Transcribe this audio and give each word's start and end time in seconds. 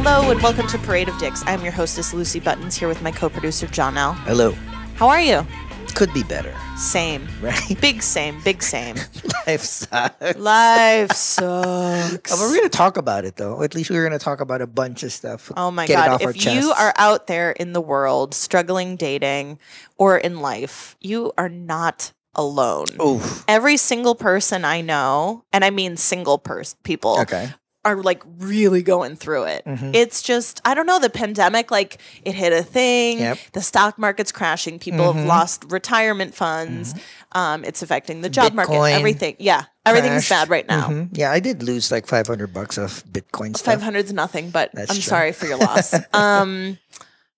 Hello 0.00 0.30
and 0.30 0.40
welcome 0.42 0.66
to 0.68 0.78
Parade 0.78 1.08
of 1.08 1.18
Dicks. 1.18 1.42
I'm 1.46 1.62
your 1.62 1.72
hostess 1.72 2.14
Lucy 2.14 2.40
Buttons 2.40 2.74
here 2.76 2.88
with 2.88 3.02
my 3.02 3.10
co-producer 3.10 3.66
John 3.66 3.96
L. 3.98 4.12
Hello. 4.14 4.52
How 4.94 5.08
are 5.08 5.20
you? 5.20 5.46
Could 5.94 6.12
be 6.14 6.22
better, 6.22 6.54
Same. 6.76 7.28
right? 7.40 7.60
Big 7.80 8.02
same, 8.02 8.40
big 8.42 8.62
same. 8.62 8.96
Life 9.46 9.62
sucks. 9.62 10.36
Life 10.36 11.12
sucks. 11.14 12.38
We're 12.40 12.56
gonna 12.56 12.68
talk 12.68 12.96
about 12.96 13.24
it 13.24 13.36
though. 13.36 13.62
At 13.62 13.74
least 13.74 13.90
we're 13.90 14.02
gonna 14.04 14.18
talk 14.18 14.40
about 14.40 14.60
a 14.62 14.66
bunch 14.66 15.02
of 15.02 15.12
stuff. 15.12 15.52
Oh 15.56 15.70
my 15.70 15.86
Get 15.86 16.04
it 16.04 16.20
god, 16.22 16.22
if 16.36 16.44
you 16.46 16.72
are 16.72 16.92
out 16.96 17.26
there 17.26 17.50
in 17.52 17.72
the 17.72 17.80
world 17.80 18.34
struggling 18.34 18.96
dating 18.96 19.58
or 19.98 20.16
in 20.16 20.40
life, 20.40 20.96
you 21.00 21.32
are 21.36 21.48
not 21.48 22.12
alone. 22.34 22.86
Oof. 23.02 23.44
Every 23.48 23.76
single 23.76 24.14
person 24.14 24.64
I 24.64 24.80
know, 24.80 25.44
and 25.52 25.64
I 25.64 25.70
mean 25.70 25.96
single 25.96 26.38
person 26.38 26.78
people, 26.84 27.18
Okay. 27.20 27.50
Are 27.84 28.02
like 28.02 28.22
really 28.38 28.82
going 28.82 29.14
through 29.16 29.44
it. 29.44 29.64
Mhm. 29.64 29.94
It's 29.94 30.20
just 30.20 30.60
I 30.64 30.74
don't 30.74 30.84
know 30.86 30.98
the 30.98 31.08
pandemic 31.08 31.70
like 31.70 31.98
it 32.24 32.34
hit 32.34 32.52
a 32.52 32.62
thing. 32.62 33.18
Yep. 33.20 33.38
The 33.52 33.62
stock 33.62 33.98
market's 33.98 34.32
crashing. 34.32 34.78
People 34.78 35.12
have 35.12 35.22
Mhm. 35.24 35.28
lost 35.28 35.64
retirement 35.68 36.34
funds. 36.34 36.94
Um, 37.32 37.64
it's 37.64 37.80
affecting 37.82 38.20
the 38.20 38.28
job 38.28 38.52
market. 38.52 38.74
Everything. 38.74 39.36
Yeah, 39.38 39.64
everything's 39.86 40.26
crashed. 40.26 40.28
bad 40.30 40.50
right 40.50 40.66
now. 40.68 40.88
Mhm. 40.88 41.08
Yeah, 41.12 41.30
I 41.30 41.40
did 41.40 41.62
lose 41.62 41.90
like 41.92 42.06
500 42.06 42.52
bucks 42.52 42.78
of 42.78 43.04
Bitcoin 43.10 43.56
stuff. 43.56 43.74
Five 43.74 43.82
hundred's 43.82 44.12
nothing, 44.12 44.50
but 44.50 44.70
That's 44.74 44.90
I'm 44.90 44.96
true. 44.96 45.02
sorry 45.02 45.32
for 45.32 45.46
your 45.46 45.58
loss. 45.58 45.94
um, 46.12 46.78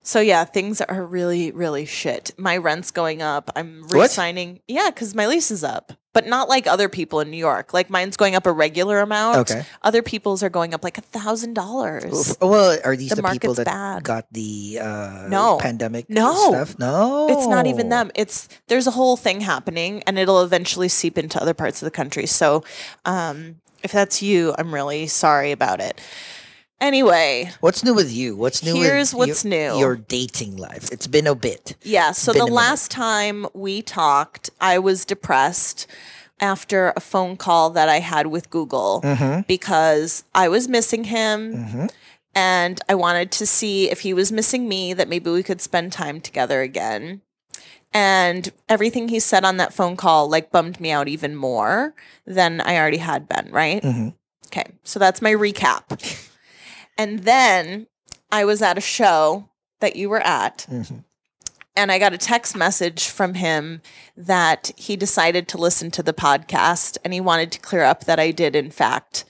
so 0.03 0.21
yeah, 0.21 0.45
things 0.47 0.81
are 0.81 1.05
really 1.05 1.53
really 1.53 1.85
shit. 1.85 2.33
My 2.39 2.57
rent's 2.57 2.91
going 2.91 3.21
up. 3.21 3.51
I'm 3.55 3.83
What? 3.89 3.93
resigning. 4.09 4.61
Yeah, 4.67 4.89
because 4.91 5.15
my 5.15 5.27
lease 5.27 5.51
is 5.51 5.63
up. 5.63 5.93
But 6.13 6.27
not 6.27 6.49
like 6.49 6.67
other 6.67 6.89
people 6.89 7.21
in 7.21 7.31
New 7.31 7.37
York. 7.37 7.73
Like 7.73 7.89
mine's 7.89 8.17
going 8.17 8.35
up 8.35 8.45
a 8.45 8.53
regular 8.53 8.99
amount. 8.99 9.39
Okay. 9.49 9.65
Other 9.83 10.03
people's 10.03 10.43
are 10.43 10.49
going 10.51 10.75
up 10.75 10.83
like 10.83 10.99
a 10.99 11.03
thousand 11.03 11.55
dollars. 11.55 12.37
Well, 12.41 12.79
are 12.85 12.97
these 12.97 13.11
The 13.11 13.23
the, 13.23 13.29
people 13.31 13.55
that 13.55 13.67
bad. 13.67 14.03
got 14.03 14.27
the 14.33 14.81
uh, 14.83 15.27
No. 15.29 15.59
pandemic 15.59 16.11
No. 16.11 16.35
stuff? 16.51 16.77
No. 16.81 17.29
It's 17.31 17.47
not 17.47 17.67
even 17.69 17.91
them. 17.91 18.11
It's 18.17 18.49
there's 18.67 18.89
a 18.89 18.91
whole 18.93 19.17
thing 19.17 19.41
happening, 19.43 20.03
and 20.05 20.19
it'll 20.19 20.43
eventually 20.43 20.89
seep 20.89 21.17
into 21.17 21.41
other 21.41 21.55
parts 21.55 21.81
of 21.81 21.87
the 21.87 21.93
country. 21.93 22.27
So, 22.27 22.65
um, 23.05 23.61
if 23.85 23.93
that's 23.93 24.21
you, 24.21 24.53
I'm 24.59 24.75
really 24.75 25.07
sorry 25.07 25.53
about 25.53 25.81
it. 25.81 26.01
Anyway, 26.81 27.51
What's 27.61 27.85
new 27.85 27.93
with 27.95 28.11
you? 28.11 28.37
What's 28.37 28.63
new 28.63 28.75
Here's 28.75 29.13
with 29.15 29.29
what's 29.29 29.45
your, 29.45 29.51
new. 29.75 29.79
Your 29.79 29.97
dating 29.97 30.57
life. 30.57 30.91
It's 30.91 31.07
been 31.07 31.27
a 31.27 31.35
bit. 31.35 31.77
yeah. 31.83 32.13
So 32.13 32.33
the 32.33 32.47
last 32.47 32.91
time 32.91 33.47
we 33.53 33.83
talked, 33.83 34.51
I 34.61 34.79
was 34.79 35.05
depressed 35.05 35.87
after 36.41 36.95
a 36.97 37.01
phone 37.01 37.37
call 37.37 37.69
that 37.71 37.91
I 37.91 38.01
had 38.01 38.29
with 38.29 38.49
Google 38.49 39.03
Mm-hmm. 39.05 39.43
because 39.47 40.25
I 40.35 40.49
was 40.49 40.69
missing 40.69 41.05
him. 41.05 41.53
Mm-hmm. 41.55 41.87
and 42.35 42.81
I 42.89 42.95
wanted 42.95 43.31
to 43.33 43.47
see 43.47 43.91
if 43.91 44.01
he 44.01 44.15
was 44.15 44.33
missing 44.33 44.67
me, 44.69 44.95
that 44.95 45.09
maybe 45.09 45.31
we 45.31 45.43
could 45.43 45.61
spend 45.61 45.93
time 45.93 46.21
together 46.21 46.63
again. 46.63 47.21
And 47.93 48.51
everything 48.69 49.09
he 49.09 49.19
said 49.21 49.45
on 49.45 49.57
that 49.59 49.75
phone 49.75 49.97
call 49.97 50.31
like 50.31 50.51
bummed 50.53 50.81
me 50.81 50.93
out 50.93 51.09
even 51.09 51.35
more 51.37 51.93
than 52.25 52.61
I 52.63 52.77
already 52.79 52.99
had 52.99 53.29
been, 53.29 53.51
right? 53.51 53.83
Mhm. 53.83 54.15
Okay, 54.47 54.65
so 54.85 54.99
that's 54.99 55.21
my 55.21 55.33
recap. 55.33 56.29
And 57.01 57.21
then 57.21 57.87
I 58.31 58.45
was 58.45 58.61
at 58.63 58.79
a 58.79 58.81
show 58.81 59.49
that 59.81 59.97
you 59.97 60.09
were 60.11 60.21
at, 60.21 60.67
Mm-hmm. 60.71 60.99
and 61.77 61.91
I 61.93 61.99
got 61.99 62.13
a 62.13 62.19
text 62.19 62.57
message 62.57 63.09
from 63.09 63.35
him 63.35 63.81
that 64.17 64.71
he 64.77 64.97
decided 64.97 65.49
to 65.49 65.59
listen 65.59 65.91
to 65.93 66.03
the 66.03 66.13
podcast 66.13 66.99
and 67.05 67.13
he 67.15 67.21
wanted 67.21 67.51
to 67.53 67.59
clear 67.61 67.83
up 67.83 68.05
that 68.05 68.21
I 68.21 68.31
did, 68.31 68.55
in 68.55 68.71
fact, 68.71 69.25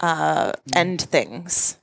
uh, 0.00 0.52
end 0.74 1.02
things. 1.02 1.76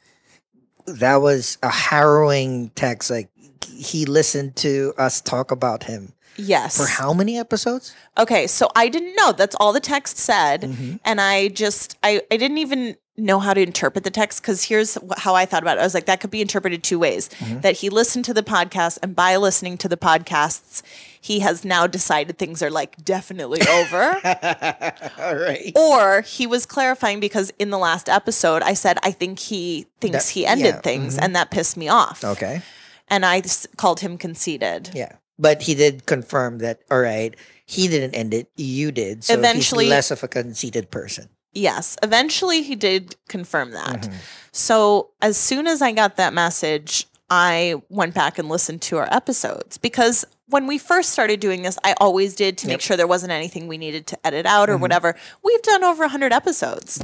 That 0.87 1.17
was 1.17 1.57
a 1.61 1.69
harrowing 1.69 2.71
text. 2.75 3.11
Like 3.11 3.29
he 3.69 4.05
listened 4.05 4.55
to 4.57 4.93
us 4.97 5.21
talk 5.21 5.51
about 5.51 5.83
him 5.83 6.13
Yes. 6.37 6.77
for 6.77 6.85
how 6.87 7.13
many 7.13 7.37
episodes? 7.37 7.93
Okay, 8.17 8.47
so 8.47 8.69
I 8.75 8.87
didn't 8.89 9.15
know. 9.15 9.31
That's 9.33 9.55
all 9.59 9.73
the 9.73 9.79
text 9.79 10.17
said. 10.17 10.61
Mhm. 10.61 10.99
And 11.03 11.19
I 11.21 11.49
just, 11.49 11.97
I, 12.03 12.21
I 12.31 12.37
didn't 12.37 12.59
even 12.59 12.95
know 13.17 13.39
how 13.39 13.53
to 13.53 13.61
interpret 13.61 14.03
the 14.03 14.11
text 14.11 14.41
because 14.41 14.63
here's 14.63 14.97
how 15.17 15.33
I 15.33 15.45
thought 15.45 15.63
about 15.63 15.77
it. 15.77 15.81
I 15.81 15.83
was 15.83 15.93
like, 15.95 16.05
that 16.05 16.19
could 16.19 16.29
be 16.29 16.39
interpreted 16.41 16.83
two 16.83 16.99
ways 16.99 17.29
Mhm. 17.39 17.61
that 17.63 17.77
he 17.77 17.89
listened 17.89 18.25
to 18.25 18.33
the 18.33 18.43
podcast, 18.43 18.99
and 19.01 19.15
by 19.15 19.35
listening 19.37 19.77
to 19.79 19.87
the 19.89 19.97
podcasts, 19.97 20.83
he 21.19 21.39
has 21.39 21.65
now 21.65 21.87
decided 21.87 22.37
things 22.37 22.61
are 22.61 22.69
like 22.69 22.95
definitely 23.03 23.61
over. 23.67 24.03
All 25.19 25.35
right. 25.35 25.71
or 25.75 26.21
he 26.21 26.45
was 26.47 26.65
clarifying 26.65 27.19
because 27.19 27.51
in 27.59 27.69
the 27.71 27.77
last 27.79 28.07
episode, 28.07 28.61
I 28.61 28.73
said, 28.73 28.97
I 29.03 29.11
think 29.11 29.39
he 29.39 29.87
thinks 29.99 30.27
That- 30.27 30.31
he 30.33 30.45
ended 30.45 30.75
yeah, 30.75 30.81
things, 30.81 31.17
mhm. 31.17 31.23
and 31.23 31.35
that 31.35 31.49
pissed 31.51 31.75
me 31.77 31.89
off. 31.89 32.23
Okay. 32.23 32.61
And 33.07 33.25
I 33.25 33.39
s- 33.39 33.67
called 33.77 34.01
him 34.01 34.17
conceited. 34.17 34.91
Yeah. 34.93 35.13
But 35.39 35.61
he 35.63 35.75
did 35.75 36.05
confirm 36.05 36.59
that, 36.59 36.79
all 36.91 36.99
right, 36.99 37.35
he 37.65 37.87
didn't 37.87 38.15
end 38.15 38.33
it. 38.33 38.49
You 38.57 38.91
did. 38.91 39.23
So 39.23 39.33
Eventually- 39.33 39.85
he's 39.85 39.91
less 39.91 40.11
of 40.11 40.23
a 40.23 40.27
conceited 40.27 40.91
person. 40.91 41.29
Yes, 41.57 41.97
eventually 42.03 42.61
he 42.61 42.75
did 42.75 43.15
confirm 43.27 43.71
that. 43.71 44.03
Mhm. 44.03 44.13
So 44.51 45.09
as 45.21 45.37
soon 45.37 45.67
as 45.67 45.81
I 45.81 45.91
got 45.91 46.17
that 46.17 46.33
message, 46.33 47.07
I 47.29 47.75
went 47.89 48.13
back 48.13 48.39
and 48.39 48.47
listened 48.47 48.81
to 48.83 48.97
our 48.97 49.07
episodes 49.13 49.77
because 49.77 50.23
when 50.49 50.65
we 50.65 50.77
first 50.77 51.09
started 51.09 51.41
doing 51.41 51.61
this, 51.63 51.77
I 51.83 51.93
always 51.99 52.33
did 52.33 52.57
to 52.59 52.67
make 52.67 52.79
sure 52.79 52.95
there 52.95 53.05
wasn't 53.05 53.33
anything 53.33 53.67
we 53.67 53.77
needed 53.77 54.07
to 54.07 54.17
edit 54.25 54.45
out 54.45 54.69
or 54.69 54.77
Mhm. 54.77 54.79
whatever. 54.79 55.13
We've 55.43 55.61
done 55.61 55.83
over 55.83 56.05
100 56.05 56.31
episodes. 56.31 56.99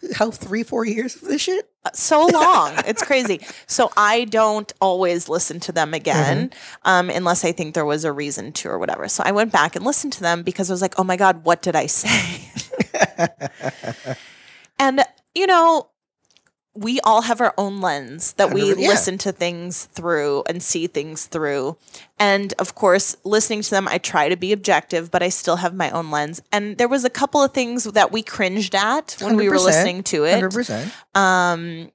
How 0.14 0.30
three, 0.30 0.62
four 0.62 0.86
years 0.86 1.14
of 1.16 1.22
this 1.28 1.42
shit? 1.42 1.68
Uh, 1.84 1.90
so 1.92 2.24
long. 2.24 2.72
it's 2.86 3.02
crazy. 3.02 3.42
So 3.66 3.92
I 3.98 4.24
don't 4.24 4.72
always 4.80 5.28
listen 5.28 5.60
to 5.60 5.72
them 5.72 5.92
again 5.92 6.52
um, 6.86 7.10
unless 7.10 7.44
I 7.44 7.52
think 7.52 7.74
there 7.74 7.84
was 7.84 8.04
a 8.04 8.12
reason 8.12 8.52
to 8.52 8.70
or 8.70 8.78
whatever. 8.78 9.08
So 9.08 9.22
I 9.26 9.32
went 9.32 9.52
back 9.52 9.76
and 9.76 9.84
listened 9.84 10.14
to 10.14 10.22
them 10.22 10.42
because 10.42 10.70
I 10.70 10.72
was 10.72 10.80
like, 10.80 10.94
oh 10.98 11.04
my 11.04 11.16
God, 11.16 11.44
what 11.44 11.60
did 11.60 11.76
I 11.76 11.84
say? 11.86 12.50
and, 14.78 15.02
you 15.34 15.46
know, 15.46 15.90
we 16.76 17.00
all 17.00 17.22
have 17.22 17.40
our 17.40 17.54
own 17.56 17.80
lens 17.80 18.34
that 18.34 18.52
we 18.52 18.68
yeah. 18.68 18.88
listen 18.88 19.16
to 19.18 19.32
things 19.32 19.86
through 19.86 20.44
and 20.46 20.62
see 20.62 20.86
things 20.86 21.26
through. 21.26 21.76
And 22.18 22.52
of 22.58 22.74
course, 22.74 23.16
listening 23.24 23.62
to 23.62 23.70
them, 23.70 23.88
I 23.88 23.98
try 23.98 24.28
to 24.28 24.36
be 24.36 24.52
objective, 24.52 25.10
but 25.10 25.22
I 25.22 25.30
still 25.30 25.56
have 25.56 25.74
my 25.74 25.90
own 25.90 26.10
lens. 26.10 26.42
And 26.52 26.76
there 26.76 26.88
was 26.88 27.04
a 27.04 27.10
couple 27.10 27.42
of 27.42 27.52
things 27.52 27.84
that 27.84 28.12
we 28.12 28.22
cringed 28.22 28.74
at 28.74 29.16
when 29.20 29.36
we 29.36 29.48
were 29.48 29.58
listening 29.58 30.02
to 30.04 30.24
it 30.24 30.34
Hundred 30.34 30.52
percent. 30.52 30.92
um 31.14 31.90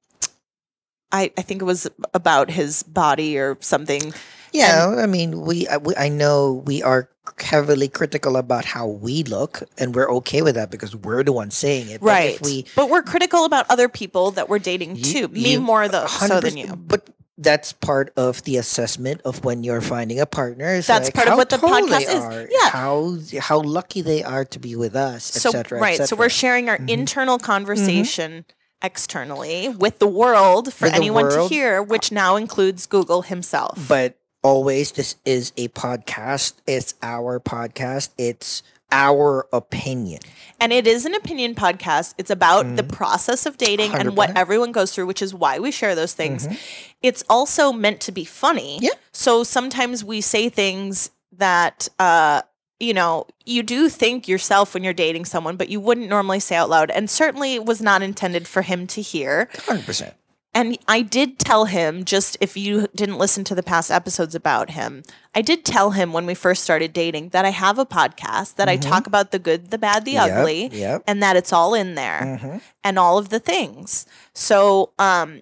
I, 1.12 1.32
I 1.38 1.42
think 1.42 1.62
it 1.62 1.66
was 1.66 1.90
about 2.14 2.50
his 2.50 2.84
body 2.84 3.38
or 3.38 3.58
something. 3.60 4.14
Yeah, 4.54 4.96
I 4.98 5.08
mean, 5.08 5.42
we 5.42 5.68
I, 5.68 5.78
we 5.78 5.96
I 5.96 6.10
know 6.10 6.64
we 6.66 6.82
are 6.84 7.10
heavily 7.40 7.88
critical 7.88 8.36
about 8.36 8.66
how 8.66 8.88
we 8.88 9.24
look, 9.24 9.64
and 9.78 9.94
we're 9.96 10.10
okay 10.20 10.42
with 10.42 10.56
that 10.56 10.72
because 10.72 10.96
we're 10.96 11.24
the 11.24 11.32
ones 11.32 11.56
saying 11.56 11.90
it. 11.90 12.02
But 12.02 12.08
right. 12.08 12.36
If 12.36 12.42
we 12.42 12.66
but 12.76 12.90
we're 12.90 13.04
critical 13.04 13.46
about 13.46 13.66
other 13.70 13.88
people 13.88 14.32
that 14.32 14.50
we're 14.50 14.60
dating 14.60 14.96
You- 14.98 15.04
too. 15.04 15.28
Me 15.30 15.54
you- 15.54 15.62
more 15.62 15.88
though 15.88 16.08
so 16.08 16.40
than 16.42 16.58
you. 16.58 16.76
But 16.76 17.10
that's 17.38 17.74
part 17.74 18.12
of 18.18 18.44
the 18.44 18.58
assessment 18.58 19.22
of 19.26 19.44
when 19.44 19.64
you're 19.64 19.82
finding 19.82 20.20
a 20.20 20.26
partner. 20.28 20.76
It's 20.76 20.86
That's 20.88 21.08
like 21.08 21.14
part 21.16 21.28
of 21.30 21.38
what 21.38 21.50
the 21.50 21.58
podcast 21.58 21.90
they 21.90 22.14
is. 22.14 22.24
Are, 22.24 22.48
Yeah. 22.52 22.70
How 22.70 23.18
how 23.40 23.62
lucky 23.62 24.02
they 24.02 24.22
are 24.24 24.46
to 24.46 24.60
be 24.60 24.76
with 24.76 24.96
us, 24.96 25.24
So 25.24 25.50
etc. 25.50 25.80
right. 25.80 26.08
So 26.08 26.16
we're 26.16 26.30
sharing 26.30 26.70
our 26.70 26.78
Mhm. 26.78 26.90
internal 26.90 27.40
conversation 27.40 28.46
externally 28.84 29.70
with 29.70 30.00
the 30.00 30.08
world 30.08 30.74
for 30.74 30.86
With 30.86 30.94
anyone 30.96 31.30
to 31.32 31.48
hear, 31.48 31.82
which 31.82 32.12
now 32.12 32.36
includes 32.36 32.86
Google 32.86 33.22
himself. 33.24 33.78
but 33.88 34.18
always 34.44 34.92
this 34.94 35.16
is 35.26 35.52
a 35.58 35.68
podcast. 35.70 36.54
It's 36.68 36.96
our 37.02 37.40
podcast. 37.40 38.10
It's 38.18 38.64
our 38.94 39.48
opinion. 39.54 40.20
And 40.60 40.74
it 40.74 40.86
is 40.86 41.06
an 41.06 41.14
opinion 41.16 41.56
podcast. 41.56 42.14
It's 42.18 42.30
about 42.30 42.76
the 42.76 42.84
Mhm. 42.84 42.92
process 42.92 43.46
of 43.46 43.58
dating 43.58 43.94
and 43.94 44.18
what 44.18 44.36
everyone 44.38 44.74
goes 44.74 44.92
through, 44.92 45.06
which 45.06 45.22
is 45.22 45.34
why 45.34 45.60
we 45.60 45.72
share 45.72 45.96
those 45.96 46.12
things. 46.14 46.46
Mhm. 46.48 46.58
It's 47.02 47.24
also 47.30 47.72
meant 47.72 48.02
to 48.02 48.12
be 48.12 48.26
funny. 48.26 48.80
Yeah. 48.82 48.90
So 49.14 49.44
sometimes 49.46 50.04
we 50.04 50.20
say 50.22 50.50
things 50.50 51.10
that 51.38 51.88
uh 52.00 52.42
you 52.82 52.96
know, 52.96 53.28
you 53.46 53.62
do 53.62 53.90
think 53.90 54.28
yourself 54.28 54.74
when 54.74 54.84
you're 54.84 54.92
dating 54.92 55.24
someone, 55.24 55.56
but 55.56 55.70
you 55.70 55.80
wouldn't 55.80 56.10
normally 56.10 56.40
say 56.40 56.56
out 56.56 56.68
loud. 56.68 56.90
And 56.90 57.08
certainly 57.12 57.54
it 57.54 57.64
was 57.64 57.80
not 57.80 58.02
intended 58.02 58.48
for 58.48 58.64
him 58.64 58.88
to 58.88 59.04
hear. 59.04 59.50
Hundred 59.68 59.86
percent. 59.86 60.16
And 60.54 60.78
I 60.86 61.02
did 61.02 61.40
tell 61.40 61.64
him, 61.66 62.04
just 62.04 62.36
if 62.42 62.58
you 62.58 62.88
didn't 62.94 63.18
listen 63.18 63.46
to 63.46 63.56
the 63.56 63.64
past 63.64 63.90
episodes 63.90 64.36
about 64.36 64.72
him, 64.72 65.04
I 65.34 65.42
did 65.42 65.64
tell 65.64 65.92
him 65.92 66.12
when 66.12 66.26
we 66.26 66.34
first 66.34 66.62
started 66.62 66.92
dating 66.92 67.30
that 67.30 67.46
I 67.46 67.52
have 67.52 67.80
a 67.80 67.86
podcast, 67.86 68.56
that 68.56 68.68
I 68.68 68.76
Mhm. 68.78 68.82
talk 68.82 69.08
about 69.08 69.32
the 69.32 69.40
good, 69.40 69.72
the 69.72 69.78
bad, 69.78 70.04
the 70.04 70.18
ugly, 70.18 70.68
Yep. 70.74 71.04
and 71.08 71.24
that 71.24 71.38
it's 71.38 71.54
all 71.54 71.74
in 71.74 71.96
there 71.96 72.38
hmm 72.42 72.58
and 72.84 73.00
all 73.00 73.18
of 73.18 73.30
the 73.30 73.40
things. 73.40 74.06
So, 74.34 74.92
um, 75.00 75.42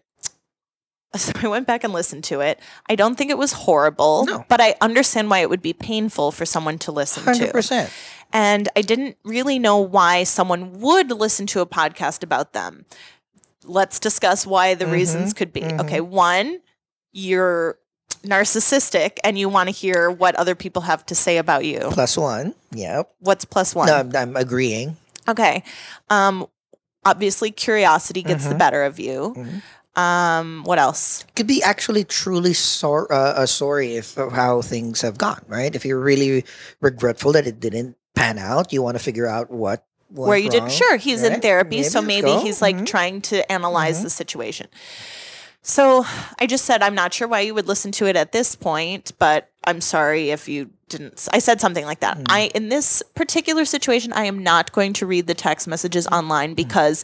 so 1.15 1.31
I 1.41 1.47
went 1.47 1.65
back 1.65 1.83
and 1.83 1.91
listened 1.91 2.23
to 2.25 2.41
it. 2.41 2.59
I 2.88 2.94
don't 2.95 3.15
think 3.15 3.31
it 3.31 3.38
was 3.38 3.53
horrible, 3.53 4.25
No. 4.25 4.45
but 4.47 4.61
I 4.61 4.75
understand 4.79 5.31
why 5.31 5.39
it 5.39 5.50
would 5.50 5.61
be 5.63 5.73
painful 5.73 6.31
for 6.31 6.45
someone 6.45 6.77
to 6.79 6.91
listen 6.91 7.23
Hundred 7.23 7.47
to. 7.47 7.51
percent. 7.51 7.89
And 8.31 8.69
I 8.75 8.83
didn't 8.83 9.17
really 9.23 9.57
know 9.57 9.79
why 9.79 10.23
someone 10.23 10.79
would 10.81 11.09
listen 11.11 11.47
to 11.47 11.61
a 11.61 11.65
podcast 11.65 12.21
about 12.21 12.53
them. 12.53 12.85
Let's 13.63 14.00
discuss 14.00 14.45
why 14.47 14.73
the 14.75 14.85
Mhm, 14.85 14.91
reasons 14.91 15.33
could 15.33 15.51
be. 15.53 15.61
mhm. 15.61 15.79
Okay, 15.81 16.01
one, 16.01 16.59
you're 17.11 17.77
narcissistic 18.23 19.17
and 19.23 19.38
you 19.38 19.50
want 19.50 19.67
to 19.67 19.71
hear 19.71 20.09
what 20.11 20.35
other 20.35 20.56
people 20.56 20.81
have 20.83 21.06
to 21.07 21.15
say 21.15 21.38
about 21.38 21.65
you. 21.65 21.79
Plus 21.91 22.17
one. 22.17 22.53
Yep. 22.71 23.09
What's 23.19 23.45
plus 23.45 23.73
one? 23.75 23.88
No, 23.88 23.95
I'm, 23.95 24.15
I'm 24.15 24.35
agreeing. 24.35 24.97
Okay. 25.27 25.63
Um 26.09 26.47
obviously 27.06 27.50
curiosity 27.51 28.21
gets 28.21 28.45
the 28.45 28.56
Mhm. 28.56 28.59
better 28.59 28.83
of 28.83 29.00
you. 29.00 29.33
Mhm. 29.38 29.61
Um 30.00 30.63
what 30.65 30.79
else? 30.79 31.23
Could 31.35 31.47
be 31.47 31.63
actually 31.63 32.03
truly 32.03 32.53
sor- 32.53 33.11
uh, 33.11 33.44
uh, 33.44 33.45
sorry 33.45 33.95
if 33.95 34.17
of 34.17 34.31
how 34.33 34.61
things 34.61 35.01
have 35.01 35.17
gone, 35.17 35.41
right? 35.47 35.73
If 35.75 35.85
you're 35.85 36.00
really 36.00 36.45
regretful 36.81 37.31
that 37.33 37.47
it 37.47 37.59
didn't 37.59 37.95
pan 38.15 38.38
out, 38.38 38.73
you 38.73 38.81
want 38.81 38.97
to 38.97 39.03
figure 39.03 39.27
out 39.27 39.50
what 39.50 39.85
Where 40.11 40.38
you 40.38 40.50
wrong, 40.50 40.67
did 40.67 40.71
sure, 40.71 40.97
he's 40.97 41.23
in 41.23 41.33
right? 41.33 41.41
therapy, 41.41 41.83
so 41.83 42.01
maybe 42.01 42.27
go. 42.27 42.39
he's 42.41 42.61
like 42.61 42.75
Mhm. 42.75 42.85
trying 42.88 43.21
to 43.23 43.50
analyze 43.51 44.00
Mhm. 44.00 44.03
the 44.03 44.09
situation. 44.09 44.67
So 45.61 46.06
I 46.39 46.45
just 46.47 46.65
said 46.65 46.81
I'm 46.81 46.95
not 46.95 47.13
sure 47.13 47.27
why 47.27 47.41
you 47.41 47.53
would 47.53 47.67
listen 47.67 47.91
to 47.94 48.06
it 48.07 48.15
at 48.15 48.31
this 48.31 48.56
point, 48.56 49.11
but 49.19 49.50
I'm 49.65 49.81
sorry 49.81 50.31
if 50.31 50.47
you 50.47 50.69
didn't. 50.88 51.27
I 51.31 51.39
said 51.39 51.61
something 51.61 51.85
like 51.85 52.00
that. 52.00 52.17
Mhm. 52.17 52.25
I 52.29 52.39
in 52.56 52.69
this 52.69 53.03
particular 53.13 53.65
situation, 53.65 54.13
I 54.13 54.25
am 54.25 54.41
not 54.41 54.71
going 54.71 54.94
to 54.94 55.06
read 55.06 55.27
the 55.27 55.35
text 55.35 55.67
messages 55.67 56.06
Mm-hmm. 56.06 56.15
online 56.15 56.53
because 56.56 57.03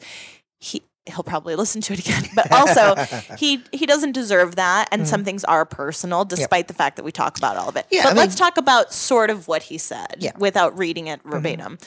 he 0.60 0.82
he'll 1.08 1.22
probably 1.24 1.56
listen 1.56 1.82
to 1.82 1.94
it 1.94 2.00
again. 2.00 2.28
But 2.36 2.52
also 2.52 2.96
he 3.38 3.62
he 3.72 3.86
doesn't 3.86 4.14
deserve 4.14 4.56
that 4.56 4.88
and 4.92 5.08
some 5.08 5.24
things 5.24 5.44
are 5.44 5.64
personal 5.66 6.26
despite 6.26 6.68
the 6.68 6.74
fact 6.74 6.96
that 6.96 7.04
we 7.06 7.12
talk 7.12 7.38
about 7.38 7.58
all 7.58 7.70
of 7.70 7.76
it 7.76 7.86
Mm-hmm. 7.86 7.96
Yeah, 7.96 8.04
but 8.06 8.14
I 8.14 8.22
let's 8.22 8.34
talk 8.36 8.58
about 8.58 8.92
sort 8.92 9.30
of 9.30 9.48
what 9.48 9.64
he 9.64 9.78
said 9.78 10.16
Yeah. 10.18 10.32
Mm-hmm. 10.32 10.40
without 10.42 10.76
reading 10.76 11.06
it 11.08 11.20
verbatim 11.24 11.78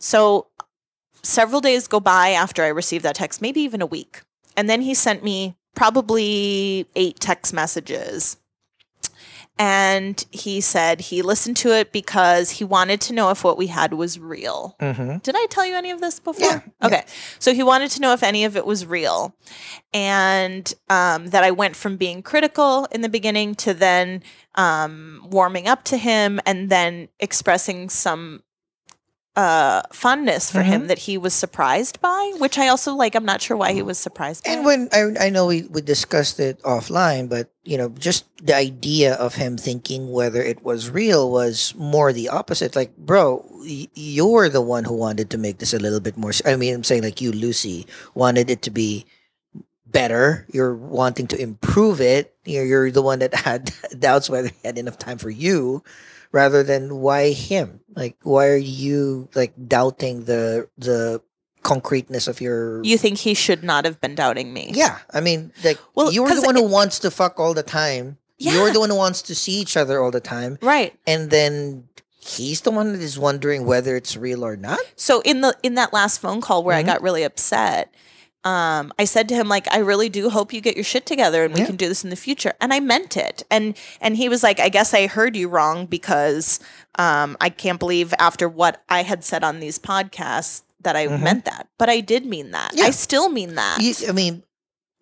so 0.00 0.48
several 1.22 1.60
days 1.60 1.86
go 1.86 2.00
by 2.00 2.30
after 2.30 2.62
i 2.64 2.68
received 2.68 3.04
that 3.04 3.14
text 3.14 3.40
maybe 3.40 3.60
even 3.60 3.80
a 3.82 3.86
week 3.86 4.22
and 4.56 4.68
then 4.68 4.80
he 4.80 4.94
sent 4.94 5.22
me 5.22 5.54
probably 5.76 6.86
eight 6.96 7.20
text 7.20 7.52
messages 7.54 8.36
and 9.58 10.24
he 10.30 10.60
said 10.62 11.00
he 11.02 11.20
listened 11.20 11.56
to 11.58 11.76
it 11.76 11.92
because 11.92 12.50
he 12.52 12.64
wanted 12.64 12.98
to 13.02 13.12
know 13.12 13.28
if 13.30 13.44
what 13.44 13.58
we 13.58 13.66
had 13.66 13.92
was 13.92 14.18
real 14.18 14.74
Mhm. 14.80 15.22
did 15.22 15.34
I 15.36 15.46
tell 15.50 15.66
you 15.66 15.76
any 15.76 15.90
of 15.90 16.00
this 16.00 16.18
before? 16.18 16.46
Yeah, 16.46 16.60
yeah. 16.80 16.86
Okay. 16.86 17.04
So 17.38 17.52
he 17.52 17.62
wanted 17.62 17.90
to 17.92 18.00
know 18.00 18.12
if 18.14 18.22
any 18.22 18.44
of 18.46 18.56
it 18.56 18.64
was 18.64 18.86
real. 18.86 19.34
And 19.92 20.72
um, 20.88 21.26
that 21.28 21.44
I 21.44 21.50
went 21.50 21.76
from 21.76 21.96
being 21.98 22.22
critical 22.22 22.86
in 22.90 23.02
the 23.02 23.08
beginning 23.10 23.54
to 23.56 23.74
then 23.74 24.22
um, 24.54 25.26
warming 25.30 25.68
up 25.68 25.84
to 25.84 25.98
him 25.98 26.40
and 26.46 26.70
then 26.70 27.08
expressing 27.18 27.90
some 27.90 28.42
uh, 29.40 29.82
fondness 29.92 30.50
for 30.50 30.62
him 30.62 30.82
Mhm. 30.82 30.88
that 30.88 30.98
he 31.08 31.16
was 31.16 31.32
surprised 31.32 32.00
by, 32.00 32.32
which 32.38 32.58
I 32.58 32.68
also 32.68 32.92
like. 32.94 33.14
I'm 33.14 33.24
not 33.24 33.40
sure 33.40 33.56
why 33.56 33.72
he 33.72 33.80
was 33.82 33.96
surprised 33.96 34.44
by. 34.44 34.50
And 34.52 34.64
when 34.68 34.88
I, 34.92 35.26
I 35.26 35.28
know 35.30 35.46
we, 35.46 35.62
we 35.70 35.80
discussed 35.80 36.38
it 36.40 36.60
offline, 36.62 37.28
but 37.28 37.48
you 37.64 37.78
know, 37.78 37.88
just 37.96 38.24
the 38.44 38.54
idea 38.56 39.14
of 39.14 39.34
him 39.36 39.56
thinking 39.56 40.12
whether 40.12 40.42
it 40.42 40.62
was 40.64 40.90
real 40.90 41.30
was 41.30 41.72
more 41.76 42.12
the 42.12 42.28
opposite. 42.28 42.76
Like, 42.76 42.96
bro, 42.96 43.44
y- 43.64 43.88
you're 43.94 44.48
the 44.48 44.60
one 44.60 44.84
who 44.84 44.94
wanted 44.94 45.30
to 45.30 45.38
make 45.38 45.58
this 45.58 45.72
a 45.72 45.78
little 45.78 46.00
bit 46.00 46.16
more. 46.16 46.32
I 46.44 46.56
mean, 46.56 46.74
I'm 46.74 46.84
saying 46.84 47.02
like 47.02 47.20
you, 47.20 47.32
Lucy, 47.32 47.86
wanted 48.14 48.50
it 48.50 48.60
to 48.62 48.70
be 48.70 49.06
better. 49.86 50.46
You're 50.52 50.74
wanting 50.74 51.26
to 51.28 51.40
improve 51.40 52.00
it. 52.00 52.34
You're, 52.44 52.64
you're 52.64 52.90
the 52.90 53.02
one 53.02 53.18
that 53.20 53.34
had 53.34 53.72
doubts 53.98 54.28
whether 54.30 54.48
he 54.48 54.56
had 54.64 54.78
enough 54.78 54.98
time 54.98 55.18
for 55.18 55.30
you, 55.30 55.82
rather 56.32 56.62
than 56.62 56.96
why 57.00 57.30
him. 57.32 57.79
Like, 57.94 58.16
why 58.22 58.46
are 58.48 58.56
you 58.56 59.28
like 59.34 59.52
doubting 59.68 60.24
the 60.24 60.68
the 60.78 61.20
concreteness 61.62 62.26
of 62.26 62.40
your 62.40 62.82
you 62.84 62.96
think 62.96 63.18
he 63.18 63.34
should 63.34 63.62
not 63.62 63.84
have 63.84 64.00
been 64.00 64.14
doubting 64.14 64.52
me? 64.52 64.70
yeah, 64.74 64.98
I 65.12 65.20
mean, 65.20 65.52
like 65.64 65.78
Well, 65.94 66.12
you're 66.12 66.28
the 66.34 66.42
one 66.42 66.54
who 66.56 66.64
wants 66.68 66.98
to 67.00 67.10
fuck 67.10 67.38
all 67.38 67.52
the 67.54 67.62
time. 67.62 68.16
Yeah. 68.38 68.54
You're 68.54 68.70
the 68.72 68.80
one 68.80 68.88
who 68.88 68.96
wants 68.96 69.20
to 69.22 69.34
see 69.34 69.60
each 69.60 69.76
other 69.76 70.00
all 70.02 70.10
the 70.10 70.20
time, 70.20 70.56
Right. 70.62 70.94
and 71.06 71.28
then 71.30 71.84
he's 72.18 72.62
the 72.62 72.70
one 72.70 72.92
that 72.92 73.02
is 73.02 73.18
wondering 73.18 73.66
whether 73.66 73.96
it's 73.96 74.16
real 74.16 74.44
or 74.44 74.56
not. 74.56 74.80
So 74.96 75.20
in 75.22 75.42
the 75.42 75.54
in 75.62 75.74
that 75.74 75.92
last 75.92 76.20
phone 76.20 76.40
call 76.40 76.64
where 76.64 76.74
Mhm. 76.76 76.80
I 76.80 76.82
got 76.84 77.02
really 77.02 77.22
upset, 77.24 77.92
um, 78.44 78.92
I 78.98 79.04
said 79.04 79.28
to 79.28 79.34
him 79.34 79.48
like, 79.48 79.66
"I 79.72 79.78
really 79.78 80.08
do 80.08 80.30
hope 80.30 80.52
you 80.52 80.60
get 80.60 80.74
your 80.76 80.84
shit 80.84 81.04
together 81.06 81.44
and 81.44 81.52
we 81.52 81.60
Yeah. 81.60 81.66
can 81.66 81.76
do 81.76 81.88
this 81.88 82.02
in 82.04 82.10
the 82.10 82.16
future." 82.16 82.54
And 82.60 82.72
I 82.72 82.80
meant 82.80 83.16
it. 83.16 83.42
And 83.50 83.76
and 84.00 84.16
he 84.16 84.28
was 84.28 84.42
like, 84.42 84.58
"I 84.60 84.68
guess 84.70 84.94
I 84.94 85.06
heard 85.06 85.36
you 85.36 85.48
wrong 85.48 85.86
because 85.86 86.58
um, 86.98 87.36
I 87.40 87.50
can't 87.50 87.78
believe 87.78 88.12
after 88.18 88.48
what 88.48 88.82
I 88.88 89.02
had 89.02 89.24
said 89.24 89.44
on 89.44 89.60
these 89.60 89.78
podcasts 89.78 90.62
that 90.82 90.96
I 90.96 91.06
Mhm. 91.06 91.20
meant 91.20 91.44
that, 91.44 91.68
but 91.78 91.88
I 91.90 92.00
did 92.00 92.24
mean 92.26 92.50
that. 92.52 92.72
Yeah. 92.74 92.86
I 92.86 92.90
still 92.90 93.28
mean 93.28 93.54
that." 93.56 93.78
You, 93.80 93.94
I 94.08 94.12
mean, 94.12 94.42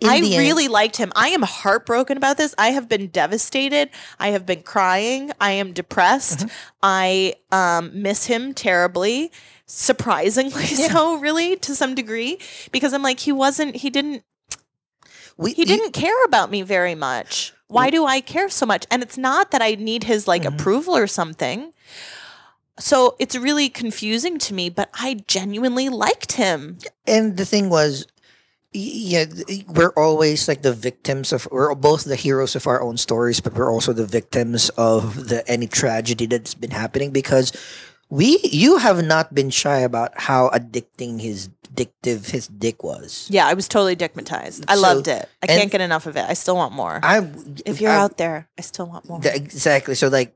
I 0.05 0.21
the 0.21 0.37
end- 0.37 0.43
really 0.43 0.69
liked 0.69 0.97
him. 0.97 1.13
I 1.17 1.29
am 1.31 1.43
heartbroken 1.43 2.17
about 2.17 2.37
this. 2.37 2.55
I 2.57 2.69
have 2.69 2.89
been 2.89 3.09
devastated. 3.09 3.91
I 4.21 4.29
have 4.29 4.47
been 4.47 4.63
crying. 4.63 5.33
I 5.41 5.53
am 5.53 5.73
depressed. 5.73 6.39
Mm-hmm. 6.41 6.49
I 6.83 7.35
um, 7.51 7.91
miss 8.03 8.27
him 8.27 8.55
terribly. 8.55 9.33
Surprisingly 9.67 10.65
Yeah. 10.71 10.89
so, 10.93 11.17
really, 11.17 11.57
to 11.57 11.75
some 11.75 11.95
degree, 11.95 12.39
because 12.71 12.93
I'm 12.93 13.03
like, 13.03 13.21
he 13.21 13.33
wasn't, 13.33 13.77
he 13.77 13.91
didn't, 13.91 14.23
we, 15.37 15.53
he 15.53 15.65
didn't 15.65 15.93
care 15.93 16.25
about 16.25 16.51
me 16.51 16.63
very 16.63 16.95
much. 16.95 17.53
Why 17.67 17.91
do 17.91 18.07
I 18.07 18.21
care 18.21 18.49
so 18.49 18.65
much? 18.67 18.87
And 18.91 19.03
it's 19.03 19.19
not 19.19 19.51
that 19.51 19.61
I 19.61 19.75
need 19.75 20.05
his 20.05 20.27
like 20.27 20.43
Mhm. 20.43 20.55
approval 20.55 20.97
or 20.97 21.07
something. 21.07 21.73
So 22.79 23.17
it's 23.19 23.37
really 23.37 23.69
confusing 23.69 24.39
to 24.39 24.55
me, 24.55 24.71
but 24.71 24.89
I 24.95 25.23
genuinely 25.27 25.89
liked 25.89 26.33
him. 26.33 26.79
and 27.07 27.37
the 27.37 27.45
thing 27.45 27.69
was, 27.69 28.07
yeah, 28.73 29.25
we're 29.69 29.93
always 29.97 30.47
like 30.49 30.63
the 30.63 30.75
victims 30.75 31.33
of. 31.33 31.49
We're 31.51 31.75
both 31.75 32.05
the 32.05 32.17
heroes 32.17 32.55
of 32.55 32.67
our 32.67 32.83
own 32.83 32.97
stories, 32.99 33.41
but 33.41 33.55
we're 33.55 33.73
also 33.73 33.93
the 33.93 34.07
victims 34.07 34.69
of 34.77 35.29
the 35.29 35.47
any 35.49 35.67
tragedy 35.67 36.27
that's 36.27 36.55
been 36.55 36.71
happening 36.73 37.11
because 37.11 37.53
we, 38.11 38.39
you 38.45 38.77
have 38.79 39.03
not 39.05 39.35
been 39.35 39.51
shy 39.51 39.79
about 39.79 40.13
how 40.21 40.49
addicting 40.51 41.21
his 41.21 41.49
addictive 41.73 42.31
his 42.31 42.49
dick 42.49 42.83
was. 42.85 43.27
Yeah, 43.31 43.47
I 43.47 43.55
was 43.55 43.69
totally 43.69 43.97
dickmatized. 43.97 44.65
I 44.69 44.75
So- 44.75 44.81
loved 44.83 45.09
it. 45.09 45.29
I 45.43 45.47
and- 45.47 45.59
can't 45.61 45.71
get 45.73 45.81
enough 45.81 46.07
of 46.07 46.17
it. 46.17 46.25
I 46.29 46.35
still 46.35 46.57
want 46.57 46.73
more. 46.75 47.01
I, 47.03 47.27
if 47.65 47.81
you're 47.81 47.91
I- 47.93 47.97
out 47.97 48.17
there, 48.19 48.49
I 48.59 48.63
still 48.63 48.87
want 48.87 49.09
more. 49.09 49.21
exactly. 49.25 49.95
So 49.95 50.09
like, 50.09 50.35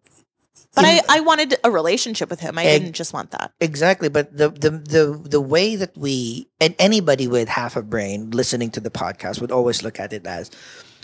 But 0.75 0.85
in- 0.85 0.91
I, 1.09 1.19
I 1.19 1.21
wanted 1.21 1.55
a 1.65 1.71
relationship 1.71 2.31
with 2.31 2.41
him. 2.41 2.57
I 2.59 2.65
didn't 2.65 2.93
just 2.95 3.13
want 3.13 3.31
that. 3.33 3.53
Exactly, 3.61 4.09
but 4.09 4.35
the, 4.37 4.49
the 4.49 4.71
the 4.71 5.21
the 5.29 5.41
way 5.41 5.77
that 5.77 5.97
we 5.97 6.49
and 6.61 6.75
anybody 6.79 7.29
with 7.29 7.49
half 7.49 7.77
a 7.77 7.83
brain 7.83 8.31
listening 8.31 8.71
to 8.73 8.81
the 8.81 8.91
podcast 8.91 9.41
would 9.41 9.53
always 9.53 9.83
look 9.83 10.01
at 10.01 10.13
it 10.13 10.27
as 10.27 10.51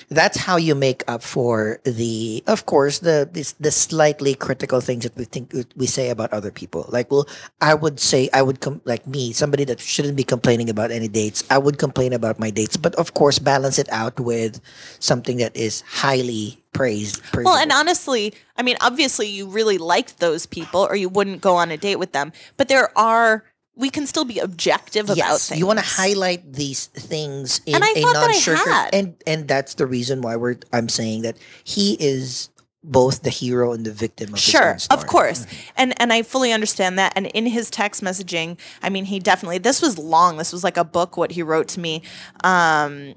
that's 0.08 0.36
how 0.36 0.56
you 0.56 0.74
make 0.74 1.02
up 1.08 1.22
for 1.22 1.80
the 1.84 2.42
of 2.46 2.66
course 2.66 3.00
the 3.00 3.28
this 3.30 3.52
the 3.60 3.70
slightly 3.70 4.34
critical 4.34 4.80
things 4.80 5.04
that 5.04 5.16
we 5.16 5.24
think 5.24 5.52
we 5.76 5.86
say 5.86 6.10
about 6.10 6.32
other 6.32 6.50
people. 6.50 6.86
Like, 6.88 7.10
well, 7.10 7.28
I 7.60 7.74
would 7.74 8.00
say 8.00 8.28
I 8.32 8.42
would 8.42 8.60
com- 8.60 8.80
like 8.84 9.06
me, 9.06 9.32
somebody 9.32 9.64
that 9.64 9.80
shouldn't 9.80 10.16
be 10.16 10.24
complaining 10.24 10.70
about 10.70 10.90
any 10.90 11.08
dates. 11.08 11.44
I 11.50 11.58
would 11.58 11.78
complain 11.78 12.12
about 12.12 12.38
my 12.38 12.50
dates, 12.50 12.76
but 12.76 12.94
of 12.96 13.14
course 13.14 13.38
balance 13.38 13.78
it 13.78 13.88
out 13.90 14.18
with 14.20 14.60
something 14.98 15.38
that 15.38 15.56
is 15.56 15.82
highly 15.82 16.62
praised. 16.72 17.22
Well, 17.34 17.56
and 17.56 17.72
honestly, 17.72 18.34
I 18.56 18.62
mean, 18.62 18.76
obviously, 18.80 19.26
you 19.28 19.46
really 19.48 19.78
liked 19.78 20.20
those 20.20 20.46
people, 20.46 20.86
or 20.88 20.96
you 20.96 21.08
wouldn't 21.08 21.40
go 21.40 21.56
on 21.56 21.70
a 21.70 21.76
date 21.76 21.96
with 21.96 22.12
them. 22.12 22.32
But 22.56 22.68
there 22.68 22.96
are, 22.96 23.44
we 23.78 23.90
can 23.90 24.06
still 24.06 24.24
be 24.24 24.40
objective 24.40 25.06
about 25.06 25.16
yes, 25.16 25.48
things. 25.48 25.58
you 25.58 25.66
want 25.66 25.78
to 25.78 25.84
highlight 25.84 26.52
these 26.52 26.86
things 26.86 27.60
in 27.64 27.76
And 27.76 27.84
I 27.84 27.90
a 27.90 28.02
thought 28.02 28.14
that 28.14 28.24
I 28.24 28.32
non-sugar, 28.32 28.56
had. 28.70 28.90
and 28.92 29.14
and 29.26 29.46
that's 29.48 29.74
the 29.74 29.86
reason 29.86 30.20
why 30.20 30.36
we're. 30.36 30.56
I'm 30.72 30.88
saying 30.88 31.22
that 31.22 31.38
he 31.62 31.96
is 32.00 32.50
both 32.82 33.22
the 33.22 33.30
hero 33.30 33.72
and 33.72 33.86
the 33.86 33.92
victim 33.92 34.28
of 34.30 34.34
his 34.34 34.42
Sure, 34.42 34.76
of 34.90 35.06
course, 35.06 35.46
and 35.76 35.94
and 36.00 36.12
I 36.12 36.22
fully 36.22 36.52
understand 36.52 36.98
that. 36.98 37.12
And 37.14 37.26
in 37.28 37.46
his 37.46 37.70
text 37.70 38.02
messaging, 38.02 38.58
I 38.82 38.90
mean, 38.90 39.04
he 39.04 39.20
definitely. 39.20 39.58
This 39.58 39.80
was 39.80 39.96
long. 39.96 40.36
This 40.38 40.52
was 40.52 40.64
like 40.64 40.76
a 40.76 40.84
book. 40.84 41.16
What 41.16 41.30
he 41.30 41.42
wrote 41.44 41.68
to 41.68 41.80
me, 41.80 42.02
um, 42.42 43.14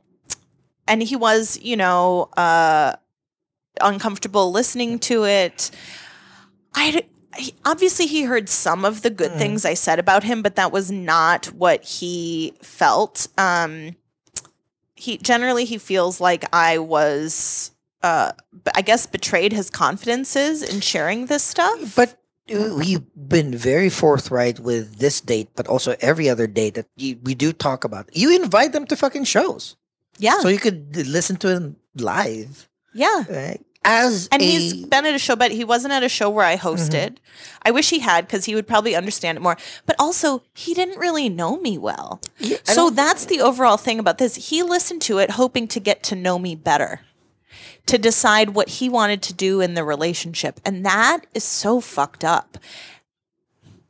and 0.88 1.02
he 1.02 1.16
was, 1.16 1.60
you 1.60 1.76
know, 1.76 2.30
uh, 2.38 2.96
uncomfortable 3.82 4.52
listening 4.52 5.00
to 5.00 5.26
it. 5.26 5.72
I 6.76 7.04
he, 7.38 7.54
obviously 7.66 8.08
he 8.08 8.24
heard 8.24 8.50
some 8.50 8.84
of 8.86 9.02
the 9.02 9.10
good 9.10 9.32
Mm. 9.32 9.38
things 9.38 9.66
I 9.66 9.74
said 9.74 10.00
about 10.00 10.24
him, 10.24 10.42
but 10.42 10.56
that 10.56 10.72
was 10.72 10.92
not 10.92 11.48
what 11.48 11.84
he 11.84 12.54
felt. 12.62 13.28
Um, 13.38 13.96
he 14.96 15.18
generally 15.18 15.66
he 15.66 15.78
feels 15.78 16.20
like 16.22 16.46
I 16.54 16.78
was, 16.78 17.72
uh, 18.04 18.32
I 18.76 18.82
guess, 18.82 19.06
betrayed 19.06 19.54
his 19.54 19.70
confidences 19.70 20.62
in 20.62 20.82
sharing 20.82 21.26
this 21.28 21.44
stuff. 21.44 21.96
But 21.96 22.18
uh, 22.54 22.78
you've 22.78 23.06
been 23.16 23.56
very 23.56 23.90
forthright 23.90 24.60
with 24.60 24.98
this 25.00 25.22
date, 25.22 25.50
but 25.56 25.68
also 25.68 25.96
every 26.02 26.30
other 26.30 26.48
date 26.48 26.74
that 26.76 26.88
you, 26.98 27.18
we 27.24 27.34
do 27.34 27.54
talk 27.54 27.84
about. 27.84 28.10
You 28.16 28.36
invite 28.36 28.74
them 28.74 28.86
to 28.88 28.96
fucking 28.96 29.24
shows, 29.24 29.76
yeah, 30.20 30.40
so 30.42 30.50
you 30.50 30.60
could 30.60 30.96
listen 31.08 31.38
to 31.38 31.48
them 31.48 31.78
live. 31.96 32.68
yeah, 32.94 33.24
Right? 33.30 33.62
As 33.84 34.30
And 34.32 34.42
a, 34.42 34.46
he's 34.46 34.86
been 34.86 35.06
at 35.06 35.16
a 35.16 35.20
show, 35.20 35.36
but 35.36 35.52
he 35.52 35.64
wasn't 35.64 35.94
at 35.94 36.04
a 36.04 36.10
show 36.10 36.30
where 36.30 36.46
I 36.46 36.58
hosted. 36.58 36.92
Mm-hmm. 36.92 37.58
I 37.64 37.72
wish 37.72 37.90
he 37.90 38.00
had 38.00 38.28
because 38.28 38.46
he 38.46 38.56
would 38.56 38.68
probably 38.68 38.96
understand 38.96 39.38
it 39.38 39.42
more. 39.42 39.58
But 39.86 39.96
also, 39.98 40.44
he 40.54 40.74
didn't 40.74 41.00
really 41.00 41.30
know 41.30 41.58
me 41.58 41.78
well. 41.78 42.22
Yeah, 42.38 42.58
so 42.64 42.90
that's 42.90 43.26
the 43.26 43.42
overall 43.42 43.78
thing 43.78 44.00
about 44.00 44.18
this. 44.18 44.50
He 44.50 44.62
listened 44.64 45.02
to 45.04 45.18
it 45.18 45.32
hoping 45.32 45.68
to 45.70 45.80
get 45.80 46.04
to 46.04 46.16
know 46.16 46.38
me 46.38 46.56
better, 46.56 47.02
to 47.88 47.98
decide 47.98 48.52
what 48.52 48.70
he 48.70 48.88
wanted 48.88 49.22
to 49.24 49.34
do 49.34 49.62
in 49.62 49.74
the 49.74 49.84
relationship. 49.84 50.60
And 50.64 50.86
that 50.86 51.22
is 51.34 51.44
so 51.44 51.82
fucked 51.82 52.24
up. 52.24 52.58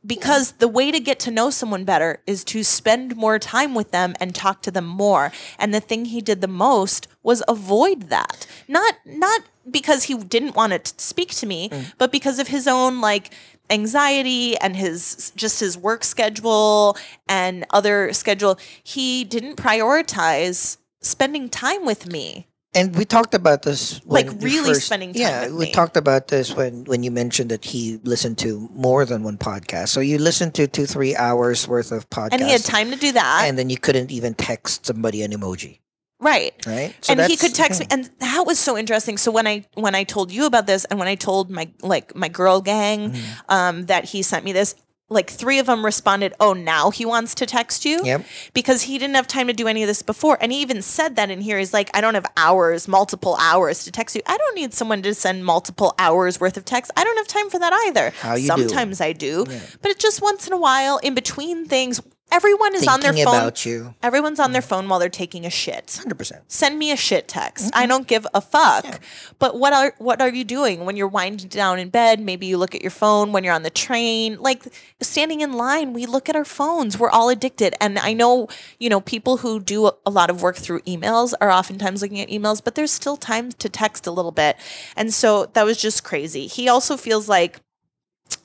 Because 0.04 0.52
the 0.52 0.68
way 0.68 0.90
to 0.90 0.98
get 0.98 1.20
to 1.20 1.30
know 1.30 1.50
someone 1.50 1.84
better 1.84 2.20
is 2.26 2.42
to 2.44 2.64
spend 2.64 3.16
more 3.16 3.38
time 3.38 3.74
with 3.74 3.92
them 3.92 4.14
and 4.18 4.34
talk 4.34 4.62
to 4.62 4.70
them 4.70 4.86
more. 4.86 5.30
And 5.58 5.72
the 5.72 5.80
thing 5.80 6.06
he 6.06 6.20
did 6.20 6.40
the 6.40 6.48
most 6.48 7.06
was 7.22 7.42
avoid 7.46 8.08
that. 8.08 8.46
Not 8.66 8.94
not 9.06 9.42
because 9.70 10.04
he 10.04 10.14
didn't 10.16 10.56
want 10.56 10.72
to 10.84 10.94
speak 11.00 11.30
to 11.36 11.46
me, 11.46 11.68
mm. 11.68 11.92
but 11.98 12.10
because 12.10 12.40
of 12.40 12.48
his 12.48 12.66
own 12.66 13.00
like 13.00 13.32
anxiety 13.70 14.56
and 14.58 14.76
his 14.76 15.32
just 15.36 15.60
his 15.60 15.78
work 15.78 16.04
schedule 16.04 16.96
and 17.28 17.64
other 17.70 18.12
schedule. 18.12 18.58
He 18.82 19.24
didn't 19.24 19.56
prioritize 19.56 20.78
spending 21.00 21.48
time 21.48 21.84
with 21.84 22.10
me. 22.10 22.46
And 22.74 22.96
we 22.96 23.04
talked 23.04 23.34
about 23.34 23.62
this 23.62 24.00
Like, 24.06 24.30
really 24.40 24.72
first- 24.74 24.86
spending 24.86 25.12
time 25.12 25.20
yeah 25.20 25.48
we 25.48 25.66
me. 25.66 25.72
talked 25.72 25.96
about 25.96 26.28
this 26.28 26.54
when 26.56 26.84
when 26.84 27.02
you 27.02 27.10
mentioned 27.10 27.50
that 27.50 27.64
he 27.64 28.00
listened 28.04 28.38
to 28.38 28.68
more 28.72 29.04
than 29.04 29.22
one 29.22 29.36
podcast 29.38 29.88
so 29.88 30.00
you 30.00 30.18
listened 30.18 30.54
to 30.54 30.66
two 30.66 30.86
three 30.86 31.14
hours 31.16 31.68
worth 31.68 31.92
of 31.92 32.08
podcast 32.10 32.32
And 32.32 32.42
he 32.42 32.50
had 32.50 32.64
time 32.64 32.90
to 32.90 32.96
do 32.96 33.12
that. 33.12 33.44
and 33.46 33.58
then 33.58 33.68
you 33.70 33.76
couldn't 33.76 34.10
even 34.10 34.34
text 34.34 34.86
somebody 34.86 35.22
an 35.22 35.32
emoji 35.32 35.78
right. 36.20 36.54
right 36.66 36.94
so 37.00 37.12
and 37.12 37.20
he 37.30 37.36
could 37.36 37.54
text 37.54 37.80
me 37.80 37.86
and 37.90 38.08
that 38.20 38.46
was 38.46 38.58
so 38.58 38.78
interesting 38.78 39.18
so 39.18 39.30
when 39.30 39.46
i 39.46 39.64
when 39.74 39.94
i 39.94 40.04
told 40.04 40.30
you 40.32 40.46
about 40.46 40.66
this 40.66 40.84
and 40.86 40.98
when 40.98 41.08
i 41.08 41.14
told 41.16 41.50
my 41.50 41.68
like 41.82 42.14
my 42.14 42.28
girl 42.28 42.60
gang 42.62 43.10
Mm-hmm. 43.12 43.50
um 43.58 43.86
that 43.86 44.04
he 44.06 44.22
sent 44.22 44.44
me 44.44 44.52
this 44.52 44.74
like 45.12 45.30
three 45.30 45.58
of 45.58 45.66
them 45.66 45.84
responded 45.84 46.34
oh 46.40 46.52
now 46.52 46.90
he 46.90 47.04
wants 47.04 47.34
to 47.36 47.46
text 47.46 47.84
you? 47.84 48.04
Yep. 48.04 48.24
because 48.54 48.82
he 48.82 48.98
didn't 48.98 49.14
have 49.14 49.26
time 49.26 49.46
to 49.46 49.52
do 49.52 49.68
any 49.68 49.82
of 49.82 49.86
this 49.86 50.02
before. 50.02 50.38
And 50.40 50.52
he 50.52 50.60
even 50.60 50.82
said 50.82 51.16
that 51.16 51.30
in 51.30 51.40
here. 51.40 51.58
He's 51.58 51.72
like 51.72 51.90
i 51.94 52.00
don't 52.00 52.14
have 52.14 52.26
hours 52.36 52.88
multiple 52.88 53.36
hours 53.40 53.84
to 53.84 53.92
text 53.92 54.16
you. 54.16 54.22
I 54.26 54.36
don't 54.36 54.54
need 54.54 54.74
someone 54.74 55.02
to 55.02 55.14
send 55.14 55.44
multiple 55.44 55.94
hours 55.98 56.40
worth 56.40 56.56
of 56.56 56.64
text. 56.64 56.90
I 56.96 57.04
don't 57.04 57.16
have 57.16 57.28
time 57.28 57.50
for 57.50 57.58
that 57.58 57.72
either. 57.86 58.12
You 58.36 58.40
do. 58.42 58.46
sometimes 58.46 59.00
i 59.00 59.12
do. 59.12 59.44
But 59.44 59.90
it's 59.90 60.02
just 60.02 60.22
once 60.22 60.46
in 60.46 60.52
a 60.52 60.58
while 60.58 60.98
in 60.98 61.14
between 61.14 61.66
things 61.66 62.00
everyone 62.32 62.74
is 62.74 62.88
on 62.88 63.00
their 63.00 63.12
phone 63.12 63.36
about 63.36 63.64
you 63.64 63.94
everyone's 64.02 64.40
on 64.40 64.52
their 64.52 64.62
phone 64.62 64.88
while 64.88 64.98
they're 64.98 65.08
taking 65.08 65.46
a 65.46 65.50
shit 65.50 65.86
100% 65.86 66.40
send 66.48 66.78
me 66.78 66.90
a 66.90 66.96
shit 66.96 67.28
text. 67.28 67.66
Mm-hmm. 67.66 67.78
I 67.78 67.86
don't 67.86 68.06
give 68.06 68.26
a 68.34 68.40
fuck. 68.40 69.00
But 69.38 69.58
what 69.58 69.72
are 69.72 69.94
what 69.98 70.20
are 70.22 70.28
you 70.28 70.44
doing 70.44 70.84
when 70.84 70.96
you're 70.96 71.08
winding 71.08 71.48
down 71.48 71.78
in 71.78 71.90
bed? 71.90 72.20
Maybe 72.20 72.46
you 72.46 72.56
look 72.56 72.74
at 72.74 72.82
your 72.82 72.90
phone 72.90 73.32
when 73.32 73.44
you're 73.44 73.54
on 73.54 73.62
the 73.62 73.70
train. 73.70 74.38
Like 74.40 74.62
standing 75.00 75.40
in 75.40 75.52
line, 75.52 75.92
we 75.92 76.06
look 76.06 76.28
at 76.28 76.36
our 76.36 76.44
phones. 76.44 76.98
We're 76.98 77.10
all 77.10 77.28
addicted. 77.28 77.74
And 77.80 77.98
I 77.98 78.12
know, 78.12 78.48
you 78.78 78.88
know, 78.88 79.00
people 79.00 79.38
who 79.38 79.60
do 79.60 79.90
a 80.06 80.10
lot 80.10 80.30
of 80.30 80.42
work 80.42 80.56
through 80.56 80.80
emails 80.80 81.34
are 81.40 81.50
oftentimes 81.50 82.02
looking 82.02 82.20
at 82.20 82.28
emails, 82.28 82.62
but 82.62 82.74
there's 82.74 82.92
still 82.92 83.16
time 83.16 83.50
to 83.52 83.68
text 83.68 84.06
a 84.06 84.10
little 84.10 84.32
bit. 84.32 84.56
And 84.96 85.12
so 85.12 85.46
that 85.54 85.64
was 85.64 85.76
just 85.76 86.04
crazy. 86.04 86.46
He 86.46 86.68
also 86.68 86.96
feels 86.96 87.28
like 87.28 87.60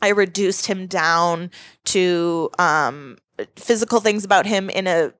I 0.01 0.09
reduced 0.09 0.65
him 0.67 0.87
down 0.87 1.51
to 1.85 2.49
um, 2.59 3.17
physical 3.55 3.99
things 3.99 4.23
about 4.25 4.45
him 4.45 4.69
in 4.69 4.87
a. 4.87 5.13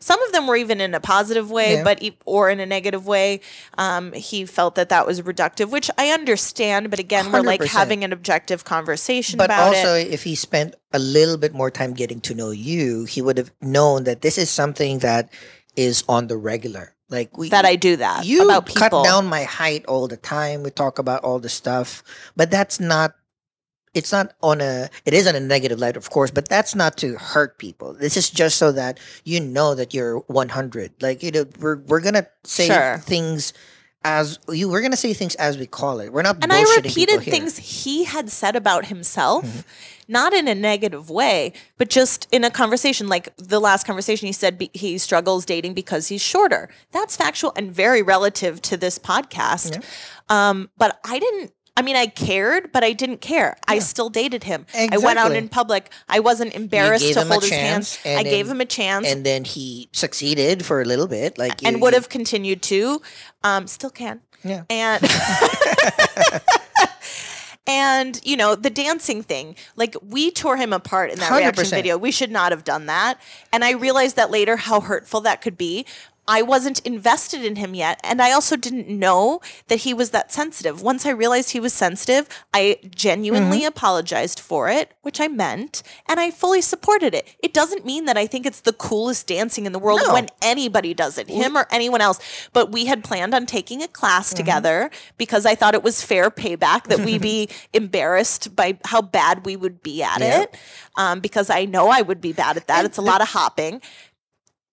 Some 0.00 0.22
of 0.22 0.32
them 0.32 0.46
were 0.46 0.56
even 0.56 0.82
in 0.82 0.92
a 0.92 1.00
positive 1.00 1.50
way, 1.50 1.76
Yeah. 1.76 1.82
but 1.84 2.02
or 2.26 2.50
in 2.50 2.60
a 2.60 2.66
negative 2.66 3.06
way. 3.06 3.40
Um, 3.78 4.12
he 4.12 4.44
felt 4.44 4.74
that 4.74 4.90
that 4.90 5.06
was 5.06 5.22
reductive, 5.22 5.70
which 5.70 5.90
I 5.96 6.10
understand. 6.10 6.90
But 6.90 6.98
again, 6.98 7.32
we're 7.32 7.40
like 7.40 7.64
having 7.64 8.04
an 8.04 8.12
objective 8.12 8.64
conversation 8.64 9.38
but 9.38 9.50
also 9.50 9.94
it. 9.94 10.08
if 10.08 10.24
he 10.24 10.34
spent 10.34 10.74
a 10.92 10.98
little 10.98 11.38
bit 11.38 11.54
more 11.54 11.70
time 11.70 11.94
getting 11.94 12.20
to 12.20 12.34
know 12.34 12.50
you 12.50 13.04
he 13.04 13.22
would 13.22 13.38
have 13.38 13.50
known 13.62 14.04
that 14.04 14.20
this 14.20 14.36
is 14.36 14.50
something 14.50 14.98
that 15.00 15.30
is 15.74 16.04
on 16.08 16.26
the 16.26 16.36
regular 16.36 16.94
like 17.08 17.36
we 17.38 17.48
That 17.50 17.64
I 17.64 17.76
do 17.76 17.96
that 17.96 18.24
you 18.26 18.44
about 18.44 18.66
cut 18.74 18.92
down 19.04 19.26
my 19.26 19.44
height 19.44 19.84
all 19.86 20.08
the 20.08 20.16
time 20.16 20.62
we 20.62 20.70
talk 20.70 20.98
about 20.98 21.22
all 21.24 21.38
the 21.38 21.48
stuff 21.48 22.02
but 22.34 22.50
that's 22.50 22.80
not 22.80 23.14
it's 23.96 24.12
not 24.12 24.34
on 24.42 24.60
a 24.60 24.88
it 25.04 25.14
is 25.14 25.26
on 25.26 25.34
a 25.34 25.40
negative 25.40 25.78
light 25.78 25.96
of 25.96 26.10
course 26.10 26.30
but 26.30 26.48
that's 26.48 26.74
not 26.74 26.96
to 26.96 27.14
hurt 27.16 27.58
people 27.58 27.94
this 27.94 28.16
is 28.16 28.28
just 28.30 28.56
so 28.58 28.70
that 28.72 28.98
you 29.24 29.40
know 29.40 29.74
that 29.74 29.94
you're 29.94 30.18
100 30.28 30.92
like 31.00 31.22
you 31.22 31.30
know 31.30 31.44
we're, 31.60 31.76
we're 31.86 32.00
gonna 32.00 32.26
say 32.44 32.66
Sure. 32.66 32.98
things 32.98 33.52
as 34.04 34.38
you 34.48 34.68
we're 34.68 34.82
gonna 34.82 34.96
say 34.96 35.12
things 35.12 35.34
as 35.36 35.58
we 35.58 35.66
call 35.66 35.98
it 36.00 36.12
we're 36.12 36.22
not 36.22 36.36
and 36.42 36.52
I 36.52 36.62
repeated 36.76 37.22
things 37.22 37.56
he 37.56 38.04
had 38.04 38.30
said 38.30 38.54
about 38.54 38.86
himself, 38.86 39.44
Mm-hmm. 39.44 39.60
not 40.12 40.32
in 40.32 40.46
a 40.46 40.54
negative 40.54 41.10
way, 41.10 41.52
but 41.78 41.88
just 41.90 42.28
in 42.30 42.44
a 42.44 42.50
conversation. 42.50 43.08
Like 43.08 43.34
the 43.36 43.58
last 43.58 43.84
conversation, 43.84 44.26
he 44.28 44.32
said 44.32 44.56
be- 44.58 44.70
he 44.72 44.98
struggles 44.98 45.44
dating 45.44 45.74
because 45.74 46.06
he's 46.06 46.22
shorter. 46.22 46.68
That's 46.92 47.16
factual 47.16 47.52
and 47.56 47.72
very 47.72 48.02
relative 48.02 48.62
to 48.62 48.76
this 48.76 48.96
podcast. 49.00 49.82
Um, 50.28 50.70
but 50.76 51.00
I 51.04 51.18
didn't. 51.18 51.50
I 51.78 51.82
mean, 51.82 51.96
I 51.96 52.06
cared, 52.06 52.72
but 52.72 52.82
I 52.82 52.92
didn't 52.92 53.20
care. 53.20 53.56
I 53.68 53.80
still 53.80 54.08
dated 54.08 54.44
him. 54.44 54.64
Exactly. 54.72 54.96
I 54.96 55.04
went 55.04 55.18
out 55.18 55.32
in 55.32 55.48
public. 55.48 55.90
I 56.08 56.20
wasn't 56.20 56.54
embarrassed 56.54 57.12
to 57.12 57.24
hold 57.24 57.42
his 57.42 57.52
hands. 57.52 57.98
I 58.04 58.22
gave 58.22 58.48
him 58.48 58.60
a 58.62 58.64
chance 58.64 59.06
and 59.06 59.26
then 59.26 59.44
he 59.44 59.88
succeeded 59.92 60.64
for 60.64 60.80
a 60.80 60.84
little 60.84 61.06
bit 61.06 61.36
like 61.36 61.60
you, 61.60 61.68
and 61.68 61.82
would 61.82 61.92
you- 61.92 62.00
have 62.00 62.08
continued 62.08 62.62
to. 62.62 63.02
Um, 63.44 63.66
still 63.66 63.90
can. 63.90 64.20
Yeah. 64.42 64.62
And 64.70 65.02
and 67.66 68.20
you 68.24 68.36
know 68.36 68.54
the 68.54 68.70
dancing 68.70 69.22
thing, 69.22 69.56
like 69.74 69.96
we 70.02 70.30
tore 70.30 70.56
him 70.56 70.72
apart 70.72 71.10
in 71.10 71.18
that 71.18 71.30
reaction 71.36 71.64
100%. 71.64 71.70
video. 71.70 71.98
We 71.98 72.12
should 72.12 72.30
not 72.30 72.52
have 72.52 72.64
done 72.64 72.86
that. 72.86 73.20
And 73.52 73.64
I 73.64 73.72
realized 73.72 74.16
that 74.16 74.30
later 74.30 74.56
how 74.56 74.80
hurtful 74.80 75.20
that 75.22 75.42
could 75.42 75.58
be. 75.58 75.84
I 76.28 76.42
wasn't 76.42 76.80
invested 76.80 77.44
in 77.44 77.56
him 77.56 77.74
yet, 77.74 78.00
and 78.02 78.20
I 78.20 78.32
also 78.32 78.56
didn't 78.56 78.88
know 78.88 79.40
that 79.68 79.80
he 79.80 79.94
was 79.94 80.10
that 80.10 80.32
sensitive. 80.32 80.82
Once 80.82 81.06
I 81.06 81.10
realized 81.10 81.50
he 81.52 81.60
was 81.60 81.72
sensitive, 81.72 82.28
I 82.52 82.78
genuinely 82.90 83.58
Mm-hmm. 83.58 83.66
apologized 83.68 84.40
for 84.40 84.68
it, 84.68 84.92
which 85.02 85.20
I 85.20 85.28
meant, 85.28 85.82
and 86.08 86.18
I 86.18 86.30
fully 86.30 86.60
supported 86.60 87.14
it. 87.14 87.26
It 87.42 87.54
doesn't 87.54 87.86
mean 87.86 88.06
that 88.06 88.16
I 88.16 88.26
think 88.26 88.44
it's 88.46 88.60
the 88.60 88.72
coolest 88.72 89.26
dancing 89.28 89.66
in 89.66 89.72
the 89.72 89.78
world 89.78 90.00
No. 90.04 90.12
when 90.14 90.26
anybody 90.42 90.94
does 90.94 91.16
it, 91.18 91.28
him 91.28 91.56
or 91.56 91.66
anyone 91.70 92.00
else. 92.00 92.18
But 92.52 92.72
we 92.72 92.86
had 92.86 93.04
planned 93.04 93.34
on 93.34 93.46
taking 93.46 93.82
a 93.82 93.88
class 93.88 94.28
Mm-hmm. 94.30 94.36
together 94.36 94.90
because 95.18 95.46
I 95.46 95.54
thought 95.54 95.74
it 95.74 95.82
was 95.82 96.02
fair 96.02 96.30
payback 96.30 96.84
that 96.88 97.00
we 97.00 97.18
be 97.18 97.48
embarrassed 97.72 98.56
by 98.56 98.78
how 98.84 99.00
bad 99.02 99.46
we 99.46 99.54
would 99.56 99.82
be 99.82 100.02
at 100.02 100.20
Yeah. 100.20 100.42
it. 100.42 100.56
Um, 100.96 101.20
because 101.20 101.50
I 101.50 101.66
know 101.66 101.88
I 101.90 102.00
would 102.02 102.20
be 102.20 102.32
bad 102.32 102.56
at 102.56 102.66
that. 102.68 102.84
it's 102.86 102.96
a 102.98 103.02
lot 103.02 103.20
of 103.20 103.28
hopping. 103.28 103.82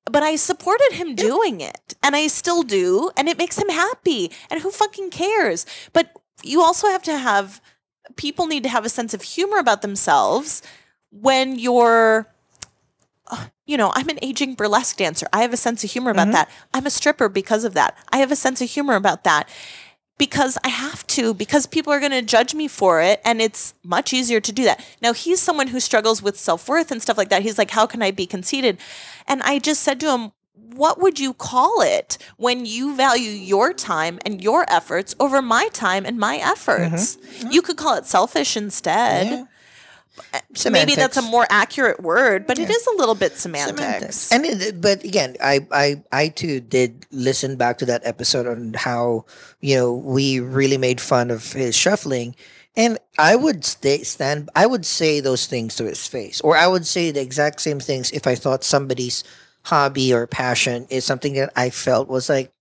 But 0.06 0.24
I 0.24 0.36
supported 0.36 0.92
him 0.94 1.16
doing 1.16 1.62
it, 1.62 1.96
and 2.04 2.16
I 2.16 2.28
still 2.28 2.64
do, 2.64 3.12
and 3.16 3.30
it 3.30 3.38
makes 3.38 3.58
him 3.58 3.70
happy. 3.70 4.32
And 4.50 4.62
who 4.62 4.70
fucking 4.70 5.12
cares? 5.12 5.66
But 5.94 6.12
you 6.44 6.62
also 6.62 6.88
have 6.88 7.04
to 7.04 7.18
have 7.18 7.62
people 8.16 8.48
need 8.48 8.64
to 8.64 8.70
have 8.70 8.86
a 8.86 8.90
sense 8.90 9.14
of 9.14 9.22
humor 9.22 9.58
about 9.58 9.82
themselves 9.82 10.62
when 11.10 11.58
you're 11.58 12.28
uh, 13.28 13.48
you 13.66 13.78
know, 13.78 13.94
I'm 13.96 14.10
an 14.10 14.20
aging 14.22 14.56
burlesque 14.56 14.98
dancer. 14.98 15.28
I 15.32 15.42
have 15.42 15.54
a 15.54 15.58
sense 15.58 15.84
of 15.84 15.90
humor 15.90 16.12
about 16.12 16.32
that. 16.34 16.50
I'm 16.74 16.86
a 16.86 16.90
stripper 16.90 17.30
because 17.30 17.64
of 17.64 17.74
that. 17.76 17.98
I 18.12 18.18
have 18.18 18.32
a 18.32 18.36
sense 18.36 18.62
of 18.62 18.70
humor 18.70 18.96
about 18.96 19.24
that 19.24 19.48
because 20.18 20.58
I 20.64 20.70
have 20.70 21.06
to, 21.08 21.34
because 21.34 21.66
people 21.66 21.92
are 21.92 22.00
going 22.00 22.12
to 22.12 22.22
judge 22.22 22.54
me 22.54 22.68
for 22.68 23.02
it. 23.02 23.22
And 23.26 23.42
it's 23.42 23.74
much 23.84 24.14
easier 24.14 24.40
to 24.40 24.52
do 24.52 24.64
that. 24.64 24.86
Now, 25.02 25.14
he's 25.14 25.42
someone 25.42 25.68
who 25.68 25.80
struggles 25.80 26.22
with 26.22 26.38
self 26.38 26.68
worth 26.70 26.92
and 26.92 27.02
stuff 27.02 27.18
like 27.18 27.30
that. 27.30 27.42
He's 27.42 27.58
like, 27.58 27.72
how 27.72 27.86
can 27.86 28.02
I 28.02 28.12
be 28.12 28.26
conceited? 28.26 28.78
And 29.28 29.42
I 29.44 29.60
just 29.60 29.82
said 29.82 30.00
to 30.02 30.12
him, 30.12 30.32
what 30.76 31.00
would 31.00 31.20
you 31.20 31.34
call 31.34 31.82
it 31.82 32.18
when 32.38 32.66
you 32.66 32.96
value 32.96 33.30
your 33.30 33.74
time 33.74 34.20
and 34.26 34.42
your 34.42 34.66
efforts 34.72 35.16
over 35.20 35.42
my 35.42 35.68
time 35.70 36.06
and 36.06 36.18
my 36.18 36.38
mm-hmm. 36.38 36.50
efforts? 36.50 37.18
Mm-hmm. 37.18 37.52
You 37.52 37.62
could 37.62 37.78
call 37.78 37.96
it 37.96 38.06
selfish 38.06 38.58
instead. 38.58 39.28
Yeah. 39.28 39.46
Maybe 40.70 40.96
that's 40.96 41.18
a 41.18 41.22
more 41.24 41.48
accurate 41.50 42.02
word, 42.02 42.46
but 42.46 42.60
it 42.60 42.70
is 42.70 42.88
a 42.88 42.96
little 42.98 43.16
bit 43.16 43.36
semantics. 43.36 44.16
Semantics. 44.16 44.72
But 44.74 45.04
again, 45.04 45.36
I, 45.44 45.66
I 45.72 46.04
I 46.12 46.28
too 46.30 46.60
did 46.60 47.08
listen 47.12 47.56
back 47.56 47.80
to 47.80 47.86
that 47.88 48.06
episode 48.06 48.46
on 48.46 48.74
how 48.76 49.26
you 49.60 49.76
know 49.76 49.94
we 49.94 50.40
really 50.40 50.78
made 50.78 51.02
fun 51.02 51.32
of 51.32 51.54
his 51.54 51.76
shuffling, 51.76 52.36
and 52.76 53.00
I 53.18 53.36
would 53.36 53.66
stay 53.66 54.04
stand. 54.04 54.52
I 54.56 54.68
would 54.68 54.86
say 54.86 55.20
those 55.20 55.48
things 55.48 55.76
to 55.78 55.86
his 55.86 56.08
face, 56.08 56.42
or 56.42 56.56
I 56.56 56.68
would 56.68 56.86
say 56.86 57.10
the 57.10 57.22
exact 57.22 57.60
same 57.62 57.80
things 57.80 58.12
if 58.12 58.28
I 58.28 58.36
thought 58.36 58.64
somebody's 58.64 59.24
hobby 59.64 60.14
or 60.14 60.28
passion 60.28 60.86
is 60.90 61.06
something 61.06 61.34
that 61.34 61.52
I 61.56 61.72
felt 61.72 62.08
was 62.08 62.30
like. 62.30 62.53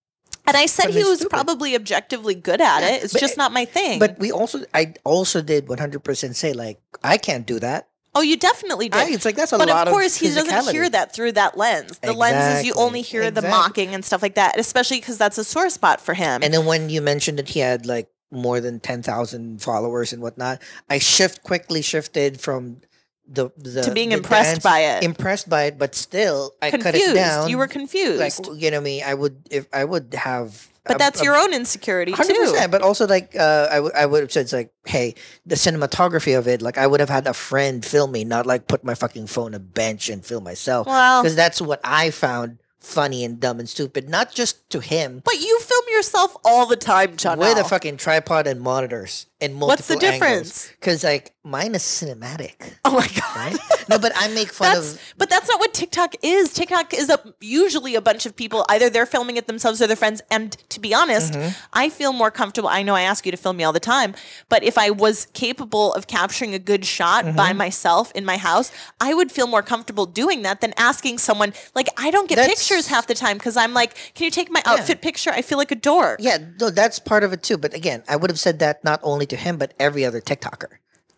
And 0.46 0.56
I 0.56 0.66
said 0.66 0.90
he 0.90 1.04
was 1.04 1.20
stupid. 1.20 1.30
probably 1.30 1.74
objectively 1.76 2.34
good 2.34 2.60
at 2.60 2.82
it. 2.82 3.04
It's 3.04 3.12
but- 3.12 3.20
just 3.20 3.36
not 3.36 3.52
my 3.52 3.64
thing. 3.64 3.98
But 3.98 4.18
we 4.18 4.32
also, 4.32 4.64
I 4.74 4.94
also 5.04 5.40
did 5.40 5.68
one 5.68 5.78
hundred 5.78 6.04
percent 6.04 6.36
say 6.36 6.52
like 6.52 6.80
I 7.02 7.16
can't 7.16 7.46
do 7.46 7.58
that. 7.60 7.88
Oh, 8.14 8.20
you 8.20 8.36
definitely 8.36 8.90
did. 8.90 9.00
I, 9.00 9.10
it's 9.10 9.24
like 9.24 9.36
that's 9.36 9.52
a 9.52 9.58
but 9.58 9.68
lot 9.68 9.88
of 9.88 9.92
course, 9.92 10.16
he 10.16 10.28
doesn't 10.28 10.72
hear 10.74 10.88
that 10.90 11.14
through 11.14 11.32
that 11.32 11.56
lens. 11.56 11.98
The 12.00 12.12
lens 12.12 12.58
is 12.58 12.66
you 12.66 12.74
only 12.74 13.00
hear 13.00 13.30
the 13.30 13.40
mocking 13.40 13.94
and 13.94 14.04
stuff 14.04 14.20
like 14.20 14.34
that, 14.34 14.58
especially 14.58 15.00
because 15.00 15.16
that's 15.16 15.38
a 15.38 15.44
sore 15.44 15.70
spot 15.70 16.00
for 16.00 16.12
him. 16.12 16.42
And 16.42 16.52
then 16.52 16.66
when 16.66 16.90
you 16.90 17.00
mentioned 17.00 17.38
that 17.38 17.48
he 17.48 17.60
had 17.60 17.86
like 17.86 18.10
more 18.30 18.60
than 18.60 18.80
ten 18.80 19.02
thousand 19.02 19.62
followers 19.62 20.12
and 20.12 20.20
whatnot, 20.20 20.60
I 20.90 20.98
shift 20.98 21.42
quickly 21.42 21.80
shifted 21.80 22.38
from 22.38 22.82
the, 23.28 23.50
the 23.56 23.82
to 23.82 23.92
being 23.92 24.10
the 24.10 24.16
impressed 24.16 24.50
dance- 24.50 24.62
by 24.64 24.80
it, 24.80 25.04
impressed 25.04 25.48
by 25.48 25.64
it, 25.64 25.78
but 25.78 25.94
still 25.94 26.54
I 26.60 26.70
cut 26.70 26.80
confused. 26.82 27.10
it 27.10 27.14
down. 27.14 27.48
You 27.48 27.58
were 27.58 27.68
confused. 27.68 28.18
like 28.20 28.60
you 28.60 28.70
know 28.70 28.80
me. 28.80 29.02
I 29.02 29.14
would 29.14 29.36
if 29.50 29.66
I 29.72 29.84
would 29.84 30.12
have. 30.14 30.68
but 30.84 30.96
a- 30.96 30.98
that's 30.98 31.20
a- 31.20 31.24
your 31.24 31.36
own 31.36 31.54
insecurity 31.54 32.12
Hundred 32.12 32.34
too. 32.34 32.56
but 32.70 32.82
also 32.82 33.06
like 33.06 33.34
uh, 33.36 33.68
I, 33.70 33.74
w- 33.76 33.92
I 33.94 34.04
would 34.06 34.22
have 34.22 34.32
said 34.32 34.42
it's 34.42 34.52
like, 34.52 34.72
hey, 34.84 35.14
the 35.46 35.54
cinematography 35.54 36.36
of 36.36 36.48
it, 36.48 36.60
like 36.62 36.76
I 36.78 36.86
would 36.86 37.00
have 37.00 37.08
had 37.08 37.26
a 37.26 37.32
friend 37.34 37.84
film 37.84 38.12
me, 38.12 38.24
not 38.24 38.44
like 38.46 38.66
put 38.66 38.82
my 38.84 38.94
fucking 38.94 39.28
phone 39.28 39.46
on 39.46 39.54
a 39.54 39.58
bench 39.60 40.08
and 40.10 40.24
film 40.24 40.44
myself, 40.44 40.86
Well, 40.86 41.22
because 41.22 41.36
that's 41.36 41.60
what 41.60 41.80
I 41.84 42.10
found 42.10 42.58
funny 42.82 43.24
and 43.24 43.40
dumb 43.40 43.58
and 43.60 43.68
stupid. 43.68 44.08
Not 44.08 44.32
just 44.32 44.68
to 44.70 44.80
him, 44.80 45.22
but 45.24 45.40
you 45.40 45.60
film 45.60 45.84
yourself 45.90 46.36
all 46.44 46.66
the 46.66 46.76
time, 46.76 47.16
John. 47.16 47.38
with 47.38 47.58
a 47.58 47.64
fucking 47.64 47.96
tripod 47.96 48.46
and 48.46 48.60
monitors 48.60 49.26
and 49.40 49.54
multiple 49.54 49.68
What's 49.68 49.88
the 49.88 49.96
difference? 49.96 50.68
Because 50.68 51.02
like 51.04 51.32
mine 51.44 51.74
is 51.74 51.82
cinematic, 51.82 52.54
Oh 52.84 52.92
my 52.94 53.06
god. 53.08 53.36
right? 53.36 53.56
no, 53.88 53.98
but 53.98 54.12
I 54.14 54.28
make 54.28 54.52
fun 54.52 54.74
That's, 54.74 54.94
of. 54.94 55.14
but 55.18 55.28
that's 55.30 55.48
not 55.48 55.58
what 55.58 55.74
TikTok 55.74 56.14
is. 56.22 56.52
TikTok 56.52 56.94
is 56.94 57.08
a, 57.10 57.18
usually 57.40 57.94
a 57.96 58.00
bunch 58.00 58.26
of 58.26 58.36
people. 58.36 58.64
Either 58.68 58.88
they're 58.90 59.06
filming 59.06 59.36
it 59.36 59.46
themselves 59.48 59.80
or 59.82 59.86
their 59.86 59.96
friends. 59.96 60.22
And 60.30 60.52
to 60.70 60.80
be 60.80 60.94
honest, 60.94 61.32
Mm-hmm. 61.32 61.48
I 61.72 61.88
feel 61.88 62.12
more 62.12 62.30
comfortable. 62.30 62.68
I 62.68 62.82
know 62.82 62.94
I 62.94 63.02
ask 63.02 63.24
you 63.26 63.32
to 63.32 63.38
film 63.38 63.56
me 63.56 63.64
all 63.64 63.72
the 63.72 63.80
time, 63.80 64.14
but 64.48 64.62
if 64.64 64.76
I 64.78 64.90
was 64.90 65.26
capable 65.34 65.92
of 65.94 66.06
capturing 66.06 66.54
a 66.54 66.58
good 66.58 66.84
shot 66.84 67.24
Mm-hmm. 67.24 67.36
by 67.36 67.52
myself 67.52 68.10
in 68.12 68.24
my 68.24 68.36
house, 68.36 68.70
I 69.00 69.12
would 69.14 69.30
feel 69.30 69.46
more 69.46 69.62
comfortable 69.62 70.06
doing 70.06 70.42
that 70.42 70.60
than 70.60 70.72
asking 70.76 71.18
someone. 71.18 71.52
Like 71.74 71.88
I 71.98 72.10
don't 72.10 72.28
get 72.28 72.36
That's- 72.36 72.58
pictures 72.58 72.71
half 72.80 73.06
the 73.06 73.14
time 73.14 73.38
because 73.38 73.56
I'm 73.56 73.74
like, 73.74 73.94
"Can 74.14 74.24
you 74.24 74.30
take 74.30 74.50
my 74.50 74.62
outfit 74.64 75.00
picture?" 75.02 75.30
I 75.30 75.42
feel 75.42 75.58
like 75.58 75.70
a 75.70 75.74
dork. 75.76 76.18
Yeah, 76.20 76.38
no, 76.60 76.70
that's 76.70 76.98
part 76.98 77.24
of 77.24 77.32
it 77.32 77.42
too. 77.42 77.56
But 77.58 77.74
again, 77.74 78.02
I 78.08 78.16
would 78.16 78.30
have 78.30 78.38
said 78.40 78.58
that 78.60 78.82
not 78.84 79.00
only 79.02 79.26
to 79.26 79.36
him, 79.36 79.56
but 79.58 79.74
every 79.78 80.04
other 80.04 80.20
TikToker, 80.20 80.68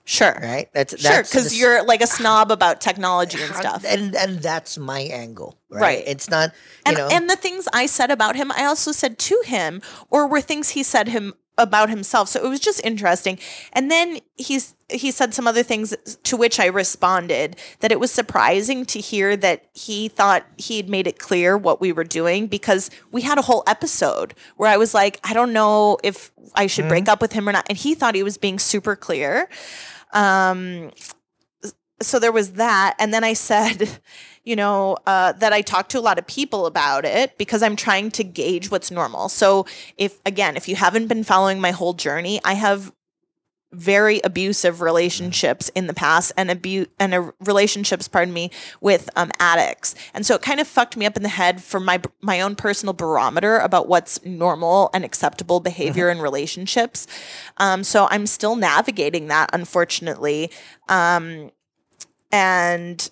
Sure. 0.04 0.38
right? 0.42 0.68
That's 0.74 1.00
Sure, 1.00 1.22
because 1.22 1.58
you're 1.58 1.82
like 1.84 2.02
a 2.02 2.06
snob 2.06 2.50
about 2.50 2.80
technology 2.80 3.40
and 3.42 3.54
stuff. 3.54 3.84
and 3.86 4.14
and 4.14 4.40
that's 4.40 4.76
my 4.76 5.00
angle, 5.00 5.58
right? 5.70 5.80
Right. 5.80 6.04
It's 6.06 6.28
not, 6.28 6.50
you 6.50 6.56
and, 6.86 6.96
know, 6.98 7.08
and 7.10 7.30
the 7.30 7.36
things 7.36 7.68
I 7.72 7.86
said 7.86 8.10
about 8.10 8.36
him, 8.36 8.52
I 8.52 8.64
also 8.66 8.92
said 8.92 9.18
to 9.18 9.42
him, 9.44 9.80
or 10.10 10.26
were 10.26 10.40
things 10.40 10.70
he 10.70 10.82
said 10.82 11.08
him 11.08 11.34
about 11.56 11.88
himself. 11.88 12.28
So 12.28 12.44
it 12.44 12.48
was 12.48 12.60
just 12.60 12.84
interesting. 12.84 13.38
And 13.72 13.90
then 13.90 14.18
he's 14.36 14.74
he 14.90 15.10
said 15.10 15.32
some 15.32 15.46
other 15.46 15.62
things 15.62 15.94
to 16.24 16.36
which 16.36 16.60
I 16.60 16.66
responded 16.66 17.56
that 17.80 17.90
it 17.90 17.98
was 17.98 18.10
surprising 18.10 18.84
to 18.86 19.00
hear 19.00 19.36
that 19.36 19.64
he 19.72 20.08
thought 20.08 20.44
he 20.58 20.76
had 20.76 20.88
made 20.88 21.06
it 21.06 21.18
clear 21.18 21.56
what 21.56 21.80
we 21.80 21.90
were 21.92 22.04
doing 22.04 22.46
because 22.46 22.90
we 23.10 23.22
had 23.22 23.38
a 23.38 23.42
whole 23.42 23.62
episode 23.66 24.34
where 24.56 24.70
I 24.70 24.76
was 24.76 24.92
like, 24.92 25.18
I 25.24 25.32
don't 25.32 25.52
know 25.52 25.98
if 26.02 26.30
I 26.54 26.66
should 26.66 26.88
break 26.88 27.08
up 27.08 27.22
with 27.22 27.32
him 27.32 27.48
or 27.48 27.52
not. 27.52 27.66
And 27.68 27.78
he 27.78 27.94
thought 27.94 28.14
he 28.14 28.22
was 28.22 28.36
being 28.36 28.58
super 28.58 28.94
clear. 28.96 29.48
Um 30.12 30.90
so 32.02 32.18
there 32.18 32.32
was 32.32 32.54
that 32.54 32.96
and 32.98 33.14
then 33.14 33.22
i 33.22 33.32
said 33.32 33.88
you 34.44 34.56
know 34.56 34.96
uh, 35.06 35.32
that 35.32 35.52
i 35.52 35.60
talk 35.60 35.88
to 35.88 35.98
a 35.98 36.00
lot 36.00 36.18
of 36.18 36.26
people 36.26 36.66
about 36.66 37.04
it 37.04 37.36
because 37.38 37.62
i'm 37.62 37.76
trying 37.76 38.10
to 38.10 38.24
gauge 38.24 38.70
what's 38.70 38.90
normal. 38.90 39.28
So 39.28 39.66
if 39.96 40.20
again 40.24 40.56
if 40.56 40.68
you 40.68 40.76
haven't 40.76 41.08
been 41.08 41.24
following 41.24 41.60
my 41.60 41.70
whole 41.70 41.94
journey 41.94 42.40
i 42.44 42.54
have 42.54 42.92
very 43.74 44.20
abusive 44.22 44.80
relationships 44.80 45.70
in 45.74 45.86
the 45.86 45.94
past 45.94 46.32
and 46.36 46.50
abuse 46.50 46.86
and 46.98 47.12
uh, 47.12 47.32
relationships 47.40 48.08
pardon 48.08 48.32
me 48.32 48.50
with 48.80 49.10
um, 49.16 49.30
addicts. 49.40 49.94
And 50.14 50.24
so 50.24 50.36
it 50.36 50.42
kind 50.42 50.60
of 50.60 50.66
fucked 50.66 50.96
me 50.96 51.06
up 51.06 51.16
in 51.16 51.22
the 51.22 51.28
head 51.28 51.62
for 51.62 51.80
my 51.80 52.00
my 52.20 52.40
own 52.40 52.54
personal 52.54 52.92
barometer 52.92 53.58
about 53.58 53.88
what's 53.88 54.24
normal 54.24 54.90
and 54.94 55.04
acceptable 55.04 55.60
behavior 55.60 56.08
in 56.08 56.20
relationships. 56.20 57.06
Um, 57.58 57.84
so 57.84 58.06
i'm 58.10 58.26
still 58.26 58.56
navigating 58.56 59.28
that 59.28 59.50
unfortunately. 59.52 60.50
Um, 60.88 61.50
and 62.30 63.10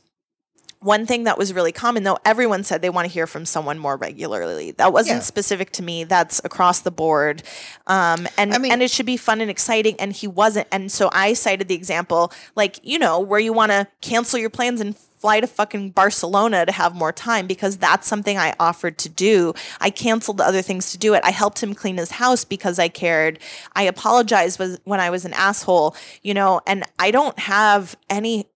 one 0.83 1.07
thing 1.07 1.25
that 1.25 1.39
was 1.39 1.53
really 1.53 1.73
common, 1.73 2.03
though, 2.03 2.19
everyone 2.25 2.65
said 2.65 2.83
they 2.83 2.91
want 2.91 3.07
to 3.07 3.13
hear 3.13 3.27
from 3.27 3.45
someone 3.47 3.79
more 3.79 3.97
regularly. 3.97 4.73
That 4.73 4.93
wasn't 4.93 5.19
Yeah. 5.19 5.23
specific 5.23 5.71
to 5.73 5.83
me. 5.83 6.05
That's 6.05 6.41
across 6.45 6.81
the 6.81 6.91
board, 6.91 7.43
um, 7.87 8.29
and 8.37 8.55
I 8.55 8.59
mean- 8.59 8.73
and 8.73 8.83
it 8.83 8.91
should 8.91 9.07
be 9.07 9.17
fun 9.17 9.41
and 9.41 9.51
exciting. 9.51 9.97
And 9.99 10.13
he 10.13 10.27
wasn't. 10.27 10.69
And 10.71 10.91
so 10.91 11.11
I 11.13 11.35
cited 11.35 11.69
the 11.69 11.75
example, 11.75 12.33
like 12.57 12.79
you 12.83 12.99
know, 12.99 13.19
where 13.21 13.41
you 13.41 13.53
want 13.53 13.73
to 13.73 13.87
cancel 14.01 14.39
your 14.39 14.51
plans 14.51 14.81
and 14.81 14.97
fly 14.97 15.39
to 15.39 15.47
fucking 15.47 15.91
Barcelona 15.91 16.67
to 16.67 16.73
have 16.73 16.97
more 16.97 17.13
time 17.13 17.47
because 17.47 17.77
that's 17.77 18.09
something 18.09 18.37
I 18.37 18.55
offered 18.59 18.99
to 18.99 19.09
do. 19.09 19.55
I 19.81 19.91
canceled 19.91 20.41
other 20.41 20.63
things 20.63 20.91
to 20.91 20.99
do 20.99 21.15
it. 21.15 21.21
I 21.25 21.31
helped 21.31 21.63
him 21.63 21.75
clean 21.77 21.97
his 21.97 22.11
house 22.13 22.45
because 22.45 22.81
I 22.81 22.89
cared. 22.89 23.39
I 23.77 23.85
apologized 23.85 24.61
when 24.83 24.99
I 24.99 25.11
was 25.11 25.25
an 25.25 25.33
asshole, 25.35 25.95
you 26.23 26.35
know, 26.35 26.61
and 26.67 26.83
I 26.99 27.13
don't 27.13 27.39
have 27.39 27.95
any 28.11 28.49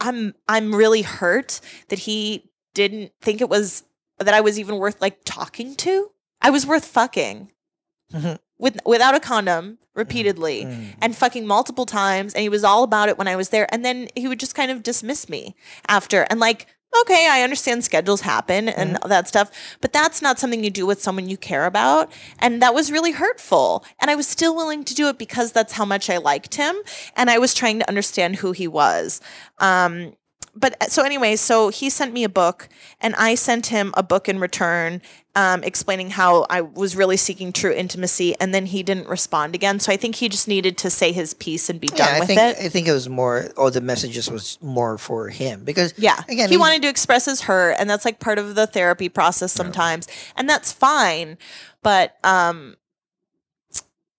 I'm 0.00 0.34
I'm 0.48 0.74
really 0.74 1.02
hurt 1.02 1.60
that 1.88 2.00
he 2.00 2.50
didn't 2.74 3.12
think 3.20 3.40
it 3.40 3.48
was 3.48 3.84
that 4.18 4.34
I 4.34 4.40
was 4.40 4.58
even 4.58 4.76
worth 4.78 5.00
like 5.00 5.18
talking 5.24 5.74
to. 5.76 6.10
I 6.40 6.50
was 6.50 6.66
worth 6.66 6.84
fucking 6.86 7.50
Mhm. 8.12 8.38
with 8.58 8.78
without 8.84 9.14
a 9.14 9.20
condom 9.20 9.78
repeatedly 9.94 10.64
Mm. 10.64 10.94
and 11.02 11.16
fucking 11.16 11.46
multiple 11.46 11.86
times 11.86 12.34
and 12.34 12.42
he 12.42 12.48
was 12.48 12.64
all 12.64 12.82
about 12.82 13.08
it 13.08 13.18
when 13.18 13.28
I 13.28 13.36
was 13.36 13.50
there 13.50 13.66
and 13.72 13.84
then 13.84 14.08
he 14.16 14.26
would 14.28 14.40
just 14.40 14.54
kind 14.54 14.70
of 14.70 14.82
dismiss 14.82 15.28
me 15.28 15.54
after 15.88 16.22
and 16.30 16.40
like 16.40 16.66
okay 17.00 17.28
I 17.30 17.42
understand 17.42 17.84
schedules 17.84 18.22
happen 18.22 18.68
and 18.68 18.98
all 19.02 19.08
that 19.08 19.28
stuff 19.28 19.50
but 19.80 19.92
that's 19.92 20.20
not 20.22 20.38
something 20.38 20.64
you 20.64 20.70
do 20.70 20.86
with 20.86 21.02
someone 21.02 21.28
you 21.28 21.36
care 21.36 21.66
about. 21.66 22.10
And 22.38 22.60
that 22.62 22.74
was 22.74 22.90
really 22.90 23.12
hurtful. 23.12 23.84
And 23.98 24.10
I 24.10 24.14
was 24.14 24.26
still 24.26 24.54
willing 24.54 24.84
to 24.84 24.94
do 24.94 25.08
it 25.08 25.18
because 25.18 25.52
that's 25.52 25.72
how 25.72 25.84
much 25.84 26.10
I 26.10 26.18
liked 26.18 26.54
him. 26.54 26.76
And 27.16 27.30
I 27.30 27.38
was 27.38 27.54
trying 27.54 27.78
to 27.80 27.88
understand 27.88 28.36
who 28.36 28.52
he 28.52 28.68
was. 28.68 29.20
Um 29.58 30.14
but 30.60 30.90
so 30.92 31.02
anyway, 31.02 31.36
so 31.36 31.70
he 31.70 31.88
sent 31.88 32.12
me 32.12 32.22
a 32.22 32.28
book, 32.28 32.68
and 33.00 33.14
I 33.16 33.34
sent 33.34 33.66
him 33.66 33.94
a 33.96 34.02
book 34.02 34.28
in 34.28 34.38
return, 34.38 35.00
um, 35.34 35.64
explaining 35.64 36.10
how 36.10 36.44
I 36.50 36.60
was 36.60 36.94
really 36.94 37.16
seeking 37.16 37.52
true 37.52 37.72
intimacy, 37.72 38.34
and 38.38 38.52
then 38.54 38.66
he 38.66 38.82
didn't 38.82 39.08
respond 39.08 39.54
again. 39.54 39.80
So 39.80 39.90
I 39.90 39.96
think 39.96 40.16
he 40.16 40.28
just 40.28 40.46
needed 40.48 40.76
to 40.78 40.90
say 40.90 41.12
his 41.12 41.32
piece 41.34 41.70
and 41.70 41.80
be 41.80 41.86
done 41.88 42.16
I 42.16 42.18
with 42.20 42.28
think 42.28 42.40
it. 42.40 42.58
I 42.58 42.68
think 42.68 42.88
it 42.88 42.92
was 42.92 43.08
more. 43.08 43.50
Oh, 43.56 43.70
the 43.70 43.80
messages 43.80 44.30
was 44.30 44.58
more 44.60 44.98
for 44.98 45.28
him 45.30 45.64
because 45.64 45.94
Yeah. 45.96 46.20
again 46.28 46.50
he 46.50 46.56
wanted 46.58 46.82
to 46.82 46.88
express 46.88 47.24
his 47.24 47.40
hurt, 47.42 47.76
and 47.78 47.88
that's 47.88 48.04
like 48.04 48.20
part 48.20 48.38
of 48.38 48.54
the 48.54 48.66
therapy 48.66 49.08
process 49.08 49.52
sometimes, 49.52 50.08
and 50.36 50.48
that's 50.48 50.72
fine. 50.72 51.38
But 51.82 52.16
um, 52.22 52.76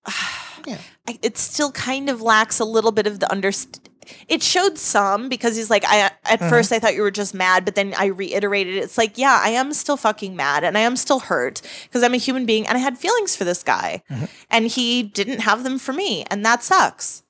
Yeah. 0.65 0.77
I, 1.07 1.17
it 1.21 1.37
still 1.37 1.71
kind 1.71 2.09
of 2.09 2.21
lacks 2.21 2.59
a 2.59 2.65
little 2.65 2.91
bit 2.91 3.07
of 3.07 3.19
the 3.19 3.25
underst. 3.27 3.79
It 4.27 4.41
showed 4.43 4.77
some 4.77 5.29
because 5.29 5.55
he's 5.55 5.69
like, 5.69 5.83
I 5.85 5.97
at 6.25 6.39
Mm-hmm. 6.39 6.49
first 6.49 6.71
I 6.71 6.79
thought 6.79 6.95
you 6.95 7.01
were 7.01 7.11
just 7.11 7.33
mad, 7.33 7.65
but 7.65 7.75
then 7.75 7.93
I 7.97 8.05
reiterated 8.07 8.75
it. 8.75 8.83
It's 8.83 8.97
like, 8.97 9.17
yeah, 9.17 9.39
I 9.43 9.49
am 9.49 9.73
still 9.73 9.97
fucking 9.97 10.35
mad, 10.35 10.63
and 10.63 10.77
I 10.77 10.81
am 10.81 10.95
still 10.95 11.19
hurt 11.19 11.61
because 11.83 12.03
I'm 12.03 12.13
a 12.13 12.17
human 12.17 12.45
being, 12.45 12.65
and 12.67 12.77
I 12.77 12.81
had 12.81 12.97
feelings 12.97 13.35
for 13.35 13.43
this 13.43 13.63
guy, 13.63 14.03
Mm-hmm. 14.09 14.25
and 14.49 14.67
he 14.67 15.03
didn't 15.03 15.39
have 15.41 15.63
them 15.63 15.77
for 15.79 15.93
me, 15.93 16.25
and 16.31 16.45
that 16.45 16.63
sucks 16.63 17.23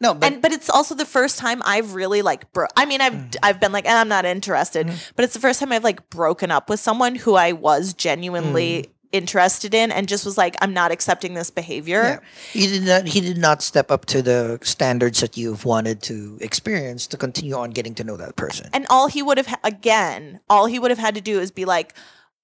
no, 0.00 0.12
but 0.12 0.32
and 0.32 0.42
but 0.42 0.52
it's 0.52 0.68
also 0.68 0.94
the 0.96 1.06
first 1.06 1.38
time 1.38 1.62
I've 1.64 1.94
really 1.94 2.20
like 2.20 2.52
bro- 2.52 2.66
I 2.76 2.84
mean 2.84 3.00
I've 3.00 3.12
Mm. 3.12 3.36
I've 3.44 3.60
been 3.60 3.70
like 3.70 3.86
eh, 3.86 3.94
I'm 3.94 4.08
not 4.08 4.24
interested, 4.24 4.88
Mm-hmm. 4.88 5.12
but 5.14 5.24
it's 5.24 5.34
the 5.34 5.40
first 5.40 5.60
time 5.60 5.70
I've 5.70 5.84
like 5.84 6.10
broken 6.10 6.50
up 6.50 6.68
with 6.68 6.80
someone 6.80 7.14
who 7.14 7.36
I 7.36 7.52
was 7.52 7.94
genuinely 7.94 8.82
Mm. 8.82 8.90
Interested 9.14 9.72
in 9.74 9.92
and 9.92 10.08
just 10.08 10.24
was 10.26 10.36
like 10.36 10.56
I'm 10.60 10.74
not 10.74 10.90
accepting 10.90 11.34
this 11.34 11.48
behavior. 11.48 12.02
yeah, 12.02 12.18
he 12.52 12.66
did 12.66 12.82
not. 12.82 13.06
He 13.06 13.20
did 13.20 13.38
not 13.38 13.62
step 13.62 13.90
up 13.90 14.04
to 14.06 14.20
the 14.20 14.58
standards 14.62 15.20
that 15.20 15.36
you've 15.36 15.64
wanted 15.64 16.02
to 16.02 16.36
experience 16.40 17.06
to 17.06 17.16
continue 17.16 17.54
on 17.54 17.70
getting 17.70 17.94
to 17.94 18.04
know 18.04 18.16
that 18.16 18.34
person. 18.36 18.68
And 18.72 18.86
all 18.90 19.06
he 19.06 19.22
would 19.22 19.38
have 19.38 19.48
again, 19.62 20.40
all 20.50 20.66
he 20.66 20.78
would 20.78 20.90
have 20.90 20.98
had 20.98 21.14
to 21.14 21.20
do 21.20 21.38
is 21.40 21.50
be 21.52 21.64
like 21.64 21.94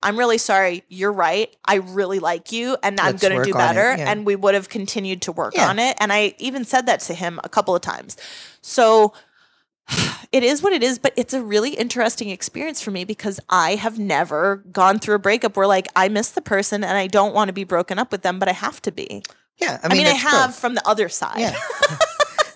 I'm 0.03 0.19
really 0.19 0.39
sorry. 0.39 0.83
You're 0.89 1.13
right. 1.13 1.55
I 1.67 1.75
really 1.75 2.21
like 2.21 2.53
you 2.53 2.79
and 2.83 2.99
I'm 2.99 3.17
going 3.17 3.37
to 3.37 3.45
do 3.45 3.53
better 3.53 3.95
yeah. 3.99 4.11
and 4.11 4.25
we 4.25 4.35
would 4.35 4.55
have 4.55 4.71
continued 4.71 5.21
to 5.23 5.33
work 5.33 5.55
Yeah. 5.55 5.69
on 5.69 5.79
it 5.79 5.95
and 6.01 6.11
I 6.11 6.35
even 6.39 6.65
said 6.65 6.87
that 6.87 7.01
to 7.01 7.15
him 7.15 7.39
a 7.45 7.51
couple 7.51 7.75
of 7.75 7.83
times. 7.83 8.17
So 8.63 9.13
it 10.33 10.43
is 10.43 10.63
what 10.63 10.73
it 10.73 10.83
is, 10.83 10.99
but 10.99 11.13
it's 11.17 11.35
a 11.35 11.43
really 11.43 11.71
interesting 11.71 12.31
experience 12.31 12.81
for 12.81 12.91
me 12.91 13.05
because 13.05 13.41
I 13.49 13.75
have 13.75 13.99
never 13.99 14.57
gone 14.73 14.99
through 14.99 15.17
a 15.17 15.19
breakup 15.19 15.57
where 15.57 15.67
like 15.67 15.89
I 15.97 16.09
miss 16.09 16.31
the 16.31 16.43
person 16.43 16.85
and 16.85 16.97
I 16.97 17.07
don't 17.07 17.35
want 17.35 17.49
to 17.49 17.53
be 17.53 17.65
broken 17.65 17.99
up 17.99 18.13
with 18.13 18.23
them, 18.23 18.39
but 18.39 18.49
I 18.49 18.53
have 18.53 18.81
to 18.83 18.93
be. 18.93 19.23
yeah, 19.59 19.79
I 19.83 19.87
I 19.87 19.89
mean, 19.89 19.99
mean, 20.05 20.07
I, 20.09 20.11
have 20.17 20.33
growth. 20.51 20.59
from 20.59 20.75
the 20.75 20.87
other 20.89 21.09
side. 21.09 21.39
Yeah. 21.41 21.57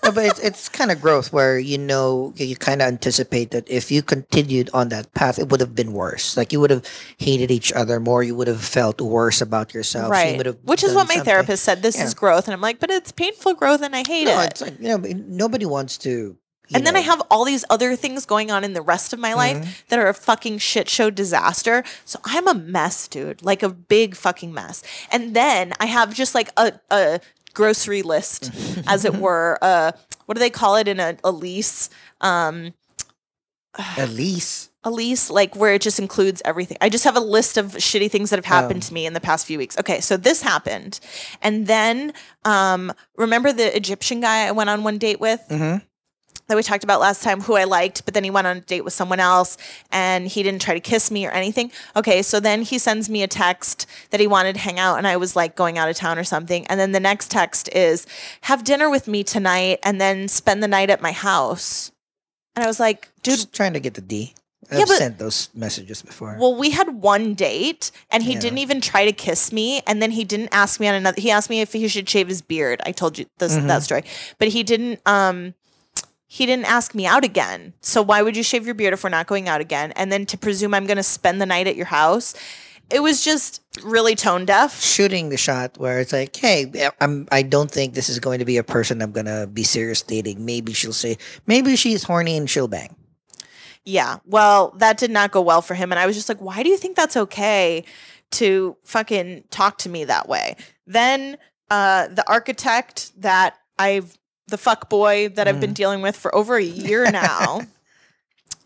no, 0.05 0.12
but 0.12 0.25
it's 0.27 0.38
it's 0.40 0.68
kind 0.68 0.90
of 0.90 1.01
growth 1.01 1.33
where 1.33 1.59
you 1.59 1.79
know 1.79 2.33
you 2.37 2.55
kind 2.57 2.81
of 2.83 2.88
anticipate 2.88 3.51
that 3.53 3.68
if 3.68 3.90
you 3.90 4.03
continued 4.03 4.68
on 4.75 4.90
that 4.90 5.12
path, 5.14 5.38
it 5.38 5.49
would 5.49 5.61
have 5.61 5.75
been 5.75 5.92
worse. 5.94 6.37
Like 6.37 6.53
you 6.53 6.61
would 6.61 6.70
have 6.70 6.85
hated 7.18 7.51
each 7.51 7.73
other 7.73 7.99
more. 8.01 8.23
You 8.23 8.35
would 8.37 8.49
have 8.49 8.62
felt 8.62 9.01
worse 9.01 9.40
about 9.40 9.73
yourself. 9.75 10.07
You 10.09 10.12
Right. 10.12 10.47
have 10.47 10.57
Which 10.62 10.85
is 10.85 10.94
what 10.94 11.09
my 11.09 11.14
something- 11.14 11.25
therapist 11.25 11.64
said. 11.64 11.83
This 11.83 11.97
Yeah. 11.97 12.05
is 12.05 12.14
growth. 12.14 12.47
And 12.47 12.53
I'm 12.55 12.61
like, 12.61 12.79
but 12.81 12.90
it's 12.90 13.12
painful 13.12 13.55
growth 13.55 13.81
and 13.83 13.97
I 13.97 14.05
hate 14.07 14.27
No, 14.27 14.40
it. 14.40 14.51
it's 14.53 14.61
like 14.61 14.79
you 14.79 14.88
know 14.88 14.99
nobody 15.27 15.64
wants 15.66 15.97
to 15.99 16.37
you 16.68 16.77
and 16.77 16.87
then 16.87 16.96
I 16.96 17.00
have 17.00 17.20
all 17.31 17.44
these 17.44 17.64
other 17.68 17.94
things 17.96 18.24
going 18.27 18.50
on 18.50 18.64
in 18.64 18.72
the 18.72 18.81
rest 18.83 19.12
of 19.12 19.18
my 19.18 19.35
life 19.35 19.57
Mm-hmm. 19.59 19.70
that 19.88 19.98
are 19.98 20.09
a 20.09 20.14
fucking 20.14 20.59
shit 20.59 20.88
show 20.88 21.11
disaster. 21.11 21.85
So 22.05 22.18
I'm 22.24 22.48
a 22.48 22.55
mess, 22.55 23.07
dude. 23.09 23.42
Like 23.44 23.62
a 23.62 23.68
big 23.68 24.16
fucking 24.16 24.53
mess. 24.55 24.83
And 25.12 25.35
then 25.35 25.72
I 25.79 25.87
have 25.87 26.14
just 26.14 26.35
like 26.35 26.50
a, 26.57 26.72
a 26.90 27.20
grocery 27.53 28.03
list, 28.03 28.50
as 28.87 29.05
it 29.05 29.14
were. 29.16 29.59
Uh, 29.61 29.92
what 30.27 30.35
do 30.37 30.40
they 30.40 30.50
call 30.50 30.77
it 30.77 30.88
in 30.88 31.00
a, 31.00 31.16
a 31.22 31.31
lease? 31.31 31.90
Um, 32.22 32.72
at 33.96 34.09
least 34.11 34.70
a 34.85 34.90
lease 34.90 35.31
like 35.31 35.57
where 35.57 35.74
it 35.74 35.83
just 35.83 35.98
includes 35.98 36.40
everything. 36.44 36.77
I 36.81 36.88
just 36.88 37.05
have 37.05 37.16
a 37.16 37.20
list 37.20 37.57
of 37.57 37.72
shitty 37.72 38.11
things 38.11 38.31
that 38.31 38.37
have 38.37 38.44
happened 38.44 38.85
Oh. 38.85 38.87
to 38.88 38.94
me 38.94 39.05
in 39.07 39.14
the 39.14 39.20
past 39.20 39.46
few 39.46 39.59
weeks. 39.59 39.77
Okay, 39.79 40.00
so 40.00 40.16
this 40.16 40.42
happened. 40.42 41.00
And 41.42 41.66
then 41.66 42.12
um 42.44 42.92
remember 43.16 43.53
the 43.53 43.74
Egyptian 43.77 44.20
guy 44.20 44.46
I 44.46 44.53
went 44.53 44.70
on 44.70 44.85
one 44.85 44.98
date 44.98 45.18
with? 45.20 45.40
Mhm. 45.50 45.83
That 46.46 46.57
we 46.57 46.62
talked 46.62 46.85
about 46.85 47.00
last 47.00 47.22
time, 47.22 47.40
who 47.40 47.54
I 47.54 47.64
liked, 47.64 48.04
but 48.04 48.12
then 48.12 48.22
he 48.22 48.28
went 48.28 48.46
on 48.46 48.59
a 48.59 48.61
date 48.61 48.83
with 48.85 48.92
someone 48.92 49.18
else 49.18 49.57
and 49.90 50.28
he 50.28 50.42
didn't 50.42 50.61
try 50.61 50.74
to 50.74 50.80
kiss 50.80 51.11
me 51.11 51.26
or 51.26 51.30
anything. 51.30 51.72
Okay, 51.96 52.20
so 52.20 52.38
then 52.38 52.61
he 52.61 52.76
sends 52.76 53.09
me 53.09 53.22
a 53.22 53.26
text 53.26 53.87
that 54.11 54.20
he 54.20 54.26
wanted 54.26 54.52
to 54.57 54.59
hang 54.61 54.78
out 54.78 54.98
and 54.98 55.07
I 55.07 55.16
was 55.16 55.35
like 55.35 55.57
going 55.57 55.78
out 55.78 55.88
of 55.88 55.96
town 55.96 56.18
or 56.18 56.24
something. 56.24 56.66
And 56.66 56.78
then 56.78 56.92
the 56.92 57.00
next 57.00 57.30
text 57.30 57.70
is, 57.74 58.07
have 58.42 58.62
dinner 58.62 58.90
with 58.90 59.09
me 59.09 59.24
tonight 59.24 59.78
and 59.83 59.98
then 59.98 60.28
spend 60.28 60.62
the 60.62 60.68
night 60.68 60.90
at 60.90 61.00
my 61.00 61.12
house. 61.12 61.90
And 62.54 62.62
I 62.62 62.66
was 62.68 62.78
like, 62.78 63.09
dude, 63.22 63.37
just 63.37 63.54
trying 63.54 63.72
to 63.72 63.80
get 63.80 63.94
the 63.94 64.02
D. 64.02 64.35
I've 64.70 64.80
Yeah, 64.80 64.85
but- 64.87 64.98
sent 64.98 65.18
those 65.18 65.48
messages 65.54 66.02
before. 66.02 66.37
well, 66.38 66.54
we 66.54 66.70
had 66.72 67.00
one 67.02 67.33
date 67.33 67.90
and 68.11 68.22
he 68.22 68.35
Yeah. 68.35 68.40
didn't 68.40 68.59
even 68.59 68.83
try 68.83 69.07
to 69.07 69.12
kiss 69.12 69.50
me. 69.50 69.80
And 69.87 70.02
then 70.02 70.11
he 70.11 70.24
didn't 70.24 70.50
ask 70.52 70.78
me 70.78 70.88
on 70.88 70.94
another. 70.94 71.18
He 71.20 71.30
asked 71.30 71.48
me 71.48 71.62
if 71.62 71.72
he 71.72 71.88
should 71.88 72.07
shave 72.09 72.28
his 72.28 72.42
beard. 72.42 72.83
I 72.85 72.92
told 72.92 73.18
you 73.18 73.24
this 73.38 73.54
Mm-hmm. 73.54 73.66
that 73.68 73.83
story, 73.83 74.04
but 74.38 74.48
he 74.48 74.62
didn't. 74.62 75.00
Um, 75.07 75.54
he 76.35 76.47
didn't 76.47 76.64
ask 76.64 76.97
me 76.97 77.07
out 77.07 77.23
again. 77.23 77.75
So 77.81 78.03
why 78.03 78.20
would 78.20 78.37
you 78.37 78.42
shave 78.42 78.66
your 78.66 78.75
beard 78.75 78.92
if 78.92 79.05
we're 79.05 79.11
not 79.11 79.29
going 79.29 79.49
out 79.49 79.61
again? 79.61 79.92
And 79.92 80.11
then 80.11 80.27
to 80.27 80.37
presume 80.37 80.75
I'm 80.75 80.85
going 80.85 80.97
to 80.97 81.05
spend 81.05 81.40
the 81.40 81.47
night 81.47 81.68
at 81.68 81.77
your 81.77 81.87
house, 81.87 82.35
it 82.90 83.05
was 83.05 83.25
just 83.25 83.62
really 83.85 84.16
tone 84.16 84.44
deaf. 84.44 84.81
shooting 84.81 85.29
the 85.29 85.37
shot 85.37 85.79
where 85.79 86.01
it's 86.01 86.12
like, 86.12 86.35
hey, 86.35 86.90
I'm 87.01 87.29
I 87.31 87.42
don't 87.42 87.70
think 87.70 87.94
this 87.94 88.09
is 88.09 88.18
going 88.18 88.40
to 88.40 88.44
be 88.44 88.57
a 88.57 88.64
person 88.64 89.01
I'm 89.01 89.12
gonna 89.12 89.47
be 89.47 89.62
serious 89.62 90.03
dating. 90.03 90.44
Maybe 90.44 90.73
she'll 90.73 90.92
say 90.92 91.18
maybe 91.47 91.77
she's 91.77 92.03
horny 92.03 92.37
and 92.37 92.51
she'll 92.51 92.66
bang. 92.66 92.97
Yeah. 93.85 94.16
Well, 94.27 94.75
that 94.79 94.99
did 94.99 95.12
not 95.12 95.31
go 95.31 95.40
well 95.40 95.62
for 95.62 95.75
him. 95.75 95.92
And 95.92 96.01
I 96.01 96.07
was 96.07 96.16
just 96.16 96.29
like, 96.29 96.40
why 96.40 96.64
do 96.64 96.68
you 96.68 96.77
think 96.77 96.97
that's 96.97 97.16
okay 97.16 97.85
to 98.33 98.77
fucking 98.83 99.44
talk 99.51 99.79
to 99.79 99.88
me 99.88 100.05
that 100.05 100.29
way? 100.29 100.57
Then 100.85 101.38
uh, 101.70 102.09
the 102.09 102.29
architect 102.29 103.12
that 103.20 103.57
I've, 103.79 104.18
the 104.48 104.59
fuck 104.59 104.88
boy 104.88 105.28
that 105.30 105.48
I've 105.48 105.61
been 105.61 105.72
dealing 105.72 106.02
with 106.02 106.16
for 106.16 106.35
over 106.35 106.57
a 106.57 106.62
year 106.62 107.11
now. 107.11 107.62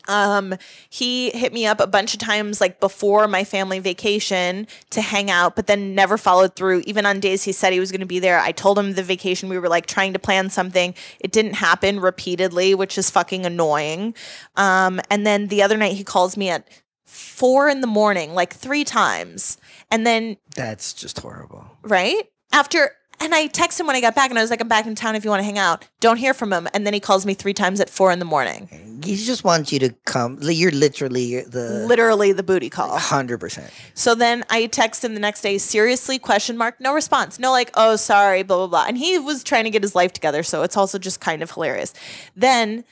Um, 0.09 0.55
he 0.89 1.29
hit 1.31 1.53
me 1.53 1.67
up 1.67 1.81
a 1.81 1.87
bunch 1.87 2.15
of 2.15 2.21
times 2.21 2.63
like 2.63 2.81
before 2.81 3.29
my 3.29 3.45
family 3.45 3.79
vacation 3.79 4.67
to 4.91 5.03
hang 5.03 5.31
out, 5.31 5.55
but 5.55 5.67
then 5.67 5.95
never 5.95 6.17
followed 6.17 6.57
through. 6.57 6.83
Even 6.87 7.05
on 7.05 7.21
days 7.21 7.45
he 7.45 7.53
said 7.53 7.75
he 7.75 7.81
was 7.81 7.93
going 7.93 8.01
to 8.01 8.07
be 8.07 8.19
there, 8.19 8.39
I 8.41 8.53
told 8.53 8.79
him 8.79 8.95
the 8.95 9.03
vacation 9.03 9.51
we 9.51 9.59
were 9.59 9.69
like 9.69 9.85
trying 9.85 10.15
to 10.15 10.19
plan 10.19 10.49
something. 10.49 10.95
It 11.21 11.31
didn't 11.31 11.55
happen 11.57 12.01
repeatedly, 12.01 12.75
which 12.75 12.97
is 12.97 13.11
fucking 13.11 13.45
annoying. 13.45 14.15
Um, 14.57 14.99
and 15.11 15.27
then 15.27 15.49
the 15.49 15.63
other 15.63 15.77
night 15.77 15.93
he 15.93 16.05
calls 16.05 16.39
me 16.39 16.49
at 16.49 16.67
four 17.05 17.69
in 17.69 17.83
the 17.83 17.87
morning, 17.87 18.33
like 18.33 18.55
three 18.55 18.85
times, 18.85 19.59
and 19.91 20.07
then 20.07 20.39
That's 20.57 20.95
just 20.95 21.21
horrible. 21.21 21.67
right 21.83 22.31
after. 22.51 22.93
And 23.21 23.35
I 23.35 23.49
texted 23.49 23.81
him 23.81 23.87
when 23.89 23.97
I 23.97 24.01
got 24.01 24.15
back, 24.15 24.31
and 24.31 24.39
I 24.39 24.43
was 24.43 24.51
like, 24.51 24.61
"I'm 24.61 24.69
back 24.69 24.87
in 24.87 24.95
town 24.95 25.17
if 25.17 25.25
you 25.25 25.31
want 25.31 25.41
to 25.41 25.45
hang 25.45 25.59
out." 25.59 25.85
Don't 26.01 26.19
hear 26.19 26.33
from 26.35 26.53
him, 26.53 26.69
and 26.73 26.87
then 26.87 26.95
he 26.95 27.01
calls 27.01 27.27
me 27.27 27.35
three 27.35 27.53
times 27.55 27.81
at 27.81 27.91
four 27.91 28.13
in 28.13 28.19
the 28.21 28.25
morning. 28.25 28.69
He 29.05 29.17
just 29.17 29.45
wants 29.45 29.73
you 29.73 29.79
to 29.81 29.91
come. 30.07 30.39
You're 30.41 30.71
literally 30.71 31.43
the 31.43 31.85
Literally 31.87 32.33
the 32.33 32.43
booty 32.43 32.71
call. 32.71 32.97
hundred 32.99 33.39
percent. 33.39 33.71
So 33.95 34.15
then 34.15 34.45
I 34.51 34.67
text 34.67 35.05
him 35.05 35.15
the 35.15 35.21
next 35.21 35.41
day, 35.43 35.59
seriously, 35.59 36.19
question 36.19 36.57
mark, 36.57 36.81
no 36.81 36.95
response. 36.95 37.39
No, 37.39 37.51
like, 37.51 37.71
oh, 37.75 37.97
sorry, 37.97 38.43
blah, 38.43 38.57
blah, 38.59 38.67
blah. 38.67 38.85
And 38.89 38.97
he 38.99 39.19
was 39.19 39.43
trying 39.45 39.65
to 39.65 39.71
get 39.71 39.83
his 39.83 39.95
life 39.95 40.13
together. 40.13 40.43
So 40.43 40.63
it's 40.63 40.77
also 40.77 40.99
just 40.99 41.21
kind 41.21 41.43
of 41.43 41.51
hilarious. 41.51 41.95
Then, 42.37 42.85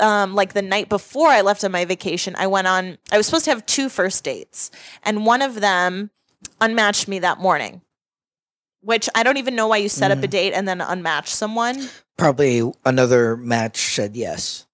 um, 0.00 0.34
like 0.34 0.52
the 0.54 0.62
night 0.62 0.88
before 0.88 1.28
I 1.28 1.40
left 1.40 1.64
on 1.64 1.72
my 1.72 1.84
vacation, 1.84 2.34
I 2.38 2.46
went 2.46 2.66
on, 2.66 2.98
I 3.10 3.16
was 3.16 3.26
supposed 3.26 3.44
to 3.46 3.50
have 3.50 3.64
two 3.66 3.88
first 3.88 4.22
dates. 4.24 4.70
And 5.02 5.24
one 5.26 5.42
of 5.42 5.60
them 5.60 6.10
unmatched 6.60 7.08
me 7.08 7.18
that 7.20 7.38
morning, 7.38 7.80
which 8.84 9.08
I 9.14 9.22
don't 9.22 9.38
even 9.38 9.56
know 9.56 9.66
why 9.68 9.78
you 9.78 9.88
set 9.88 10.10
up 10.10 10.18
a 10.18 10.22
mm-hmm. 10.22 10.30
date 10.30 10.52
and 10.52 10.68
then 10.68 10.78
unmatch 10.78 11.28
someone. 11.28 11.88
Probably 12.16 12.62
another 12.84 13.36
match 13.36 13.78
said 13.78 14.16
yes. 14.16 14.66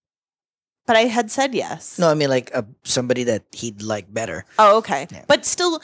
But 0.86 0.96
I 0.96 1.02
had 1.02 1.30
said 1.30 1.54
yes. 1.54 1.98
No, 1.98 2.10
I 2.10 2.14
mean 2.14 2.28
like 2.28 2.50
a, 2.52 2.66
somebody 2.82 3.24
that 3.24 3.44
he'd 3.52 3.82
like 3.82 4.12
better. 4.12 4.44
Oh, 4.58 4.78
okay. 4.78 5.06
Yeah. 5.10 5.24
But 5.28 5.46
still, 5.46 5.80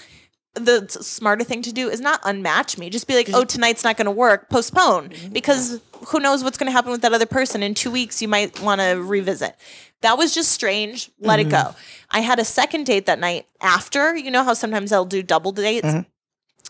the 0.54 0.88
smarter 0.88 1.44
thing 1.44 1.62
to 1.62 1.72
do 1.72 1.88
is 1.88 2.00
not 2.00 2.20
unmatch 2.22 2.76
me. 2.76 2.90
Just 2.90 3.06
be 3.06 3.14
like, 3.14 3.28
oh, 3.32 3.44
tonight's 3.44 3.84
not 3.84 3.96
going 3.96 4.06
to 4.06 4.10
work. 4.10 4.48
Postpone 4.48 5.10
mm-hmm. 5.10 5.32
because 5.32 5.80
who 6.08 6.18
knows 6.18 6.42
what's 6.42 6.58
going 6.58 6.66
to 6.66 6.72
happen 6.72 6.90
with 6.90 7.02
that 7.02 7.12
other 7.12 7.26
person 7.26 7.62
in 7.62 7.74
two 7.74 7.90
weeks. 7.90 8.20
You 8.20 8.28
might 8.28 8.60
want 8.60 8.80
to 8.80 9.00
revisit. 9.00 9.54
That 10.00 10.18
was 10.18 10.34
just 10.34 10.50
strange. 10.50 11.10
Let 11.20 11.38
it 11.38 11.48
mm-hmm. 11.48 11.70
go. 11.70 11.76
I 12.10 12.20
had 12.20 12.38
a 12.38 12.44
second 12.44 12.84
date 12.84 13.06
that 13.06 13.18
night 13.18 13.46
after. 13.60 14.16
You 14.16 14.30
know 14.30 14.44
how 14.44 14.54
sometimes 14.54 14.92
I'll 14.92 15.04
do 15.04 15.22
double 15.22 15.52
dates. 15.52 15.94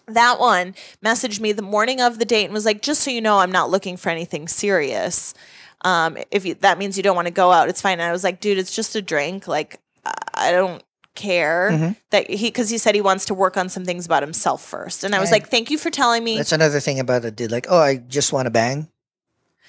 That 0.08 0.38
one 0.38 0.74
messaged 1.04 1.40
me 1.40 1.52
the 1.52 1.62
morning 1.62 2.00
of 2.00 2.18
the 2.18 2.24
date 2.24 2.44
and 2.44 2.52
was 2.54 2.64
like, 2.64 2.80
just 2.82 3.02
so 3.02 3.10
you 3.10 3.20
know, 3.20 3.38
I'm 3.38 3.50
not 3.52 3.70
looking 3.70 3.96
for 3.96 4.08
anything 4.10 4.46
serious. 4.48 5.34
Um, 5.82 6.16
if 6.30 6.44
you, 6.46 6.54
that 6.56 6.78
means 6.78 6.96
you 6.96 7.02
don't 7.02 7.16
want 7.16 7.26
to 7.26 7.32
go 7.34 7.50
out, 7.52 7.68
it's 7.68 7.80
fine. 7.82 7.94
And 7.94 8.02
I 8.02 8.12
was 8.12 8.24
like, 8.24 8.40
dude, 8.40 8.58
it's 8.58 8.74
just 8.74 8.94
a 8.96 9.02
drink. 9.02 9.46
Like, 9.48 9.80
I- 10.34 10.52
don't 10.52 10.82
care 11.16 11.96
that 12.10 12.28
he, 12.30 12.48
because 12.48 12.68
he 12.68 12.76
said 12.76 12.94
he 12.94 13.00
wants 13.00 13.24
to 13.24 13.32
work 13.34 13.56
on 13.56 13.68
some 13.70 13.84
things 13.86 14.04
about 14.04 14.22
himself 14.22 14.62
first. 14.62 15.02
And 15.02 15.14
I 15.14 15.18
was 15.18 15.30
Yeah. 15.30 15.36
like, 15.36 15.48
thank 15.48 15.70
you 15.70 15.78
for 15.78 15.88
telling 15.90 16.22
me. 16.22 16.36
That's 16.36 16.52
another 16.52 16.78
thing 16.78 17.00
about 17.00 17.24
a 17.24 17.30
dude. 17.30 17.50
Like, 17.50 17.66
oh, 17.70 17.78
I 17.78 17.96
just 17.96 18.32
want 18.34 18.44
to 18.46 18.50
bang. 18.50 18.88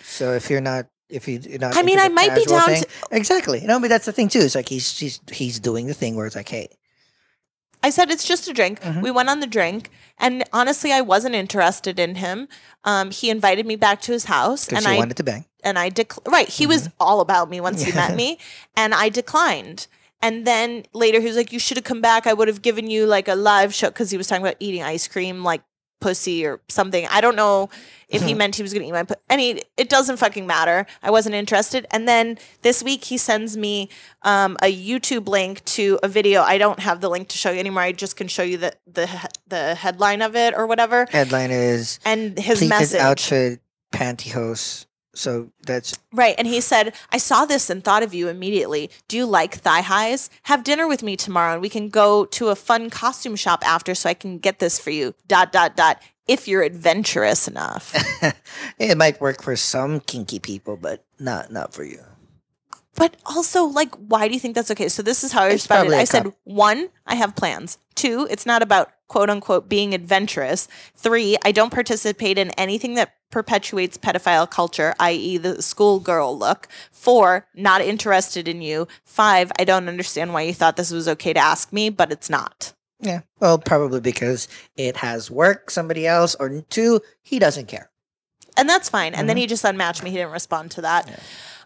So 0.04 0.34
if 0.34 0.50
you're 0.50 0.60
not, 0.62 0.88
if 1.10 1.28
you- 1.28 1.40
you're 1.42 1.58
not, 1.60 1.78
I 1.78 1.84
mean, 1.84 2.00
I 2.00 2.10
might 2.10 2.36
be 2.36 2.44
down 2.46 2.66
thing- 2.68 2.84
to- 2.84 2.88
exactly. 3.12 3.62
You 3.62 3.68
know, 3.68 3.80
but 3.80 3.88
that's 3.90 4.06
the 4.06 4.12
thing 4.12 4.28
too. 4.28 4.40
It's 4.40 4.56
like 4.56 4.68
he's 4.68 5.00
he's 5.00 5.22
he's 5.32 5.60
doing 5.60 5.88
the 5.88 5.94
thing 5.94 6.16
where 6.18 6.26
it's 6.26 6.36
like, 6.36 6.50
hey, 6.50 6.68
I 7.84 7.90
said 7.90 8.10
it's 8.12 8.26
just 8.26 8.48
a 8.48 8.54
drink. 8.54 8.82
Mm-hmm. 8.82 9.02
We 9.02 9.12
went 9.12 9.30
on 9.30 9.40
the 9.40 9.48
drink, 9.48 9.90
and 10.18 10.44
honestly, 10.52 10.92
I 10.92 11.02
wasn't 11.02 11.36
interested 11.36 12.00
in 12.00 12.16
him. 12.16 12.48
Um, 12.84 13.12
he 13.12 13.30
invited 13.30 13.66
me 13.66 13.76
back 13.76 14.02
to 14.02 14.12
his 14.12 14.26
house, 14.26 14.68
and 14.72 14.86
I 14.88 14.98
wanted 14.98 15.18
to 15.18 15.24
bang. 15.24 15.46
and 15.64 15.78
I 15.78 15.90
dec- 15.90 16.26
right. 16.32 16.50
He 16.50 16.66
was 16.68 16.90
all 17.00 17.22
about 17.22 17.50
me 17.50 17.62
once 17.62 17.82
he 17.84 17.92
Mm-hmm. 17.92 17.98
Met 18.12 18.16
me, 18.24 18.40
and 18.76 18.94
I 18.94 19.10
declined. 19.10 19.88
And 20.22 20.48
then 20.48 20.84
later, 20.94 21.20
he 21.20 21.28
was 21.28 21.36
like, 21.38 21.54
"You 21.54 21.60
should 21.60 21.78
have 21.78 21.84
come 21.84 22.02
back. 22.02 22.26
I 22.26 22.34
would 22.34 22.48
have 22.48 22.62
given 22.64 22.90
you 22.90 23.06
like 23.06 23.28
a 23.28 23.36
live 23.36 23.74
show 23.74 23.90
because 23.90 24.10
he 24.10 24.18
was 24.18 24.28
talking 24.28 24.44
about 24.44 24.56
eating 24.60 24.82
ice 24.82 25.08
cream, 25.08 25.44
like 25.44 25.62
pussy 26.00 26.46
or 26.46 26.60
something. 26.70 27.08
I 27.10 27.22
don't 27.22 27.36
know 27.36 27.70
if 28.10 28.22
he 28.22 28.34
meant 28.34 28.56
he 28.56 28.62
was 28.62 28.72
going 28.74 28.84
to 28.84 28.88
eat 28.88 28.92
my. 28.94 29.04
Pu- 29.04 29.16
any, 29.30 29.62
it 29.76 29.90
doesn't 29.90 30.18
fucking 30.18 30.48
matter. 30.48 30.86
I 31.04 31.12
wasn't 31.12 31.36
interested. 31.36 31.86
And 31.92 32.08
then 32.08 32.38
this 32.62 32.82
week, 32.84 33.04
he 33.04 33.18
sends 33.18 33.58
me 33.58 33.90
um, 34.22 34.58
a 34.62 34.72
YouTube 34.74 35.28
link 35.28 35.64
to 35.66 36.00
a 36.04 36.08
video. 36.08 36.42
I 36.42 36.58
don't 36.58 36.80
have 36.80 37.02
the 37.02 37.10
link 37.10 37.28
to 37.30 37.38
show 37.38 37.52
you 37.52 37.60
anymore. 37.60 37.82
I 37.84 37.92
just 37.92 38.16
can 38.16 38.28
show 38.28 38.44
you 38.44 38.58
the 38.58 38.74
the 38.92 39.10
the 39.48 39.76
headline 39.76 40.22
of 40.22 40.36
it 40.36 40.54
or 40.56 40.68
whatever. 40.68 41.08
Headline 41.10 41.52
is 41.52 42.00
And 42.06 42.38
his 42.38 42.68
message. 42.68 43.00
outfit 43.02 43.60
pantyhose. 43.92 44.86
So 45.18 45.52
that's 45.66 45.98
Right. 46.14 46.36
And 46.38 46.48
he 46.48 46.62
said, 46.62 46.94
I 47.12 47.18
saw 47.18 47.46
this 47.46 47.70
and 47.70 47.84
thought 47.84 48.04
of 48.04 48.14
you 48.14 48.28
immediately. 48.28 48.92
Do 49.08 49.18
you 49.18 49.26
like 49.26 49.56
thigh 49.56 49.82
highs? 49.82 50.30
Have 50.44 50.64
dinner 50.64 50.88
with 50.88 51.02
me 51.02 51.16
tomorrow 51.16 51.54
and 51.54 51.62
we 51.62 51.70
can 51.70 51.90
go 51.90 52.26
to 52.26 52.50
a 52.50 52.56
fun 52.56 52.90
costume 52.90 53.36
shop 53.36 53.68
after 53.68 53.96
so 53.96 54.10
I 54.10 54.14
can 54.14 54.38
get 54.38 54.60
this 54.60 54.80
for 54.80 54.92
you. 54.92 55.16
Dot, 55.28 55.52
dot, 55.52 55.76
dot. 55.76 56.02
If 56.28 56.48
you're 56.48 56.62
adventurous 56.62 57.48
enough. 57.48 57.96
it 58.80 58.98
might 58.98 59.20
work 59.20 59.42
for 59.42 59.56
some 59.56 60.02
kinky 60.02 60.40
people, 60.40 60.78
but 60.78 61.04
not 61.20 61.52
not 61.52 61.74
for 61.74 61.84
you. 61.84 62.02
but 62.96 63.16
also, 63.26 63.64
like, 63.66 63.96
why 63.96 64.28
do 64.28 64.34
you 64.34 64.40
think 64.40 64.56
that's 64.56 64.72
okay? 64.72 64.90
So 64.90 65.02
this 65.02 65.24
is 65.24 65.32
how 65.32 65.44
I 65.44 65.48
It's 65.48 65.64
responded. 65.64 65.94
I 65.96 66.04
said, 66.04 66.34
one, 66.44 66.90
I 67.06 67.16
have 67.16 67.36
plans. 67.36 67.78
Two, 67.96 68.28
it's 68.30 68.46
not 68.46 68.62
about 68.62 68.92
quote 69.08 69.30
unquote 69.30 69.70
being 69.70 69.94
adventurous. 69.94 70.68
Three, 70.96 71.38
I 71.44 71.52
don't 71.52 71.74
participate 71.74 72.38
in 72.38 72.52
anything 72.52 72.96
that 72.96 73.14
perpetuates 73.30 73.98
pedophile 73.98 74.50
culture, 74.50 74.96
i.e., 75.00 75.38
the 75.38 75.62
schoolgirl 75.62 76.38
look. 76.38 76.68
Four, 76.92 77.46
not 77.56 77.82
interested 77.82 78.48
in 78.48 78.62
you. 78.62 78.88
Five, 79.04 79.52
I 79.60 79.64
don't 79.66 79.88
understand 79.90 80.34
why 80.34 80.44
you 80.44 80.54
thought 80.54 80.78
this 80.78 80.92
was 80.92 81.08
okay 81.08 81.34
to 81.34 81.40
ask 81.40 81.74
me, 81.74 81.90
but 81.90 82.12
it's 82.12 82.30
not. 82.30 82.74
Yeah. 83.00 83.22
Well, 83.40 83.60
probably 83.60 84.00
because 84.00 84.48
it 84.76 84.98
has 84.98 85.30
worked 85.30 85.72
somebody 85.72 86.08
else, 86.08 86.36
or 86.40 86.62
two, 86.70 87.02
he 87.22 87.38
doesn't 87.38 87.68
care. 87.68 87.90
and 88.58 88.68
that's 88.68 88.90
fine. 88.90 89.14
And 89.14 89.30
then 89.30 89.38
he 89.38 89.46
just 89.46 89.64
unmatched 89.64 90.02
me. 90.04 90.10
He 90.10 90.18
didn't 90.18 90.32
respond 90.32 90.72
to 90.72 90.82
that. 90.82 91.08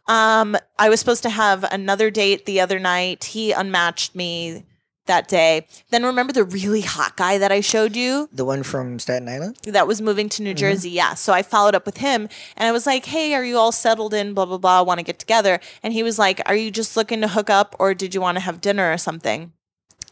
Um, 0.08 0.58
I 0.78 0.90
was 0.90 1.00
supposed 1.00 1.24
to 1.24 1.30
have 1.30 1.64
another 1.72 2.10
date 2.12 2.46
the 2.46 2.60
other 2.60 2.80
night. 2.80 3.24
He 3.24 3.54
unmatched 3.54 4.14
me 4.14 4.66
that 5.08 5.28
day. 5.28 5.68
Then 5.90 6.04
remember 6.06 6.32
the 6.34 6.44
really 6.44 6.82
hot 6.82 7.18
guy 7.18 7.38
that 7.38 7.52
I 7.52 7.62
showed 7.62 7.96
you 7.96 8.30
The 8.32 8.46
one 8.46 8.64
from 8.64 9.00
Staten 9.00 9.28
Island. 9.28 9.58
that 9.64 9.88
was 9.88 10.02
moving 10.02 10.30
to 10.30 10.36
Mm-hmm. 10.42 10.44
New 10.46 10.54
Jersey. 10.54 10.90
Yeah. 10.92 11.14
So 11.16 11.34
I 11.34 11.42
followed 11.44 11.76
up 11.76 11.86
with 11.86 11.98
him 11.98 12.30
and 12.58 12.68
I 12.68 12.72
was 12.72 12.86
like, 12.86 13.06
hey, 13.06 13.34
are 13.34 13.44
you 13.44 13.58
all 13.58 13.72
settled 13.72 14.14
in? 14.14 14.34
Blah, 14.34 14.46
blah, 14.46 14.58
blah. 14.58 14.82
Want 14.84 15.00
to 15.00 15.04
get 15.04 15.20
together. 15.20 15.60
And 15.84 15.94
he 15.94 16.04
was 16.04 16.18
like, 16.20 16.42
are 16.46 16.56
you 16.56 16.72
just 16.72 16.96
looking 16.98 17.22
to 17.22 17.28
hook 17.28 17.50
up 17.50 17.76
or 17.80 17.94
did 17.94 18.14
you 18.16 18.22
want 18.22 18.38
to 18.38 18.42
have 18.42 18.62
dinner 18.62 18.92
or 18.92 18.98
something? 18.98 19.52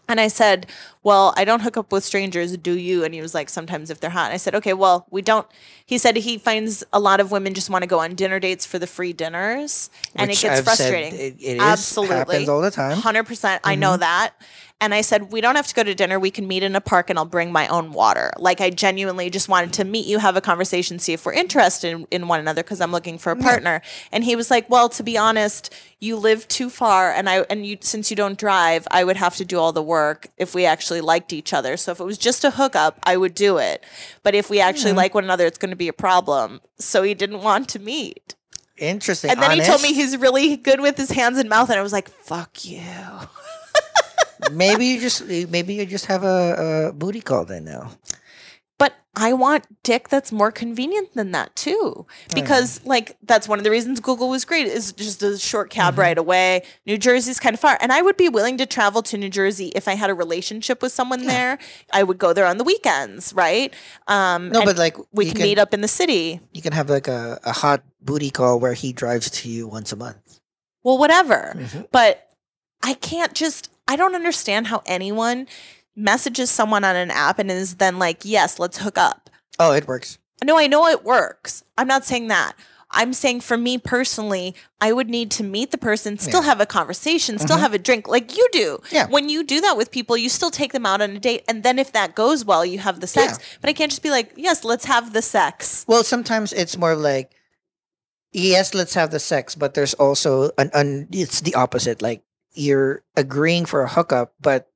And 0.08 0.20
I 0.20 0.28
said, 0.28 0.66
Well, 1.04 1.36
I 1.38 1.46
don't 1.46 1.62
hook 1.62 1.78
up 1.78 1.92
with 1.92 2.04
strangers, 2.04 2.58
do 2.58 2.76
you? 2.76 3.04
And 3.04 3.14
he 3.14 3.22
was 3.22 3.36
like, 3.36 3.48
Sometimes 3.48 3.92
if 3.92 4.00
they're 4.00 4.10
hot. 4.10 4.26
And 4.26 4.34
I 4.34 4.38
said, 4.38 4.56
Okay, 4.56 4.74
well, 4.74 5.06
we 5.12 5.22
don't. 5.22 5.46
He 5.86 6.00
said 6.00 6.16
he 6.16 6.40
finds 6.40 6.84
a 6.92 7.00
lot 7.00 7.20
of 7.20 7.30
women 7.32 7.54
just 7.54 7.70
want 7.70 7.84
to 7.84 7.88
go 7.88 8.00
on 8.00 8.16
dinner 8.16 8.40
dates 8.40 8.66
for 8.66 8.80
the 8.80 8.88
free 8.88 9.14
dinners. 9.14 9.92
And 10.16 10.30
Which 10.30 10.40
it 10.44 10.48
gets 10.48 10.60
I've 10.60 10.66
frustrating. 10.66 11.14
it- 11.14 11.36
it 11.40 11.58
is- 11.58 11.62
Absolutely. 11.62 12.16
happens 12.16 12.50
all 12.50 12.60
the 12.62 12.72
time. 12.72 12.98
Mm-hmm. 12.98 13.08
100%. 13.34 13.60
I 13.64 13.76
know 13.76 13.98
that. 13.98 14.32
And 14.82 14.94
I 14.94 15.02
said, 15.02 15.32
We 15.32 15.42
don't 15.42 15.56
have 15.56 15.68
to 15.68 15.76
go 15.76 15.84
to 15.84 15.94
dinner. 15.94 16.20
We 16.20 16.32
can 16.32 16.48
meet 16.48 16.64
in 16.64 16.76
a 16.76 16.82
park 16.82 17.10
and 17.10 17.20
I'll 17.20 17.26
bring 17.26 17.52
my 17.52 17.68
own 17.68 17.92
water. 17.92 18.32
Like, 18.38 18.62
I 18.62 18.70
genuinely 18.70 19.30
just 19.30 19.50
wanted 19.50 19.74
to 19.74 19.84
meet 19.84 20.06
you, 20.06 20.20
have 20.20 20.38
a 20.38 20.42
conversation, 20.42 21.00
see 21.00 21.12
if 21.14 21.26
we're 21.26 21.34
interested 21.34 21.92
in, 21.92 22.08
in 22.12 22.28
one 22.28 22.40
another 22.40 22.64
because 22.64 22.80
I'm 22.80 22.92
looking 22.92 23.18
for 23.18 23.32
a 23.32 23.36
partner. 23.36 23.82
And 24.12 24.24
he 24.24 24.36
was 24.36 24.50
like, 24.50 24.70
Well, 24.70 24.88
to 24.90 25.04
be 25.04 25.18
honest, 25.18 25.74
you 26.00 26.16
live 26.16 26.48
too 26.48 26.70
far 26.70 27.12
and 27.12 27.30
I 27.30 27.40
and 27.50 27.66
you 27.66 27.78
since 27.82 28.10
you 28.10 28.16
don't 28.16 28.38
drive, 28.38 28.88
I 28.90 29.04
would 29.04 29.18
have 29.18 29.36
to 29.38 29.46
do 29.46 29.60
all 29.60 29.74
the 29.74 29.84
work 29.84 30.28
if 30.38 30.56
we 30.56 30.66
actually 30.66 31.02
liked 31.02 31.34
each 31.34 31.52
other. 31.52 31.76
So 31.76 31.92
if 31.92 32.00
it 32.00 32.06
was 32.06 32.18
just 32.18 32.46
a 32.46 32.52
hookup, 32.52 33.00
I 33.04 33.18
would 33.18 33.36
do 33.36 33.58
it. 33.58 33.84
But 34.24 34.34
if 34.34 34.50
we 34.50 34.62
actually 34.62 34.94
like 34.94 35.14
one 35.14 35.26
another, 35.26 35.46
it's 35.46 35.58
going 35.58 35.72
to 35.72 35.76
be 35.76 35.90
a 35.90 35.94
problem. 35.94 36.62
So 36.78 37.04
he 37.04 37.14
didn't 37.14 37.42
want 37.42 37.68
to 37.70 37.80
meet. 37.80 38.36
Interesting. 38.78 39.32
And 39.32 39.42
then 39.42 39.52
he 39.52 39.62
told 39.62 39.82
me 39.82 39.94
he's 39.94 40.16
really 40.16 40.56
good 40.56 40.80
with 40.80 40.96
his 40.96 41.12
hands 41.12 41.38
and 41.38 41.50
mouth 41.50 41.70
and 41.70 41.78
I 41.78 41.84
was 41.84 41.92
like, 41.92 42.08
"Fuck 42.08 42.64
you." 42.64 42.94
Maybe 44.52 44.86
you 44.86 45.00
just 45.00 45.26
maybe 45.28 45.76
you 45.76 45.86
just 45.86 46.06
have 46.08 46.24
a, 46.24 46.88
a 46.90 46.94
booty 46.94 47.22
call 47.22 47.46
then 47.46 47.66
now. 47.66 47.92
But 48.78 48.94
I 49.14 49.34
want 49.34 49.66
dick 49.84 50.08
that's 50.08 50.32
more 50.32 50.52
convenient 50.54 51.14
than 51.14 51.32
that 51.34 51.54
too. 51.58 52.06
Because 52.34 52.80
like 52.86 53.18
that's 53.24 53.46
one 53.46 53.58
of 53.60 53.66
the 53.66 53.72
reasons 53.72 54.00
Google 54.00 54.30
was 54.30 54.46
great 54.46 54.68
is 54.68 54.94
just 54.94 55.22
a 55.22 55.38
short 55.38 55.70
cab 55.70 55.94
Mm-hmm. 55.96 56.00
right 56.02 56.18
away. 56.18 56.64
New 56.86 56.98
Jersey's 56.98 57.42
kind 57.42 57.54
of 57.54 57.60
far. 57.60 57.78
And 57.82 57.92
I 57.92 58.02
would 58.02 58.16
be 58.16 58.30
willing 58.30 58.58
to 58.58 58.66
travel 58.66 59.02
to 59.04 59.18
New 59.18 59.30
Jersey 59.30 59.74
if 59.76 59.90
I 59.90 59.96
had 59.96 60.10
a 60.10 60.14
relationship 60.14 60.82
with 60.82 60.94
someone 60.94 61.26
there. 61.28 61.58
I 61.92 62.04
would 62.04 62.18
go 62.20 62.32
there 62.32 62.46
on 62.46 62.58
the 62.58 62.64
weekends, 62.64 63.34
right? 63.34 63.74
Um 64.08 64.48
No, 64.50 64.64
but 64.64 64.78
like 64.78 64.96
we 65.12 65.26
you 65.26 65.34
can, 65.34 65.42
meet 65.42 65.60
up 65.60 65.74
in 65.74 65.82
the 65.82 65.90
city. 65.90 66.40
You 66.54 66.62
can 66.62 66.72
have 66.72 66.90
like 66.90 67.10
a, 67.10 67.38
a 67.44 67.52
hot 67.52 67.84
booty 68.02 68.30
call 68.30 68.62
where 68.62 68.74
he 68.76 68.94
drives 68.94 69.30
to 69.32 69.50
you 69.50 69.68
once 69.68 69.92
a 69.92 69.98
month. 69.98 70.40
Well, 70.84 70.98
whatever. 70.98 71.52
Mhm. 71.58 71.88
But 71.92 72.30
I 72.82 72.94
can't 72.94 73.34
just 73.34 73.70
I 73.90 73.96
don't 73.96 74.16
understand 74.16 74.68
how 74.68 74.84
anyone 74.86 75.48
messages 75.96 76.52
someone 76.52 76.84
on 76.84 76.96
an 76.96 77.10
app 77.10 77.40
and 77.40 77.50
is 77.50 77.76
then 77.76 77.98
like, 77.98 78.24
"Yes, 78.24 78.60
let's 78.60 78.78
hook 78.78 78.98
up." 78.98 79.30
Oh, 79.58 79.74
it 79.74 79.88
works. 79.88 80.20
No, 80.44 80.58
I 80.58 80.68
know 80.68 80.88
it 80.88 81.04
works. 81.04 81.64
I'm 81.78 81.88
not 81.88 82.06
saying 82.06 82.28
that. 82.28 82.54
I'm 82.92 83.14
saying 83.14 83.42
for 83.42 83.58
me 83.58 83.78
personally, 83.78 84.56
I 84.82 84.94
would 84.94 85.10
need 85.10 85.30
to 85.32 85.44
meet 85.44 85.72
the 85.72 85.78
person, 85.78 86.18
still 86.18 86.42
have 86.42 86.60
a 86.60 86.66
conversation, 86.66 87.38
still 87.38 87.56
mm-hmm. 87.56 87.62
have 87.64 87.74
a 87.74 87.78
drink 87.78 88.08
like 88.08 88.36
you 88.36 88.48
do. 88.52 88.80
Yeah. 88.92 89.08
When 89.08 89.30
you 89.30 89.44
do 89.44 89.62
that 89.62 89.78
with 89.78 89.92
people, 89.92 90.18
you 90.18 90.28
still 90.28 90.50
take 90.50 90.72
them 90.72 90.88
out 90.88 91.02
on 91.02 91.12
a 91.12 91.20
date. 91.20 91.44
And 91.48 91.62
then 91.62 91.78
if 91.78 91.92
that 91.94 92.16
goes 92.16 92.44
well, 92.46 92.66
you 92.66 92.80
have 92.80 93.00
the 93.00 93.06
sex. 93.06 93.38
Yeah. 93.40 93.46
But 93.62 93.70
I 93.70 93.74
can't 93.74 93.92
just 93.92 94.02
be 94.02 94.10
like, 94.10 94.34
yes, 94.36 94.64
let's 94.64 94.86
have 94.86 95.14
the 95.14 95.22
sex. 95.22 95.86
Well, 95.88 96.04
sometimes 96.04 96.52
it's 96.52 96.78
more 96.78 96.96
like, 96.96 97.32
yes, 98.32 98.74
let's 98.74 98.96
have 98.96 99.12
the 99.12 99.20
sex, 99.20 99.54
but 99.54 99.76
there's 99.76 99.94
also 99.94 100.50
an, 100.58 100.72
an 100.74 101.10
it's 101.12 101.42
the 101.42 101.54
opposite. 101.54 102.02
Like 102.02 102.24
you're 102.54 103.04
agreeing 103.16 103.66
for 103.66 103.82
a 103.84 103.90
hookup, 103.90 104.34
but 104.42 104.68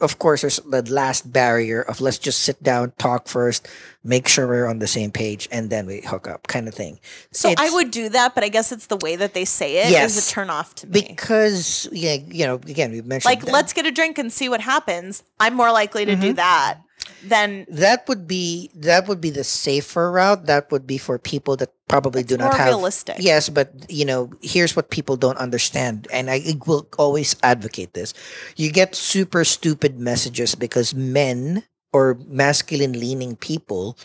of 0.00 0.18
course 0.18 0.40
there's 0.40 0.56
the 0.60 0.82
last 0.90 1.30
barrier 1.30 1.82
of 1.82 2.00
let's 2.00 2.16
just 2.18 2.40
sit 2.40 2.62
down, 2.62 2.90
talk 2.96 3.28
first, 3.28 3.68
make 4.02 4.26
sure 4.26 4.46
we're 4.46 4.66
on 4.66 4.78
the 4.78 4.86
same 4.86 5.10
page, 5.10 5.46
and 5.52 5.68
then 5.68 5.84
we 5.86 6.00
hook 6.00 6.26
up, 6.26 6.46
kind 6.48 6.66
of 6.68 6.74
thing. 6.74 6.98
So 7.32 7.52
I 7.58 7.68
would 7.70 7.90
do 7.90 8.08
that, 8.08 8.34
but 8.34 8.42
I 8.42 8.48
guess 8.48 8.72
it's 8.72 8.86
the 8.86 8.96
way 8.96 9.16
that 9.16 9.34
they 9.34 9.44
say 9.44 9.76
it 9.76 9.86
is 9.86 9.92
Yes. 9.92 10.30
a 10.30 10.32
turn 10.32 10.48
off 10.48 10.74
to 10.76 10.86
me. 10.86 11.02
because 11.06 11.86
yeah, 11.92 12.14
you 12.14 12.46
know, 12.46 12.54
again, 12.54 12.92
we 12.92 13.02
mentioned 13.02 13.26
like, 13.30 13.44
that. 13.44 13.52
let's 13.52 13.72
get 13.74 13.84
a 13.84 13.90
drink 13.90 14.16
and 14.18 14.32
see 14.32 14.48
what 14.48 14.62
happens. 14.62 15.22
I'm 15.38 15.54
more 15.54 15.70
likely 15.70 16.06
to 16.06 16.12
Mm-hmm. 16.12 16.20
do 16.22 16.32
that 16.34 16.78
than 17.22 17.66
that 17.68 18.08
would 18.08 18.26
be 18.26 18.70
that 18.74 19.08
would 19.08 19.20
be 19.20 19.30
the 19.30 19.44
safer 19.44 20.10
route. 20.10 20.46
That 20.46 20.70
would 20.70 20.86
be 20.86 20.98
for 20.98 21.18
people 21.18 21.56
that 21.56 21.70
probably 21.88 22.22
do 22.22 22.36
not 22.36 22.54
have 22.54 22.68
realistic. 22.68 23.16
Yes, 23.18 23.48
but 23.48 23.72
you 23.88 24.04
know, 24.04 24.30
here's 24.40 24.76
what 24.76 24.90
people 24.90 25.16
don't 25.16 25.38
understand, 25.38 26.08
and 26.12 26.30
I 26.30 26.42
will 26.66 26.88
always 26.98 27.36
advocate 27.42 27.94
this. 27.94 28.14
You 28.56 28.72
get 28.72 28.94
super 28.94 29.44
stupid 29.44 29.98
messages 29.98 30.54
because 30.54 30.94
men 30.94 31.64
or 31.92 32.18
masculine 32.26 32.98
leaning 32.98 33.36
people 33.36 33.96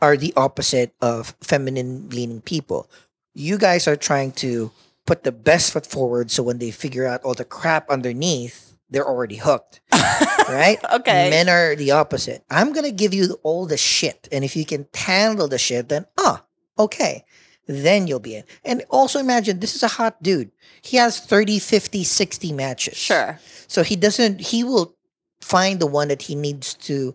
are 0.00 0.16
the 0.16 0.32
opposite 0.36 0.94
of 1.00 1.34
feminine 1.40 2.08
leaning 2.10 2.40
people. 2.40 2.90
You 3.34 3.58
guys 3.58 3.88
are 3.88 3.96
trying 3.96 4.32
to 4.44 4.70
put 5.06 5.24
the 5.24 5.32
best 5.32 5.72
foot 5.72 5.86
forward 5.86 6.30
so 6.30 6.42
when 6.42 6.58
they 6.58 6.70
figure 6.70 7.06
out 7.06 7.22
all 7.22 7.34
the 7.34 7.44
crap 7.44 7.90
underneath, 7.90 8.73
they're 8.90 9.06
already 9.06 9.36
hooked. 9.36 9.80
right? 9.92 10.78
Okay. 10.94 11.30
Men 11.30 11.48
are 11.48 11.74
the 11.74 11.90
opposite. 11.92 12.44
I'm 12.50 12.72
going 12.72 12.84
to 12.84 12.92
give 12.92 13.12
you 13.14 13.38
all 13.42 13.66
the 13.66 13.76
shit. 13.76 14.28
And 14.30 14.44
if 14.44 14.54
you 14.56 14.64
can 14.64 14.86
handle 14.94 15.48
the 15.48 15.58
shit, 15.58 15.88
then, 15.88 16.06
ah, 16.18 16.44
okay. 16.78 17.24
Then 17.66 18.06
you'll 18.06 18.20
be 18.20 18.36
in. 18.36 18.44
And 18.64 18.84
also 18.90 19.18
imagine 19.18 19.58
this 19.60 19.74
is 19.74 19.82
a 19.82 19.88
hot 19.88 20.22
dude. 20.22 20.50
He 20.82 20.98
has 20.98 21.18
30, 21.18 21.58
50, 21.58 22.04
60 22.04 22.52
matches. 22.52 22.96
Sure. 22.96 23.40
So 23.66 23.82
he 23.82 23.96
doesn't, 23.96 24.40
he 24.40 24.62
will 24.62 24.94
find 25.40 25.80
the 25.80 25.86
one 25.86 26.08
that 26.08 26.22
he 26.22 26.34
needs 26.34 26.74
to 26.74 27.14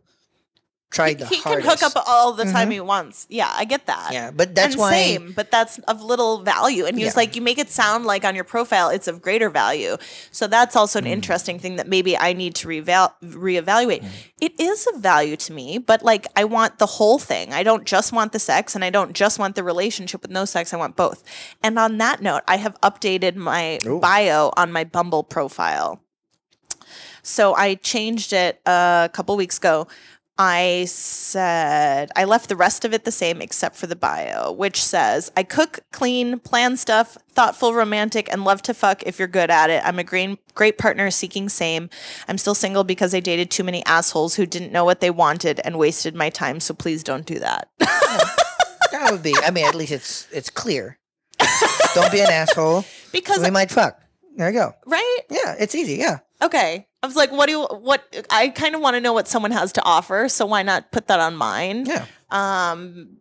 try 0.92 1.10
He, 1.10 1.14
the 1.16 1.26
he 1.28 1.36
can 1.36 1.62
hardest. 1.62 1.70
hook 1.84 1.96
up 1.96 2.04
all 2.08 2.34
the 2.34 2.46
time 2.46 2.70
Mhm. 2.70 2.74
he 2.74 2.80
wants. 2.80 3.28
Yeah, 3.30 3.52
I 3.56 3.64
get 3.66 3.86
that. 3.86 4.10
Yeah, 4.12 4.32
but 4.32 4.56
that's 4.56 4.74
and 4.74 4.80
why. 4.82 4.92
same, 4.92 5.34
but 5.36 5.52
that's 5.52 5.78
of 5.88 6.02
little 6.02 6.42
value. 6.42 6.86
And 6.88 6.98
he 6.98 7.06
was 7.06 7.16
like, 7.16 7.36
you 7.36 7.44
make 7.44 7.60
it 7.60 7.70
sound 7.70 8.06
like 8.08 8.26
on 8.26 8.34
your 8.34 8.44
profile 8.44 8.90
it's 8.90 9.08
of 9.08 9.22
greater 9.22 9.50
value. 9.52 9.98
So 10.32 10.48
that's 10.48 10.76
also 10.76 10.98
an 10.98 11.06
interesting 11.06 11.60
thing 11.60 11.76
that 11.76 11.88
maybe 11.88 12.18
I 12.18 12.34
need 12.34 12.56
to 12.56 12.68
reval- 12.68 13.14
reevaluate. 13.24 14.02
Hmm. 14.02 14.08
It 14.42 14.60
is 14.60 14.88
of 14.94 15.00
value 15.00 15.38
to 15.38 15.54
me, 15.54 15.78
but 15.78 16.02
like 16.04 16.26
I 16.36 16.44
want 16.46 16.80
the 16.80 16.88
whole 16.88 17.20
thing. 17.20 17.54
I 17.54 17.62
don't 17.62 17.86
just 17.86 18.12
want 18.12 18.32
the 18.32 18.40
sex 18.40 18.74
and 18.74 18.84
I 18.84 18.90
don't 18.90 19.14
just 19.14 19.38
want 19.38 19.56
the 19.56 19.64
relationship 19.64 20.24
with 20.24 20.32
no 20.32 20.46
sex. 20.46 20.74
I 20.74 20.78
want 20.78 20.96
both. 20.96 21.24
And 21.62 21.78
on 21.78 22.00
that 22.00 22.22
note, 22.24 22.42
I 22.48 22.58
have 22.58 22.80
updated 22.82 23.36
my 23.36 23.78
Ooh. 23.86 24.00
bio 24.00 24.52
on 24.58 24.72
my 24.72 24.84
Bumble 24.86 25.24
profile. 25.24 26.02
So 27.22 27.54
I 27.54 27.76
changed 27.76 28.34
it 28.34 28.60
a 28.66 29.10
couple 29.14 29.36
weeks 29.38 29.58
ago. 29.60 29.88
I 30.42 30.86
said 30.88 32.12
I 32.16 32.24
left 32.24 32.48
the 32.48 32.56
rest 32.56 32.86
of 32.86 32.94
it 32.94 33.04
the 33.04 33.12
same 33.12 33.42
except 33.42 33.76
for 33.76 33.88
the 33.88 33.96
bio, 33.96 34.54
which 34.54 34.82
says 34.82 35.30
I 35.36 35.44
cook, 35.44 35.82
clean, 35.92 36.40
plan 36.40 36.78
stuff, 36.78 37.18
thoughtful, 37.30 37.74
romantic, 37.74 38.32
and 38.32 38.46
love 38.46 38.62
to 38.64 38.74
fuck 38.74 39.04
if 39.04 39.20
you're 39.20 39.28
good 39.28 39.52
at 39.52 39.70
it. 39.70 39.84
I'm 39.86 40.00
a 40.00 40.04
great, 40.06 40.40
great 40.56 40.78
partner 40.78 41.12
seeking 41.12 41.50
same. 41.50 41.90
I'm 42.30 42.38
still 42.38 42.56
single 42.56 42.86
because 42.86 43.14
I 43.14 43.20
dated 43.20 43.52
too 43.52 43.66
many 43.66 43.86
assholes 43.86 44.36
who 44.36 44.46
didn't 44.46 44.72
know 44.72 44.86
what 44.86 45.02
they 45.02 45.12
wanted 45.12 45.60
and 45.66 45.78
wasted 45.78 46.16
my 46.16 46.30
time. 46.30 46.62
So 46.62 46.74
please 46.74 47.04
don't 47.04 47.26
do 47.26 47.40
that. 47.40 47.68
that 47.80 49.10
would 49.12 49.22
be, 49.22 49.36
I 49.44 49.52
mean, 49.52 49.66
at 49.66 49.76
least 49.76 49.92
it's 49.92 50.28
it's 50.32 50.50
clear. 50.50 50.98
Don't 51.96 52.12
be 52.14 52.22
an 52.22 52.32
asshole. 52.32 52.86
because 53.12 53.40
We 53.44 53.50
might 53.52 53.72
fuck. 53.72 54.00
There 54.38 54.50
you 54.50 54.58
go. 54.58 54.74
right? 54.86 55.20
Yeah, 55.30 55.56
it's 55.60 55.76
easy. 55.76 55.96
Yeah. 55.96 56.20
Okay. 56.42 56.88
I 57.02 57.08
was 57.08 57.16
like, 57.16 57.32
what 57.32 57.46
do 57.48 57.52
you, 57.54 57.64
what 57.66 58.04
I 58.30 58.50
kind 58.50 58.76
of 58.76 58.82
want 58.82 58.96
to 58.96 59.02
know 59.02 59.14
what 59.14 59.28
someone 59.28 59.52
has 59.52 59.72
to 59.74 59.84
offer, 59.84 60.28
so 60.30 60.46
why 60.46 60.64
not 60.64 60.92
put 60.92 61.08
that 61.08 61.20
on 61.20 61.36
mine? 61.36 61.86
Yeah. 61.86 62.06
um 62.32 63.18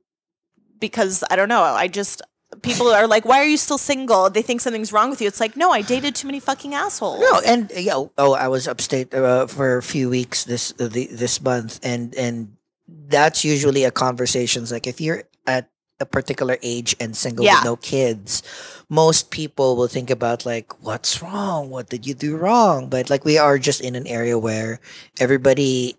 because 0.81 1.25
i 1.31 1.35
don't 1.35 1.49
know 1.49 1.63
i 1.63 1.89
just 1.89 2.23
people 2.63 2.87
are 2.87 3.09
like 3.09 3.25
why 3.25 3.39
are 3.41 3.45
you 3.47 3.57
still 3.57 3.79
single 3.79 4.31
they 4.31 4.43
think 4.43 4.61
something's 4.61 4.93
wrong 4.93 5.11
with 5.11 5.21
you 5.21 5.27
it's 5.27 5.41
like 5.41 5.57
no 5.57 5.73
i 5.73 5.83
dated 5.83 6.15
too 6.15 6.27
many 6.29 6.39
fucking 6.39 6.73
assholes 6.75 7.19
No, 7.21 7.41
and 7.45 7.69
yeah, 7.75 7.95
oh, 7.97 8.13
oh, 8.17 8.33
I 8.35 8.47
was 8.47 8.69
upstate 8.69 9.13
uh, 9.13 9.47
for 9.49 9.77
a 9.79 9.83
few 9.83 10.09
weeks 10.09 10.45
this 10.45 10.73
uh, 10.79 10.87
the, 10.87 11.07
this 11.11 11.41
month, 11.43 11.81
and 11.83 12.15
and 12.15 12.55
that's 12.87 13.45
usually 13.45 13.83
a 13.85 13.91
conversations 13.91 14.71
like 14.71 14.87
if 14.87 15.01
you're 15.01 15.25
at 15.47 15.69
a 16.01 16.07
particular 16.07 16.59
age 16.63 16.95
and 17.01 17.17
single 17.17 17.45
Yeah. 17.45 17.57
with 17.59 17.65
no 17.65 17.77
kids, 17.77 18.43
most 18.89 19.31
people 19.31 19.77
will 19.77 19.89
think 19.89 20.11
about 20.11 20.47
like 20.47 20.73
what's 20.83 21.21
wrong, 21.23 21.71
what 21.71 21.89
did 21.91 22.07
you 22.07 22.15
do 22.15 22.37
wrong, 22.37 22.89
but 22.89 23.11
like 23.11 23.25
we 23.25 23.37
are 23.39 23.59
just 23.59 23.81
in 23.81 23.95
an 23.95 24.07
area 24.07 24.39
where 24.39 24.81
everybody 25.19 25.97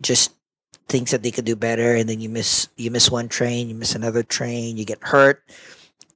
just 0.00 0.32
thinks 0.88 1.10
that 1.10 1.22
they 1.22 1.30
could 1.30 1.44
do 1.44 1.54
better, 1.56 1.94
and 1.94 2.08
then 2.08 2.20
you 2.20 2.28
miss 2.28 2.68
you 2.76 2.90
miss 2.90 3.10
one 3.10 3.28
train, 3.28 3.68
you 3.68 3.74
miss 3.74 3.94
another 3.94 4.22
train, 4.22 4.76
you 4.76 4.84
get 4.84 5.02
hurt 5.02 5.42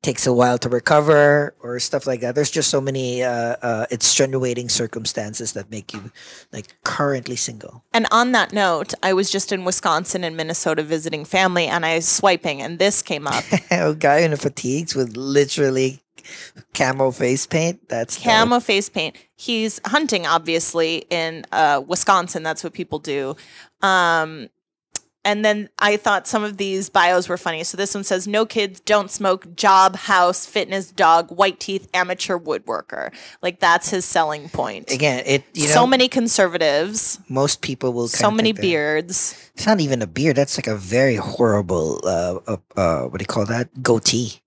takes 0.04 0.26
a 0.26 0.32
while 0.32 0.58
to 0.58 0.68
recover 0.68 1.54
or 1.62 1.80
stuff 1.80 2.06
like 2.06 2.20
that. 2.20 2.34
There's 2.34 2.50
just 2.50 2.70
so 2.70 2.80
many 2.80 3.22
uh, 3.22 3.56
uh, 3.62 3.86
extenuating 3.90 4.68
circumstances 4.68 5.54
that 5.54 5.70
make 5.70 5.92
you 5.94 6.12
like 6.52 6.76
currently 6.84 7.36
single. 7.36 7.82
and 7.92 8.06
on 8.10 8.32
that 8.32 8.52
note 8.52 8.92
i 9.02 9.12
was 9.12 9.30
just 9.30 9.52
in 9.52 9.64
wisconsin 9.64 10.24
and 10.24 10.36
minnesota 10.36 10.82
visiting 10.82 11.24
family 11.24 11.66
and 11.66 11.86
i 11.86 11.96
was 11.96 12.06
swiping 12.06 12.60
and 12.60 12.78
this 12.78 13.02
came 13.02 13.26
up 13.26 13.44
a 13.70 13.94
guy 13.94 14.18
in 14.18 14.30
the 14.30 14.36
fatigues 14.36 14.94
with 14.94 15.16
literally 15.16 16.04
camo 16.74 17.10
face 17.10 17.46
paint. 17.46 17.88
That's 17.88 18.16
dope. 18.16 18.24
camo 18.24 18.60
face 18.60 18.88
paint. 18.88 19.16
He's 19.36 19.80
hunting, 19.86 20.26
obviously, 20.26 21.04
in 21.10 21.44
uh, 21.52 21.82
Wisconsin. 21.86 22.42
That's 22.42 22.64
what 22.64 22.72
people 22.72 22.98
do. 22.98 23.36
Um, 23.82 24.48
and 25.24 25.44
then 25.44 25.68
I 25.78 25.96
thought 25.96 26.26
some 26.26 26.44
of 26.44 26.56
these 26.58 26.88
bios 26.88 27.28
were 27.28 27.36
funny. 27.36 27.64
So 27.64 27.76
this 27.76 27.94
one 27.94 28.04
says, 28.04 28.26
"No 28.26 28.44
kids, 28.44 28.80
don't 28.80 29.10
smoke, 29.10 29.56
job, 29.56 29.96
house, 29.96 30.46
fitness, 30.46 30.90
dog, 30.90 31.30
white 31.30 31.58
teeth, 31.60 31.88
amateur 31.94 32.38
woodworker." 32.38 33.12
Like 33.42 33.60
that's 33.60 33.90
his 33.90 34.04
selling 34.04 34.48
point. 34.48 34.90
Again, 34.90 35.22
it 35.26 35.44
you 35.54 35.68
know 35.68 35.74
so 35.74 35.86
many 35.86 36.08
conservatives, 36.08 37.18
most 37.28 37.62
people 37.62 37.92
will 37.92 38.08
so 38.08 38.30
many 38.30 38.48
think 38.48 38.56
that- 38.56 38.62
beards. 38.62 39.50
It's 39.54 39.66
not 39.66 39.80
even 39.80 40.02
a 40.02 40.06
beard. 40.06 40.36
That's 40.36 40.58
like 40.58 40.66
a 40.66 40.76
very 40.76 41.16
horrible. 41.16 42.00
Uh, 42.04 42.38
uh, 42.46 42.56
uh 42.76 43.02
what 43.04 43.18
do 43.18 43.22
you 43.22 43.26
call 43.26 43.46
that? 43.46 43.82
Goatee. 43.82 44.40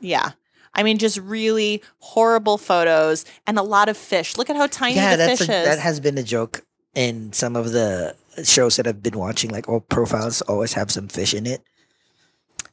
Yeah. 0.00 0.32
I 0.74 0.82
mean, 0.82 0.98
just 0.98 1.16
really 1.18 1.82
horrible 2.00 2.58
photos 2.58 3.24
and 3.46 3.58
a 3.58 3.62
lot 3.62 3.88
of 3.88 3.96
fish. 3.96 4.36
Look 4.36 4.50
at 4.50 4.56
how 4.56 4.66
tiny 4.66 4.96
yeah, 4.96 5.12
the 5.12 5.24
that's 5.24 5.40
fish 5.40 5.48
a, 5.48 5.60
is. 5.60 5.66
that 5.66 5.78
has 5.78 6.00
been 6.00 6.18
a 6.18 6.22
joke 6.22 6.64
in 6.94 7.32
some 7.32 7.56
of 7.56 7.72
the 7.72 8.14
shows 8.44 8.76
that 8.76 8.86
I've 8.86 9.02
been 9.02 9.18
watching. 9.18 9.50
Like 9.50 9.68
all 9.68 9.80
profiles 9.80 10.42
always 10.42 10.74
have 10.74 10.90
some 10.90 11.08
fish 11.08 11.34
in 11.34 11.46
it. 11.46 11.62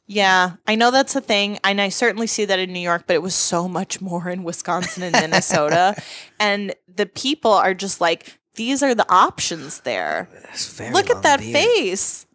Yeah, 0.06 0.56
I 0.66 0.74
know 0.74 0.90
that's 0.90 1.16
a 1.16 1.20
thing, 1.20 1.58
and 1.64 1.80
I 1.80 1.88
certainly 1.88 2.26
see 2.26 2.44
that 2.44 2.58
in 2.58 2.72
New 2.72 2.80
York, 2.80 3.04
but 3.06 3.14
it 3.14 3.22
was 3.22 3.34
so 3.34 3.66
much 3.66 4.02
more 4.02 4.28
in 4.28 4.44
Wisconsin 4.44 5.02
and 5.02 5.12
Minnesota. 5.12 5.94
and 6.40 6.74
the 6.94 7.06
people 7.06 7.52
are 7.52 7.72
just 7.72 8.02
like, 8.02 8.38
these 8.54 8.82
are 8.82 8.94
the 8.94 9.10
options 9.10 9.80
there. 9.80 10.28
Look 10.92 11.08
at 11.08 11.22
that 11.22 11.40
beard. 11.40 11.54
face. 11.54 12.26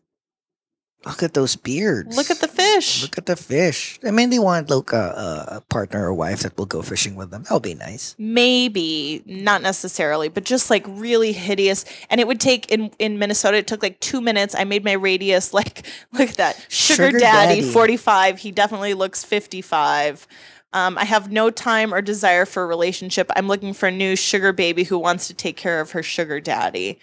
Look 1.05 1.23
at 1.23 1.33
those 1.33 1.55
beards. 1.55 2.17
Look 2.17 2.29
at 2.29 2.39
the 2.39 2.47
fish. 2.49 3.01
Look 3.01 3.17
at 3.17 3.25
the 3.25 3.37
fish. 3.37 3.99
I 4.05 4.11
mean, 4.11 4.29
they 4.31 4.39
want 4.39 4.69
like 4.69 4.91
a, 4.91 5.45
a 5.47 5.61
partner 5.69 6.05
or 6.07 6.13
wife 6.13 6.41
that 6.41 6.57
will 6.57 6.65
go 6.65 6.81
fishing 6.81 7.15
with 7.15 7.31
them. 7.31 7.43
That'll 7.43 7.61
be 7.61 7.73
nice. 7.73 8.15
Maybe 8.17 9.23
not 9.25 9.61
necessarily, 9.61 10.27
but 10.27 10.43
just 10.43 10.69
like 10.69 10.83
really 10.87 11.31
hideous. 11.31 11.85
And 12.09 12.19
it 12.19 12.27
would 12.27 12.41
take 12.41 12.69
in 12.69 12.91
in 12.99 13.17
Minnesota. 13.17 13.57
It 13.57 13.67
took 13.67 13.81
like 13.81 13.99
two 14.01 14.19
minutes. 14.19 14.55
I 14.55 14.65
made 14.65 14.83
my 14.83 14.91
radius 14.91 15.53
like 15.59 15.85
look 16.11 16.29
at 16.31 16.37
that 16.37 16.65
sugar, 16.67 17.05
Sugar 17.07 17.19
daddy, 17.19 17.61
daddy. 17.61 17.71
forty 17.71 17.95
five. 17.97 18.39
He 18.39 18.51
definitely 18.51 18.93
looks 18.93 19.23
fifty 19.23 19.61
five. 19.61 20.27
Um, 20.73 20.97
I 20.97 21.05
have 21.05 21.31
no 21.31 21.49
time 21.49 21.93
or 21.93 22.01
desire 22.01 22.45
for 22.45 22.61
a 22.63 22.67
relationship. 22.67 23.31
I'm 23.35 23.47
looking 23.47 23.73
for 23.73 23.87
a 23.87 23.91
new 23.91 24.15
sugar 24.15 24.51
baby 24.53 24.83
who 24.83 24.99
wants 24.99 25.27
to 25.27 25.33
take 25.33 25.57
care 25.57 25.79
of 25.79 25.91
her 25.91 26.03
sugar 26.03 26.39
daddy. 26.39 26.99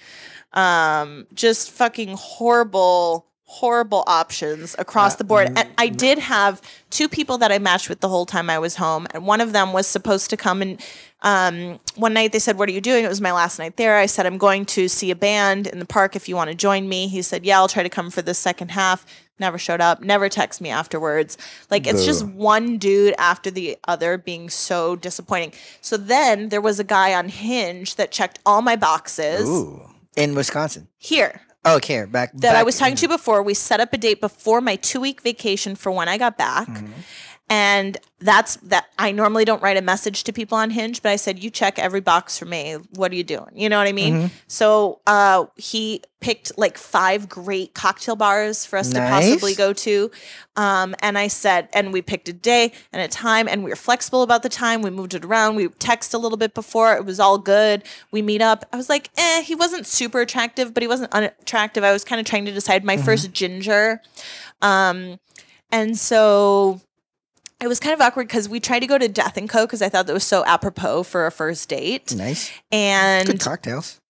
Um, 0.53 1.27
just 1.35 1.71
fucking 1.73 2.15
horrible, 2.17 3.27
horrible 3.47 4.03
options 4.07 4.75
across 4.79 5.17
the 5.17 5.25
board. 5.25 5.53
And 5.57 5.69
I 5.79 5.89
did 5.89 6.19
have 6.19 6.61
two 6.91 7.09
people 7.09 7.39
that 7.39 7.53
I 7.53 7.59
matched 7.59 7.89
with 7.89 8.01
the 8.01 8.09
whole 8.09 8.27
time 8.27 8.51
I 8.51 8.59
was 8.59 8.77
home, 8.77 9.07
and 9.13 9.27
one 9.27 9.41
of 9.41 9.53
them 9.53 9.73
was 9.73 9.87
supposed 9.87 10.31
to 10.31 10.37
come 10.37 10.63
and 10.63 10.81
um, 11.23 11.81
one 11.97 12.13
night 12.13 12.33
they 12.33 12.39
said, 12.39 12.59
"What 12.59 12.69
are 12.69 12.73
you 12.73 12.81
doing?" 12.81 13.05
It 13.05 13.09
was 13.09 13.21
my 13.21 13.33
last 13.33 13.59
night 13.59 13.77
there. 13.77 13.97
I 13.97 14.07
said, 14.07 14.27
"I'm 14.27 14.39
going 14.39 14.65
to 14.67 14.87
see 14.87 15.11
a 15.11 15.17
band 15.17 15.67
in 15.67 15.79
the 15.79 15.87
park. 15.87 16.15
If 16.15 16.29
you 16.29 16.37
want 16.37 16.51
to 16.51 16.55
join 16.55 16.89
me," 16.89 17.09
he 17.09 17.23
said, 17.23 17.45
"Yeah, 17.45 17.59
I'll 17.59 17.69
try 17.69 17.83
to 17.83 17.89
come 17.89 18.11
for 18.11 18.23
the 18.23 18.35
second 18.35 18.71
half." 18.71 19.07
Never 19.39 19.59
showed 19.59 19.81
up. 19.81 20.01
Never 20.03 20.29
text 20.29 20.61
me 20.61 20.71
afterwards. 20.71 21.37
Like 21.71 21.87
it's 21.87 22.05
just 22.05 22.25
one 22.27 22.79
dude 22.79 23.15
after 23.19 23.51
the 23.51 23.77
other 23.87 24.17
being 24.17 24.49
so 24.49 24.97
disappointing. 24.97 25.53
So 25.81 25.97
then 25.97 26.49
there 26.49 26.61
was 26.61 26.79
a 26.79 26.85
guy 26.85 27.13
on 27.13 27.29
Hinge 27.29 27.97
that 27.97 28.11
checked 28.13 28.39
all 28.47 28.63
my 28.63 28.77
boxes 28.77 29.47
Ooh. 29.49 29.91
In 30.17 30.35
Wisconsin. 30.35 30.89
here 30.97 31.43
Oh, 31.67 31.77
okay. 31.77 32.05
Back 32.05 32.31
that 32.35 32.55
I 32.55 32.63
was 32.63 32.79
talking 32.79 32.95
to 32.95 33.03
you 33.03 33.09
before. 33.09 33.43
We 33.43 33.53
set 33.55 33.81
up 33.81 33.93
a 33.93 33.99
date 33.99 34.21
before 34.21 34.61
my 34.61 34.77
two 34.77 35.01
week 35.01 35.21
vacation 35.23 35.75
for 35.75 35.91
when 35.91 36.09
I 36.09 36.17
got 36.17 36.39
back. 36.39 36.69
And 37.49 37.97
that's 38.19 38.57
that. 38.57 38.87
I 38.99 39.13
normally 39.13 39.45
don't 39.45 39.63
write 39.63 39.77
a 39.77 39.83
message 39.83 40.25
to 40.25 40.33
people 40.33 40.59
on 40.59 40.71
Hinge, 40.71 41.01
but 41.01 41.13
I 41.13 41.17
said, 41.17 41.39
You 41.43 41.49
check 41.49 41.79
every 41.79 42.01
box 42.01 42.37
for 42.37 42.45
me. 42.45 42.75
What 42.95 43.13
are 43.13 43.15
you 43.15 43.23
doing? 43.23 43.51
You 43.55 43.69
know 43.69 43.79
what 43.79 43.87
I 43.87 43.93
mean? 43.93 44.33
So 44.49 45.01
uh, 45.07 45.47
he 45.55 46.03
picked 46.21 46.59
like 46.59 46.77
five 46.77 47.29
great 47.29 47.73
cocktail 47.73 48.17
bars 48.17 48.67
for 48.67 48.79
us 48.79 48.91
to 48.91 48.99
possibly 49.11 49.55
go 49.55 49.73
to. 49.75 50.11
Um, 50.57 50.97
and 51.03 51.17
I 51.17 51.29
said, 51.29 51.69
and 51.73 51.93
we 51.93 52.03
picked 52.03 52.29
a 52.29 52.33
day 52.33 52.73
and 52.93 53.01
a 53.01 53.07
time, 53.07 53.47
and 53.47 53.63
we 53.63 53.71
were 53.71 53.77
flexible 53.77 54.23
about 54.23 54.43
the 54.43 54.49
time. 54.49 54.83
We 54.83 54.91
moved 54.91 55.15
it 55.15 55.25
around. 55.25 55.55
We 55.55 55.69
text 55.69 56.15
a 56.15 56.19
little 56.19 56.39
bit 56.39 56.53
before. 56.53 56.95
It 56.97 57.05
was 57.05 57.21
all 57.21 57.39
good. 57.39 57.85
We 58.11 58.23
meet 58.23 58.43
up. 58.43 58.65
I 58.73 58.77
was 58.77 58.89
like, 58.89 59.11
eh, 59.17 59.43
he 59.43 59.55
wasn't 59.55 59.87
super 59.87 60.21
attractive, 60.21 60.75
but 60.75 60.83
he 60.83 60.89
wasn't 60.89 61.13
unattractive. 61.13 61.85
I 61.85 61.93
was 61.93 62.03
kind 62.03 62.19
of 62.19 62.27
trying 62.27 62.47
to 62.47 62.53
decide 62.53 62.83
my 62.85 62.97
first 62.97 63.33
ginger. 63.33 64.03
Um, 64.63 65.21
and 65.71 65.99
so 65.99 66.81
it 67.61 67.69
was 67.69 67.81
kind 67.81 67.95
of 67.95 68.01
awkward 68.01 68.29
because 68.29 68.49
we 68.49 68.61
tried 68.61 68.81
to 68.81 68.87
go 68.87 68.99
to 68.99 69.09
Death 69.09 69.37
and 69.37 69.49
Co. 69.49 69.67
because 69.67 69.83
I 69.83 69.89
thought 69.89 70.07
that 70.07 70.13
was 70.13 70.25
so 70.25 70.45
apropos 70.45 71.05
for 71.05 71.27
a 71.27 71.33
first 71.33 71.69
date. 71.69 72.15
Nice. 72.15 72.51
And 72.71 73.27
Good 73.27 73.41
cocktails. 73.41 74.01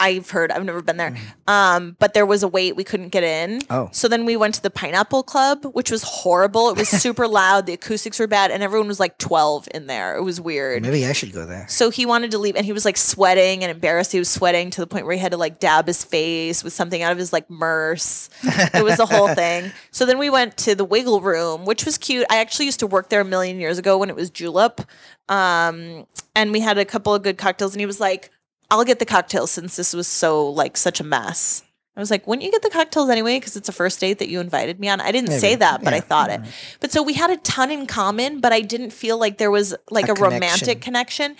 I've 0.00 0.30
heard, 0.30 0.52
I've 0.52 0.64
never 0.64 0.80
been 0.80 0.96
there. 0.96 1.16
Um, 1.46 1.96
but 1.98 2.14
there 2.14 2.24
was 2.24 2.42
a 2.42 2.48
wait, 2.48 2.76
we 2.76 2.84
couldn't 2.84 3.08
get 3.08 3.24
in. 3.24 3.62
Oh. 3.68 3.88
So 3.92 4.06
then 4.06 4.24
we 4.24 4.36
went 4.36 4.54
to 4.54 4.62
the 4.62 4.70
Pineapple 4.70 5.24
Club, 5.24 5.64
which 5.72 5.90
was 5.90 6.02
horrible. 6.04 6.70
It 6.70 6.78
was 6.78 6.88
super 6.88 7.26
loud, 7.28 7.66
the 7.66 7.72
acoustics 7.72 8.18
were 8.20 8.26
bad, 8.26 8.50
and 8.50 8.62
everyone 8.62 8.86
was 8.86 9.00
like 9.00 9.18
12 9.18 9.68
in 9.74 9.86
there. 9.88 10.16
It 10.16 10.22
was 10.22 10.40
weird. 10.40 10.82
Maybe 10.82 11.04
I 11.04 11.12
should 11.12 11.32
go 11.32 11.46
there. 11.46 11.66
So 11.68 11.90
he 11.90 12.06
wanted 12.06 12.30
to 12.30 12.38
leave 12.38 12.54
and 12.54 12.64
he 12.64 12.72
was 12.72 12.84
like 12.84 12.96
sweating 12.96 13.64
and 13.64 13.70
embarrassed. 13.70 14.12
He 14.12 14.18
was 14.18 14.30
sweating 14.30 14.70
to 14.70 14.80
the 14.80 14.86
point 14.86 15.04
where 15.04 15.14
he 15.14 15.20
had 15.20 15.32
to 15.32 15.38
like 15.38 15.58
dab 15.58 15.86
his 15.86 16.04
face 16.04 16.62
with 16.62 16.72
something 16.72 17.02
out 17.02 17.12
of 17.12 17.18
his 17.18 17.32
like 17.32 17.50
merce. 17.50 18.30
It 18.44 18.84
was 18.84 18.96
the 18.98 19.06
whole 19.06 19.28
thing. 19.34 19.72
So 19.90 20.06
then 20.06 20.18
we 20.18 20.30
went 20.30 20.56
to 20.58 20.74
the 20.74 20.84
Wiggle 20.84 21.20
Room, 21.20 21.64
which 21.64 21.84
was 21.84 21.98
cute. 21.98 22.26
I 22.30 22.38
actually 22.38 22.66
used 22.66 22.80
to 22.80 22.86
work 22.86 23.08
there 23.08 23.20
a 23.20 23.24
million 23.24 23.58
years 23.58 23.78
ago 23.78 23.98
when 23.98 24.10
it 24.10 24.16
was 24.16 24.30
Julep. 24.30 24.80
Um, 25.28 26.06
and 26.34 26.52
we 26.52 26.60
had 26.60 26.78
a 26.78 26.84
couple 26.84 27.14
of 27.14 27.22
good 27.22 27.36
cocktails 27.36 27.74
and 27.74 27.80
he 27.80 27.86
was 27.86 28.00
like, 28.00 28.30
I'll 28.70 28.84
get 28.84 28.98
the 28.98 29.06
cocktails 29.06 29.50
since 29.50 29.76
this 29.76 29.94
was 29.94 30.06
so 30.06 30.48
like 30.50 30.76
such 30.76 31.00
a 31.00 31.04
mess. 31.04 31.62
I 31.96 32.00
was 32.00 32.12
like, 32.12 32.28
wouldn't 32.28 32.44
you 32.44 32.52
get 32.52 32.62
the 32.62 32.70
cocktails 32.70 33.10
anyway? 33.10 33.38
Because 33.38 33.56
it's 33.56 33.68
a 33.68 33.72
first 33.72 33.98
date 33.98 34.20
that 34.20 34.28
you 34.28 34.38
invited 34.38 34.78
me 34.78 34.88
on. 34.88 35.00
I 35.00 35.10
didn't 35.10 35.32
say 35.32 35.56
that, 35.56 35.82
but 35.82 35.92
I 35.92 35.98
thought 35.98 36.30
it. 36.30 36.40
But 36.78 36.92
so 36.92 37.02
we 37.02 37.14
had 37.14 37.30
a 37.30 37.36
ton 37.38 37.72
in 37.72 37.86
common, 37.86 38.40
but 38.40 38.52
I 38.52 38.60
didn't 38.60 38.90
feel 38.90 39.18
like 39.18 39.38
there 39.38 39.50
was 39.50 39.74
like 39.90 40.08
A 40.08 40.12
a, 40.12 40.14
romantic 40.14 40.80
connection. 40.80 41.34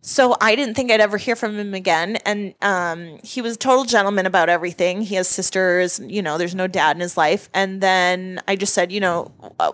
So 0.00 0.36
I 0.40 0.56
didn't 0.56 0.74
think 0.74 0.90
I'd 0.90 1.00
ever 1.02 1.18
hear 1.18 1.36
from 1.36 1.58
him 1.58 1.74
again. 1.74 2.16
And 2.24 2.54
um, 2.62 3.18
he 3.22 3.42
was 3.42 3.56
a 3.56 3.58
total 3.58 3.84
gentleman 3.84 4.24
about 4.24 4.48
everything. 4.48 5.02
He 5.02 5.16
has 5.16 5.28
sisters, 5.28 5.98
you 5.98 6.22
know, 6.22 6.38
there's 6.38 6.54
no 6.54 6.66
dad 6.66 6.96
in 6.96 7.00
his 7.00 7.18
life. 7.18 7.50
And 7.52 7.80
then 7.82 8.40
I 8.48 8.56
just 8.56 8.72
said, 8.72 8.90
you 8.90 9.00
know, 9.00 9.32
uh, 9.60 9.72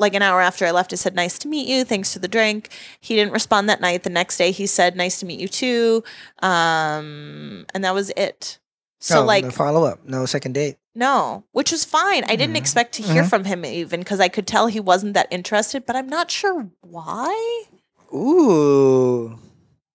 like 0.00 0.14
an 0.14 0.22
hour 0.22 0.40
after 0.40 0.66
I 0.66 0.70
left, 0.72 0.92
I 0.92 0.96
said, 0.96 1.14
nice 1.14 1.38
to 1.40 1.48
meet 1.48 1.68
you. 1.68 1.84
Thanks 1.84 2.12
for 2.12 2.18
the 2.18 2.28
drink. 2.28 2.70
He 3.00 3.14
didn't 3.14 3.32
respond 3.32 3.68
that 3.68 3.80
night. 3.80 4.02
The 4.02 4.10
next 4.10 4.36
day 4.38 4.50
he 4.50 4.66
said, 4.66 4.96
nice 4.96 5.20
to 5.20 5.26
meet 5.26 5.38
you 5.38 5.48
too. 5.48 6.02
Um, 6.42 7.66
and 7.74 7.84
that 7.84 7.94
was 7.94 8.10
it. 8.16 8.58
So 8.98 9.22
oh, 9.22 9.24
like, 9.24 9.44
no 9.44 9.50
follow 9.50 9.84
up. 9.84 10.04
No 10.04 10.26
second 10.26 10.52
date. 10.54 10.76
no, 10.94 11.44
which 11.52 11.70
was 11.72 11.84
fine. 11.84 12.24
I 12.24 12.36
didn't 12.36 12.56
Mhm. 12.56 12.58
expect 12.58 12.94
to 12.94 13.02
hear 13.02 13.22
Mhm. 13.22 13.30
from 13.30 13.44
him 13.44 13.64
even 13.64 14.00
because 14.00 14.20
I 14.20 14.28
could 14.28 14.46
tell 14.46 14.66
he 14.66 14.80
wasn't 14.80 15.14
that 15.14 15.28
interested, 15.30 15.86
but 15.86 15.96
I'm 15.96 16.08
not 16.08 16.30
sure 16.30 16.68
why. 16.80 17.64
Ooh. 18.12 19.38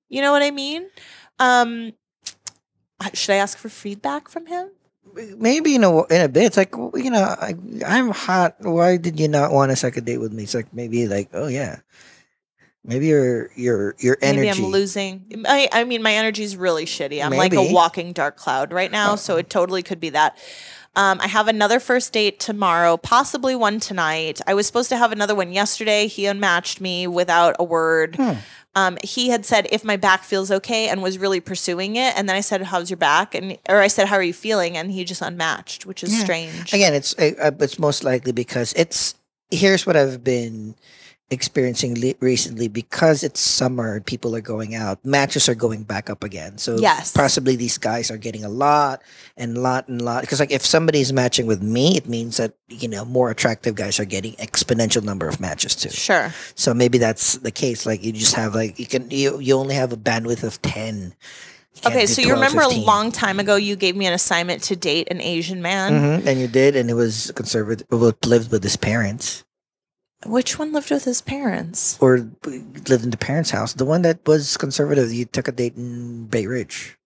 You 0.10 0.22
know 0.22 0.32
what 0.32 0.42
I 0.42 0.52
mean? 0.52 0.88
Um, 1.40 1.94
should 3.14 3.34
I 3.34 3.38
ask 3.38 3.58
for 3.58 3.70
feedback 3.70 4.30
from 4.30 4.46
him? 4.48 4.70
Maybe 5.14 5.76
in 5.76 5.84
a 5.84 6.04
in 6.06 6.22
a 6.22 6.28
bit. 6.28 6.46
It's 6.46 6.58
like 6.58 6.78
well, 6.78 6.92
you 6.96 7.10
know, 7.10 7.24
I, 7.24 7.56
I'm 7.86 8.10
hot. 8.10 8.56
Why 8.60 8.98
did 8.98 9.20
you 9.20 9.28
not 9.28 9.52
want 9.52 9.72
a 9.72 9.76
second 9.76 10.06
date 10.06 10.18
with 10.18 10.34
me? 10.34 10.44
It's 10.44 10.54
like 10.54 10.74
maybe 10.74 11.08
like 11.08 11.30
oh 11.34 11.48
yeah, 11.48 11.80
maybe 12.84 13.08
your 13.08 13.50
your 13.56 13.96
your 14.00 14.18
energy. 14.22 14.48
Maybe 14.48 14.66
I'm 14.66 14.72
losing. 14.72 15.44
I, 15.48 15.70
I 15.72 15.84
mean, 15.86 16.02
my 16.02 16.14
energy's 16.14 16.58
really 16.58 16.86
shitty. 16.86 17.24
I'm 17.24 17.32
like 17.32 17.54
a 17.54 17.72
walking 17.74 18.14
dark 18.14 18.36
cloud 18.38 18.74
right 18.74 18.92
now, 18.92 19.14
uh, 19.14 19.18
so 19.18 19.38
it 19.38 19.50
totally 19.50 19.84
could 19.84 20.00
be 20.00 20.10
that. 20.10 20.38
Um, 20.96 21.20
I 21.22 21.28
have 21.28 21.48
another 21.48 21.80
first 21.80 22.14
date 22.14 22.40
tomorrow, 22.40 22.96
possibly 22.98 23.56
one 23.56 23.80
tonight. 23.80 24.40
I 24.48 24.54
was 24.54 24.66
supposed 24.66 24.90
to 24.90 24.98
have 24.98 25.12
another 25.12 25.36
one 25.36 25.52
yesterday. 25.52 26.08
He 26.08 26.26
unmatched 26.26 26.80
me 26.80 27.06
without 27.08 27.56
a 27.60 27.64
word. 27.64 28.16
Hmm. 28.16 28.32
Um, 28.78 28.98
he 29.04 29.30
had 29.30 29.46
said 29.46 29.68
if 29.72 29.84
my 29.86 29.96
back 29.96 30.24
feels 30.24 30.52
okay 30.52 30.90
and 30.90 31.02
was 31.02 31.18
really 31.18 31.40
pursuing 31.40 31.96
it, 31.96 32.14
and 32.18 32.28
then 32.28 32.36
I 32.36 32.42
said, 32.42 32.62
"How's 32.62 32.90
your 32.90 32.98
back?" 32.98 33.34
and 33.34 33.58
or 33.70 33.80
I 33.80 33.88
said, 33.88 34.08
"How 34.08 34.18
are 34.18 34.24
you 34.24 34.34
feeling?" 34.34 34.76
and 34.76 34.92
he 34.92 35.06
just 35.06 35.22
unmatched, 35.22 35.86
which 35.86 36.04
is 36.04 36.14
Yeah. 36.14 36.24
strange. 36.24 36.74
Again, 36.74 36.94
it's 36.94 37.18
uh, 37.18 37.52
it's 37.60 37.80
most 37.80 38.04
likely 38.04 38.34
because 38.34 38.74
it's 38.74 39.16
here's 39.50 39.86
what 39.86 39.96
I've 39.96 40.24
been 40.26 40.76
experiencing 41.32 41.98
recently 42.20 42.68
because 42.68 43.24
it's 43.24 43.40
summer 43.40 43.96
and 43.96 44.06
people 44.06 44.36
are 44.36 44.42
going 44.42 44.76
out 44.76 45.04
matches 45.04 45.50
are 45.50 45.56
going 45.56 45.82
back 45.84 46.08
up 46.10 46.24
again 46.24 46.58
so 46.58 46.78
Yes. 46.78 47.12
possibly 47.12 47.56
these 47.56 47.80
guys 47.80 48.12
are 48.12 48.18
getting 48.18 48.44
a 48.46 48.50
lot 48.50 49.02
and 49.36 49.58
lot 49.58 49.88
and 49.88 50.02
lot 50.04 50.22
because 50.22 50.40
like 50.40 50.52
if 50.52 50.64
somebody's 50.64 51.12
matching 51.12 51.48
with 51.48 51.64
me 51.64 51.98
it 51.98 52.08
means 52.08 52.38
that 52.38 52.54
you 52.70 52.88
know 52.88 53.04
more 53.06 53.32
attractive 53.32 53.74
guys 53.74 54.00
are 54.00 54.06
getting 54.06 54.34
exponential 54.34 55.02
number 55.04 55.28
of 55.28 55.40
matches 55.40 55.76
too 55.76 55.90
Sure. 55.90 56.32
so 56.54 56.74
maybe 56.76 57.00
that's 57.00 57.38
the 57.40 57.52
case 57.52 57.88
like 57.88 58.04
you 58.04 58.12
just 58.12 58.36
have 58.36 58.54
like 58.54 58.78
you 58.80 58.86
can 58.86 59.10
you, 59.10 59.40
you 59.40 59.56
only 59.56 59.74
have 59.74 59.92
a 59.92 59.98
bandwidth 59.98 60.44
of 60.44 60.62
10 60.62 61.14
Okay, 61.86 62.06
so 62.06 62.22
you 62.22 62.34
remember 62.34 62.62
15. 62.62 62.84
a 62.84 62.86
long 62.86 63.12
time 63.12 63.40
ago 63.40 63.56
you 63.58 63.76
gave 63.76 63.96
me 63.98 64.06
an 64.06 64.14
assignment 64.14 64.64
to 64.64 64.78
date 64.78 65.10
an 65.12 65.20
Asian 65.20 65.62
man. 65.62 66.22
Mhm, 66.22 66.26
and 66.28 66.40
you 66.40 66.48
did 66.48 66.76
and 66.76 66.90
it 66.90 66.94
was 66.94 67.32
conservative 67.36 67.86
well, 67.92 68.14
lived 68.26 68.52
with 68.52 68.64
his 68.64 68.78
parents 68.78 69.44
Which 70.26 70.58
one 70.58 70.72
lived 70.72 70.90
with 70.92 71.04
his 71.04 71.22
parents? 71.22 71.98
or 72.02 72.18
lived 72.46 73.04
in 73.04 73.10
the 73.12 73.18
parents' 73.18 73.52
house. 73.52 73.74
The 73.74 73.86
one 73.86 74.02
that 74.04 74.26
was 74.26 74.58
conservative, 74.58 75.12
you 75.14 75.26
took 75.26 75.48
a 75.48 75.52
date 75.52 75.76
in 75.76 76.28
Bay 76.28 76.48
Ridge. 76.48 76.98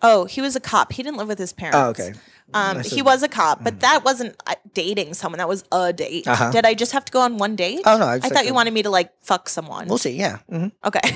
Oh, 0.00 0.26
he 0.26 0.40
was 0.40 0.54
a 0.54 0.60
cop. 0.60 0.92
He 0.92 1.02
didn't 1.02 1.16
live 1.18 1.28
with 1.28 1.38
his 1.38 1.52
parents. 1.52 1.76
Oh, 1.76 1.88
okay. 1.90 2.12
Um, 2.54 2.80
he 2.80 3.02
was 3.02 3.22
a 3.22 3.28
cop, 3.28 3.62
but 3.62 3.74
Mm. 3.74 3.80
that 3.80 4.04
wasn't 4.04 4.34
uh, 4.46 4.54
dating 4.72 5.12
someone. 5.14 5.36
That 5.38 5.48
was 5.48 5.64
a 5.72 5.92
date. 5.92 6.26
Uh-huh. 6.26 6.50
Did 6.50 6.64
I 6.64 6.72
just 6.72 6.92
have 6.92 7.04
to 7.04 7.12
go 7.12 7.20
on 7.20 7.36
one 7.36 7.56
date? 7.56 7.82
Oh 7.84 7.98
no, 7.98 8.06
I, 8.06 8.14
I 8.14 8.20
thought 8.20 8.46
you 8.46 8.54
wanted 8.54 8.72
me 8.72 8.82
to 8.84 8.90
like 8.90 9.12
fuck 9.22 9.48
someone. 9.50 9.86
We'll 9.88 9.98
see. 9.98 10.16
Yeah. 10.16 10.38
hmm 10.48 10.68
Okay. 10.84 11.00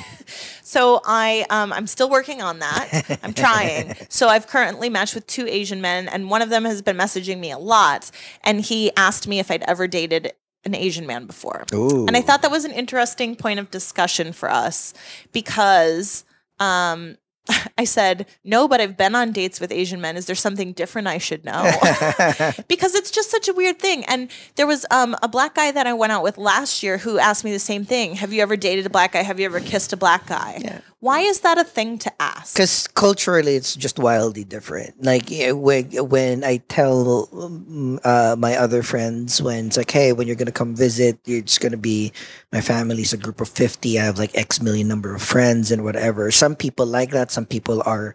So 0.64 1.02
I 1.04 1.44
um 1.50 1.70
I'm 1.72 1.86
still 1.86 2.08
working 2.08 2.40
on 2.40 2.58
that. 2.60 3.18
I'm 3.22 3.34
trying. 3.34 3.94
so 4.08 4.28
I've 4.28 4.46
currently 4.46 4.88
matched 4.88 5.14
with 5.14 5.26
two 5.26 5.46
Asian 5.46 5.80
men 5.82 6.08
and 6.08 6.30
one 6.30 6.40
of 6.40 6.48
them 6.48 6.64
has 6.64 6.80
been 6.80 6.96
messaging 6.96 7.38
me 7.40 7.50
a 7.50 7.58
lot 7.58 8.10
and 8.42 8.60
he 8.62 8.90
asked 8.96 9.28
me 9.28 9.38
if 9.38 9.50
I'd 9.50 9.62
ever 9.64 9.86
dated 9.86 10.32
an 10.64 10.74
Asian 10.74 11.06
man 11.06 11.26
before. 11.26 11.64
Ooh. 11.74 12.06
And 12.06 12.16
I 12.16 12.20
thought 12.20 12.42
that 12.42 12.50
was 12.50 12.64
an 12.64 12.72
interesting 12.72 13.36
point 13.36 13.58
of 13.58 13.70
discussion 13.70 14.32
for 14.32 14.50
us 14.50 14.94
because 15.32 16.24
um 16.60 17.16
I 17.78 17.84
said, 17.84 18.26
"No, 18.44 18.68
but 18.68 18.80
I've 18.80 18.96
been 18.96 19.14
on 19.14 19.32
dates 19.32 19.60
with 19.60 19.72
Asian 19.72 20.00
men. 20.00 20.16
Is 20.16 20.26
there 20.26 20.36
something 20.36 20.72
different 20.72 21.08
I 21.08 21.18
should 21.18 21.44
know?" 21.44 21.62
because 22.68 22.94
it's 22.94 23.10
just 23.10 23.30
such 23.30 23.48
a 23.48 23.52
weird 23.52 23.78
thing. 23.78 24.04
And 24.04 24.30
there 24.54 24.66
was 24.66 24.86
um, 24.90 25.16
a 25.22 25.28
black 25.28 25.56
guy 25.56 25.72
that 25.72 25.86
I 25.86 25.92
went 25.92 26.12
out 26.12 26.22
with 26.22 26.38
last 26.38 26.82
year 26.82 26.98
who 26.98 27.18
asked 27.18 27.44
me 27.44 27.52
the 27.52 27.58
same 27.58 27.84
thing. 27.84 28.14
Have 28.14 28.32
you 28.32 28.42
ever 28.42 28.56
dated 28.56 28.86
a 28.86 28.90
black 28.90 29.12
guy? 29.12 29.22
Have 29.22 29.40
you 29.40 29.46
ever 29.46 29.60
kissed 29.60 29.92
a 29.92 29.96
black 29.96 30.26
guy? 30.26 30.60
Yeah. 30.62 30.80
Why 31.02 31.18
is 31.26 31.40
that 31.40 31.58
a 31.58 31.64
thing 31.64 31.98
to 31.98 32.12
ask? 32.22 32.54
Because 32.54 32.86
culturally, 32.86 33.56
it's 33.56 33.74
just 33.74 33.98
wildly 33.98 34.44
different. 34.44 35.02
Like 35.02 35.24
when 35.50 35.90
when 35.90 36.44
I 36.44 36.58
tell 36.68 37.28
um, 37.34 37.98
uh, 38.04 38.36
my 38.38 38.54
other 38.54 38.84
friends 38.84 39.42
when 39.42 39.66
it's 39.66 39.76
like, 39.76 39.90
hey, 39.90 40.12
when 40.12 40.28
you're 40.28 40.36
gonna 40.36 40.52
come 40.52 40.76
visit, 40.76 41.18
you're 41.24 41.40
just 41.42 41.60
gonna 41.60 41.76
be 41.76 42.12
my 42.52 42.60
family's 42.60 43.12
a 43.12 43.16
group 43.16 43.40
of 43.40 43.48
fifty. 43.48 43.98
I 43.98 44.04
have 44.04 44.16
like 44.16 44.30
X 44.38 44.62
million 44.62 44.86
number 44.86 45.12
of 45.12 45.22
friends 45.22 45.72
and 45.72 45.82
whatever. 45.82 46.30
Some 46.30 46.54
people 46.54 46.86
like 46.86 47.10
that. 47.10 47.32
Some 47.32 47.46
people 47.46 47.82
are 47.84 48.14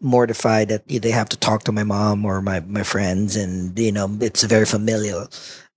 mortified 0.00 0.68
that 0.68 0.88
they 0.88 1.10
have 1.10 1.28
to 1.28 1.36
talk 1.36 1.64
to 1.64 1.72
my 1.72 1.84
mom 1.84 2.24
or 2.24 2.40
my 2.40 2.60
my 2.60 2.82
friends, 2.82 3.36
and 3.36 3.78
you 3.78 3.92
know 3.92 4.08
it's 4.22 4.42
very 4.44 4.64
familial. 4.64 5.28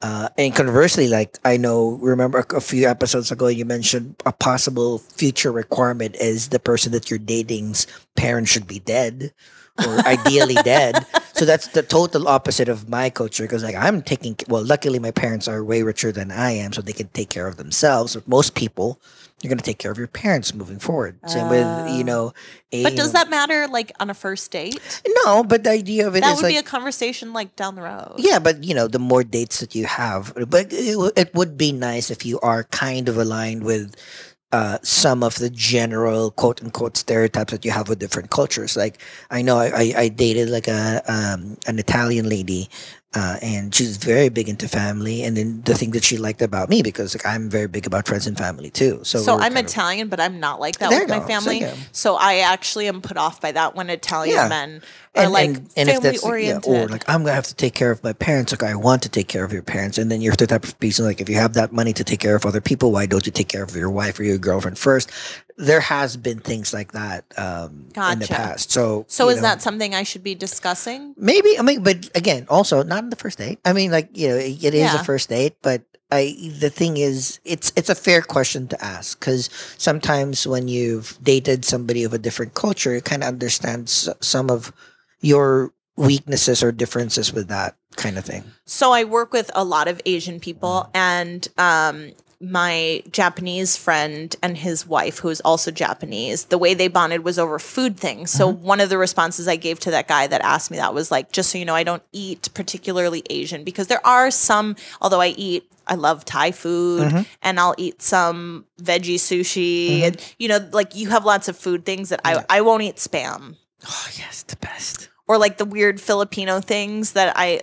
Uh, 0.01 0.29
and 0.37 0.53
conversely, 0.53 1.07
like 1.07 1.37
I 1.45 1.57
know, 1.57 1.91
remember 2.01 2.45
a, 2.53 2.61
few 2.61 2.87
episodes 2.87 3.31
ago, 3.31 3.47
you 3.47 3.65
mentioned 3.65 4.15
a 4.25 4.33
possible 4.33 4.99
future 4.99 5.51
requirement 5.51 6.15
is 6.17 6.49
the 6.49 6.59
person 6.59 6.91
that 6.91 7.09
you're 7.09 7.19
dating's 7.19 7.87
parents 8.15 8.51
should 8.51 8.67
be 8.67 8.79
dead 8.79 9.33
or 9.79 9.99
ideally 10.05 10.55
dead. 10.63 11.05
So 11.33 11.45
that's 11.45 11.69
the 11.69 11.81
total 11.81 12.27
opposite 12.27 12.69
of 12.69 12.89
my 12.89 13.09
culture 13.09 13.43
because 13.43 13.63
like 13.63 13.75
I'm 13.75 14.01
taking 14.01 14.35
well, 14.47 14.63
luckily 14.63 14.99
my 14.99 15.11
parents 15.11 15.47
are 15.47 15.63
way 15.63 15.81
richer 15.81 16.11
than 16.11 16.29
I 16.29 16.51
am, 16.51 16.73
so 16.73 16.81
they 16.81 16.93
can 16.93 17.07
take 17.09 17.29
care 17.29 17.47
of 17.47 17.57
themselves. 17.57 18.15
But 18.15 18.27
most 18.27 18.53
people, 18.53 18.99
you're 19.45 19.49
going 19.49 19.59
to 19.59 19.63
take 19.63 19.77
care 19.77 19.91
of 19.91 19.97
your 19.97 20.07
parents 20.07 20.53
moving 20.53 20.79
forward. 20.79 21.19
Same 21.27 21.49
with 21.49 21.67
you 21.95 22.01
Oh. 22.01 22.11
know. 22.11 22.33
A, 22.71 22.83
but 22.83 22.95
does 22.95 23.13
that 23.13 23.29
matter 23.29 23.67
like 23.67 23.91
on 23.99 24.09
a 24.09 24.13
first 24.13 24.49
date? 24.51 24.79
no? 25.23 25.43
But 25.43 25.63
the 25.63 25.69
idea 25.69 26.07
of 26.07 26.15
it 26.15 26.21
That 26.21 26.35
would 26.35 26.43
like 26.43 26.53
be 26.55 26.57
a 26.57 26.63
conversation 26.63 27.31
like 27.31 27.55
down 27.55 27.75
the 27.75 27.83
road. 27.83 28.15
yeah, 28.17 28.39
but 28.39 28.63
you 28.63 28.73
know, 28.73 28.87
the 28.87 28.99
more 28.99 29.23
dates 29.23 29.59
that 29.61 29.75
you 29.75 29.85
have, 29.85 30.33
but 30.49 30.73
it, 30.73 30.97
it 31.15 31.35
would 31.35 31.57
be 31.57 31.71
nice 31.71 32.09
if 32.11 32.25
you 32.25 32.39
are 32.41 32.63
kind 32.65 33.07
of 33.07 33.17
aligned 33.17 33.63
with 33.63 33.95
uh, 34.51 34.77
some 34.83 35.21
of 35.23 35.35
the 35.35 35.49
general 35.49 36.31
quote 36.31 36.61
unquote 36.63 36.95
stereotypes 36.97 37.51
that 37.51 37.65
you 37.65 37.71
have 37.71 37.89
with 37.89 37.99
different 37.99 38.29
cultures. 38.29 38.75
Like 38.77 39.01
I 39.29 39.41
know 39.41 39.57
I, 39.57 39.67
I, 39.67 39.93
I 40.03 40.07
dated 40.09 40.49
like 40.49 40.67
a 40.67 41.01
um, 41.07 41.57
an 41.67 41.77
Italian 41.79 42.29
lady, 42.29 42.69
uh, 43.15 43.37
and 43.41 43.73
she's 43.73 43.97
very 43.97 44.29
big 44.29 44.49
into 44.49 44.67
family. 44.67 45.23
And 45.23 45.35
then 45.37 45.61
the 45.65 45.73
thing 45.73 45.91
that 45.91 46.03
she 46.03 46.17
liked 46.17 46.41
about 46.41 46.69
me 46.69 46.81
because 46.81 47.15
like 47.15 47.25
I'm 47.25 47.49
very 47.49 47.67
big 47.67 47.87
about 47.87 48.07
friends 48.07 48.27
and 48.27 48.37
family 48.37 48.69
too. 48.69 48.99
So 49.03 49.19
So 49.19 49.33
I'm 49.35 49.53
kind 49.53 49.57
of- 49.59 49.65
Italian, 49.65 50.07
but 50.09 50.19
I'm 50.19 50.39
not 50.39 50.59
like 50.59 50.77
that 50.79 50.89
with 50.89 51.09
my 51.09 51.15
go. 51.19 51.21
So, 51.21 51.27
family. 51.27 51.59
yeah. 51.61 51.73
So 51.91 52.15
I 52.15 52.39
actually 52.39 52.87
am 52.87 53.01
put 53.01 53.17
off 53.17 53.39
by 53.41 53.51
that 53.53 53.75
when 53.75 53.89
Italian 53.89 54.35
Yeah. 54.35 54.47
men 54.49 54.81
are 55.15 55.29
like 55.29 55.71
family 55.75 56.17
oriented. 56.19 56.65
or 56.71 56.87
like 56.89 57.07
I'm 57.09 57.21
gonna 57.23 57.33
have 57.33 57.47
to 57.47 57.55
take 57.55 57.73
care 57.73 57.89
of 57.91 58.03
my 58.03 58.11
parents. 58.11 58.51
Like 58.51 58.63
I 58.63 58.75
want 58.75 59.01
to 59.03 59.09
take 59.09 59.29
care 59.29 59.45
of 59.45 59.53
your 59.53 59.61
parents, 59.61 59.97
and 59.97 60.11
then 60.11 60.19
you're 60.19 60.35
the 60.35 60.45
type 60.47 60.65
of 60.65 60.77
person 60.79 61.05
like 61.05 61.21
if 61.21 61.29
you 61.29 61.35
have 61.37 61.53
that 61.53 61.71
money 61.71 61.93
to 61.93 62.03
take 62.03 62.19
care 62.19 62.35
of 62.35 62.45
other 62.45 62.59
people, 62.59 62.91
why 62.91 63.05
don't 63.05 63.25
you 63.25 63.31
take 63.31 63.47
care 63.47 63.63
of 63.63 63.73
your 63.77 63.89
wife 63.89 64.19
or 64.19 64.23
your 64.25 64.37
girlfriend 64.37 64.77
first? 64.77 65.09
There 65.57 65.79
has 65.79 66.17
been 66.17 66.39
things 66.39 66.73
like 66.73 66.91
that 66.91 67.23
um, 67.37 67.87
in 68.11 68.19
the 68.19 68.27
past. 68.27 68.71
So 68.71 69.05
so 69.07 69.29
is 69.29 69.37
know, 69.37 69.41
that 69.43 69.61
something 69.61 69.95
I 69.95 70.03
should 70.03 70.23
be 70.23 70.35
discussing? 70.35 71.13
maybe? 71.17 71.57
I 71.57 71.61
mean, 71.61 71.81
but 71.83 72.09
again, 72.13 72.45
also 72.49 72.83
not 72.83 73.03
in 73.05 73.09
the 73.09 73.15
first 73.15 73.37
date. 73.37 73.59
I 73.63 73.71
mean, 73.71 73.89
like 73.91 74.09
you 74.17 74.27
know, 74.29 74.35
it, 74.35 74.63
it 74.63 74.73
is 74.73 74.91
Yeah. 74.93 74.99
a 74.99 75.03
first 75.03 75.29
date, 75.29 75.55
but. 75.61 75.83
I, 76.11 76.37
the 76.61 76.69
thing 76.69 76.97
is, 76.97 77.39
it's 77.43 77.73
it's 77.75 77.89
a 77.89 77.95
fair 77.95 78.21
question 78.21 78.67
to 78.67 78.77
ask 78.77 79.19
because 79.19 79.49
sometimes 79.79 80.45
when 80.45 80.67
you've 80.67 81.17
dated 81.23 81.65
somebody 81.65 82.03
of 82.03 82.13
a 82.13 82.19
different 82.19 82.53
culture, 82.53 82.93
you 82.93 83.01
kind 83.01 83.23
of 83.23 83.27
understand 83.29 83.89
s- 83.89 84.07
some 84.21 84.51
of 84.51 84.71
your 85.19 85.73
weaknesses 85.97 86.61
or 86.61 86.71
differences 86.71 87.33
with 87.33 87.47
that 87.47 87.75
kind 87.95 88.19
of 88.19 88.23
thing. 88.23 88.43
So 88.65 88.91
I 88.93 89.03
work 89.03 89.33
with 89.33 89.49
a 89.55 89.63
lot 89.65 89.87
of 89.87 89.99
Asian 90.05 90.39
people 90.39 90.89
and 90.93 91.47
um 91.57 92.11
my 92.51 93.03
Japanese 93.11 93.75
friend 93.75 94.35
and 94.41 94.57
his 94.57 94.85
wife, 94.85 95.19
who 95.19 95.29
is 95.29 95.41
also 95.41 95.71
Japanese, 95.71 96.45
the 96.45 96.57
way 96.57 96.73
they 96.73 96.87
bonded 96.87 97.23
was 97.23 97.39
over 97.39 97.59
food 97.59 97.97
things. 97.97 98.31
So 98.31 98.51
mm-hmm. 98.51 98.63
one 98.63 98.79
of 98.79 98.89
the 98.89 98.97
responses 98.97 99.47
I 99.47 99.55
gave 99.55 99.79
to 99.81 99.91
that 99.91 100.07
guy 100.07 100.27
that 100.27 100.41
asked 100.41 100.71
me 100.71 100.77
that 100.77 100.93
was 100.93 101.11
like, 101.11 101.31
just 101.31 101.51
so 101.51 101.57
you 101.57 101.65
know, 101.65 101.75
I 101.75 101.83
don't 101.83 102.03
eat 102.11 102.49
particularly 102.53 103.23
Asian 103.29 103.63
because 103.63 103.87
there 103.87 104.05
are 104.05 104.31
some, 104.31 104.75
although 105.01 105.21
I 105.21 105.29
eat, 105.29 105.69
I 105.87 105.95
love 105.95 106.25
Thai 106.25 106.51
food 106.51 107.09
mm-hmm. 107.09 107.21
and 107.41 107.59
I'll 107.59 107.75
eat 107.77 108.01
some 108.01 108.65
veggie 108.81 109.15
sushi 109.15 109.89
mm-hmm. 109.89 110.03
and 110.05 110.35
you 110.39 110.47
know, 110.47 110.67
like 110.71 110.95
you 110.95 111.09
have 111.09 111.25
lots 111.25 111.47
of 111.47 111.57
food 111.57 111.85
things 111.85 112.09
that 112.09 112.21
I 112.25 112.43
I 112.49 112.61
won't 112.61 112.81
eat 112.81 112.95
spam. 112.95 113.55
Oh 113.87 114.07
yes, 114.17 114.41
the 114.43 114.55
best. 114.55 115.09
or 115.27 115.37
like 115.37 115.57
the 115.57 115.65
weird 115.65 115.99
Filipino 115.99 116.59
things 116.59 117.13
that 117.13 117.33
I 117.35 117.61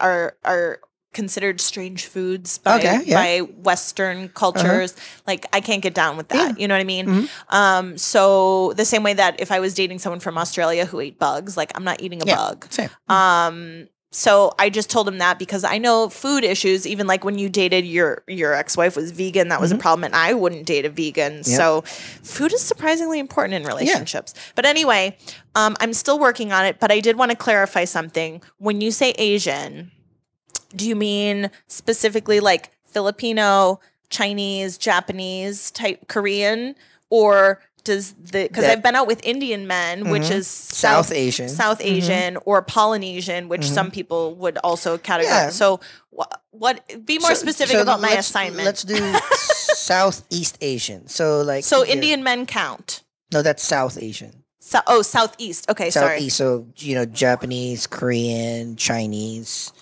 are 0.00 0.36
are 0.44 0.80
considered 1.14 1.60
strange 1.60 2.06
foods 2.06 2.58
by 2.58 2.78
Okay, 2.78 3.00
yeah. 3.04 3.16
Uh-huh. 3.18 3.46
by 3.46 3.52
Western 3.62 4.28
cultures. 4.28 4.94
Like 5.26 5.46
I 5.52 5.60
can't 5.60 5.82
get 5.82 5.94
down 5.94 6.16
with 6.16 6.28
that. 6.28 6.36
Yeah. 6.36 6.48
Mm-hmm. 6.50 6.60
You 6.60 6.68
know 6.68 6.74
what 6.74 6.80
I 6.80 6.84
mean? 6.84 7.28
Um, 7.48 7.98
so 7.98 8.72
the 8.74 8.84
same 8.84 9.02
way 9.02 9.14
that 9.14 9.40
if 9.40 9.50
I 9.50 9.60
was 9.60 9.74
dating 9.74 9.98
someone 10.00 10.20
from 10.20 10.36
Australia 10.38 10.84
who 10.86 11.00
ate 11.00 11.18
bugs, 11.18 11.56
like 11.56 11.72
I'm 11.74 11.84
not 11.84 12.00
eating 12.02 12.22
a 12.22 12.26
Yeah. 12.26 12.36
bug. 12.36 12.66
Same. 12.70 12.90
Um, 13.08 13.88
so 14.10 14.54
I 14.58 14.70
just 14.70 14.88
told 14.88 15.06
him 15.06 15.18
that 15.18 15.38
because 15.38 15.64
I 15.64 15.76
know 15.76 16.08
food 16.08 16.42
issues. 16.42 16.86
Even 16.86 17.06
like 17.06 17.24
when 17.24 17.38
you 17.38 17.50
dated 17.50 17.84
your 17.84 18.22
your 18.26 18.54
ex 18.54 18.74
wife 18.74 18.96
was 18.96 19.10
vegan, 19.10 19.48
that 19.48 19.60
was 19.60 19.70
a 19.70 19.76
problem, 19.76 20.04
and 20.04 20.14
I 20.16 20.32
wouldn't 20.32 20.64
date 20.64 20.86
a 20.86 20.88
vegan. 20.90 21.40
Mm-hmm. 21.40 21.50
Yep. 21.50 21.56
So 21.58 21.82
food 22.22 22.54
is 22.54 22.62
surprisingly 22.62 23.18
important 23.18 23.52
in 23.54 23.64
relationships. 23.64 24.32
But 24.54 24.64
anyway, 24.64 25.18
um, 25.54 25.76
I'm 25.80 25.92
still 25.92 26.18
working 26.18 26.52
on 26.52 26.64
it. 26.64 26.80
But 26.80 26.90
I 26.90 27.00
did 27.00 27.16
want 27.18 27.32
to 27.32 27.36
clarify 27.36 27.84
something. 27.84 28.40
When 28.56 28.80
you 28.80 28.92
say 28.92 29.10
Asian, 29.18 29.90
do 30.74 30.86
you 30.88 30.96
mean 30.96 31.50
specifically 31.66 32.40
like 32.40 32.70
Filipino, 32.84 33.80
Chinese, 34.10 34.78
Japanese 34.78 35.70
type 35.70 36.08
Korean, 36.08 36.74
or 37.10 37.60
does 37.84 38.12
the 38.14 38.48
because 38.48 38.64
I've 38.64 38.82
been 38.82 38.94
out 38.96 39.06
with 39.06 39.24
Indian 39.24 39.66
men, 39.66 40.10
which 40.10 40.24
Mhm. 40.24 40.30
is 40.32 40.46
South 40.48 41.10
Asian. 41.12 41.48
South 41.48 41.78
Mhm. 41.80 41.84
Asian 41.96 42.36
or 42.44 42.60
Polynesian, 42.60 43.48
which 43.48 43.64
some 43.64 43.90
people 43.90 44.34
would 44.34 44.58
also 44.64 44.98
categorize. 44.98 45.22
Yeah. 45.24 45.50
So, 45.50 45.80
wha- 46.10 46.26
what? 46.50 46.82
Be 47.06 47.18
more 47.18 47.34
So- 47.34 47.40
specific 47.40 47.76
so 47.76 47.82
about 47.82 48.00
my 48.00 48.10
assignment. 48.12 48.66
Let's 48.66 48.82
do 48.82 48.96
Southeast 49.74 50.58
Asian. 50.60 51.08
So 51.08 51.40
like 51.42 51.64
so, 51.64 51.82
here- 51.82 51.94
Indian 51.94 52.22
men 52.22 52.46
count. 52.46 53.02
No, 53.32 53.42
that's 53.42 53.62
South 53.62 53.96
Asian. 54.00 54.42
So, 54.60 54.80
oh, 54.86 55.00
Southeast. 55.02 55.68
Okay, 55.70 55.90
sorry. 55.90 56.16
Southeast. 56.18 56.36
So 56.36 56.66
you 56.76 56.94
know, 56.94 57.04
Japanese, 57.06 57.86
Korean, 57.86 58.76
Chinese, 58.76 59.72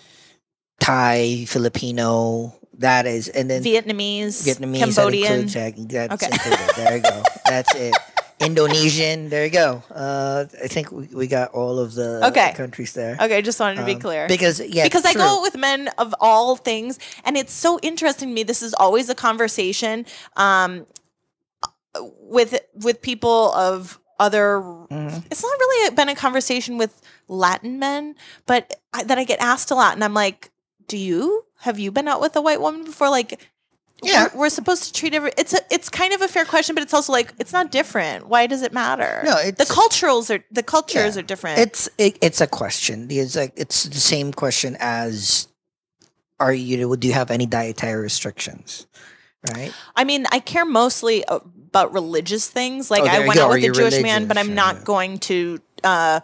Thai, 0.81 1.45
Filipino. 1.47 2.55
That 2.79 3.07
is, 3.07 3.29
and 3.29 3.49
then 3.49 3.63
Vietnamese, 3.65 4.45
Vietnamese. 4.47 4.79
Cambodian. 4.79 5.47
That 5.47 5.77
includes, 5.79 5.93
that- 5.93 6.11
that's 6.11 6.25
Okay. 6.25 6.85
There 6.85 6.97
you 6.97 7.03
go. 7.03 7.23
That's 7.47 7.75
it. 7.75 7.95
Indonesian. 8.39 9.31
There 9.31 9.45
you 9.47 9.51
go. 9.51 9.83
Uh, 9.91 10.45
I 10.63 10.67
think 10.67 10.93
we, 10.93 11.07
we 11.07 11.27
got 11.27 11.53
all 11.53 11.79
of 11.79 11.95
the 11.95 12.27
Okay. 12.27 12.53
countries 12.53 12.93
there. 12.93 13.17
Okay, 13.19 13.39
I 13.39 13.41
just 13.41 13.59
wanted 13.59 13.77
to 13.77 13.85
be 13.87 13.95
Um, 13.95 14.01
clear. 14.01 14.29
Because 14.29 14.61
yeah, 14.61 14.85
because 14.85 15.07
I 15.07 15.13
true. 15.15 15.23
go 15.23 15.41
with 15.41 15.57
men 15.57 15.89
of 15.97 16.15
all 16.21 16.55
things, 16.57 16.99
and 17.25 17.39
it's 17.39 17.53
so 17.55 17.79
interesting 17.83 18.29
to 18.29 18.35
me. 18.35 18.43
This 18.43 18.61
is 18.63 18.75
always 18.75 19.09
a 19.09 19.15
conversation 19.15 20.05
um, 20.37 20.85
with 22.21 22.61
with 22.75 23.01
people 23.01 23.53
of 23.55 23.99
other. 24.21 24.61
Mhm. 24.61 25.25
It's 25.31 25.43
not 25.43 25.59
really 25.59 25.95
been 25.95 26.11
a 26.11 26.15
conversation 26.15 26.77
with 26.77 27.01
Latin 27.29 27.79
men, 27.79 28.17
but 28.45 28.79
I, 28.93 29.05
that 29.05 29.17
I 29.17 29.25
get 29.25 29.41
asked 29.41 29.71
a 29.71 29.75
lot, 29.75 29.95
and 29.95 30.05
I'm 30.05 30.13
like, 30.15 30.51
"Do 30.89 30.97
you 30.97 31.45
have 31.61 31.79
you 31.79 31.91
been 31.91 32.09
out 32.09 32.21
with 32.21 32.37
a 32.37 32.41
white 32.41 32.61
woman 32.61 32.85
before?" 32.85 33.11
Like. 33.11 33.49
Yeah. 34.03 34.29
We're, 34.35 34.41
we're 34.41 34.49
supposed 34.51 34.85
to 34.85 34.93
treat 34.93 35.15
every. 35.15 35.33
It's 35.39 35.55
a. 35.55 35.61
It's 35.71 35.89
kind 35.89 36.13
of 36.13 36.21
a 36.21 36.29
fair 36.29 36.45
question, 36.45 36.75
but 36.75 36.83
it's 36.83 36.93
also 36.93 37.13
like 37.15 37.33
it's 37.39 37.53
not 37.55 37.71
different. 37.73 38.29
Why 38.29 38.47
does 38.47 38.61
it 38.61 38.75
matter? 38.75 39.23
No, 39.25 39.51
the 39.51 39.65
culturals 39.65 40.29
are 40.29 40.45
the 40.51 40.63
cultures 40.63 41.17
Yeah. 41.17 41.21
are 41.21 41.25
different. 41.25 41.61
It's 41.61 41.89
it, 41.97 42.19
it's 42.21 42.43
a 42.43 42.47
question. 42.47 43.07
It's 43.11 43.35
like 43.35 43.55
it's 43.57 43.85
the 43.85 43.97
same 43.99 44.33
question 44.35 44.77
as 44.81 45.49
are 46.39 46.53
you 46.53 46.95
do 46.99 47.09
you 47.09 47.15
have 47.15 47.31
any 47.31 47.47
dietary 47.47 48.03
restrictions? 48.03 48.87
Right. 49.55 49.73
I 49.95 50.05
mean, 50.05 50.27
I 50.31 50.41
care 50.41 50.67
mostly 50.67 51.25
about 51.27 51.95
religious 51.95 52.51
things. 52.51 52.91
Like 52.91 53.05
Oh, 53.05 53.07
I 53.07 53.21
went 53.21 53.35
go. 53.37 53.45
out 53.47 53.51
with 53.51 53.65
a 53.65 53.71
Jewish 53.71 54.03
man, 54.03 54.27
but 54.27 54.37
I'm 54.37 54.55
not 54.55 54.77
Yeah. 54.77 54.85
going 54.85 55.19
to 55.21 55.59
uh 55.85 56.21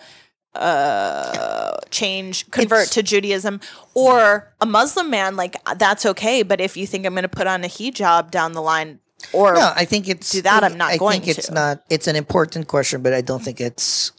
uh 0.55 1.77
change 1.91 2.51
convert 2.51 2.83
It's- 2.83 2.95
to 2.95 3.03
Judaism 3.03 3.61
or 3.95 4.53
a 4.61 4.67
Muslim 4.67 5.11
man 5.11 5.37
like 5.37 5.57
that's 5.77 6.05
okay 6.07 6.43
but 6.43 6.61
if 6.61 6.77
you 6.77 6.87
think 6.87 7.07
I'm 7.07 7.15
going 7.15 7.23
to 7.23 7.29
put 7.29 7.47
on 7.47 7.65
a 7.65 7.69
hijab 7.69 8.31
down 8.31 8.53
the 8.53 8.63
line 8.63 8.99
or 9.33 9.55
No, 9.55 9.73
I 9.77 9.85
think 9.85 10.09
it's 10.09 10.31
do 10.33 10.43
that, 10.43 10.65
I'm 10.65 10.77
not 10.77 10.91
I 10.93 10.97
going 10.99 11.21
think 11.23 11.39
it's 11.39 11.47
to. 11.47 11.55
not. 11.55 11.85
It's 11.89 12.09
an 12.09 12.17
important 12.17 12.67
question, 12.67 13.03
but 13.03 13.13
I 13.15 13.21
don't 13.21 13.41
think 13.43 13.61
it's 13.61 14.11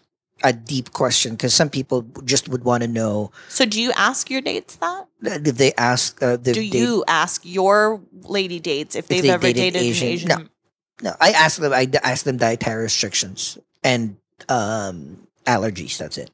a 0.46 0.54
deep 0.54 0.94
question 0.94 1.34
because 1.34 1.54
some 1.54 1.70
people 1.70 2.04
just 2.24 2.48
would 2.50 2.64
want 2.64 2.84
to 2.84 2.88
know 2.88 3.32
so 3.50 3.66
do 3.66 3.82
you 3.82 3.92
ask 3.96 4.30
your 4.30 4.42
dates 4.42 4.76
that 4.78 5.08
if 5.48 5.58
they 5.58 5.74
ask. 5.78 6.22
Uh, 6.24 6.38
do 6.38 6.54
they- 6.54 6.62
you 6.62 7.04
ask 7.08 7.42
your 7.46 8.02
lady 8.24 8.60
dates 8.60 8.96
if 8.96 9.08
they've 9.08 9.24
they 9.24 9.30
ever 9.30 9.48
dated 9.48 9.74
dated 9.74 9.82
Asian- 9.82 10.08
an 10.08 10.14
Asian 10.14 10.30
no. 10.30 10.38
No, 11.10 11.16
I 11.20 11.32
ask 11.32 11.60
them. 11.60 11.74
i 11.74 11.88
ask 12.04 12.24
them 12.24 12.38
dietary 12.38 12.84
restrictions 12.84 13.58
and 13.84 14.16
um, 14.48 15.23
allergies. 15.46 15.98
That's 15.98 16.18
it. 16.18 16.32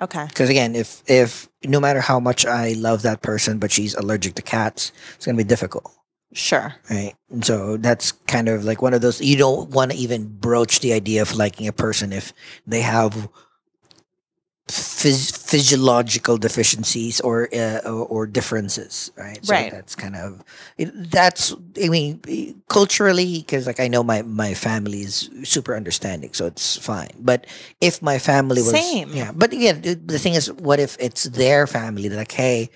okay 0.00 0.26
Because 0.28 0.50
again, 0.50 0.74
if 0.74 1.02
if 1.06 1.48
no 1.64 1.80
matter 1.80 2.00
how 2.00 2.20
much 2.20 2.46
I 2.46 2.72
love 2.72 3.02
that 3.02 3.22
person, 3.22 3.58
but 3.58 3.70
she's 3.72 3.94
allergic 3.94 4.34
to 4.34 4.42
cats, 4.42 4.92
it's 5.16 5.26
gonna 5.26 5.38
be 5.38 5.44
difficult. 5.44 5.90
sure 6.32 6.74
right? 6.90 7.14
And 7.30 7.44
so 7.44 7.76
that's 7.76 8.12
kind 8.26 8.48
of 8.48 8.64
like 8.64 8.82
one 8.82 8.94
of 8.94 9.00
those 9.00 9.20
you 9.20 9.36
don't 9.36 9.70
want 9.70 9.92
to 9.92 9.96
even 9.96 10.28
broach 10.28 10.80
the 10.80 10.92
idea 10.92 11.22
of 11.22 11.34
liking 11.36 11.66
a 11.66 11.72
person 11.72 12.12
if 12.12 12.32
they 12.66 12.82
have 12.82 13.28
phys- 14.68 15.36
physiological 15.36 16.36
deficiencies 16.38 17.20
or, 17.20 17.48
uh, 17.54 17.78
or 17.84 18.06
or 18.06 18.26
differences, 18.26 19.10
right? 19.16 19.44
So 19.44 19.52
Right. 19.54 19.70
That's 19.70 19.94
kind 19.94 20.16
of 20.16 20.42
that's 20.78 21.54
I 21.82 21.88
mean 21.88 22.20
culturally 22.68 23.38
because 23.38 23.66
like 23.66 23.80
I 23.80 23.88
know 23.88 24.02
my 24.02 24.22
my 24.22 24.54
family 24.54 25.02
is 25.02 25.30
super 25.44 25.74
understanding, 25.76 26.32
so 26.34 26.46
it's 26.46 26.76
fine. 26.76 27.14
But 27.18 27.46
if 27.80 28.02
my 28.02 28.18
family 28.18 28.62
was 28.62 28.70
Same. 28.72 29.10
yeah, 29.12 29.30
but 29.32 29.52
again, 29.52 29.82
the 29.82 29.94
the 29.94 30.18
thing 30.18 30.34
is, 30.34 30.50
what 30.52 30.80
if 30.80 30.96
it's 31.00 31.24
their 31.24 31.66
family? 31.66 32.08
Like, 32.08 32.32
hey. 32.32 32.70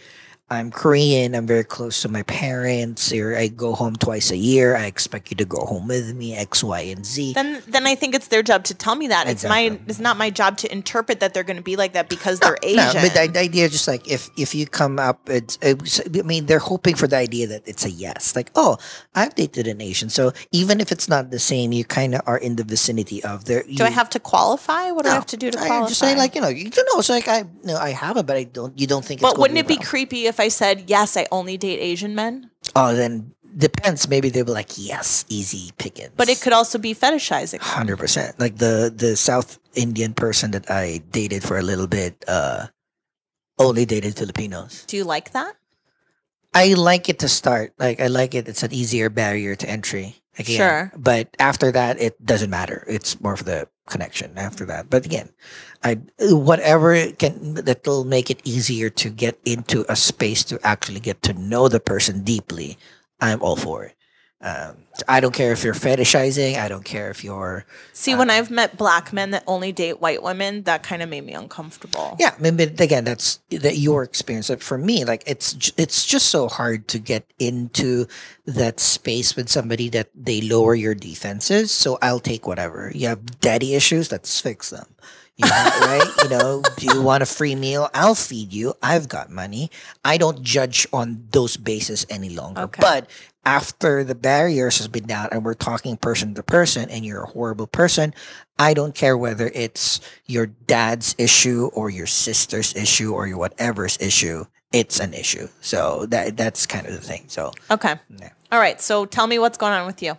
I'm 0.53 0.72
Korean. 0.72 1.36
I'm 1.36 1.46
very 1.46 1.62
close 1.62 2.03
to 2.03 2.09
my 2.09 2.24
parents. 2.24 3.12
Or 3.12 3.36
I 3.36 3.46
go 3.46 3.72
home 3.72 3.94
twice 3.94 4.32
a 4.32 4.36
year. 4.36 4.74
I 4.74 4.86
expect 4.86 5.30
you 5.30 5.36
to 5.36 5.44
go 5.44 5.64
home 5.64 5.86
with 5.86 6.12
me. 6.16 6.34
X, 6.34 6.64
Y, 6.64 6.80
and 6.80 7.07
Z. 7.07 7.34
then 7.34 7.62
then 7.68 7.86
I 7.86 7.94
think 7.94 8.16
it's 8.16 8.26
their 8.26 8.42
job 8.42 8.64
to 8.64 8.74
tell 8.74 8.96
me 8.96 9.07
that 9.09 9.28
it's 9.28 9.44
my 9.44 9.78
it's 9.86 10.01
not 10.01 10.16
my 10.16 10.28
job 10.28 10.57
to 10.59 10.72
interpret 10.72 11.20
that 11.20 11.34
they're 11.34 11.44
going 11.44 11.57
to 11.59 11.62
be 11.62 11.76
like 11.76 11.92
that 11.92 12.09
because 12.09 12.40
they're 12.40 12.59
Asian. 12.64 12.76
No, 12.76 12.92
but 12.94 13.14
the, 13.14 13.30
the 13.32 13.38
idea 13.38 13.66
is 13.66 13.72
just 13.72 13.86
like 13.86 14.11
if 14.11 14.28
if 14.36 14.53
you 14.53 14.66
come 14.66 14.98
up, 14.98 15.30
it's, 15.30 15.57
it's. 15.62 16.01
I 16.01 16.22
mean, 16.22 16.46
they're 16.46 16.59
hoping 16.59 16.96
for 16.96 17.07
the 17.07 17.16
idea 17.16 17.46
that 17.46 17.62
it's 17.66 17.84
a 17.84 17.90
yes. 17.90 18.34
Like, 18.34 18.51
oh, 18.57 18.76
I've 19.14 19.36
dated 19.36 19.68
an 19.68 19.80
Asian, 19.80 20.09
so 20.09 20.32
even 20.51 20.80
if 20.80 20.90
it's 20.90 21.09
not 21.09 21.30
the 21.30 21.38
same, 21.38 21.70
you 21.72 21.84
kind 21.84 22.16
of 22.16 22.22
are 22.26 22.38
in 22.38 22.57
the 22.57 22.64
vicinity 22.64 23.22
of 23.22 23.44
their. 23.44 23.62
do 23.62 23.84
I 23.84 23.90
have 23.90 24.11
to 24.11 24.18
qualify 24.18 24.90
what 24.90 25.05
do 25.05 25.11
I 25.11 25.14
have 25.14 25.26
to 25.26 25.36
do 25.36 25.53
to 25.53 25.61
I 25.61 25.66
qualify 25.68 25.88
just 25.88 26.01
say 26.01 26.16
like 26.16 26.34
you 26.34 26.40
know 26.40 26.48
you 26.48 26.70
don't 26.70 26.88
know. 26.92 26.98
It's 26.98 27.09
like 27.09 27.28
I 27.28 27.44
no, 27.62 27.76
I 27.76 27.90
haven't, 27.90 28.26
but 28.26 28.36
I 28.36 28.44
don't. 28.44 28.76
You 28.76 28.88
don't 28.88 29.05
think. 29.05 29.20
it's 29.22 29.30
But 29.30 29.38
wouldn't 29.38 29.59
it 29.59 29.68
be 29.68 29.76
creepy 29.76 30.26
if 30.26 30.39
I 30.41 30.49
said 30.49 30.88
yes? 30.88 31.16
I 31.16 31.26
only 31.30 31.57
date 31.57 31.78
Asian 31.80 32.14
men. 32.14 32.51
Oh, 32.74 32.95
then 32.95 33.34
depends. 33.57 34.09
Maybe 34.09 34.30
they'll 34.30 34.45
be 34.45 34.53
like, 34.53 34.76
yes, 34.76 35.24
easy 35.28 35.72
pickings. 35.78 36.12
But 36.16 36.28
it 36.28 36.41
could 36.41 36.53
also 36.53 36.78
be 36.78 36.95
fetishizing. 36.95 37.61
hundred 37.61 37.99
percent. 37.99 38.38
Like 38.41 38.59
the 38.59 38.93
the 38.95 39.16
South 39.16 39.59
Indian 39.74 40.14
person 40.14 40.51
that 40.53 40.70
I 40.70 41.03
dated 41.11 41.43
for 41.43 41.59
a 41.59 41.62
little 41.62 41.86
bit, 41.86 42.24
uh, 42.26 42.66
only 43.59 43.84
dated 43.84 44.16
Filipinos. 44.16 44.84
Do 44.86 44.97
you 44.97 45.05
like 45.05 45.32
that? 45.32 45.57
I 46.55 46.74
like 46.74 47.09
it 47.09 47.20
to 47.20 47.28
start. 47.28 47.74
Like 47.78 48.01
I 48.01 48.09
like 48.09 48.34
it. 48.34 48.49
It's 48.49 48.62
an 48.62 48.72
easier 48.72 49.09
barrier 49.11 49.55
to 49.55 49.68
entry. 49.68 50.16
Again. 50.38 50.57
Sure. 50.57 50.93
But 50.97 51.34
after 51.38 51.70
that, 51.72 52.01
it 52.01 52.24
doesn't 52.24 52.51
matter. 52.51 52.84
It's 52.88 53.20
more 53.20 53.36
for 53.36 53.45
the 53.45 53.68
connection 53.86 54.38
after 54.38 54.64
that. 54.66 54.88
But 54.88 55.05
again, 55.05 55.30
I 55.83 55.99
whatever 56.20 56.93
it 56.93 57.18
can 57.18 57.55
that'll 57.55 58.05
make 58.05 58.31
it 58.31 58.41
easier 58.45 58.91
to 58.91 59.11
get 59.11 59.39
into 59.45 59.85
a 59.89 59.97
space 59.97 60.45
to 60.45 60.61
actually 60.62 61.01
get 61.01 61.22
to 61.22 61.33
know 61.33 61.68
the 61.68 61.81
person 61.81 62.22
deeply. 62.22 62.76
I'm 63.20 63.43
all 63.43 63.57
for 63.57 63.85
it. 63.85 63.97
Um, 64.43 64.85
I 65.07 65.20
don't 65.20 65.35
care 65.35 65.53
if 65.53 65.64
you're 65.64 65.74
fetishizing. 65.74 66.59
I 66.59 66.68
don't 66.68 66.85
care 66.85 67.11
if 67.11 67.22
you're 67.22 67.66
See, 67.93 68.14
Uh, 68.14 68.18
when 68.18 68.31
I've 68.31 68.51
met 68.51 68.78
black 68.78 69.12
men 69.12 69.33
that 69.33 69.45
only 69.47 69.70
date 69.70 70.01
white 70.01 70.22
women, 70.22 70.62
that 70.62 70.83
kind 70.83 71.03
of 71.03 71.11
made 71.11 71.26
me 71.26 71.35
uncomfortable. 71.35 72.16
Yeah, 72.18 72.35
I 72.39 72.51
mean, 72.51 72.59
again, 72.78 73.05
that's 73.05 73.41
that 73.51 73.76
your 73.76 74.03
experience. 74.03 74.49
Like 74.49 74.62
for 74.62 74.78
me, 74.78 75.05
like 75.05 75.22
it's 75.26 75.72
it's 75.76 76.07
just 76.07 76.31
so 76.31 76.49
hard 76.49 76.89
to 76.89 76.99
get 76.99 77.31
into 77.39 78.07
that 78.47 78.81
space 78.81 79.37
with 79.37 79.51
somebody 79.51 79.91
that 79.91 80.09
they 80.14 80.41
lower 80.41 80.74
your 80.74 80.95
defenses. 80.95 81.70
So 81.70 81.99
I'll 82.01 82.20
take 82.20 82.47
whatever. 82.47 82.91
You 82.95 83.09
have 83.09 83.41
daddy 83.41 83.74
issues, 83.74 84.11
let's 84.11 84.41
fix 84.41 84.70
them. 84.70 84.87
You? 85.45 86.03
You 86.22 86.28
know, 86.28 86.62
do 86.76 86.86
you 86.86 87.03
want 87.03 87.22
a 87.22 87.26
free 87.26 87.55
meal? 87.55 87.88
I'll 87.95 88.14
feed 88.14 88.53
you. 88.53 88.74
I've 88.82 89.09
got 89.09 89.30
money. 89.30 89.70
I 90.05 90.18
don't 90.18 90.43
judge 90.43 90.86
on 90.93 91.26
those 91.32 91.57
bases 91.57 92.07
any 92.11 92.30
longer. 92.30 92.62
Okay. 92.62 92.80
But 92.80 93.11
after 93.45 94.05
the 94.05 94.14
barriers 94.14 94.78
has 94.78 94.88
been 94.88 95.07
down 95.07 95.28
and 95.32 95.45
we're 95.45 95.55
talking 95.55 95.97
person 95.97 96.34
to 96.34 96.43
person 96.43 96.91
and 96.91 97.05
you're 97.05 97.22
a 97.22 97.26
horrible 97.26 97.66
person, 97.66 98.14
I 98.59 98.74
don't 98.74 98.95
care 98.95 99.16
whether 99.16 99.51
it's 99.55 100.01
your 100.26 100.47
dad's 100.47 101.14
issue 101.18 101.70
or 101.72 101.88
your 101.91 102.07
sister's 102.07 102.74
issue 102.76 103.14
or 103.14 103.26
your 103.26 103.38
whatever's 103.38 103.97
issue. 104.01 104.45
It's 104.72 105.01
an 105.01 105.14
issue. 105.14 105.49
So 105.62 106.07
that 106.07 106.36
that's 106.36 106.66
kind 106.66 106.86
of 106.86 106.93
the 106.93 107.01
thing. 107.01 107.24
So 107.28 107.53
Okay. 107.70 107.95
yeah. 108.18 108.30
All 108.53 108.61
right. 108.61 108.80
So 108.80 109.07
tell 109.07 109.26
me 109.26 109.38
what's 109.38 109.59
going 109.59 109.72
on 109.72 109.86
with 109.86 110.03
you. 110.03 110.16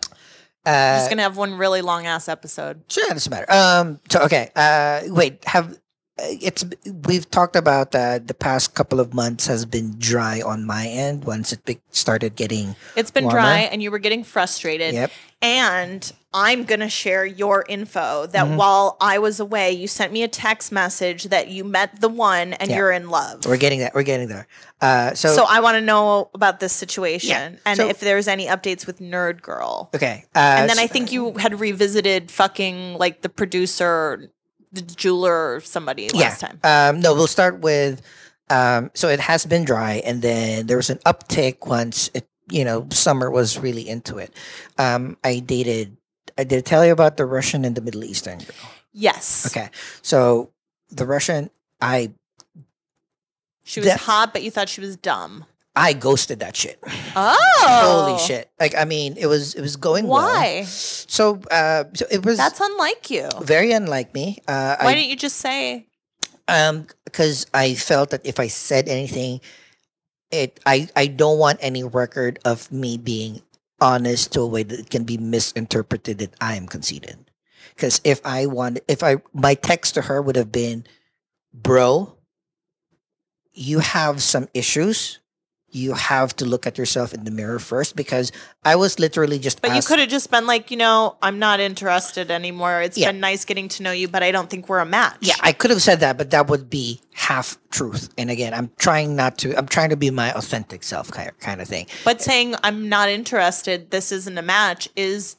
I'm 0.64 0.94
Uh, 0.94 0.98
just 0.98 1.10
gonna 1.10 1.22
have 1.22 1.36
one 1.36 1.54
really 1.54 1.82
long 1.82 2.06
ass 2.06 2.28
episode. 2.28 2.82
Sure, 2.88 3.04
it 3.10 3.14
doesn't 3.14 3.30
matter. 3.30 3.46
Um. 3.52 4.00
So 4.10 4.20
okay. 4.22 4.50
Uh. 4.54 5.02
Wait. 5.08 5.44
Have 5.44 5.78
it's 6.22 6.64
we've 7.06 7.28
talked 7.30 7.56
about 7.56 7.90
that. 7.92 8.28
The 8.28 8.34
past 8.34 8.74
couple 8.74 9.00
of 9.00 9.12
months 9.14 9.46
has 9.46 9.64
been 9.66 9.96
dry 9.98 10.40
on 10.40 10.64
my 10.66 10.86
end. 10.86 11.24
Once 11.24 11.52
it 11.52 11.80
started 11.90 12.36
getting. 12.36 12.76
It's 12.96 13.10
been 13.10 13.24
Warmer. 13.24 13.38
dry, 13.40 13.58
and 13.60 13.82
you 13.82 13.90
were 13.90 13.98
getting 13.98 14.24
frustrated. 14.24 14.94
Yep. 14.94 15.10
And 15.42 16.12
I'm 16.32 16.64
gonna 16.64 16.88
share 16.88 17.26
your 17.26 17.64
info 17.68 18.26
that 18.26 18.44
Mm-hmm. 18.46 18.56
while 18.56 18.96
I 19.00 19.18
was 19.18 19.40
away, 19.40 19.72
you 19.72 19.88
sent 19.88 20.12
me 20.12 20.22
a 20.22 20.28
text 20.28 20.70
message 20.72 21.24
that 21.24 21.48
you 21.48 21.64
met 21.64 22.00
the 22.00 22.08
one 22.08 22.52
and 22.54 22.70
Yeah. 22.70 22.76
you're 22.76 22.92
in 22.92 23.08
love. 23.10 23.44
We're 23.44 23.56
getting 23.56 23.80
that. 23.80 23.92
We're 23.94 24.04
getting 24.04 24.28
there. 24.28 24.46
Uh. 24.80 25.14
So. 25.14 25.34
So 25.34 25.44
I 25.48 25.60
want 25.60 25.74
to 25.76 25.80
know 25.80 26.30
about 26.34 26.60
this 26.60 26.72
situation 26.72 27.58
and 27.66 27.76
So- 27.76 27.88
if 27.88 28.00
there's 28.00 28.28
any 28.28 28.46
updates 28.46 28.86
with 28.86 29.00
Nerd 29.00 29.42
Girl. 29.42 29.90
okay. 29.94 30.24
Uh, 30.34 30.38
And 30.38 30.70
then 30.70 30.76
so- 30.76 30.82
I 30.82 30.86
think 30.86 31.10
you 31.12 31.32
had 31.38 31.58
revisited 31.58 32.30
fucking 32.30 32.94
like 32.98 33.22
the 33.22 33.28
producer, 33.28 34.30
the 34.72 34.82
jeweler, 34.82 35.54
or 35.56 35.60
somebody 35.60 36.08
last 36.10 36.40
time. 36.40 36.58
Um, 36.64 37.00
no, 37.00 37.14
we'll 37.14 37.26
start 37.26 37.60
with. 37.60 38.02
Um, 38.50 38.90
so 38.94 39.08
it 39.08 39.20
has 39.20 39.46
been 39.46 39.64
dry, 39.64 40.02
and 40.04 40.20
then 40.22 40.66
there 40.66 40.76
was 40.76 40.90
an 40.90 40.98
uptick 41.06 41.66
once 41.66 42.10
it, 42.14 42.26
you 42.50 42.64
know, 42.64 42.86
summer 42.90 43.30
was 43.30 43.58
really 43.58 43.88
into 43.88 44.18
it. 44.18 44.34
Um, 44.78 45.16
I 45.24 45.38
dated. 45.40 45.96
I 46.38 46.44
did 46.44 46.64
tell 46.66 46.84
you 46.84 46.92
about 46.92 47.16
the 47.16 47.24
Russian 47.26 47.64
and 47.64 47.74
the 47.74 47.80
Middle 47.80 48.04
Eastern 48.04 48.38
girl. 48.38 48.70
Yes. 48.92 49.46
Okay, 49.46 49.68
so 50.02 50.50
the 50.90 51.06
Russian, 51.06 51.50
I 51.80 52.12
She 53.64 53.80
was 53.80 53.88
That- 53.88 54.00
hot, 54.00 54.32
but 54.32 54.42
you 54.42 54.50
thought 54.50 54.68
she 54.68 54.80
was 54.80 54.96
dumb. 54.96 55.44
I 55.74 55.94
ghosted 55.94 56.40
that 56.40 56.54
shit. 56.54 56.78
Oh. 57.16 57.36
Holy 58.06 58.18
shit! 58.18 58.50
Like 58.60 58.74
I 58.76 58.84
mean, 58.84 59.16
it 59.16 59.26
was 59.26 59.54
it 59.54 59.62
was 59.62 59.76
going 59.76 60.06
well. 60.06 60.22
Why? 60.22 60.64
So, 60.64 61.40
uh, 61.50 61.84
so 61.94 62.06
it 62.10 62.24
was 62.24 62.36
That's 62.36 62.60
unlike 62.60 63.10
you. 63.10 63.28
very 63.40 63.72
unlike 63.72 64.12
me. 64.14 64.38
Uh, 64.46 64.76
Why 64.80 64.90
I, 64.90 64.94
didn't 64.94 65.10
you 65.10 65.16
just 65.16 65.36
say 65.36 65.86
um 66.48 66.86
because 67.04 67.46
i 67.54 67.74
felt 67.74 68.10
that 68.10 68.24
if 68.26 68.40
i 68.40 68.46
said 68.46 68.88
anything 68.88 69.40
it 70.30 70.58
i 70.66 70.88
i 70.96 71.06
don't 71.06 71.38
want 71.38 71.58
any 71.62 71.84
record 71.84 72.38
of 72.44 72.70
me 72.72 72.96
being 72.98 73.40
honest 73.80 74.32
to 74.32 74.40
a 74.40 74.46
way 74.46 74.62
that 74.62 74.78
it 74.80 74.90
can 74.90 75.04
be 75.04 75.16
misinterpreted 75.16 76.18
that 76.18 76.34
i 76.40 76.56
am 76.56 76.66
conceited 76.66 77.16
because 77.74 78.00
if 78.04 78.20
i 78.24 78.46
want 78.46 78.80
if 78.88 79.02
i 79.02 79.16
my 79.32 79.54
text 79.54 79.94
to 79.94 80.02
her 80.02 80.20
would 80.20 80.36
have 80.36 80.50
been 80.50 80.84
bro 81.54 82.16
you 83.52 83.78
have 83.78 84.22
some 84.22 84.48
issues 84.54 85.20
you 85.74 85.94
have 85.94 86.36
to 86.36 86.44
look 86.44 86.66
at 86.66 86.76
yourself 86.78 87.14
in 87.14 87.24
the 87.24 87.30
mirror 87.30 87.58
first 87.58 87.96
because 87.96 88.30
i 88.64 88.76
was 88.76 88.98
literally 88.98 89.38
just 89.38 89.60
But 89.62 89.74
you 89.74 89.82
could 89.82 89.98
have 89.98 90.08
just 90.10 90.30
been 90.30 90.46
like, 90.46 90.70
you 90.70 90.76
know, 90.76 91.16
I'm 91.22 91.38
not 91.38 91.58
interested 91.60 92.30
anymore. 92.30 92.82
It's 92.82 92.96
Yeah. 92.98 93.10
been 93.10 93.20
nice 93.20 93.44
getting 93.44 93.68
to 93.70 93.82
know 93.82 93.90
you, 93.90 94.06
but 94.06 94.22
I 94.22 94.30
don't 94.30 94.48
think 94.50 94.68
we're 94.68 94.78
a 94.80 94.84
match. 94.86 95.16
Yeah, 95.20 95.34
I 95.40 95.52
could 95.52 95.70
have 95.70 95.82
said 95.82 96.00
that, 96.00 96.18
but 96.18 96.30
that 96.30 96.48
would 96.48 96.68
be 96.70 97.00
half 97.14 97.56
truth. 97.70 98.10
And 98.18 98.30
again, 98.30 98.52
I'm 98.54 98.70
trying 98.78 99.16
not 99.16 99.38
to. 99.38 99.56
I'm 99.58 99.66
trying 99.66 99.90
to 99.90 99.96
be 99.96 100.10
my 100.10 100.30
authentic 100.32 100.82
self, 100.82 101.10
kind 101.10 101.28
of, 101.30 101.38
kind 101.40 101.60
of 101.60 101.68
thing. 101.68 101.86
But 102.04 102.20
saying 102.22 102.54
I'm 102.62 102.88
not 102.88 103.08
interested, 103.08 103.90
this 103.90 104.12
isn't 104.12 104.36
a 104.38 104.42
match 104.42 104.88
is 104.94 105.36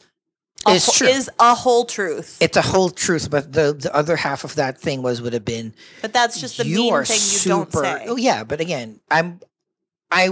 a 0.66 0.76
It's 0.76 1.02
is 1.02 1.30
a 1.40 1.54
whole 1.56 1.86
truth. 1.86 2.38
It's 2.42 2.58
a 2.58 2.62
whole 2.62 2.90
truth, 2.90 3.30
but 3.30 3.54
the 3.54 3.74
the 3.74 3.94
other 3.96 4.16
half 4.16 4.44
of 4.44 4.56
that 4.56 4.80
thing 4.80 5.02
was 5.04 5.22
would 5.22 5.34
have 5.34 5.46
been 5.46 5.74
but 6.02 6.12
that's 6.14 6.40
just 6.42 6.58
the 6.58 6.64
mean 6.66 7.04
thing 7.06 7.20
you 7.22 7.50
don't 7.50 7.72
say. 7.72 8.06
Oh 8.08 8.16
yeah, 8.18 8.44
but 8.44 8.60
again, 8.60 9.00
I'm. 9.12 9.40
I 10.14 10.26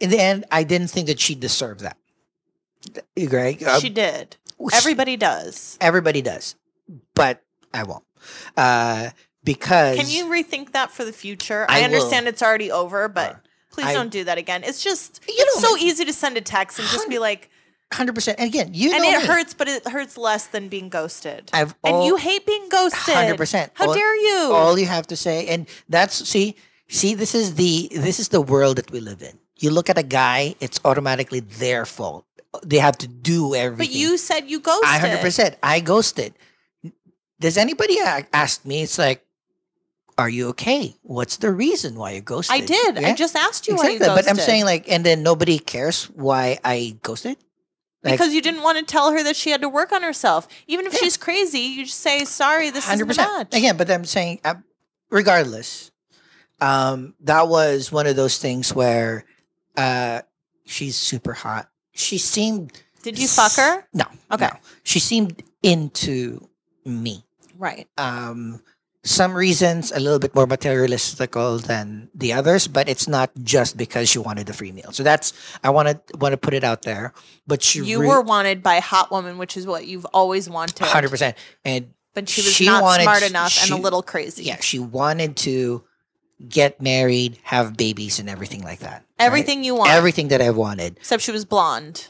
in 0.00 0.10
the 0.10 0.18
end 0.20 0.44
I 0.50 0.64
didn't 0.64 0.88
think 0.88 1.06
that 1.06 1.20
she 1.20 1.34
deserved 1.34 1.80
that. 1.80 1.96
Right? 3.16 3.62
Uh, 3.62 3.80
she 3.80 3.88
did. 3.90 4.36
Everybody 4.72 5.16
does. 5.16 5.76
everybody 5.80 6.20
does, 6.22 6.56
but 7.14 7.42
I 7.72 7.84
won't. 7.84 8.04
Uh, 8.56 9.10
because 9.44 9.96
Can 9.96 10.08
you 10.08 10.26
rethink 10.26 10.72
that 10.72 10.90
for 10.90 11.04
the 11.04 11.12
future? 11.12 11.64
I 11.68 11.76
I, 11.76 11.78
will. 11.78 11.84
understand 11.86 12.26
it's 12.28 12.42
already 12.42 12.70
over, 12.72 13.08
but 13.08 13.32
Uh, 13.32 13.36
please 13.70 13.86
I- 13.86 13.92
don't 13.94 14.10
do 14.10 14.24
that 14.24 14.36
again. 14.38 14.64
It's 14.64 14.82
just 14.82 15.20
You 15.28 15.34
it's 15.38 15.62
know, 15.62 15.70
so 15.70 15.76
easy 15.76 16.04
to 16.04 16.12
send 16.12 16.36
a 16.36 16.40
text 16.40 16.78
and 16.78 16.88
just 16.88 17.08
be 17.08 17.18
like, 17.18 17.50
hundred 17.92 18.14
percent? 18.14 18.38
And 18.40 18.48
again, 18.48 18.70
you 18.74 18.92
and 18.92 19.04
it 19.04 19.20
me. 19.20 19.26
hurts, 19.26 19.54
but 19.54 19.68
it 19.68 19.86
hurts 19.86 20.16
less 20.18 20.46
than 20.48 20.68
being 20.68 20.88
ghosted. 20.88 21.50
I've 21.52 21.74
and 21.84 22.04
you 22.04 22.16
hate 22.16 22.44
being 22.46 22.68
ghosted. 22.68 23.14
100%. 23.14 23.70
How 23.74 23.86
All- 23.88 23.94
dare 23.94 24.16
you? 24.16 24.52
all 24.52 24.78
you 24.78 24.86
have 24.86 25.06
to 25.08 25.16
say 25.16 25.46
and 25.46 25.68
that's 25.88 26.28
see 26.28 26.56
see 26.88 27.14
this 27.14 27.34
is 27.34 27.54
the 27.54 27.88
this 27.92 28.18
is 28.18 28.28
the 28.28 28.40
world 28.40 28.76
that 28.76 28.90
we 28.90 29.00
live 29.00 29.22
in 29.22 29.38
you 29.58 29.70
look 29.70 29.90
at 29.90 29.98
a 29.98 30.02
guy 30.02 30.54
it's 30.60 30.80
automatically 30.84 31.40
their 31.40 31.84
fault 31.84 32.24
they 32.64 32.78
have 32.78 32.96
to 32.98 33.06
do 33.06 33.54
everything 33.54 33.86
but 33.86 33.94
you 33.94 34.16
said 34.16 34.48
you 34.48 34.58
ghosted. 34.60 34.88
i 34.88 34.98
100% 34.98 35.54
i 35.62 35.80
ghosted 35.80 36.34
does 37.40 37.56
anybody 37.56 37.98
ask 38.32 38.64
me 38.64 38.82
it's 38.82 38.98
like 38.98 39.24
are 40.16 40.28
you 40.28 40.48
okay 40.48 40.96
what's 41.02 41.36
the 41.36 41.52
reason 41.52 41.94
why 41.94 42.12
you 42.12 42.20
ghosted 42.20 42.54
I 42.56 42.60
did. 42.64 42.98
I 42.98 43.14
just 43.14 43.36
asked 43.36 43.68
you 43.68 43.76
why 43.76 43.88
you 43.88 43.96
exactly 43.96 44.16
ghosted. 44.16 44.24
but 44.26 44.30
i'm 44.30 44.44
saying 44.44 44.64
like 44.64 44.88
and 44.90 45.04
then 45.04 45.22
nobody 45.22 45.58
cares 45.58 46.04
why 46.04 46.58
i 46.64 46.96
ghosted 47.02 47.36
like- 48.02 48.14
because 48.14 48.32
you 48.32 48.40
didn't 48.40 48.62
want 48.62 48.78
to 48.78 48.84
tell 48.84 49.12
her 49.12 49.22
that 49.24 49.36
she 49.36 49.50
had 49.50 49.60
to 49.62 49.68
work 49.68 49.90
on 49.90 50.02
herself. 50.04 50.46
Even 50.68 50.86
if 50.86 50.92
Yeah. 50.92 51.00
she's 51.00 51.16
crazy, 51.16 51.58
you 51.58 51.84
just 51.84 51.98
say, 51.98 52.24
"Sorry, 52.24 52.70
this 52.70 52.84
hundred 52.86 53.10
isn't 53.10 53.24
a 53.24 53.26
percent. 53.26 53.52
match." 53.52 53.58
Again, 53.58 53.76
but 53.76 53.90
I'm 53.90 54.04
saying, 54.04 54.38
uh, 54.44 54.54
regardless, 55.10 55.90
um, 56.60 57.14
that 57.20 57.48
was 57.48 57.92
one 57.92 58.06
of 58.06 58.16
those 58.16 58.38
things 58.38 58.74
where 58.74 59.24
uh, 59.76 60.22
she's 60.64 60.96
super 60.96 61.32
hot. 61.32 61.68
She 61.92 62.18
seemed 62.18 62.82
Did 63.02 63.18
you 63.18 63.28
fuck 63.28 63.52
her? 63.56 63.86
no, 63.92 64.04
Okay. 64.32 64.46
no. 64.46 64.56
She 64.84 64.98
seemed 65.00 65.42
into 65.62 66.48
me. 66.84 67.24
Right. 67.56 67.88
Um, 67.98 68.62
some 69.04 69.34
reasons 69.34 69.90
a 69.92 70.00
little 70.00 70.18
bit 70.18 70.34
more 70.34 70.46
materialistical 70.46 71.62
than 71.62 72.10
the 72.14 72.32
others, 72.32 72.68
but 72.68 72.88
it's 72.88 73.08
not 73.08 73.30
just 73.42 73.76
because 73.76 74.08
she 74.08 74.18
wanted 74.18 74.46
the 74.46 74.52
free 74.52 74.72
meal. 74.72 74.92
So 74.92 75.02
that's 75.02 75.32
I 75.64 75.70
want 75.70 75.88
to 75.88 76.16
want 76.18 76.32
to 76.32 76.36
put 76.36 76.52
it 76.54 76.62
out 76.64 76.82
there. 76.82 77.12
But 77.46 77.62
she 77.62 77.80
You 77.80 78.00
were 78.00 78.20
wanted 78.20 78.62
by 78.62 78.80
hot 78.80 79.10
woman, 79.10 79.38
which 79.38 79.56
is 79.56 79.66
what 79.66 79.86
you've 79.86 80.04
always 80.06 80.48
wanted. 80.50 80.78
hundred 80.86 81.10
percent, 81.10 81.36
and 81.64 81.94
But 82.14 82.28
she 82.28 82.42
was 82.42 82.52
She 82.52 82.66
not 82.66 82.82
wanted- 82.82 83.04
smart 83.04 83.22
enough 83.22 83.52
she- 83.52 83.72
and 83.72 83.80
a 83.80 83.82
little 83.82 84.02
crazy. 84.02 84.44
yeah, 84.44 84.60
she 84.60 84.78
wanted 84.78 85.36
to 85.38 85.84
get 86.46 86.80
married, 86.80 87.38
have 87.44 87.76
babies, 87.76 88.18
and 88.18 88.28
everything 88.28 88.62
like 88.62 88.80
that. 88.80 89.04
right? 89.18 89.26
Everything 89.26 89.64
you 89.64 89.74
want. 89.74 89.90
everything 89.90 90.28
that 90.28 90.40
I 90.40 90.50
wanted. 90.50 90.96
Except 90.98 91.22
she 91.22 91.32
was 91.32 91.44
blonde. 91.44 92.08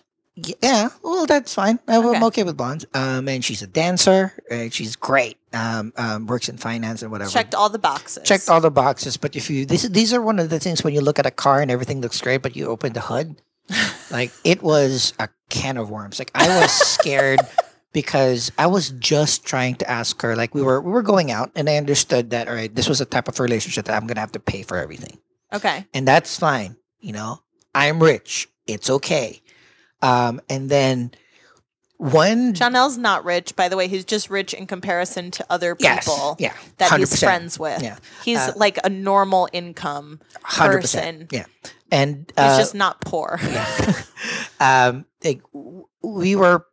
Yeah, 0.63 0.91
well, 1.03 1.27
that's 1.27 1.53
fine. 1.53 1.81
I'm 1.89 2.07
Okay. 2.07 2.25
Okay 2.25 2.43
with 2.45 2.57
blondes. 2.57 2.87
Um, 2.95 3.29
and 3.29 3.45
she's 3.45 3.61
a 3.63 3.67
dancer. 3.67 4.33
Uh, 4.49 4.69
she's 4.71 4.95
great. 4.95 5.37
Um, 5.53 5.93
um, 5.97 6.27
works 6.27 6.49
in 6.49 6.59
finance 6.59 7.03
and 7.03 7.11
whatever. 7.11 7.31
Checked 7.31 7.57
all 7.57 7.69
the 7.69 7.79
boxes. 7.79 8.23
Checked 8.23 8.49
all 8.49 8.61
the 8.61 8.71
boxes. 8.71 9.17
But 9.17 9.35
if 9.35 9.51
you 9.51 9.67
this, 9.67 9.83
these 9.83 10.15
are 10.15 10.23
one 10.23 10.39
of 10.39 10.49
the 10.49 10.61
things 10.61 10.85
when 10.85 10.95
you 10.95 11.01
look 11.01 11.19
at 11.19 11.27
a 11.27 11.33
car 11.33 11.61
and 11.61 11.71
everything 11.73 12.01
looks 12.01 12.21
great, 12.21 12.43
but 12.43 12.55
you 12.55 12.67
open 12.67 12.93
the 12.93 13.01
hood, 13.01 13.43
like 14.13 14.31
it 14.45 14.63
was 14.63 15.13
a 15.19 15.29
can 15.49 15.77
of 15.77 15.91
worms. 15.91 16.21
Like 16.21 16.31
I 16.37 16.47
was 16.61 16.71
scared 16.71 17.41
because 18.03 18.53
I 18.59 18.67
was 18.69 18.91
just 18.91 19.45
trying 19.45 19.75
to 19.77 19.91
ask 19.91 20.23
her. 20.23 20.37
Like 20.37 20.55
we 20.55 20.63
were 20.63 20.81
we 20.81 20.93
were 20.93 21.03
going 21.03 21.33
out, 21.33 21.51
and 21.57 21.69
I 21.69 21.77
understood 21.77 22.31
that 22.31 22.47
all 22.49 22.55
right, 22.55 22.73
this 22.73 22.89
was 22.89 23.01
a 23.01 23.05
type 23.05 23.27
of 23.27 23.41
relationship 23.41 23.87
that 23.87 23.97
I'm 24.01 24.07
gonna 24.07 24.21
have 24.21 24.33
to 24.33 24.41
pay 24.41 24.63
for 24.63 24.77
everything 24.77 25.19
Okay. 25.53 25.85
and 25.93 26.07
that's 26.07 26.39
fine. 26.39 26.77
You 27.01 27.13
know, 27.13 27.43
I'm 27.75 28.01
rich. 28.03 28.49
It's 28.69 28.89
okay. 28.89 29.43
Um, 30.01 30.41
and 30.49 30.71
then 30.71 31.11
one, 31.97 32.55
Janelle's 32.55 32.97
not 32.99 33.25
rich, 33.25 33.57
by 33.57 33.69
the 33.69 33.77
way. 33.77 33.89
He's 33.89 34.05
just 34.05 34.31
rich 34.31 34.55
in 34.55 34.67
comparison 34.69 35.33
to 35.33 35.45
other 35.51 35.77
yes, 35.81 36.05
people 36.05 36.37
yeah, 36.39 36.55
that 36.77 36.97
he's 36.97 37.11
100%. 37.13 37.19
friends 37.25 37.59
with. 37.59 37.83
Yeah. 37.83 37.97
He's 38.25 38.39
Uh, 38.39 38.53
like 38.55 38.79
a 38.85 38.89
normal 38.89 39.49
income 39.53 40.21
person. 40.45 41.27
yeah. 41.33 41.47
And 41.91 42.31
He's 42.37 42.45
uh, 42.55 42.59
just 42.59 42.75
not 42.77 43.01
poor. 43.01 43.41
yeah. 43.43 43.93
um, 44.61 45.07
like, 45.25 45.41
we 46.03 46.37
were, 46.37 46.65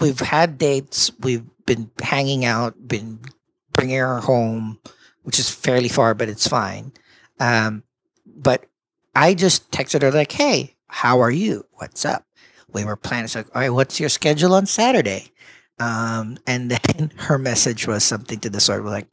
we've 0.00 0.20
had 0.20 0.58
dates. 0.58 1.10
We've 1.20 1.44
been 1.66 1.90
hanging 2.00 2.44
out. 2.44 2.88
Been 2.88 3.20
bringing 3.72 3.98
her 3.98 4.20
home, 4.20 4.78
which 5.22 5.38
is 5.38 5.50
fairly 5.50 5.88
far, 5.88 6.14
but 6.14 6.28
it's 6.28 6.46
fine. 6.46 6.92
Um, 7.40 7.82
but 8.26 8.66
I 9.14 9.34
just 9.34 9.70
texted 9.70 10.02
her 10.02 10.12
like, 10.12 10.32
"Hey, 10.32 10.76
how 10.86 11.20
are 11.20 11.30
you? 11.30 11.66
What's 11.72 12.04
up?" 12.04 12.26
We 12.72 12.84
were 12.84 12.96
planning. 12.96 13.24
It's 13.24 13.34
like, 13.34 13.54
"All 13.54 13.62
right, 13.62 13.70
what's 13.70 14.00
your 14.00 14.08
schedule 14.08 14.54
on 14.54 14.66
Saturday?" 14.66 15.32
Um, 15.78 16.38
and 16.46 16.70
then 16.96 17.12
her 17.16 17.38
message 17.38 17.86
was 17.86 18.04
something 18.04 18.38
to 18.40 18.50
the 18.50 18.60
sort 18.60 18.80
of 18.80 18.86
like, 18.86 19.08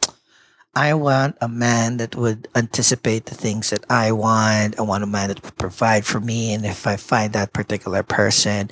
"I 0.75 0.93
want 0.93 1.37
a 1.41 1.49
man 1.49 1.97
that 1.97 2.15
would 2.15 2.47
anticipate 2.55 3.25
the 3.25 3.35
things 3.35 3.71
that 3.71 3.85
I 3.89 4.11
want. 4.11 4.79
I 4.79 4.83
want 4.83 5.03
a 5.03 5.07
man 5.07 5.29
that 5.29 5.43
would 5.43 5.57
provide 5.57 6.05
for 6.05 6.19
me, 6.19 6.53
and 6.53 6.65
if 6.65 6.87
I 6.87 6.95
find 6.95 7.33
that 7.33 7.53
particular 7.53 8.03
person, 8.03 8.69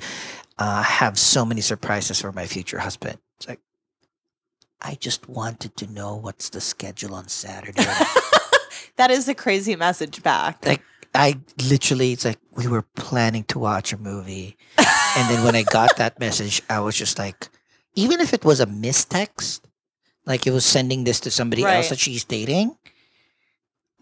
uh, 0.58 0.82
have 0.82 1.18
so 1.18 1.44
many 1.44 1.60
surprises 1.60 2.20
for 2.20 2.32
my 2.32 2.46
future 2.46 2.78
husband." 2.78 3.18
It's 3.38 3.48
like. 3.48 3.60
I 4.80 4.94
just 4.94 5.28
wanted 5.28 5.76
to 5.78 5.88
know 5.88 6.14
what's 6.14 6.50
the 6.50 6.60
schedule 6.60 7.12
on 7.16 7.26
Saturday. 7.26 7.82
that 8.96 9.10
is 9.10 9.28
a 9.28 9.34
crazy 9.34 9.74
message 9.74 10.22
back. 10.22 10.64
like 10.64 10.82
I 11.14 11.40
literally 11.68 12.12
it's 12.12 12.24
like 12.24 12.38
we 12.52 12.66
were 12.68 12.82
planning 12.94 13.44
to 13.44 13.58
watch 13.58 13.92
a 13.92 13.98
movie 13.98 14.56
and 14.78 15.30
then 15.30 15.42
when 15.44 15.56
I 15.56 15.62
got 15.62 15.96
that 15.96 16.20
message 16.26 16.62
I 16.68 16.80
was 16.80 16.94
just 16.96 17.18
like 17.18 17.48
even 17.94 18.20
if 18.20 18.32
it 18.34 18.44
was 18.44 18.60
a 18.60 18.66
mistext 18.66 19.62
like 20.26 20.46
it 20.46 20.50
was 20.50 20.64
sending 20.64 21.04
this 21.04 21.18
to 21.20 21.30
somebody 21.30 21.64
else 21.64 21.88
that 21.88 21.98
she's 21.98 22.24
dating 22.24 22.76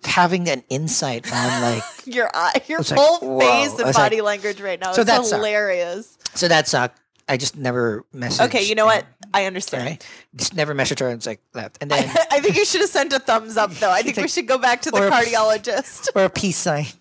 having 0.05 0.49
an 0.49 0.63
insight 0.69 1.33
on 1.33 1.63
like 1.63 1.83
your 2.07 2.31
eye, 2.35 2.61
your 2.67 2.81
It's 2.81 2.91
like, 2.91 3.01
whole 3.01 3.41
face 3.41 3.71
and 3.71 3.85
like- 3.85 3.95
body 3.95 4.21
language 4.21 4.61
right 4.61 4.79
now. 4.79 4.93
So 4.93 5.03
it's 5.03 5.11
that's, 5.11 5.33
uh, 5.33 5.37
hilarious. 5.37 6.16
So 6.35 6.49
that 6.49 6.69
sucked. 6.69 7.01
I 7.29 7.37
just 7.37 7.57
never 7.57 8.05
messaged 8.15 8.45
Okay, 8.47 8.63
you 8.63 8.77
know 8.77 8.87
what? 8.87 9.05
I 9.35 9.47
understand. 9.47 9.85
right. 9.85 10.07
Just 10.37 10.55
never 10.55 10.77
messaged 10.77 11.01
her. 11.01 11.09
And 11.09 11.17
it's 11.17 11.27
like 11.27 11.41
left 11.55 11.77
and 11.81 11.91
then 11.91 12.09
I 12.31 12.39
think 12.39 12.55
you 12.57 12.65
should 12.65 12.81
have 12.83 12.91
sent 12.91 13.13
a 13.13 13.19
thumbs 13.19 13.57
up, 13.57 13.73
though. 13.75 13.91
I 13.91 14.03
think 14.07 14.17
we 14.17 14.29
should 14.29 14.47
go 14.47 14.59
back 14.59 14.83
to 14.83 14.93
the 14.93 14.99
or 15.03 15.09
a- 15.09 15.11
cardiologist. 15.11 16.09
or 16.15 16.25
a 16.25 16.31
peace 16.31 16.57
sign. 16.57 16.87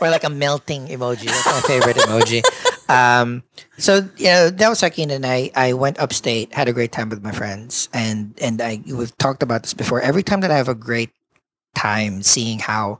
Or 0.00 0.10
like 0.10 0.24
a 0.24 0.28
melting 0.30 0.88
emoji. 0.88 1.26
That's 1.26 1.46
my 1.46 1.60
favorite 1.66 1.96
emoji. 1.96 2.42
Um 2.90 3.42
so 3.78 4.06
you 4.16 4.26
know 4.26 4.50
that 4.50 4.68
was 4.68 4.78
second 4.80 5.10
and 5.10 5.24
i 5.24 5.50
i 5.54 5.72
went 5.72 5.98
upstate 5.98 6.52
had 6.52 6.68
a 6.68 6.72
great 6.72 6.92
time 6.92 7.08
with 7.08 7.22
my 7.22 7.32
friends 7.32 7.88
and 7.94 8.34
and 8.42 8.60
i 8.60 8.82
we've 8.86 9.16
talked 9.18 9.42
about 9.42 9.62
this 9.62 9.72
before. 9.72 10.00
Every 10.02 10.22
time 10.22 10.40
that 10.40 10.50
i 10.50 10.56
have 10.56 10.68
a 10.68 10.74
great 10.74 11.10
time 11.74 12.22
seeing 12.22 12.58
how 12.58 12.98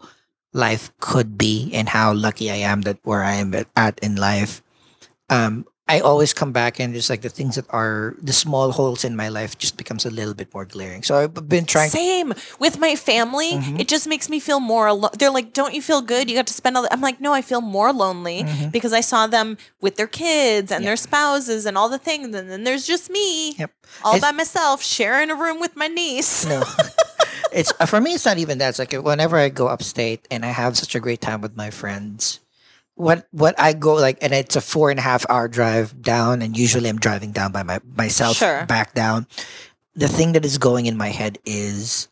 life 0.52 0.90
could 1.00 1.36
be 1.36 1.70
and 1.74 1.88
how 1.88 2.12
lucky 2.14 2.50
i 2.50 2.56
am 2.56 2.82
that 2.82 2.98
where 3.02 3.22
i 3.22 3.34
am 3.34 3.54
at 3.76 3.98
in 4.00 4.14
life 4.16 4.62
um 5.30 5.64
I 5.86 6.00
always 6.00 6.32
come 6.32 6.50
back 6.50 6.80
and 6.80 6.94
just 6.94 7.10
like 7.10 7.20
the 7.20 7.28
things 7.28 7.56
that 7.56 7.66
are 7.68 8.16
the 8.22 8.32
small 8.32 8.72
holes 8.72 9.04
in 9.04 9.14
my 9.16 9.28
life 9.28 9.58
just 9.58 9.76
becomes 9.76 10.06
a 10.06 10.10
little 10.10 10.32
bit 10.32 10.48
more 10.54 10.64
glaring. 10.64 11.02
So 11.02 11.14
I've 11.14 11.34
been 11.46 11.66
trying 11.66 11.90
Same 11.90 12.32
with 12.58 12.78
my 12.78 12.96
family. 12.96 13.52
Mhm. 13.52 13.78
It 13.78 13.86
just 13.86 14.08
makes 14.08 14.30
me 14.30 14.40
feel 14.40 14.60
more 14.60 14.86
alone. 14.86 15.10
They're 15.18 15.30
like, 15.30 15.52
"Don't 15.52 15.74
you 15.74 15.82
feel 15.82 16.00
good? 16.00 16.30
You 16.30 16.36
got 16.36 16.46
to 16.46 16.54
spend 16.54 16.78
all." 16.78 16.84
The-. 16.84 16.92
I'm 16.92 17.02
like, 17.02 17.20
"No, 17.20 17.34
I 17.34 17.42
feel 17.42 17.60
more 17.60 17.92
lonely 17.92 18.44
Mhm. 18.44 18.72
because 18.72 18.94
I 18.94 19.02
saw 19.02 19.26
them 19.26 19.58
with 19.82 19.96
their 19.96 20.06
kids 20.08 20.72
and 20.72 20.82
Yeah. 20.82 20.88
their 20.88 20.96
spouses 20.96 21.66
and 21.66 21.76
all 21.76 21.90
the 21.90 21.98
things, 22.00 22.34
and 22.34 22.48
then 22.48 22.64
there's 22.64 22.86
just 22.86 23.10
me, 23.10 23.52
Yep. 23.58 23.70
all 24.04 24.16
It's- 24.16 24.24
by 24.24 24.32
myself, 24.34 24.82
sharing 24.82 25.30
a 25.30 25.34
room 25.36 25.60
with 25.60 25.76
my 25.76 25.88
niece." 25.88 26.46
No, 26.46 26.64
it's 27.52 27.74
uh, 27.78 27.84
for 27.84 28.00
me. 28.00 28.14
It's 28.14 28.24
not 28.24 28.38
even 28.38 28.56
that. 28.56 28.70
It's 28.70 28.78
like 28.78 28.92
whenever 28.92 29.36
I 29.36 29.50
go 29.50 29.68
upstate 29.68 30.26
and 30.30 30.46
I 30.46 30.52
have 30.56 30.78
such 30.78 30.94
a 30.94 31.00
great 31.00 31.20
time 31.20 31.42
with 31.42 31.56
my 31.56 31.68
friends. 31.68 32.40
What 32.96 33.26
what 33.32 33.58
I 33.58 33.72
go 33.72 33.94
like, 33.94 34.18
and 34.22 34.32
it's 34.32 34.54
a 34.56 34.60
four 34.60 34.90
and 34.90 34.98
a 34.98 35.02
half 35.02 35.26
hour 35.28 35.48
drive 35.48 36.00
down, 36.00 36.42
and 36.42 36.56
usually 36.56 36.88
I'm 36.88 36.98
driving 36.98 37.32
down 37.32 37.50
by 37.50 37.62
my 37.62 37.80
myself 37.96 38.36
Sure. 38.36 38.64
back 38.66 38.94
down. 38.94 39.26
The 39.96 40.08
thing 40.08 40.32
that 40.32 40.44
is 40.44 40.58
going 40.58 40.86
in 40.86 40.96
my 40.96 41.08
head 41.08 41.38
is, 41.44 42.08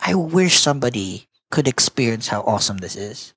I 0.00 0.14
wish 0.14 0.58
somebody 0.60 1.28
could 1.50 1.66
experience 1.68 2.28
how 2.28 2.42
awesome 2.42 2.78
this 2.78 2.96
is. 2.96 3.32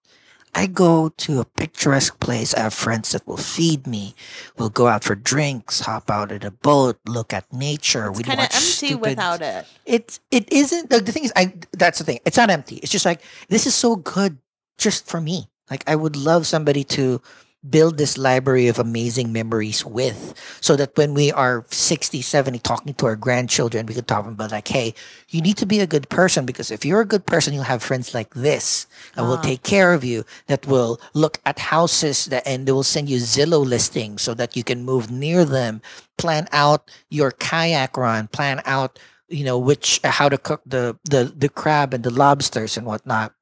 I 0.56 0.66
go 0.66 1.10
to 1.10 1.40
a 1.40 1.46
picturesque 1.46 2.20
place. 2.20 2.54
I 2.56 2.62
have 2.62 2.74
friends 2.74 3.12
that 3.12 3.26
will 3.28 3.38
feed 3.38 3.86
me. 3.86 4.16
We'll 4.58 4.70
go 4.74 4.88
out 4.88 5.04
for 5.04 5.14
drinks, 5.16 5.82
hop 5.82 6.10
out 6.10 6.32
at 6.32 6.44
a 6.44 6.50
boat, 6.52 6.98
look 7.08 7.34
at 7.34 7.46
nature. 7.54 8.12
We'd 8.12 8.26
kind 8.26 8.40
of 8.40 8.46
empty 8.46 8.58
stupid 8.58 9.00
without 9.16 9.42
it. 9.42 9.66
it's 9.86 10.20
it 10.32 10.52
isn't 10.52 10.90
the, 10.90 11.00
the 11.00 11.12
thing 11.12 11.24
is 11.24 11.32
i 11.36 11.54
that's 11.78 12.00
the 12.00 12.04
thing 12.04 12.20
it's 12.26 12.36
not 12.38 12.50
empty 12.50 12.78
it's 12.78 12.92
just 12.92 13.06
like 13.06 13.22
this 13.48 13.68
is 13.68 13.76
so 13.76 13.96
good 13.96 14.38
just 14.78 15.06
for 15.08 15.22
me 15.22 15.48
like 15.70 15.84
i 15.88 15.96
would 15.96 16.16
love 16.16 16.46
somebody 16.48 16.84
to 16.84 17.22
build 17.70 17.98
this 17.98 18.18
library 18.18 18.70
of 18.70 18.80
amazing 18.80 19.34
memories 19.34 19.84
with 19.86 20.32
so 20.62 20.78
that 20.78 20.96
when 20.96 21.14
we 21.14 21.30
are 21.30 21.66
60 21.68 22.22
70 22.22 22.58
talking 22.60 22.94
to 22.94 23.06
our 23.06 23.18
grandchildren 23.18 23.86
we 23.86 23.94
could 23.94 24.08
talk 24.08 24.26
about 24.26 24.52
like 24.52 24.70
hey 24.70 24.94
you 25.28 25.42
need 25.42 25.58
to 25.58 25.66
be 25.66 25.82
a 25.82 25.88
good 25.88 26.08
person 26.08 26.46
because 26.46 26.72
if 26.72 26.86
you're 26.86 27.02
a 27.02 27.06
good 27.06 27.26
person 27.26 27.54
you'll 27.54 27.68
have 27.68 27.84
friends 27.84 28.14
like 28.14 28.34
this 28.34 28.88
that 29.16 29.24
will 29.24 29.36
Ah. 29.36 29.42
take 29.44 29.62
care 29.64 29.92
of 29.94 30.06
you 30.06 30.24
that 30.48 30.66
will 30.68 31.02
look 31.14 31.40
at 31.46 31.60
houses 31.60 32.32
that 32.32 32.48
and 32.48 32.64
they 32.66 32.72
will 32.72 32.82
send 32.88 33.10
you 33.10 33.18
zillow 33.20 33.60
listings 33.68 34.22
so 34.22 34.34
that 34.34 34.56
you 34.56 34.64
can 34.64 34.86
move 34.86 35.12
near 35.12 35.44
them 35.44 35.82
plan 36.18 36.48
out 36.56 36.88
your 37.10 37.32
kayak 37.32 37.98
run 37.98 38.28
plan 38.32 38.62
out 38.64 38.98
you 39.28 39.44
know 39.44 39.60
which 39.60 40.00
how 40.06 40.30
to 40.32 40.38
cook 40.38 40.62
the 40.66 40.96
the 41.04 41.28
the 41.36 41.50
crab 41.52 41.94
and 41.94 42.08
the 42.08 42.10
lobsters 42.10 42.78
and 42.80 42.88
whatnot 42.88 43.34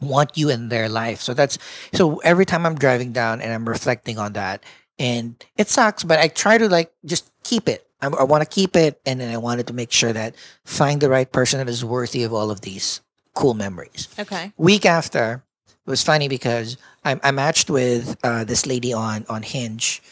want 0.00 0.36
you 0.36 0.48
in 0.48 0.68
their 0.68 0.88
life. 0.88 1.20
So 1.20 1.34
that's 1.34 1.58
so 1.92 2.18
every 2.18 2.46
time 2.46 2.66
i'm 2.66 2.76
driving 2.76 3.12
down 3.12 3.40
and 3.40 3.52
i'm 3.52 3.68
reflecting 3.68 4.18
on 4.18 4.34
that 4.34 4.62
and 4.98 5.42
it 5.56 5.68
sucks 5.68 6.04
but 6.04 6.18
i 6.18 6.28
try 6.28 6.58
to 6.58 6.68
like 6.68 6.92
just 7.04 7.30
keep 7.44 7.68
it. 7.68 7.86
I, 8.00 8.06
I 8.06 8.22
want 8.24 8.42
to 8.42 8.48
keep 8.48 8.76
it 8.76 9.00
and 9.04 9.20
then 9.20 9.32
i 9.32 9.38
wanted 9.38 9.66
to 9.68 9.72
make 9.72 9.90
sure 9.92 10.12
that 10.12 10.34
find 10.64 11.00
the 11.00 11.08
right 11.08 11.30
person 11.30 11.58
that 11.58 11.68
is 11.68 11.84
worthy 11.84 12.22
of 12.22 12.32
all 12.32 12.50
of 12.50 12.60
these 12.60 13.00
cool 13.34 13.54
memories. 13.54 14.08
Okay. 14.18 14.52
week 14.56 14.86
after 14.86 15.42
it 15.88 15.90
was 15.90 16.02
funny 16.02 16.28
because 16.28 16.76
I, 17.02 17.18
I 17.22 17.30
matched 17.30 17.70
with 17.70 18.14
uh, 18.22 18.44
this 18.44 18.66
lady 18.66 18.92
on 18.92 19.24
on 19.30 19.42
Hinge, 19.42 20.02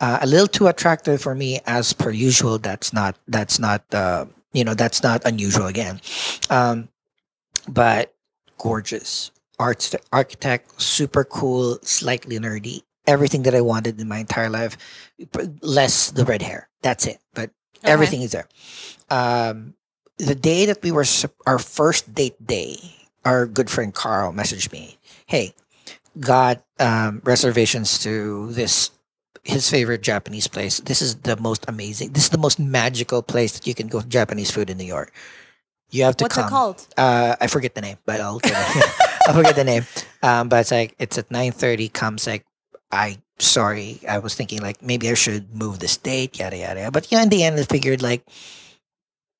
uh, 0.00 0.18
a 0.22 0.26
little 0.26 0.46
too 0.46 0.66
attractive 0.66 1.20
for 1.20 1.34
me 1.34 1.60
as 1.66 1.92
per 1.92 2.10
usual. 2.10 2.56
That's 2.58 2.94
not 2.94 3.18
that's 3.28 3.58
not 3.58 3.84
uh, 3.92 4.24
you 4.54 4.64
know 4.64 4.72
that's 4.72 5.02
not 5.02 5.26
unusual 5.26 5.66
again, 5.66 6.00
um, 6.48 6.88
but 7.68 8.14
gorgeous 8.58 9.30
arts 9.58 9.94
architect, 10.12 10.80
super 10.80 11.24
cool, 11.24 11.78
slightly 11.82 12.38
nerdy, 12.38 12.82
everything 13.06 13.42
that 13.44 13.54
I 13.54 13.60
wanted 13.60 14.00
in 14.00 14.08
my 14.08 14.18
entire 14.18 14.50
life, 14.50 14.76
less 15.62 16.10
the 16.10 16.24
red 16.24 16.42
hair. 16.42 16.68
That's 16.82 17.06
it, 17.06 17.18
but 17.34 17.50
Okay. 17.84 17.92
everything 17.92 18.22
is 18.22 18.32
there. 18.32 18.48
Um, 19.10 19.74
the 20.18 20.34
day 20.34 20.66
that 20.66 20.82
we 20.82 20.90
were 20.92 21.04
our 21.46 21.58
first 21.58 22.14
date 22.14 22.36
day, 22.44 22.78
our 23.24 23.46
good 23.46 23.68
friend 23.70 23.92
Carl 23.94 24.32
messaged 24.32 24.72
me, 24.72 24.98
"Hey, 25.26 25.54
got 26.18 26.64
um, 26.78 27.20
reservations 27.24 27.98
to 28.00 28.52
this 28.52 28.90
his 29.44 29.70
favorite 29.70 30.02
Japanese 30.02 30.48
place. 30.48 30.80
This 30.80 31.00
is 31.00 31.16
the 31.16 31.36
most 31.36 31.64
amazing. 31.68 32.12
This 32.12 32.24
is 32.24 32.30
the 32.30 32.38
most 32.38 32.58
magical 32.58 33.22
place 33.22 33.52
that 33.52 33.66
you 33.66 33.74
can 33.74 33.86
go 33.86 34.00
Japanese 34.02 34.50
food 34.50 34.70
in 34.70 34.76
New 34.78 34.84
York. 34.84 35.12
You 35.96 36.04
have 36.04 36.16
to 36.18 36.24
What's 36.24 36.34
come. 36.34 36.46
it 36.46 36.50
called? 36.50 36.86
Uh, 36.96 37.36
I 37.40 37.46
forget 37.46 37.74
the 37.74 37.80
name, 37.80 37.96
but 38.04 38.20
I'll 38.20 38.40
I'll 39.26 39.34
forget 39.34 39.56
the 39.56 39.64
name. 39.64 39.86
Um, 40.22 40.48
but 40.48 40.60
it's 40.60 40.70
like 40.70 40.94
it's 40.98 41.16
at 41.16 41.30
nine 41.30 41.52
thirty. 41.52 41.88
Comes 41.88 42.26
like 42.26 42.44
I 42.92 43.18
sorry, 43.38 44.00
I 44.08 44.18
was 44.18 44.34
thinking 44.34 44.60
like 44.60 44.82
maybe 44.82 45.08
I 45.10 45.14
should 45.14 45.54
move 45.54 45.78
this 45.78 45.96
date, 45.96 46.38
yada 46.38 46.56
yada. 46.56 46.80
yada. 46.80 46.90
But 46.92 47.10
yeah, 47.12 47.22
in 47.22 47.28
the 47.30 47.42
end, 47.44 47.58
I 47.58 47.64
figured 47.64 48.02
like 48.02 48.24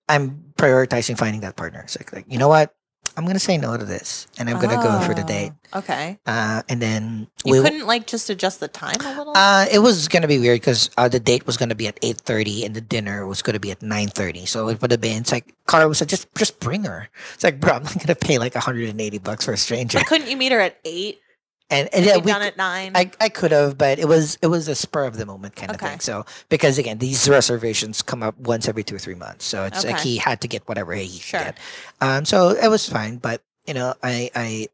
I'm 0.09 0.53
prioritizing 0.57 1.19
finding 1.19 1.41
that 1.43 1.57
partner. 1.57 1.81
It's 1.81 1.99
like, 1.99 2.13
like 2.13 2.25
you 2.29 2.39
know 2.39 2.49
what, 2.49 2.75
I'm 3.17 3.25
gonna 3.27 3.39
say 3.39 3.57
no 3.57 3.77
to 3.77 3.85
this, 3.85 4.27
and 4.39 4.49
I'm 4.51 4.61
gonna 4.61 4.77
go 4.83 5.01
for 5.01 5.15
the 5.15 5.25
date. 5.25 5.53
Oh, 5.73 5.79
Okay. 5.81 6.19
Uh, 6.27 6.63
and 6.69 6.81
then 6.81 7.27
You 7.45 7.53
we 7.53 7.61
couldn't 7.63 7.87
like 7.87 8.07
just 8.07 8.31
adjust 8.31 8.61
the 8.61 8.69
time 8.69 8.97
a 9.01 9.17
little? 9.19 9.33
uh, 9.37 9.67
it 9.73 9.79
was 9.81 10.09
gonna 10.09 10.29
be 10.29 10.39
weird 10.39 10.61
because 10.61 10.91
uh, 10.97 11.09
the 11.09 11.19
date 11.21 11.47
was 11.47 11.57
gonna 11.57 11.75
be 11.75 11.87
at 11.89 11.99
eight 12.03 12.19
thirty 12.19 12.65
and 12.65 12.75
the 12.75 12.81
dinner 12.81 13.27
was 13.27 13.43
gonna 13.43 13.61
be 13.61 13.71
at 13.71 13.83
nine 13.83 14.09
thirty. 14.09 14.47
So 14.47 14.69
it 14.69 14.81
would 14.81 14.91
have 14.91 15.01
been. 15.01 15.19
It's 15.23 15.33
like 15.33 15.55
Carl 15.67 15.89
was 15.89 16.01
like, 16.01 16.09
just 16.09 16.29
just 16.35 16.61
bring 16.61 16.85
her. 16.85 17.09
It's 17.35 17.45
like, 17.45 17.59
bro, 17.61 17.73
I'm 17.75 17.83
not 17.85 17.99
gonna 17.99 18.15
pay 18.15 18.39
like 18.39 18.55
180 18.55 19.19
bucks 19.19 19.45
for 19.45 19.53
a 19.53 19.57
stranger. 19.57 19.99
couldn't 20.07 20.29
you 20.29 20.37
meet 20.37 20.53
her 20.53 20.61
at 20.61 20.79
eight? 20.85 21.21
And 21.69 21.89
and 21.93 22.05
Yeah, 22.05 22.19
we, 22.19 22.31
done 22.31 22.43
at 22.43 22.57
nine. 22.57 22.93
I 22.95 23.11
I 23.21 23.29
could 23.29 23.51
have, 23.51 23.77
but 23.77 23.99
it 23.99 24.07
was 24.07 24.39
it 24.41 24.47
was 24.47 24.69
a 24.69 24.75
spur 24.75 25.05
of 25.05 25.17
the 25.17 25.27
moment 25.27 25.57
kind 25.57 25.75
of 25.75 25.81
thing. 25.81 25.99
So 26.01 26.25
because 26.49 26.79
again, 26.79 26.99
these 26.99 27.29
reservations 27.29 28.03
come 28.03 28.23
up 28.23 28.39
once 28.39 28.69
every 28.69 28.85
two 28.85 28.95
or 28.95 29.01
three 29.01 29.17
months. 29.17 29.45
So 29.45 29.65
it's 29.65 29.85
like 29.85 30.01
he 30.01 30.17
had 30.17 30.41
to 30.43 30.49
get 30.49 30.67
whatever 30.69 30.95
he 30.95 31.09
Sure. 31.19 31.41
could 31.41 31.47
get. 31.47 31.59
Um, 32.01 32.25
so 32.25 32.51
it 32.51 32.69
was 32.69 32.89
fine. 32.89 33.17
But 33.19 33.43
you 33.67 33.75
know, 33.75 33.95
I 34.03 34.31
I 34.35 34.69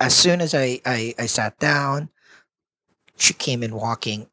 as 0.00 0.16
soon 0.16 0.40
as 0.40 0.54
I 0.54 0.80
I, 0.86 1.14
I 1.18 1.26
sat 1.26 1.58
down, 1.58 2.08
she 3.16 3.34
came 3.34 3.62
in 3.62 3.74
walking 3.74 4.28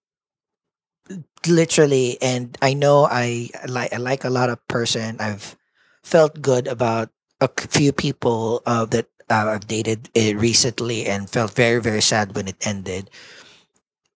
literally 1.48 2.18
and 2.22 2.58
i 2.64 2.74
know 2.74 3.06
i 3.12 3.48
like 3.68 3.94
i 3.94 3.98
like 3.98 4.24
a 4.24 4.30
lot 4.30 4.50
of 4.50 4.58
person 4.68 5.16
i've 5.20 5.56
felt 6.04 6.42
good 6.42 6.66
about 6.68 7.10
a 7.42 7.48
few 7.68 7.92
people 7.92 8.64
uh, 8.66 8.86
that 8.86 9.06
uh, 9.30 9.48
i've 9.48 9.68
dated 9.68 10.10
uh, 10.18 10.36
recently 10.36 11.06
and 11.06 11.30
felt 11.30 11.54
very 11.54 11.82
very 11.82 12.02
sad 12.02 12.36
when 12.36 12.48
it 12.48 12.68
ended 12.68 13.10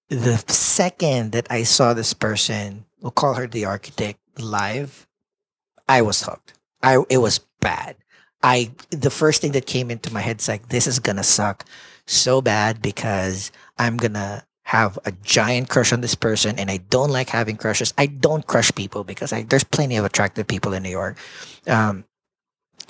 the 0.10 0.38
second 0.48 1.32
that 1.32 1.48
i 1.52 1.64
saw 1.64 1.94
this 1.94 2.14
person 2.14 2.86
we'll 3.02 3.12
call 3.12 3.36
her 3.36 3.48
the 3.48 3.66
architect 3.66 4.20
live 4.38 5.08
i 5.88 6.02
was 6.02 6.24
hooked 6.24 6.54
i 6.84 7.04
it 7.10 7.18
was 7.18 7.40
bad 7.60 7.96
i 8.44 8.72
the 8.90 9.12
first 9.12 9.42
thing 9.42 9.52
that 9.52 9.66
came 9.66 9.92
into 9.92 10.14
my 10.14 10.22
head 10.22 10.40
is 10.40 10.48
like 10.48 10.70
this 10.70 10.88
is 10.88 11.00
gonna 11.00 11.24
suck 11.24 11.66
so 12.08 12.42
bad 12.42 12.82
because 12.82 13.52
i'm 13.78 13.98
gonna 13.98 14.44
have 14.70 15.00
a 15.04 15.12
giant 15.24 15.68
crush 15.68 15.92
on 15.92 16.02
this 16.02 16.14
person 16.14 16.60
and 16.60 16.70
I 16.70 16.78
don't 16.78 17.10
like 17.10 17.30
having 17.30 17.58
crushes. 17.58 17.92
I 17.98 18.06
don't 18.06 18.46
crush 18.46 18.72
people 18.76 19.04
because 19.04 19.34
I, 19.34 19.42
there's 19.42 19.64
plenty 19.64 19.98
of 19.98 20.06
attractive 20.06 20.46
people 20.46 20.74
in 20.74 20.84
New 20.84 20.92
York. 20.92 21.18
Um, 21.66 22.06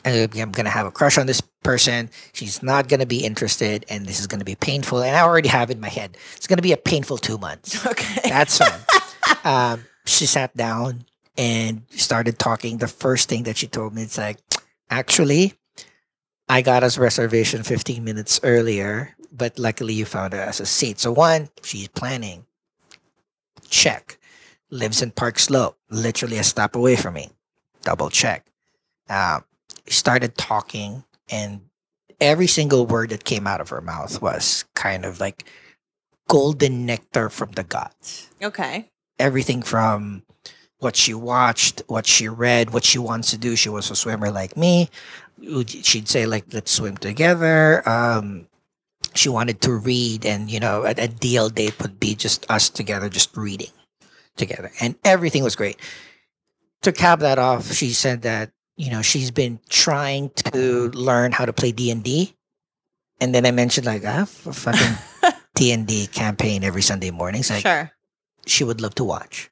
I'm 0.06 0.52
going 0.52 0.66
to 0.66 0.70
have 0.70 0.86
a 0.86 0.92
crush 0.92 1.18
on 1.18 1.28
this 1.28 1.42
person. 1.64 2.10
She's 2.34 2.64
not 2.64 2.88
going 2.88 3.00
to 3.00 3.06
be 3.06 3.26
interested 3.26 3.86
and 3.90 4.06
this 4.06 4.20
is 4.20 4.28
going 4.28 4.40
to 4.40 4.46
be 4.46 4.56
painful. 4.56 5.02
And 5.02 5.16
I 5.16 5.22
already 5.22 5.50
have 5.50 5.70
it 5.70 5.76
in 5.76 5.82
my 5.82 5.90
head, 5.90 6.18
it's 6.36 6.48
going 6.48 6.58
to 6.58 6.64
be 6.64 6.72
a 6.72 6.78
painful 6.78 7.18
two 7.18 7.38
months. 7.38 7.86
okay. 7.86 8.30
That's 8.30 8.58
fine. 8.58 8.80
um, 9.44 9.86
she 10.06 10.26
sat 10.26 10.56
down 10.56 11.06
and 11.38 11.84
started 11.92 12.40
talking. 12.40 12.78
The 12.78 12.88
first 12.88 13.30
thing 13.30 13.44
that 13.44 13.58
she 13.58 13.68
told 13.68 13.94
me, 13.94 14.04
it's 14.04 14.18
like, 14.18 14.38
actually, 14.90 15.54
I 16.48 16.62
got 16.62 16.84
us 16.84 16.98
reservation 16.98 17.64
15 17.64 18.04
minutes 18.04 18.40
earlier, 18.44 19.16
but 19.32 19.60
luckily 19.60 19.94
you 19.94 20.06
found 20.06 20.34
us 20.34 20.60
a 20.60 20.66
seat. 20.66 21.00
So 21.00 21.12
one, 21.12 21.50
she's 21.64 21.88
planning. 21.88 22.46
Check. 23.70 24.18
Lives 24.72 25.02
in 25.02 25.12
Park 25.12 25.40
Slope, 25.40 25.78
literally 25.90 26.38
a 26.38 26.44
stop 26.44 26.76
away 26.76 26.96
from 26.96 27.16
me. 27.16 27.30
Double 27.84 28.10
check. 28.10 28.46
Um, 29.10 29.44
started 29.90 30.38
talking, 30.38 31.04
and 31.30 31.62
every 32.22 32.48
single 32.48 32.86
word 32.86 33.10
that 33.10 33.24
came 33.24 33.48
out 33.48 33.62
of 33.62 33.70
her 33.70 33.82
mouth 33.82 34.22
was 34.22 34.66
kind 34.76 35.06
of 35.06 35.20
like 35.20 35.46
golden 36.28 36.86
nectar 36.86 37.30
from 37.30 37.52
the 37.52 37.64
gods 37.64 38.30
okay. 38.44 38.90
everything 39.18 39.64
from 39.64 40.22
what 40.80 40.96
she 40.96 41.14
watched, 41.14 41.82
what 41.88 42.06
she 42.06 42.28
read, 42.28 42.72
what 42.72 42.86
she 42.86 42.98
wants 42.98 43.32
to 43.32 43.38
do. 43.38 43.56
She 43.56 43.70
was 43.70 43.92
a 43.92 43.96
swimmer 43.96 44.32
like 44.32 44.56
me. 44.58 44.90
She'd 45.68 46.08
say 46.08 46.26
like, 46.26 46.46
"Let's 46.54 46.72
swim 46.72 46.98
together." 46.98 47.88
Um, 47.88 48.48
she 49.14 49.30
wanted 49.30 49.62
to 49.62 49.74
read, 49.74 50.26
and 50.26 50.50
you 50.50 50.60
know, 50.60 50.84
a, 50.84 50.92
a 50.92 51.08
deal 51.08 51.50
date 51.50 51.80
would 51.82 52.00
be 52.00 52.16
just 52.16 52.50
us 52.50 52.70
together, 52.70 53.10
just 53.10 53.36
reading 53.36 53.72
together, 54.36 54.72
and 54.82 54.96
everything 55.04 55.44
was 55.44 55.56
great. 55.56 55.78
To 56.84 56.92
cap 56.92 57.20
that 57.20 57.40
off, 57.40 57.74
she 57.74 57.92
said 57.92 58.22
that 58.22 58.52
you 58.80 58.90
know 58.90 59.02
she's 59.04 59.30
been 59.30 59.60
trying 59.68 60.32
to 60.56 60.88
learn 60.96 61.36
how 61.36 61.44
to 61.44 61.52
play 61.52 61.72
D 61.76 61.92
and 61.92 62.02
D, 62.02 62.34
and 63.20 63.36
then 63.36 63.46
I 63.46 63.52
mentioned 63.52 63.86
like, 63.86 64.06
"I 64.08 64.24
have 64.24 64.32
a 64.48 64.54
fucking 64.54 64.96
D 65.56 65.72
and 65.76 65.86
D 65.86 66.08
campaign 66.08 66.64
every 66.64 66.82
Sunday 66.82 67.12
morning." 67.12 67.44
So 67.44 67.56
like, 67.56 67.68
sure. 67.68 67.92
she 68.48 68.64
would 68.64 68.80
love 68.80 68.96
to 68.96 69.04
watch. 69.04 69.52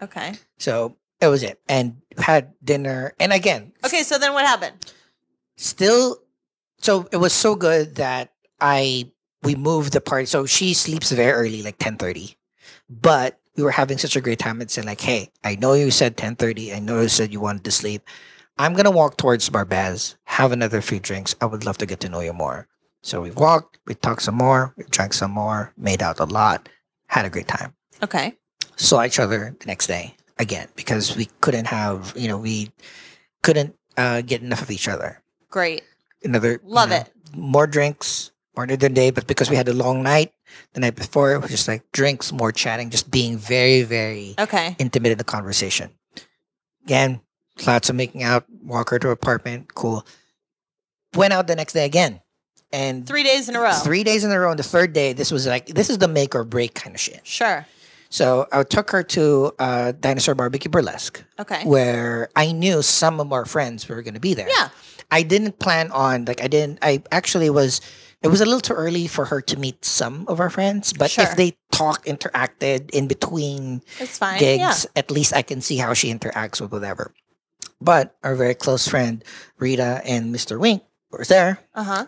Okay. 0.00 0.32
So 0.58 0.96
that 1.20 1.28
was 1.28 1.42
it. 1.42 1.60
And 1.68 2.00
had 2.16 2.52
dinner. 2.64 3.12
And 3.20 3.32
again, 3.32 3.72
Okay. 3.84 4.02
So 4.02 4.16
then 4.18 4.32
what 4.32 4.46
happened? 4.46 4.74
still 5.56 6.18
so 6.78 7.06
it 7.12 7.18
was 7.18 7.32
so 7.32 7.54
good 7.54 7.94
that 7.96 8.32
I 8.60 9.12
we 9.42 9.54
moved 9.54 9.92
the 9.92 10.00
party. 10.00 10.24
So 10.26 10.46
she 10.46 10.72
sleeps 10.74 11.12
very 11.12 11.32
early, 11.32 11.62
like 11.62 11.76
ten 11.78 11.96
thirty. 11.96 12.36
But 12.88 13.38
we 13.56 13.62
were 13.62 13.70
having 13.70 13.98
such 13.98 14.16
a 14.16 14.20
great 14.20 14.38
time 14.40 14.60
and 14.60 14.70
saying 14.70 14.86
like, 14.88 15.00
hey, 15.00 15.30
I 15.44 15.56
know 15.56 15.74
you 15.74 15.90
said 15.90 16.16
ten 16.16 16.34
thirty. 16.34 16.72
I 16.72 16.80
know 16.80 17.02
you 17.02 17.08
said 17.08 17.30
you 17.32 17.40
wanted 17.40 17.64
to 17.64 17.70
sleep. 17.70 18.02
I'm 18.56 18.74
gonna 18.74 18.90
walk 18.90 19.16
towards 19.16 19.48
Barbès, 19.50 20.14
have 20.24 20.52
another 20.52 20.80
few 20.80 21.00
drinks. 21.00 21.34
I 21.40 21.46
would 21.46 21.64
love 21.64 21.78
to 21.78 21.86
get 21.86 22.00
to 22.00 22.08
know 22.08 22.20
you 22.20 22.32
more. 22.32 22.68
So 23.02 23.20
we 23.20 23.30
walked, 23.32 23.78
we 23.86 23.94
talked 23.94 24.22
some 24.22 24.36
more, 24.36 24.72
we 24.76 24.84
drank 24.90 25.12
some 25.12 25.30
more, 25.32 25.72
made 25.76 26.02
out 26.02 26.20
a 26.20 26.24
lot, 26.24 26.68
had 27.08 27.24
a 27.26 27.30
great 27.30 27.48
time. 27.48 27.74
Okay. 28.02 28.34
saw 28.76 29.04
each 29.04 29.18
other 29.20 29.54
the 29.60 29.66
next 29.66 29.86
day 29.86 30.16
again 30.38 30.66
because 30.74 31.16
we 31.16 31.26
couldn't 31.40 31.66
have 31.66 32.12
you 32.16 32.26
know 32.26 32.36
we 32.36 32.70
couldn't 33.44 33.74
uh, 33.96 34.20
get 34.20 34.42
enough 34.42 34.62
of 34.62 34.70
each 34.70 34.88
other 34.88 35.22
Great. 35.48 35.82
another 36.24 36.52
you 36.58 36.58
Love 36.64 36.90
know, 36.90 36.96
it. 36.96 37.08
more 37.36 37.68
drinks 37.68 38.32
more 38.56 38.66
than 38.66 38.82
a 38.82 38.88
day 38.94 39.10
but 39.12 39.28
because 39.28 39.48
we 39.48 39.54
had 39.54 39.68
a 39.68 39.72
long 39.72 40.02
night 40.02 40.32
the 40.74 40.80
night 40.80 40.96
before 40.96 41.34
it 41.34 41.40
was 41.40 41.52
just 41.52 41.68
like 41.68 41.86
drinks 41.92 42.32
more 42.32 42.50
chatting 42.50 42.90
just 42.90 43.12
being 43.14 43.38
very 43.38 43.82
very 43.86 44.34
Okay. 44.40 44.74
intimate 44.80 45.12
in 45.12 45.18
the 45.18 45.24
conversation 45.24 45.94
again 46.84 47.20
lots 47.66 47.88
of 47.88 47.96
making 47.96 48.22
out 48.22 48.44
walk 48.62 48.90
her 48.90 48.98
to 48.98 49.06
her 49.08 49.12
apartment 49.12 49.74
cool 49.74 50.04
went 51.14 51.32
out 51.32 51.46
the 51.46 51.54
next 51.56 51.72
day 51.72 51.84
again 51.84 52.20
and 52.72 53.06
Three 53.06 53.22
days 53.22 53.48
in 53.48 53.54
a 53.54 53.60
row. 53.60 53.72
three 53.72 54.02
days 54.02 54.24
in 54.24 54.32
a 54.32 54.38
row. 54.40 54.50
And 54.50 54.58
the 54.58 54.64
third 54.64 54.92
day, 54.92 55.12
this 55.12 55.30
was 55.30 55.46
like 55.46 55.66
this 55.66 55.88
is 55.90 55.98
the 55.98 56.08
make 56.08 56.34
or 56.34 56.42
break 56.42 56.74
kind 56.74 56.96
of 56.96 57.00
shit. 57.00 57.20
Sure. 57.22 57.64
So 58.10 58.48
I 58.50 58.64
took 58.64 58.90
her 58.90 59.02
to 59.04 59.52
uh, 59.60 59.92
Dinosaur 60.00 60.34
Barbecue 60.34 60.70
Burlesque, 60.70 61.22
Okay. 61.38 61.62
where 61.64 62.30
I 62.34 62.50
knew 62.50 62.82
some 62.82 63.20
of 63.20 63.32
our 63.32 63.44
friends 63.44 63.88
were 63.88 64.02
going 64.02 64.14
to 64.14 64.20
be 64.20 64.34
there. 64.34 64.48
Yeah. 64.48 64.70
I 65.12 65.22
didn't 65.22 65.60
plan 65.60 65.92
on 65.92 66.24
like 66.24 66.42
I 66.42 66.48
didn't. 66.48 66.80
I 66.82 67.02
actually 67.12 67.48
was. 67.50 67.80
It 68.22 68.28
was 68.28 68.40
a 68.40 68.44
little 68.44 68.60
too 68.60 68.72
early 68.72 69.06
for 69.06 69.26
her 69.26 69.40
to 69.42 69.56
meet 69.58 69.84
some 69.84 70.24
of 70.26 70.40
our 70.40 70.48
friends, 70.50 70.92
but 70.94 71.10
Sure. 71.12 71.22
if 71.24 71.36
they 71.36 71.56
talk 71.70 72.06
interacted 72.06 72.90
in 72.90 73.06
between 73.06 73.82
It's 74.00 74.18
fine. 74.18 74.40
gigs, 74.40 74.60
Yeah. 74.86 74.90
at 75.00 75.10
least 75.12 75.32
I 75.36 75.42
can 75.42 75.60
see 75.60 75.76
how 75.76 75.92
she 75.94 76.12
interacts 76.12 76.58
with 76.60 76.72
whatever. 76.72 77.12
But 77.80 78.16
our 78.22 78.34
very 78.34 78.54
close 78.54 78.88
friend 78.88 79.22
Rita 79.58 80.00
and 80.04 80.34
Mr. 80.34 80.58
Wink 80.58 80.82
was 81.10 81.28
there, 81.28 81.58
Uh 81.74 81.84
huh. 81.84 82.06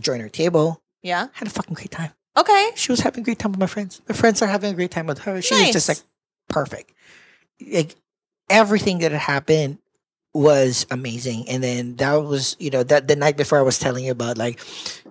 joined 0.00 0.22
our 0.22 0.28
table, 0.28 0.82
Yeah. 1.02 1.28
had 1.32 1.48
a 1.48 1.50
fucking 1.50 1.74
great 1.74 1.90
time. 1.90 2.12
Okay. 2.36 2.70
She 2.74 2.90
was 2.90 3.00
having 3.00 3.20
a 3.20 3.24
great 3.24 3.38
time 3.38 3.52
with 3.52 3.60
my 3.60 3.66
friends. 3.66 4.00
My 4.08 4.14
friends 4.14 4.42
are 4.42 4.46
having 4.48 4.72
a 4.72 4.74
great 4.74 4.90
time 4.90 5.06
with 5.06 5.18
her. 5.20 5.40
She 5.40 5.54
was 5.54 5.70
just 5.72 5.88
Nice. 5.88 5.98
like 6.00 6.06
perfect. 6.48 6.92
Like 7.64 7.94
everything 8.50 8.98
that 8.98 9.12
had 9.12 9.20
happened 9.20 9.78
was 10.34 10.84
amazing. 10.90 11.48
And 11.48 11.62
then 11.62 11.94
that 11.96 12.14
was, 12.14 12.56
you 12.58 12.68
know, 12.68 12.82
that 12.82 13.06
the 13.06 13.14
night 13.14 13.36
before 13.36 13.58
I 13.58 13.62
was 13.62 13.78
telling 13.78 14.04
you 14.04 14.10
about 14.10 14.36
like, 14.36 14.60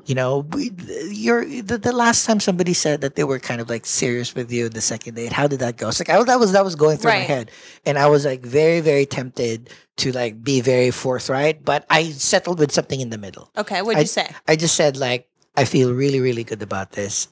you 0.06 0.16
know, 0.16 0.40
we, 0.52 0.72
you're 1.10 1.46
the, 1.46 1.78
the 1.78 1.94
last 1.94 2.26
time 2.26 2.42
somebody 2.42 2.74
said 2.74 3.00
that 3.02 3.16
they 3.16 3.24
were 3.24 3.40
kind 3.40 3.62
of 3.62 3.70
like 3.70 3.86
serious 3.86 4.36
with 4.36 4.52
you 4.52 4.68
the 4.68 4.82
second 4.82 5.16
date. 5.16 5.32
How 5.32 5.48
did 5.48 5.60
that 5.60 5.78
go? 5.78 5.88
It's 5.88 6.00
like 6.00 6.10
I, 6.10 6.22
that 6.24 6.40
was 6.40 6.52
that 6.52 6.66
was 6.66 6.76
going 6.76 6.98
through 6.98 7.12
my 7.12 7.18
head, 7.20 7.52
and 7.86 7.98
I 7.98 8.08
was 8.08 8.26
like 8.26 8.42
very 8.42 8.82
very 8.82 9.06
tempted 9.06 9.70
to 9.98 10.12
like 10.12 10.44
be 10.44 10.60
very 10.60 10.92
forthright, 10.92 11.64
but 11.64 11.86
I 11.90 12.10
settled 12.10 12.60
with 12.60 12.74
something 12.74 13.00
in 13.00 13.12
the 13.12 13.18
middle. 13.18 13.50
Okay. 13.58 13.82
what 13.82 13.96
did 13.96 14.02
you 14.02 14.08
say? 14.08 14.30
I 14.46 14.58
just 14.58 14.76
said 14.76 14.98
like 14.98 15.30
I 15.56 15.64
feel 15.64 15.94
really 15.94 16.20
really 16.20 16.44
good 16.44 16.62
about 16.62 16.92
this. 16.92 17.30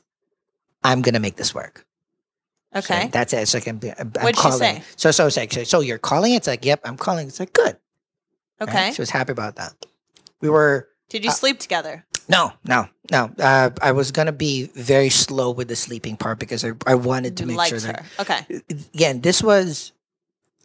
I'm 0.81 1.01
gonna 1.01 1.19
make 1.19 1.35
this 1.35 1.53
work. 1.53 1.85
So 2.73 2.79
Okay. 2.79 3.09
that's 3.11 3.33
it. 3.33 3.37
It's 3.39 3.53
like 3.53 3.67
I'm, 3.67 3.79
I'm, 3.99 4.09
What'd 4.11 4.35
she 4.37 4.41
calling. 4.41 4.59
say? 4.59 4.83
So 4.95 5.11
so 5.11 5.27
it's 5.27 5.37
like 5.37 5.51
so, 5.51 5.63
so 5.63 5.79
you're 5.81 5.97
calling. 5.97 6.33
It's 6.33 6.47
like 6.47 6.63
yep, 6.65 6.81
I'm 6.85 6.97
calling. 6.97 7.27
It's 7.27 7.39
like 7.39 7.53
good. 7.53 7.77
right? 8.59 8.69
Okay. 8.69 8.91
She 8.93 9.01
was 9.01 9.09
happy 9.09 9.31
about 9.33 9.55
that. 9.57 9.73
We 10.39 10.49
were 10.49 10.87
Did 11.09 11.23
you 11.25 11.31
uh, 11.31 11.33
sleep 11.33 11.59
together? 11.59 12.05
no 12.29 12.53
no 12.65 12.87
no. 13.11 13.29
Uh, 13.37 13.71
I 13.81 13.91
was 13.91 14.11
gonna 14.11 14.31
be 14.31 14.67
very 14.75 15.09
slow 15.09 15.51
with 15.51 15.67
the 15.67 15.75
sleeping 15.75 16.15
part 16.15 16.39
because 16.39 16.63
I, 16.63 16.71
I 16.87 16.95
wanted 16.95 17.35
to 17.37 17.43
You 17.43 17.57
make 17.57 17.67
sure 17.67 17.79
that 17.79 17.99
her. 18.01 18.21
Okay. 18.21 18.61
again 18.93 19.21
this 19.21 19.43
was. 19.43 19.91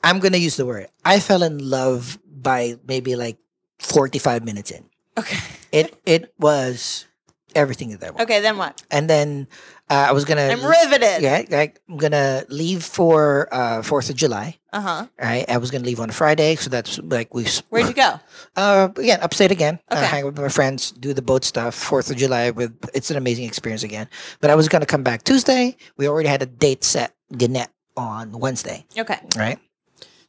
I'm 0.05 0.21
gonna 0.21 0.37
use 0.39 0.57
the 0.57 0.67
word. 0.67 0.87
I 1.05 1.19
fell 1.19 1.43
in 1.43 1.59
love 1.59 2.19
by 2.25 2.77
maybe 2.87 3.17
like 3.17 3.39
45 3.81 4.45
minutes 4.45 4.71
in. 4.71 4.85
Okay. 5.19 5.39
It 5.73 5.99
it 6.07 6.33
was 6.39 7.07
everything 7.57 7.91
that 7.91 8.05
I 8.07 8.11
wanted. 8.11 8.23
Okay. 8.25 8.41
Then 8.41 8.59
what? 8.59 8.83
And 8.91 9.11
then 9.11 9.49
uh, 9.89 10.07
I 10.09 10.13
was 10.13 10.25
gonna 10.25 10.43
I'm 10.49 10.65
riveted. 10.65 11.23
Yeah, 11.23 11.45
I'm 11.89 11.97
gonna 11.97 12.45
leave 12.49 12.83
for 12.83 13.49
uh 13.53 13.83
Fourth 13.83 14.11
of 14.11 14.17
July. 14.17 14.59
Uh 14.73 14.81
huh. 14.81 15.07
Right, 15.21 15.45
I 15.49 15.59
was 15.59 15.71
gonna 15.71 15.85
leave 15.85 16.01
on 16.01 16.11
Friday, 16.11 16.57
so 16.57 16.69
that's 16.71 16.99
like 16.99 17.33
we. 17.35 17.47
Where'd 17.71 17.87
you 17.89 17.95
go? 17.95 18.21
Uh, 18.57 18.89
again, 18.97 19.21
upstate 19.23 19.51
again. 19.51 19.79
Uh, 19.91 19.97
Okay. 19.97 20.07
hang 20.07 20.25
with 20.25 20.37
my 20.39 20.49
friends, 20.49 20.91
do 20.93 21.15
the 21.15 21.23
boat 21.23 21.45
stuff. 21.45 21.75
Fourth 21.75 22.11
of 22.11 22.17
July 22.17 22.51
with 22.51 22.73
it's 22.95 23.11
an 23.11 23.17
amazing 23.17 23.45
experience 23.47 23.83
again. 23.85 24.09
But 24.41 24.51
I 24.51 24.55
was 24.55 24.69
gonna 24.69 24.87
come 24.87 25.03
back 25.03 25.23
Tuesday. 25.25 25.77
We 25.97 26.09
already 26.09 26.29
had 26.29 26.43
a 26.43 26.47
date 26.47 26.85
set, 26.85 27.15
Gannett, 27.37 27.69
on 27.97 28.33
Wednesday. 28.33 28.85
Okay. 28.99 29.19
Right, 29.37 29.59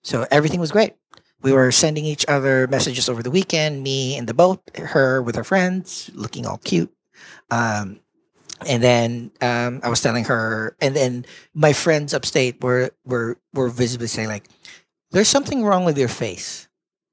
so 0.04 0.26
everything 0.32 0.60
was 0.60 0.72
great. 0.72 0.94
We 1.42 1.52
were 1.54 1.72
sending 1.72 2.04
each 2.06 2.26
other 2.28 2.68
messages 2.68 3.08
over 3.10 3.22
the 3.22 3.30
weekend. 3.32 3.84
Me 3.84 4.18
in 4.18 4.26
the 4.26 4.34
boat, 4.34 4.62
her 4.76 5.22
with 5.22 5.36
her 5.36 5.44
friends, 5.44 6.10
looking 6.14 6.46
all 6.46 6.58
cute. 6.58 6.92
Um, 7.52 8.00
and 8.66 8.82
then 8.82 9.32
um, 9.42 9.82
I 9.84 9.90
was 9.90 10.02
telling 10.02 10.26
her, 10.26 10.76
and 10.82 10.96
then 10.96 11.26
my 11.54 11.74
friends 11.74 12.14
upstate 12.14 12.64
were 12.64 12.92
were 13.06 13.38
were 13.54 13.70
visibly 13.70 14.08
saying 14.08 14.30
like, 14.30 14.48
"There's 15.12 15.30
something 15.30 15.64
wrong 15.64 15.86
with 15.86 15.98
your 15.98 16.08
face." 16.10 16.68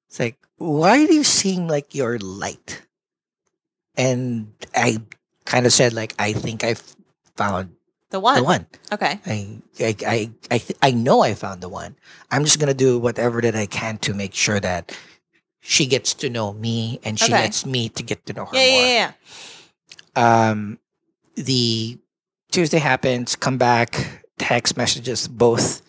It's 0.08 0.20
like, 0.20 0.38
why 0.56 1.04
do 1.06 1.12
you 1.14 1.24
seem 1.24 1.66
like 1.68 1.94
you're 1.94 2.18
light? 2.18 2.82
And 3.96 4.52
I 4.74 4.98
kind 5.44 5.66
of 5.66 5.72
said 5.72 5.92
like, 5.92 6.14
I 6.18 6.32
think 6.32 6.64
I've 6.64 6.82
found 7.36 7.74
The 8.10 8.20
one. 8.20 8.36
the 8.36 8.44
one. 8.44 8.66
Okay. 8.92 9.18
I 9.26 9.58
I 9.80 9.94
I 10.06 10.30
I, 10.50 10.58
th- 10.58 10.78
I 10.82 10.90
know 10.92 11.22
I 11.22 11.34
found 11.34 11.60
the 11.60 11.68
one. 11.68 11.96
I'm 12.30 12.44
just 12.44 12.58
gonna 12.60 12.74
do 12.74 12.98
whatever 12.98 13.40
that 13.42 13.54
I 13.54 13.66
can 13.66 13.98
to 13.98 14.14
make 14.14 14.34
sure 14.34 14.60
that 14.60 14.96
she 15.60 15.86
gets 15.86 16.14
to 16.14 16.30
know 16.30 16.52
me 16.52 17.00
and 17.04 17.18
she 17.18 17.32
Okay. 17.32 17.42
gets 17.44 17.64
me 17.66 17.88
to 17.90 18.02
get 18.02 18.24
to 18.26 18.32
know 18.32 18.44
her 18.46 18.56
Yeah. 18.56 18.70
more 18.70 18.82
Yeah. 18.86 19.12
Yeah. 20.16 20.50
um, 20.50 20.78
the 21.36 21.98
Tuesday 22.50 22.78
happens, 22.78 23.36
come 23.36 23.58
back, 23.58 24.22
text 24.38 24.76
messages, 24.76 25.28
both 25.28 25.82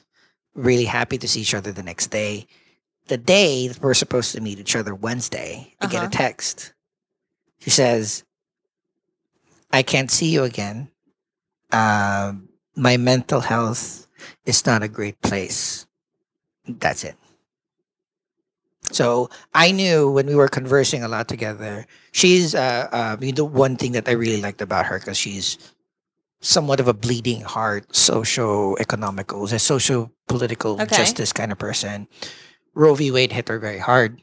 really 0.53 0.85
happy 0.85 1.17
to 1.17 1.27
see 1.27 1.41
each 1.41 1.53
other 1.53 1.71
the 1.71 1.83
next 1.83 2.07
day. 2.07 2.47
The 3.07 3.17
day 3.17 3.67
that 3.67 3.81
we're 3.81 3.93
supposed 3.93 4.33
to 4.33 4.41
meet 4.41 4.59
each 4.59 4.75
other, 4.75 4.95
Wednesday, 4.95 5.73
I 5.79 5.87
get 5.87 6.01
a 6.01 6.05
Uh-huh. 6.05 6.09
text. 6.11 6.73
She 7.59 7.69
says, 7.69 8.23
I 9.71 9.83
can't 9.83 10.09
see 10.09 10.29
you 10.31 10.43
again. 10.43 10.89
Um, 11.71 12.49
my 12.75 12.97
mental 12.97 13.41
health 13.41 14.07
is 14.45 14.65
not 14.65 14.81
a 14.83 14.87
great 14.87 15.21
place. 15.21 15.85
That's 16.67 17.03
it. 17.03 17.15
So 18.91 19.29
I 19.53 19.71
knew 19.71 20.09
when 20.09 20.27
we 20.27 20.35
were 20.35 20.47
conversing 20.47 21.03
a 21.03 21.07
lot 21.07 21.27
together, 21.27 21.85
she's 22.11 22.55
uh, 22.55 22.87
uh 22.91 23.15
the 23.15 23.45
one 23.45 23.75
thing 23.75 23.93
that 23.93 24.07
I 24.07 24.13
really 24.13 24.41
liked 24.41 24.61
about 24.61 24.85
her 24.85 24.99
because 24.99 25.17
she's 25.17 25.57
somewhat 26.41 26.79
of 26.79 26.87
a 26.87 26.93
bleeding 26.93 27.41
heart, 27.41 27.95
socio 27.95 28.75
economical, 28.77 29.45
a 29.45 29.59
socio 29.59 30.11
political 30.27 30.79
Okay. 30.81 30.97
justice 30.97 31.33
kind 31.33 31.51
of 31.51 31.57
person. 31.57 32.07
Roe 32.73 32.93
v. 32.93 33.09
Wade 33.09 33.31
hit 33.31 33.47
her 33.49 33.59
very 33.59 33.79
hard. 33.79 34.21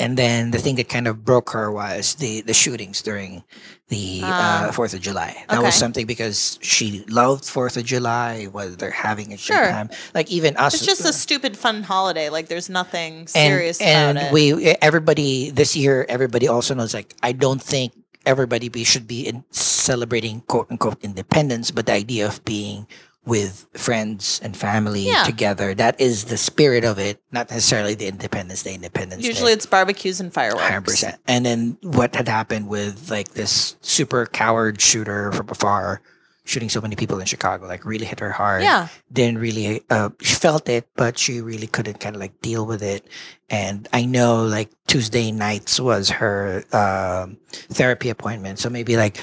And 0.00 0.16
then 0.16 0.50
the 0.52 0.58
thing 0.58 0.76
that 0.76 0.88
kind 0.88 1.06
of 1.08 1.24
broke 1.24 1.50
her 1.50 1.70
was 1.72 2.14
the 2.16 2.40
the 2.42 2.54
shootings 2.54 3.02
during 3.02 3.42
the 3.88 4.20
Ah. 4.22 4.68
uh, 4.68 4.72
Fourth 4.72 4.92
of 4.94 5.00
July. 5.00 5.34
That 5.48 5.62
was 5.62 5.74
something 5.74 6.06
because 6.06 6.58
she 6.62 7.04
loved 7.08 7.44
Fourth 7.44 7.76
of 7.76 7.84
July. 7.84 8.48
Was 8.52 8.76
they're 8.76 8.90
having 8.90 9.32
a 9.32 9.36
Sure. 9.36 9.56
time? 9.70 9.88
Like 10.14 10.30
even 10.30 10.56
us, 10.56 10.74
It's 10.74 10.86
just 10.86 11.04
a 11.04 11.12
stupid 11.12 11.56
fun 11.56 11.82
holiday. 11.82 12.28
Like 12.28 12.48
there's 12.48 12.68
nothing 12.68 13.26
serious 13.26 13.80
and 13.80 14.18
about 14.18 14.28
it. 14.28 14.32
we 14.32 14.76
everybody 14.82 15.50
this 15.50 15.74
year 15.74 16.04
everybody 16.08 16.46
also 16.48 16.74
knows 16.74 16.92
like 16.94 17.14
i 17.22 17.32
don't 17.32 17.62
think 17.62 17.92
everybody 18.26 18.68
be, 18.68 18.84
should 18.84 19.06
be 19.06 19.26
in 19.26 19.42
celebrating 19.50 20.42
quote 20.46 20.66
unquote 20.70 20.98
independence 21.02 21.70
but 21.70 21.86
the 21.86 21.92
idea 21.92 22.26
of 22.26 22.44
being 22.44 22.86
with 23.28 23.66
friends 23.74 24.40
and 24.42 24.56
family 24.56 25.04
Yeah. 25.06 25.24
together 25.24 25.74
that 25.74 26.00
is 26.00 26.24
the 26.32 26.36
spirit 26.36 26.82
of 26.84 26.98
it 26.98 27.20
not 27.30 27.50
necessarily 27.50 27.94
the 27.94 28.08
independence 28.08 28.62
day 28.62 28.74
independence 28.74 29.22
Usually 29.22 29.50
day. 29.50 29.56
it's 29.60 29.66
barbecues 29.66 30.18
and 30.20 30.32
fireworks. 30.32 30.64
100%. 31.04 31.18
And 31.28 31.44
then 31.44 31.76
what 31.82 32.16
had 32.16 32.26
happened 32.28 32.68
with 32.68 33.10
like 33.10 33.34
this 33.34 33.76
super 33.82 34.24
coward 34.26 34.80
shooter 34.80 35.30
from 35.32 35.48
afar 35.50 36.00
shooting 36.44 36.70
so 36.70 36.80
many 36.80 36.96
people 36.96 37.20
in 37.20 37.26
Chicago 37.26 37.66
like 37.68 37.84
really 37.84 38.06
hit 38.06 38.20
her 38.20 38.32
hard 38.32 38.62
Yeah. 38.62 38.88
didn't 39.12 39.36
really 39.38 39.82
uh 39.90 40.08
she 40.22 40.34
felt 40.34 40.66
it 40.70 40.88
but 40.96 41.18
she 41.18 41.42
really 41.42 41.66
couldn't 41.66 42.00
kind 42.00 42.16
of 42.16 42.20
like 42.24 42.40
deal 42.40 42.64
with 42.64 42.82
it 42.82 43.06
and 43.50 43.86
i 43.92 44.06
know 44.06 44.46
like 44.46 44.70
tuesday 44.86 45.30
nights 45.30 45.78
was 45.78 46.08
her 46.08 46.64
um 46.72 47.36
therapy 47.68 48.08
appointment 48.08 48.58
so 48.58 48.70
maybe 48.70 48.96
like 48.96 49.22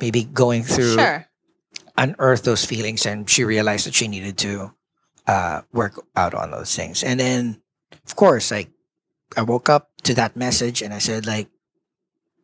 maybe 0.00 0.24
going 0.24 0.62
through 0.62 0.94
Sure. 0.96 1.28
Unearth 1.96 2.42
those 2.42 2.64
feelings 2.64 3.06
and 3.06 3.28
she 3.28 3.44
realized 3.44 3.86
that 3.86 3.94
she 3.94 4.08
needed 4.08 4.38
to 4.38 4.72
uh 5.26 5.62
work 5.72 6.02
out 6.16 6.34
on 6.34 6.50
those 6.50 6.74
things. 6.74 7.02
And 7.04 7.20
then 7.20 7.62
of 8.06 8.16
course 8.16 8.50
like 8.50 8.70
i 9.36 9.42
woke 9.42 9.68
up 9.68 9.90
to 10.02 10.14
that 10.14 10.36
message 10.36 10.82
and 10.82 10.92
i 10.92 10.98
said 10.98 11.26
like 11.26 11.48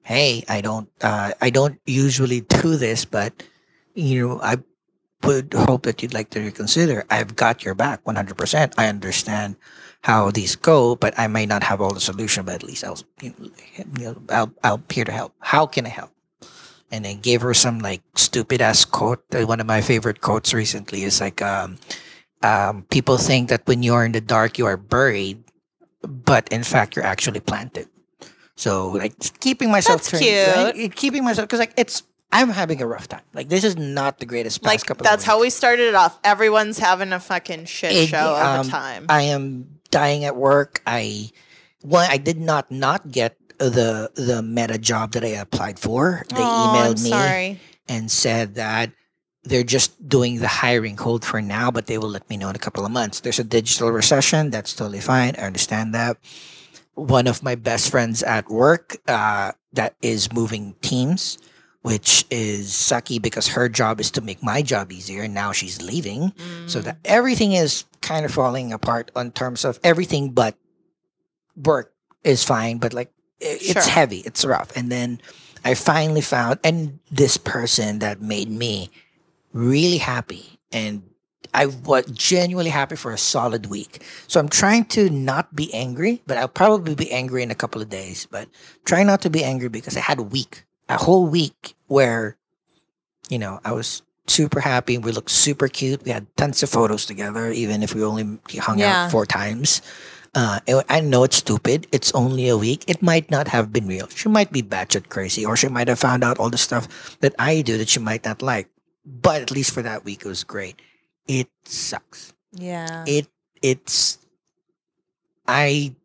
hey 0.02 0.44
i 0.48 0.60
don't 0.60 0.88
uh 1.02 1.32
i 1.40 1.50
don't 1.50 1.80
usually 1.86 2.40
do 2.40 2.76
this 2.76 3.04
but 3.04 3.42
you 3.94 4.28
know 4.28 4.40
i 4.42 4.56
would 5.24 5.52
hope 5.52 5.82
that 5.82 6.00
you'd 6.00 6.14
like 6.14 6.30
to 6.30 6.38
reconsider. 6.38 7.04
I've 7.10 7.34
got 7.34 7.64
your 7.64 7.74
back 7.74 8.04
100% 8.04 8.74
i 8.78 8.86
understand 8.86 9.56
how 10.02 10.30
these 10.30 10.54
go 10.54 10.94
but 10.94 11.18
i 11.18 11.26
may 11.26 11.44
not 11.44 11.64
have 11.64 11.80
all 11.80 11.92
the 11.92 12.00
solution 12.00 12.44
but 12.44 12.54
at 12.54 12.62
least 12.62 12.84
i'll 12.84 13.00
you 13.20 13.34
know, 13.98 14.22
I'll, 14.30 14.52
I'll 14.62 14.82
here 14.88 15.04
to 15.04 15.12
help. 15.12 15.34
How 15.40 15.66
can 15.66 15.86
i 15.86 15.88
help 15.88 16.12
and 16.90 17.04
then 17.04 17.20
gave 17.20 17.42
her 17.42 17.54
some 17.54 17.78
like 17.80 18.02
stupid 18.16 18.60
ass 18.60 18.84
quote. 18.84 19.22
Uh, 19.34 19.44
One 19.46 19.60
of 19.60 19.66
my 19.66 19.80
favorite 19.80 20.20
quotes 20.20 20.54
recently 20.54 21.02
is 21.04 21.20
like, 21.20 21.42
um, 21.42 21.78
um, 22.42 22.82
"People 22.90 23.18
think 23.18 23.48
that 23.50 23.66
when 23.66 23.82
you're 23.82 24.04
in 24.04 24.12
the 24.12 24.20
dark, 24.20 24.58
you 24.58 24.66
are 24.66 24.76
buried, 24.76 25.42
but 26.02 26.48
in 26.48 26.62
fact, 26.64 26.96
you're 26.96 27.04
actually 27.04 27.40
planted." 27.40 27.88
So 28.56 28.90
like 28.90 29.14
keeping 29.40 29.70
myself 29.70 30.02
That's 30.02 30.18
trained, 30.22 30.56
right? 30.56 30.76
It- 30.76 30.96
keeping 30.96 31.22
myself 31.24 31.46
because 31.46 31.60
like 31.60 31.74
it's 31.76 32.02
I'm 32.32 32.50
having 32.50 32.82
a 32.82 32.86
rough 32.86 33.08
time. 33.08 33.22
Like 33.32 33.48
this 33.48 33.64
is 33.64 33.76
not 33.76 34.18
the 34.18 34.26
greatest. 34.26 34.62
Like 34.64 34.84
that's 34.98 35.24
how 35.24 35.40
we 35.40 35.48
started 35.48 35.88
it 35.88 35.94
off. 35.94 36.18
Everyone's 36.24 36.78
having 36.78 37.12
a 37.12 37.20
fucking 37.20 37.64
shit 37.66 37.92
It- 37.92 38.08
show 38.08 38.34
of 38.36 38.60
um, 38.60 38.66
a 38.66 38.70
time. 38.70 39.06
I 39.08 39.22
am 39.32 39.78
dying 39.90 40.24
at 40.24 40.36
work. 40.36 40.82
I 40.86 41.30
one 41.82 42.08
I 42.10 42.18
did 42.18 42.38
not 42.38 42.70
not 42.70 43.10
get 43.10 43.36
the 43.58 44.10
the 44.14 44.42
meta 44.42 44.78
job 44.78 45.12
that 45.12 45.24
I 45.24 45.28
applied 45.38 45.78
for. 45.78 46.24
They 46.34 46.42
I'm 46.42 46.48
emailed 46.70 47.02
me 47.02 47.10
Sorry. 47.10 47.60
and 47.88 48.10
said 48.10 48.54
that 48.56 48.90
they're 49.44 49.64
just 49.64 49.96
doing 50.08 50.38
the 50.40 50.48
hiring 50.48 50.96
hold 50.96 51.24
for 51.24 51.40
now, 51.40 51.70
but 51.70 51.86
they 51.86 51.96
will 51.98 52.10
let 52.10 52.28
me 52.28 52.36
know 52.36 52.48
in 52.50 52.56
a 52.56 52.58
couple 52.58 52.84
of 52.84 52.90
months. 52.92 53.20
There's 53.20 53.38
a 53.38 53.44
digital 53.44 53.90
recession. 53.90 54.50
That's 54.50 54.74
totally 54.74 55.00
fine. 55.00 55.34
I 55.38 55.42
understand 55.46 55.94
that. 55.94 56.18
One 56.94 57.26
of 57.26 57.42
my 57.42 57.54
best 57.54 57.90
friends 57.90 58.22
at 58.24 58.50
work 58.50 58.96
uh, 59.06 59.52
that 59.72 59.94
is 60.02 60.32
moving 60.32 60.74
teams, 60.82 61.38
which 61.82 62.26
is 62.28 62.70
sucky 62.70 63.22
because 63.22 63.46
her 63.48 63.68
job 63.68 64.00
is 64.00 64.10
to 64.12 64.20
make 64.20 64.42
my 64.42 64.62
job 64.62 64.90
easier, 64.92 65.22
and 65.22 65.32
now 65.32 65.52
she's 65.52 65.80
leaving. 65.80 66.32
So 66.66 66.80
Mm. 66.80 66.84
that 66.84 66.98
everything 67.04 67.52
is 67.52 67.84
kind 68.02 68.26
of 68.26 68.32
falling 68.34 68.72
apart 68.72 69.10
on 69.14 69.30
terms 69.30 69.64
of 69.64 69.78
everything 69.84 70.30
but 70.32 70.56
work 71.56 71.92
is 72.24 72.44
fine, 72.44 72.78
but 72.78 72.92
like 72.92 73.12
i- 73.42 73.58
it's 73.60 73.86
heavy, 73.86 74.18
it's 74.24 74.44
rough. 74.44 74.70
And 74.76 74.90
then 74.90 75.20
I 75.64 75.74
finally 75.74 76.20
found 76.20 76.60
and 76.64 76.98
this 77.10 77.36
person 77.36 77.98
that 78.00 78.20
made 78.22 78.48
me 78.50 78.90
really 79.52 79.98
happy 79.98 80.58
and 80.72 81.02
I 81.54 81.66
was 81.66 82.04
genuinely 82.12 82.70
happy 82.70 82.94
for 82.94 83.10
a 83.10 83.18
solid 83.18 83.66
week. 83.66 84.02
So 84.26 84.38
I'm 84.38 84.48
trying 84.50 84.84
to 84.86 85.08
not 85.08 85.56
be 85.56 85.72
angry, 85.72 86.22
but 86.26 86.36
I'll 86.36 86.46
probably 86.46 86.94
be 86.94 87.10
angry 87.10 87.42
in 87.42 87.50
a 87.50 87.54
couple 87.54 87.80
of 87.80 87.88
days. 87.88 88.26
But 88.30 88.48
try 88.84 89.02
not 89.02 89.22
to 89.22 89.30
be 89.30 89.42
angry 89.42 89.68
because 89.70 89.96
I 89.96 90.00
had 90.00 90.18
a 90.18 90.22
week, 90.22 90.64
a 90.90 90.98
whole 90.98 91.26
week 91.26 91.74
where, 91.86 92.36
you 93.30 93.38
know, 93.38 93.60
I 93.64 93.72
was 93.72 94.02
super 94.26 94.60
happy. 94.60 94.98
We 94.98 95.10
looked 95.10 95.30
super 95.30 95.68
cute. 95.68 96.04
We 96.04 96.10
had 96.10 96.26
tons 96.36 96.62
of 96.62 96.68
photos 96.68 97.06
together, 97.06 97.50
even 97.50 97.82
if 97.82 97.94
we 97.94 98.04
only 98.04 98.38
hung 98.58 98.78
Yeah. 98.78 99.04
out 99.06 99.10
four 99.10 99.24
times. 99.24 99.80
Uh, 100.38 100.60
I 100.88 101.00
know 101.00 101.24
it's 101.24 101.42
stupid. 101.42 101.88
It's 101.90 102.14
only 102.14 102.46
a 102.48 102.56
week. 102.56 102.84
It 102.86 103.02
might 103.02 103.26
not 103.28 103.48
have 103.48 103.72
been 103.72 103.88
real. 103.88 104.06
She 104.06 104.28
might 104.28 104.52
be 104.52 104.62
batshit 104.62 105.08
crazy, 105.08 105.42
or 105.44 105.56
she 105.56 105.66
might 105.66 105.88
have 105.88 105.98
found 105.98 106.22
out 106.22 106.38
all 106.38 106.48
the 106.48 106.58
stuff 106.58 106.86
that 107.18 107.34
I 107.42 107.60
do 107.62 107.74
that 107.78 107.88
she 107.88 107.98
might 107.98 108.24
not 108.24 108.40
like. 108.40 108.68
But 109.04 109.42
at 109.42 109.50
least 109.50 109.74
for 109.74 109.82
that 109.82 110.04
week, 110.04 110.22
it 110.22 110.28
was 110.28 110.44
great. 110.44 110.78
It 111.26 111.48
sucks. 111.64 112.32
Yeah. 112.54 113.02
It 113.06 113.26
it's. 113.62 114.18
I 115.48 115.96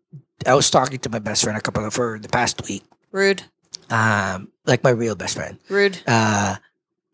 I 0.47 0.55
was 0.55 0.69
talking 0.71 0.97
to 0.97 1.09
my 1.13 1.19
best 1.19 1.43
friend 1.43 1.57
a 1.57 1.61
couple 1.61 1.85
of 1.85 1.93
for 1.93 2.17
the 2.17 2.29
past 2.29 2.57
week, 2.67 2.83
Rude. 3.11 3.43
um, 3.91 4.49
like 4.65 4.83
my 4.83 4.89
real 4.89 5.13
best 5.15 5.35
friend, 5.35 5.59
Rude. 5.69 6.01
uh, 6.07 6.55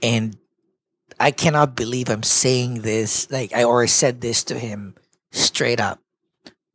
and 0.01 0.37
I 1.19 1.31
cannot 1.31 1.75
believe 1.75 2.09
I'm 2.09 2.23
saying 2.23 2.81
this. 2.81 3.29
Like 3.29 3.51
I 3.51 3.63
already 3.65 3.89
said 3.91 4.21
this 4.21 4.43
to 4.45 4.57
him 4.57 4.95
straight 5.31 5.81
up, 5.81 5.99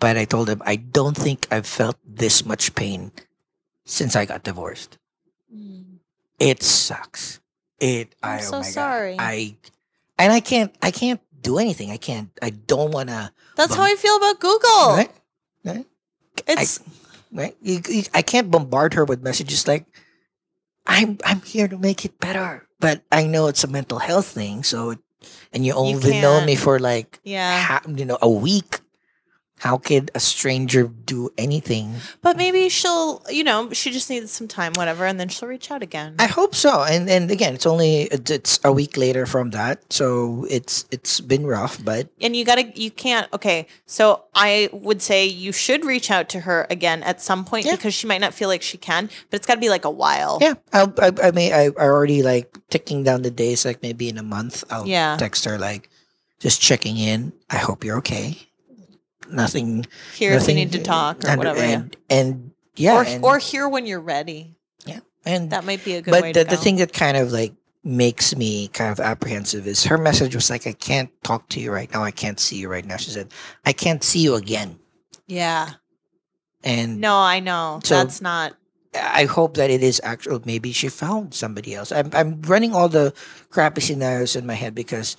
but 0.05 0.19
I 0.19 0.27
told 0.27 0.53
him 0.53 0.61
I 0.67 0.77
don't 0.77 1.17
think 1.17 1.49
I've 1.49 1.65
felt 1.65 1.97
this 2.05 2.45
much 2.45 2.75
pain 2.75 3.09
since 3.89 4.13
I 4.15 4.29
got 4.29 4.45
divorced. 4.45 4.99
Mm. 5.49 6.05
It 6.39 6.63
sucks. 6.63 7.41
It. 7.81 8.15
I'm 8.23 8.37
I, 8.37 8.41
so 8.45 8.57
oh 8.57 8.61
my 8.61 8.69
sorry. 8.69 9.17
God. 9.17 9.25
I 9.25 9.57
and 10.21 10.29
I 10.29 10.45
can't. 10.45 10.77
I 10.85 10.91
can't 10.91 11.25
do 11.41 11.57
anything. 11.57 11.89
I 11.89 11.97
can't. 11.97 12.29
I 12.45 12.51
don't 12.53 12.93
want 12.93 13.09
to. 13.09 13.33
That's 13.57 13.73
how 13.73 13.81
I 13.81 13.97
feel 13.97 14.21
about 14.21 14.45
Google. 14.45 14.93
Right? 14.93 15.13
Right? 15.65 15.87
It's 16.53 16.85
Right? 17.33 17.57
You, 17.65 17.81
you- 17.89 18.13
I 18.13 18.21
can't 18.21 18.51
bombard 18.53 18.93
her 19.01 19.09
with 19.09 19.25
messages 19.25 19.65
like, 19.65 19.89
"I'm 20.85 21.17
I'm 21.25 21.41
here 21.49 21.65
to 21.67 21.81
make 21.81 22.05
it 22.05 22.21
better," 22.21 22.69
but 22.77 23.01
I 23.09 23.25
know 23.25 23.49
it's 23.49 23.65
a 23.65 23.73
mental 23.73 24.05
health 24.05 24.29
thing. 24.29 24.69
So, 24.69 24.91
it, 24.91 25.01
and 25.49 25.65
you 25.65 25.73
only 25.73 26.21
know 26.21 26.45
me 26.45 26.61
for 26.61 26.77
like, 26.77 27.25
yeah. 27.25 27.81
you 27.89 28.05
know, 28.05 28.21
a 28.21 28.29
week. 28.29 28.84
How 29.65 29.79
could 29.79 30.11
a 30.15 30.21
stranger 30.21 30.89
do 31.07 31.31
anything? 31.39 31.95
But 32.21 32.37
maybe 32.37 32.69
she'll, 32.69 33.23
you 33.31 33.43
know, 33.43 33.73
she 33.73 33.91
just 33.93 34.11
needs 34.11 34.31
some 34.31 34.47
time, 34.47 34.75
whatever, 34.75 35.07
and 35.07 35.19
then 35.19 35.31
she'll 35.31 35.49
reach 35.49 35.71
out 35.71 35.83
again. 35.83 36.17
I 36.19 36.27
hope 36.27 36.55
so. 36.55 36.83
And 36.85 37.09
and 37.09 37.31
again, 37.31 37.55
it's 37.55 37.65
only 37.65 38.03
it's- 38.13 38.61
a 38.63 38.71
week 38.71 38.99
later 38.99 39.25
from 39.25 39.51
that, 39.57 39.81
so 39.91 40.45
it's 40.51 40.85
it's 40.91 41.19
been 41.25 41.47
rough, 41.47 41.83
but 41.83 42.09
and 42.21 42.37
you 42.37 42.45
gotta, 42.45 42.65
you 42.79 42.91
can't. 42.91 43.27
Okay, 43.33 43.67
so 43.87 44.25
I 44.35 44.69
would 44.73 45.01
say 45.01 45.25
you 45.25 45.51
should 45.51 45.83
reach 45.87 46.11
out 46.11 46.29
to 46.37 46.41
her 46.41 46.67
again 46.69 47.03
at 47.03 47.23
some 47.23 47.43
point 47.47 47.65
Yeah. 47.65 47.77
because 47.77 47.95
she 47.95 48.07
might 48.07 48.21
not 48.21 48.35
feel 48.35 48.51
like 48.53 48.61
she 48.61 48.77
can, 48.77 49.09
but 49.31 49.37
it's 49.41 49.47
got 49.47 49.55
to 49.55 49.61
be 49.61 49.71
like 49.71 49.87
a 49.87 49.91
while. 50.05 50.37
Yeah, 50.45 50.55
I'll, 50.75 50.93
I 51.01 51.11
I 51.23 51.31
may 51.33 51.53
I 51.55 51.65
I 51.81 51.89
already 51.89 52.21
like 52.23 52.53
ticking 52.69 53.03
down 53.03 53.23
the 53.23 53.31
days. 53.33 53.65
Like 53.65 53.81
maybe 53.83 54.11
in 54.13 54.19
a 54.19 54.23
month, 54.37 54.63
I'll 54.69 54.87
Yeah. 54.87 55.17
text 55.17 55.47
her 55.49 55.57
like, 55.57 55.89
just 56.39 56.61
checking 56.61 56.99
in. 56.99 57.33
I 57.49 57.57
hope 57.57 57.83
you're 57.83 57.97
okay. 58.05 58.37
Nothing. 59.31 59.87
Here 60.15 60.33
if 60.35 60.47
we 60.47 60.55
need 60.55 60.73
to 60.73 60.83
talk 60.83 61.25
or 61.25 61.29
and, 61.31 61.39
whatever. 61.39 61.61
yeah. 61.61 61.73
And, 61.73 61.97
and 62.11 62.51
yeah, 62.77 62.97
or 62.97 63.05
and, 63.05 63.25
or 63.25 63.39
here 63.39 63.69
when 63.69 63.87
you're 63.87 64.01
ready. 64.01 64.57
Yeah, 64.87 65.01
and 65.25 65.51
That 65.51 65.65
might 65.65 65.85
be 65.85 65.95
a 65.95 66.03
good 66.03 66.13
way 66.13 66.21
but 66.21 66.33
to 66.35 66.45
the, 66.45 66.51
the 66.51 66.57
thing 66.57 66.77
that 66.77 66.93
kind 66.93 67.17
of 67.17 67.33
like 67.33 67.55
makes 67.83 68.35
me 68.37 68.69
kind 68.69 68.91
of 68.91 68.99
apprehensive 69.01 69.67
is 69.67 69.85
her 69.85 69.99
message 69.99 70.35
was 70.35 70.51
like, 70.51 70.67
I 70.67 70.73
can't 70.73 71.11
talk 71.23 71.49
to 71.51 71.61
you 71.61 71.71
right 71.71 71.93
now. 71.93 72.03
I 72.03 72.11
can't 72.11 72.41
see 72.41 72.57
you 72.57 72.69
right 72.69 72.85
now. 72.85 72.97
She 72.97 73.11
said, 73.11 73.33
I 73.65 73.73
can't 73.73 74.03
see 74.03 74.21
you 74.21 74.35
again. 74.35 74.79
yeah. 75.27 75.71
And 76.63 76.99
No, 77.01 77.17
I 77.19 77.41
know 77.41 77.81
So- 77.85 77.95
that's 77.97 78.21
not. 78.23 78.55
I 78.97 79.25
hope 79.25 79.57
that 79.57 79.71
it 79.71 79.83
is 79.83 80.01
actual. 80.05 80.41
Maybe 80.45 80.71
she 80.71 80.89
found 80.89 81.35
somebody 81.35 81.75
else. 81.75 81.91
I'm 81.91 82.11
I'm 82.13 82.41
running 82.43 82.73
all 82.73 82.89
the 82.89 83.13
crappy 83.51 83.81
scenarios 83.81 84.37
in 84.37 84.47
my 84.47 84.55
head 84.55 84.73
because 84.73 85.17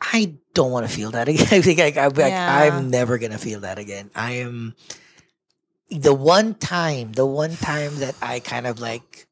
I 0.00 0.34
don't 0.54 0.70
want 0.70 0.88
to 0.88 0.92
feel 0.92 1.10
that 1.12 1.28
again. 1.28 1.46
I 1.50 1.60
think 1.60 1.80
I'm, 1.80 1.94
like, 1.94 2.16
Yeah. 2.16 2.70
I'm 2.74 2.90
never 2.90 3.18
gonna 3.18 3.38
feel 3.38 3.60
that 3.60 3.78
again. 3.78 4.10
I 4.14 4.32
am 4.32 4.74
the 5.90 6.14
one 6.14 6.54
time, 6.54 7.12
the 7.12 7.26
one 7.26 7.56
time 7.56 7.96
that 7.96 8.14
I 8.20 8.40
kind 8.40 8.66
of 8.66 8.80
like 8.80 9.26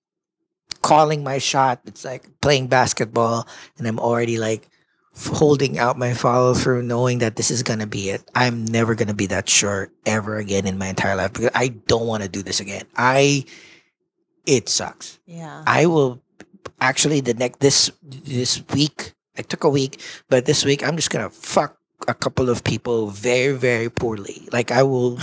calling 0.83 1.23
my 1.25 1.39
shot. 1.39 1.81
It's 1.87 2.05
like 2.05 2.41
playing 2.41 2.69
basketball, 2.69 3.47
and 3.79 3.87
I'm 3.87 3.99
already 3.99 4.39
like 4.39 4.69
holding 5.17 5.79
out 5.79 5.99
my 5.99 6.13
follow 6.13 6.55
through, 6.55 6.83
knowing 6.83 7.19
that 7.19 7.37
this 7.37 7.51
is 7.51 7.63
gonna 7.63 7.87
be 7.87 8.11
it. 8.11 8.23
I'm 8.35 8.65
never 8.65 8.95
gonna 8.95 9.15
be 9.15 9.27
that 9.27 9.49
sure 9.49 9.91
ever 10.05 10.37
again 10.39 10.67
in 10.67 10.79
my 10.79 10.89
entire 10.89 11.17
life 11.17 11.33
because 11.33 11.51
I 11.55 11.69
don't 11.69 12.07
want 12.07 12.23
to 12.23 12.29
do 12.29 12.43
this 12.43 12.61
again. 12.61 12.85
I 12.97 13.45
it 14.47 14.69
sucks. 14.69 15.19
Yeah. 15.27 15.63
I 15.67 15.87
will 15.87 16.23
actually 16.81 17.21
the 17.21 17.35
next 17.35 17.61
this 17.61 17.91
this 18.03 18.63
week. 18.73 19.13
I 19.39 19.43
took 19.43 19.65
a 19.65 19.69
week, 19.69 20.01
but 20.29 20.47
this 20.47 20.65
week 20.65 20.87
I'm 20.87 20.97
just 20.97 21.11
gonna 21.11 21.31
fuck 21.31 21.77
a 22.09 22.15
couple 22.15 22.51
of 22.51 22.63
people 22.63 23.09
very 23.09 23.57
very 23.57 23.89
poorly. 23.89 24.47
Like 24.53 24.71
I 24.71 24.83
will 24.83 25.19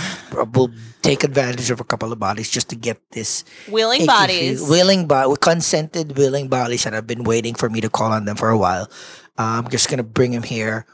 will 0.52 0.70
take 1.02 1.22
advantage 1.24 1.70
of 1.70 1.80
a 1.80 1.84
couple 1.84 2.12
of 2.12 2.18
bodies 2.18 2.50
just 2.50 2.68
to 2.70 2.76
get 2.76 2.98
this 3.12 3.44
Willing 3.68 4.06
bodies. 4.06 4.58
feel- 4.60 4.68
willing 4.70 5.06
body, 5.06 5.34
consented 5.40 6.16
willing 6.18 6.48
bodies 6.48 6.84
that 6.84 6.92
have 6.92 7.06
been 7.06 7.22
waiting 7.24 7.54
for 7.54 7.70
me 7.70 7.80
to 7.80 7.88
call 7.90 8.10
on 8.12 8.24
them 8.24 8.36
for 8.36 8.50
a 8.50 8.58
while. 8.58 8.90
Uh, 9.38 9.62
I'm 9.62 9.68
just 9.70 9.88
gonna 9.88 10.02
bring 10.06 10.32
them 10.32 10.42
here. 10.42 10.86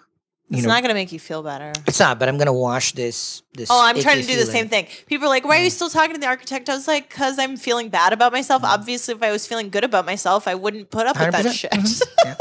You 0.51 0.57
it's 0.59 0.67
know, 0.67 0.73
not 0.73 0.83
going 0.83 0.89
to 0.89 0.95
make 0.95 1.13
you 1.13 1.21
feel 1.21 1.45
better. 1.45 1.73
it's 1.87 2.01
not, 2.01 2.19
but 2.19 2.29
I'm 2.29 2.37
gonna 2.37 2.53
wash 2.53 2.91
this. 2.93 3.43
This. 3.55 3.69
Oh, 3.71 3.81
I'm 3.81 3.99
trying 4.01 4.21
to 4.21 4.27
do 4.27 4.37
the 4.37 4.47
same 4.47 4.69
thing. 4.69 4.87
People 5.07 5.27
are 5.27 5.29
like, 5.29 5.45
"Why 5.45 5.61
are 5.61 5.63
you 5.63 5.71
still 5.71 5.89
talking 5.91 6.15
to 6.15 6.21
the 6.21 6.27
architect?" 6.27 6.69
I 6.69 6.75
was 6.75 6.89
like, 6.89 7.09
"Cause 7.09 7.39
I'm 7.39 7.57
feeling 7.57 7.89
bad 7.89 8.13
about 8.13 8.33
myself. 8.33 8.63
Mm-hmm. 8.63 8.73
Obviously, 8.73 9.15
if 9.15 9.23
I 9.23 9.31
was 9.31 9.47
feeling 9.47 9.71
good 9.71 9.85
about 9.85 10.07
myself, 10.07 10.49
I 10.49 10.57
wouldn't 10.57 10.91
put 10.91 11.07
up 11.07 11.17
with 11.19 11.31
that 11.31 11.45
100%. 11.47 11.53
shit." 11.55 11.71
Mhm. 11.71 12.03
Yeah. 12.25 12.35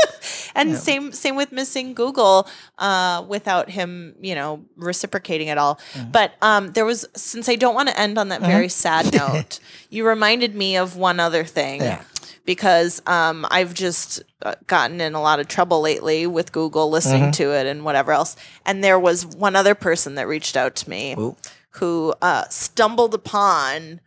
and 0.55 0.69
Yeah. 0.71 0.75
same 0.77 1.11
same 1.11 1.35
with 1.35 1.51
missing 1.51 1.93
Google, 1.93 2.47
uh, 2.79 3.23
without 3.27 3.69
him, 3.69 4.15
you 4.21 4.33
know, 4.33 4.63
reciprocating 4.75 5.49
at 5.49 5.57
all. 5.59 5.79
Mm-hmm. 5.93 6.09
But 6.11 6.33
um, 6.41 6.71
there 6.73 6.85
was 6.85 7.05
since 7.15 7.47
I 7.47 7.55
don't 7.57 7.75
want 7.75 7.89
to 7.89 7.99
end 7.99 8.17
on 8.17 8.29
that 8.29 8.41
very 8.41 8.69
sad 8.69 9.13
note, 9.23 9.59
you 9.91 10.05
reminded 10.07 10.55
me 10.55 10.77
of 10.77 10.95
one 10.95 11.19
other 11.19 11.43
thing. 11.43 11.81
Yeah. 11.81 12.01
Because 12.49 12.99
um, 13.05 13.45
I've 13.51 13.75
just 13.75 14.23
uh, 14.41 14.55
gotten 14.65 14.99
in 15.01 15.13
a 15.13 15.21
lot 15.21 15.39
of 15.39 15.47
trouble 15.47 15.81
lately 15.81 16.25
with 16.25 16.51
Google 16.51 16.89
listening 16.89 17.21
Mm-hmm. 17.25 17.31
to 17.43 17.51
it 17.55 17.67
and 17.67 17.85
whatever 17.85 18.11
else. 18.11 18.35
And 18.65 18.83
there 18.83 18.97
was 18.97 19.23
one 19.23 19.55
other 19.55 19.75
person 19.75 20.15
that 20.15 20.27
reached 20.27 20.57
out 20.57 20.75
to 20.77 20.89
me 20.89 21.13
Ooh. 21.15 21.35
who 21.73 22.15
uh, 22.23 22.45
stumbled 22.49 23.13
upon 23.13 24.01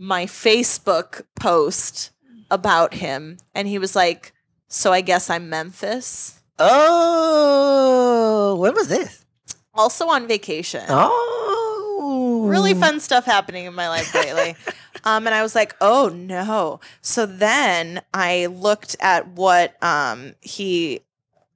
my 0.00 0.26
Facebook 0.26 1.22
post 1.38 2.10
about 2.50 2.94
him, 2.94 3.36
and 3.54 3.68
he 3.68 3.78
was 3.78 3.94
like, 3.94 4.32
"So 4.66 4.92
I 4.92 5.00
guess 5.00 5.30
I'm 5.30 5.48
Memphis." 5.48 6.40
Oh, 6.58 8.56
when 8.58 8.74
was 8.74 8.88
this? 8.88 9.24
Also 9.74 10.08
on 10.08 10.26
vacation. 10.26 10.82
Oh, 10.88 12.46
Really 12.48 12.74
fun 12.74 13.00
stuff 13.00 13.24
happening 13.24 13.64
in 13.66 13.74
my 13.74 13.88
life 13.88 14.14
lately. 14.14 14.56
um, 15.06 15.26
and 15.26 15.34
I 15.34 15.42
was 15.42 15.54
like, 15.54 15.74
"Oh 15.80 16.08
no!" 16.08 16.80
So 17.00 17.24
then 17.24 18.02
I 18.12 18.46
looked 18.46 18.96
at 19.00 19.28
what 19.28 19.82
um, 19.82 20.34
he 20.42 21.00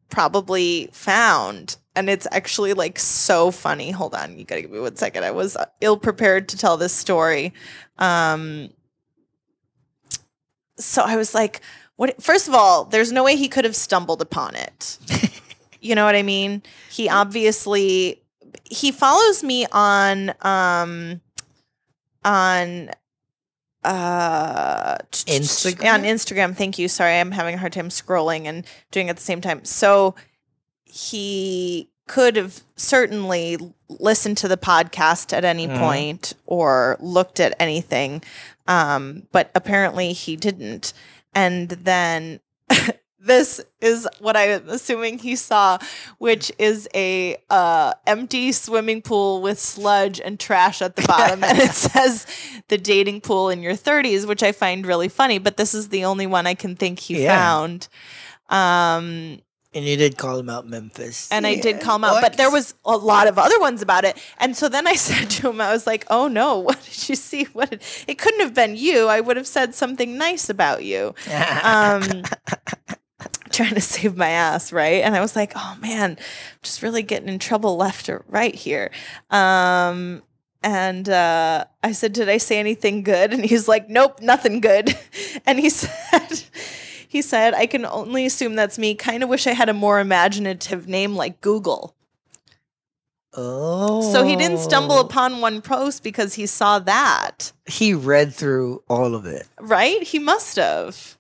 probably 0.09 0.89
found. 0.93 1.77
And 1.97 2.09
it's 2.09 2.27
actually 2.31 2.73
like 2.73 2.99
so 2.99 3.51
funny. 3.51 3.91
Hold 3.91 4.15
on, 4.15 4.39
you 4.39 4.45
gotta 4.45 4.63
give 4.63 4.71
me 4.71 4.79
one 4.79 4.95
second. 4.95 5.25
I 5.25 5.33
was 5.33 5.57
ill 5.81 5.97
prepared 5.97 6.49
to 6.51 6.57
tell 6.57 6.77
this 6.77 6.93
story. 6.93 7.53
Um, 7.99 8.71
so 10.79 11.03
I 11.03 11.17
was 11.17 11.35
like, 11.35 11.61
what? 11.97 12.23
First 12.23 12.47
of 12.47 12.55
all, 12.55 12.85
there's 12.85 13.11
no 13.11 13.25
way 13.25 13.35
he 13.35 13.49
could 13.49 13.65
have 13.65 13.77
stumbled 13.77 14.23
upon 14.23 14.55
it. 14.55 14.99
you 15.81 15.97
know 15.97 16.05
what 16.05 16.15
I 16.15 16.23
mean? 16.23 16.63
He 16.89 17.09
obviously 17.09 18.23
he 18.65 18.93
follows 18.93 19.43
me 19.43 19.67
on 19.73 20.33
um 20.43 21.21
on 22.25 22.91
uh 23.85 24.97
Instagram? 25.27 25.95
on 25.95 26.03
Instagram. 26.03 26.55
Thank 26.57 26.79
you. 26.79 26.89
Sorry, 26.89 27.19
I'm 27.19 27.33
having 27.33 27.55
a 27.55 27.59
hard 27.59 27.73
time 27.73 27.89
scrolling 27.89 28.45
and 28.47 28.65
doing 28.91 29.07
it 29.07 29.11
at 29.11 29.17
the 29.17 29.23
same 29.23 29.41
time. 29.41 29.65
So 29.65 30.15
he 30.85 31.89
could 32.07 32.37
have 32.37 32.63
certainly 32.77 33.57
listened 33.89 34.37
to 34.39 34.49
the 34.49 34.57
podcast 34.57 35.33
at 35.33 35.45
any 35.45 35.69
Mhm. 35.69 35.79
point 35.79 36.33
or 36.47 36.97
looked 37.01 37.39
at 37.39 37.55
anything, 37.61 38.23
um, 38.67 39.29
but 39.33 39.51
apparently 39.55 40.13
he 40.13 40.35
didn't. 40.37 40.93
And 41.35 41.69
then 41.71 42.41
this 43.23 43.61
is 43.81 44.09
what 44.19 44.37
I'm 44.37 44.69
assuming 44.69 45.19
he 45.19 45.37
saw, 45.37 45.79
which 46.19 46.51
is 46.59 46.89
a 46.95 47.37
uh, 47.51 47.93
empty 48.07 48.51
swimming 48.53 49.03
pool 49.03 49.43
with 49.43 49.59
sludge 49.61 50.21
and 50.21 50.41
trash 50.41 50.81
at 50.83 50.97
the 50.97 51.03
bottom, 51.07 51.45
and 51.45 51.59
it 51.59 51.73
says 51.93 52.27
the 52.69 52.79
dating 52.79 53.21
pool 53.21 53.51
in 53.51 53.63
your 53.63 53.75
30s, 53.75 54.27
which 54.27 54.43
I 54.43 54.53
find 54.53 54.87
really 54.87 55.09
funny. 55.09 55.39
But 55.39 55.57
this 55.59 55.75
is 55.75 55.91
the 55.91 56.05
only 56.05 56.27
one 56.27 56.47
I 56.47 56.55
can 56.55 56.77
think 56.77 56.99
he 56.99 57.23
Yeah. 57.23 57.37
found. 57.37 57.89
Um, 58.49 59.41
And 59.73 59.85
you 59.85 59.97
did 59.97 60.17
call 60.19 60.39
him 60.39 60.49
out, 60.51 60.67
Memphis. 60.67 61.29
and 61.31 61.47
I 61.47 61.55
did 61.55 61.81
call 61.81 61.97
him 61.97 62.05
out, 62.05 62.21
but 62.23 62.37
there 62.37 62.51
was 62.51 62.75
a 62.85 62.97
lot 62.97 63.29
of 63.29 63.39
other 63.39 63.61
ones 63.61 63.83
about 63.83 64.05
it. 64.05 64.19
And 64.39 64.57
so 64.57 64.69
then 64.69 64.87
I 64.87 64.95
said 65.09 65.31
to 65.31 65.51
him, 65.51 65.61
I 65.61 65.71
was 65.73 65.87
like, 65.87 66.05
"Oh 66.11 66.27
no, 66.27 66.59
what 66.67 66.83
did 66.83 67.09
you 67.09 67.15
see? 67.15 67.45
What? 67.53 67.71
Did, 67.71 67.83
it 68.09 68.19
couldn't 68.19 68.41
have 68.41 68.55
been 68.55 68.77
you. 68.77 69.07
I 69.09 69.21
would 69.21 69.37
have 69.37 69.47
said 69.47 69.75
something 69.75 70.17
nice 70.19 70.49
about 70.49 70.83
you." 70.85 71.15
um 71.63 72.23
trying 73.51 73.75
to 73.75 73.81
save 73.81 74.17
my 74.17 74.29
ass 74.29 74.73
right 74.73 75.03
and 75.03 75.15
i 75.17 75.21
was 75.21 75.35
like 75.37 75.53
oh 75.57 75.77
man 75.81 76.13
I'm 76.13 76.17
just 76.63 76.83
really 76.83 77.03
getting 77.03 77.29
in 77.29 77.39
trouble 77.39 77.77
left 77.77 78.09
or 78.09 78.25
right 78.29 78.55
here 78.55 78.91
um 79.31 80.23
and 80.63 81.09
uh, 81.09 81.65
I 81.83 81.93
said, 81.93 82.13
"Did 82.13 82.29
I 82.29 82.37
say 82.37 82.59
anything 82.59 83.03
good?" 83.03 83.33
And 83.33 83.43
he's 83.43 83.67
like, 83.67 83.89
"Nope, 83.89 84.21
nothing 84.21 84.61
good." 84.61 84.95
And 85.47 85.59
he 85.59 85.71
said, 85.83 86.43
"He 87.09 87.23
said 87.23 87.55
I 87.55 87.65
can 87.65 87.87
only 87.87 88.27
assume 88.27 88.57
that's 88.57 88.79
me. 88.79 88.95
Kind 88.95 89.23
of 89.23 89.31
wish 89.31 89.47
I 89.47 89.53
had 89.53 89.71
a 89.71 89.73
more 89.73 90.01
imaginative 90.01 90.87
name 90.87 91.17
like 91.17 91.41
Google." 91.41 91.95
oh. 93.33 94.13
So 94.13 94.23
he 94.23 94.37
didn't 94.37 94.59
stumble 94.59 94.99
upon 94.99 95.41
one 95.41 95.63
post 95.63 96.03
because 96.03 96.35
he 96.35 96.45
saw 96.47 96.79
that, 96.81 97.53
He 97.67 97.95
read 97.95 98.35
through 98.35 98.83
all 98.89 99.15
of 99.15 99.25
it. 99.25 99.47
right? 99.61 100.03
He 100.03 100.19
must 100.19 100.57
have. 100.57 101.17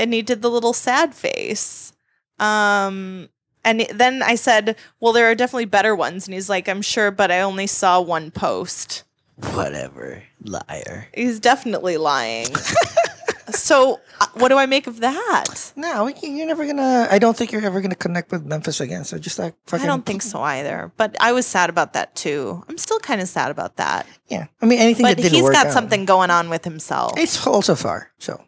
And 0.00 0.14
he 0.14 0.22
did 0.22 0.42
the 0.42 0.50
little 0.50 0.72
sad 0.72 1.14
face. 1.14 1.92
Um 2.38 3.28
and 3.62 3.86
then 3.92 4.22
I 4.22 4.36
said, 4.36 4.76
"Well, 5.00 5.12
there 5.12 5.30
are 5.30 5.34
definitely 5.34 5.66
better 5.66 5.94
ones." 5.94 6.26
And 6.26 6.32
he's 6.34 6.48
like, 6.48 6.66
"I'm 6.66 6.80
sure, 6.80 7.10
but 7.10 7.30
I 7.30 7.40
only 7.42 7.66
saw 7.66 8.00
one 8.00 8.30
post." 8.30 9.04
Whatever, 9.52 10.22
liar. 10.42 11.08
He's 11.14 11.40
definitely 11.40 11.96
lying. 11.98 12.46
so, 13.50 14.00
uh, 14.20 14.26
what 14.34 14.48
do 14.48 14.56
I 14.56 14.66
make 14.66 14.86
of 14.86 15.00
that? 15.00 15.72
No, 15.76 16.08
you're 16.08 16.46
never 16.46 16.66
gonna. 16.66 17.08
I 17.10 17.18
don't 17.18 17.36
think 17.36 17.52
you're 17.52 17.64
ever 17.64 17.80
gonna 17.80 17.94
connect 17.94 18.32
with 18.32 18.44
Memphis 18.46 18.80
again. 18.80 19.04
So 19.04 19.18
just 19.18 19.38
like 19.38 19.54
fucking. 19.66 19.84
I 19.84 19.86
don't 19.86 20.06
think 20.06 20.22
so 20.22 20.40
either. 20.40 20.92
But 20.96 21.16
I 21.20 21.32
was 21.32 21.46
sad 21.46 21.68
about 21.70 21.92
that 21.92 22.14
too. 22.14 22.64
I'm 22.68 22.78
still 22.78 22.98
kind 23.00 23.20
of 23.20 23.28
sad 23.28 23.50
about 23.50 23.76
that. 23.76 24.06
Yeah, 24.28 24.46
I 24.62 24.66
mean 24.66 24.78
anything 24.78 25.04
But 25.04 25.16
that 25.16 25.22
didn't 25.22 25.34
he's 25.34 25.42
work 25.44 25.52
got 25.52 25.66
out. 25.66 25.72
something 25.72 26.04
going 26.04 26.30
on 26.30 26.48
with 26.48 26.64
himself. 26.64 27.18
It's 27.18 27.46
also 27.46 27.74
far, 27.74 28.10
so 28.18 28.42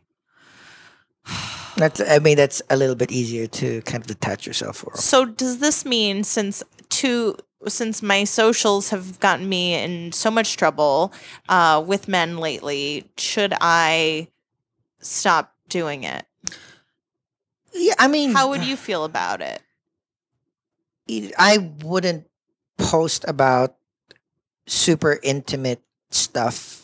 that's. 1.77 2.01
I 2.01 2.19
mean, 2.19 2.37
that's 2.37 2.63
a 2.71 2.77
little 2.77 2.95
bit 2.95 3.11
easier 3.13 3.47
to 3.47 3.83
kind 3.83 4.03
of 4.03 4.07
detach 4.07 4.47
yourself 4.47 4.77
from. 4.79 4.97
So 4.97 5.25
does 5.25 5.59
this 5.59 5.85
mean 5.85 6.25
since 6.25 6.63
two 6.89 7.37
since 7.69 8.03
my 8.03 8.25
socials 8.25 8.91
have 8.91 9.21
gotten 9.21 9.49
me 9.49 9.75
in 9.75 10.13
so 10.13 10.31
much 10.31 10.57
trouble 10.57 11.13
uh, 11.49 11.83
with 11.85 12.09
men 12.09 12.39
lately, 12.39 13.11
should 13.17 13.55
I 13.61 14.29
stop 15.01 15.55
doing 15.69 16.05
it? 16.05 16.27
Yeah, 17.73 17.95
I 17.99 18.09
mean, 18.09 18.33
How 18.33 18.49
would 18.49 18.65
you 18.65 18.77
feel 18.77 19.05
about 19.05 19.41
it? 19.41 19.63
I 21.39 21.71
wouldn't 21.83 22.27
post 22.79 23.25
about 23.27 23.77
super 24.67 25.19
intimate 25.23 25.83
stuff 26.11 26.82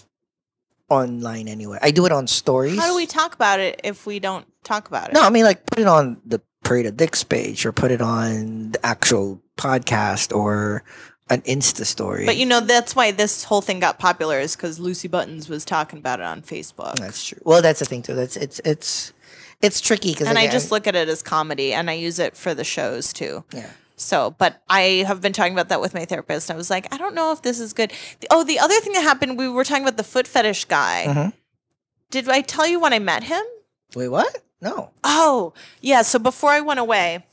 online 0.89 1.49
anyway. 1.49 1.78
I 1.82 1.91
do 1.91 2.07
it 2.07 2.12
on 2.12 2.26
stories. 2.26 2.78
How 2.78 2.89
do 2.89 2.97
we 2.97 3.07
talk 3.07 3.34
about 3.34 3.61
it 3.61 3.80
if 3.84 4.07
we 4.07 4.18
don't 4.18 4.47
talk 4.64 4.89
about 4.89 5.09
it? 5.09 5.14
No, 5.14 5.22
I 5.22 5.30
mean 5.30 5.45
like 5.45 5.66
put 5.66 5.78
it 5.78 5.86
on 5.86 6.20
the 6.24 6.41
Parade 6.64 6.86
of 6.86 6.97
Dicks 6.97 7.24
page 7.24 7.64
or 7.66 7.72
put 7.72 7.91
it 7.91 8.01
on 8.03 8.72
the 8.72 8.86
actual 8.86 9.41
podcast 9.57 10.34
or 10.34 10.82
an 11.30 11.43
Insta 11.43 11.84
story. 11.84 12.24
But 12.24 12.36
you 12.36 12.47
know 12.47 12.61
that's 12.61 12.97
why 12.97 13.11
this 13.11 13.45
whole 13.45 13.61
thing 13.61 13.80
got 13.80 13.99
popular 13.99 14.39
is 14.39 14.57
because 14.57 14.78
Lucy 14.78 15.09
Buttons 15.09 15.49
was 15.49 15.64
talking 15.64 15.99
about 15.99 16.20
it 16.20 16.26
on 16.26 16.43
Facebook. 16.43 16.97
that's 16.97 17.26
true. 17.26 17.39
Well, 17.45 17.62
that's 17.62 17.80
the 17.80 17.84
thing 17.84 18.03
too. 18.03 18.14
That's 18.14 18.36
it's 18.36 18.61
it's 18.64 19.12
it's 19.61 19.80
tricky 19.80 20.12
because 20.12 20.28
and 20.28 20.39
I 20.39 20.49
just 20.49 20.70
look 20.70 20.86
at 20.86 20.95
it 20.95 21.09
as 21.09 21.22
comedy 21.22 21.72
and 21.72 21.91
I 21.91 21.95
use 21.95 22.18
it 22.18 22.36
for 22.36 22.55
the 22.55 22.64
shows 22.64 23.12
too. 23.12 23.45
yeah. 23.53 23.70
So, 24.01 24.31
but 24.39 24.63
I 24.69 25.05
have 25.07 25.21
been 25.21 25.33
talking 25.33 25.53
about 25.53 25.69
that 25.71 25.81
with 25.81 25.93
my 25.93 26.05
therapist. 26.05 26.51
I 26.51 26.55
was 26.55 26.71
like, 26.71 26.93
I 26.95 26.97
don't 26.99 27.15
know 27.15 27.33
if 27.33 27.43
this 27.43 27.59
is 27.61 27.73
good. 27.73 27.93
Oh, 28.31 28.45
the 28.45 28.59
other 28.59 28.79
thing 28.81 28.93
that 28.93 29.03
happened, 29.03 29.37
we 29.39 29.49
were 29.49 29.65
talking 29.65 29.83
about 29.83 29.97
the 29.97 30.05
foot 30.05 30.27
fetish 30.29 30.67
guy. 30.67 31.05
Mhm. 31.09 31.33
Did 32.11 32.29
I 32.29 32.41
tell 32.41 32.67
you 32.67 32.79
when 32.81 32.93
I 32.93 33.01
met 33.01 33.25
him? 33.25 33.43
Wait, 33.97 34.09
what? 34.09 34.43
No. 34.61 34.91
Oh, 35.05 35.53
yeah. 35.81 36.03
So 36.03 36.19
before 36.19 36.51
I 36.51 36.61
went 36.61 36.81
away, 36.81 37.25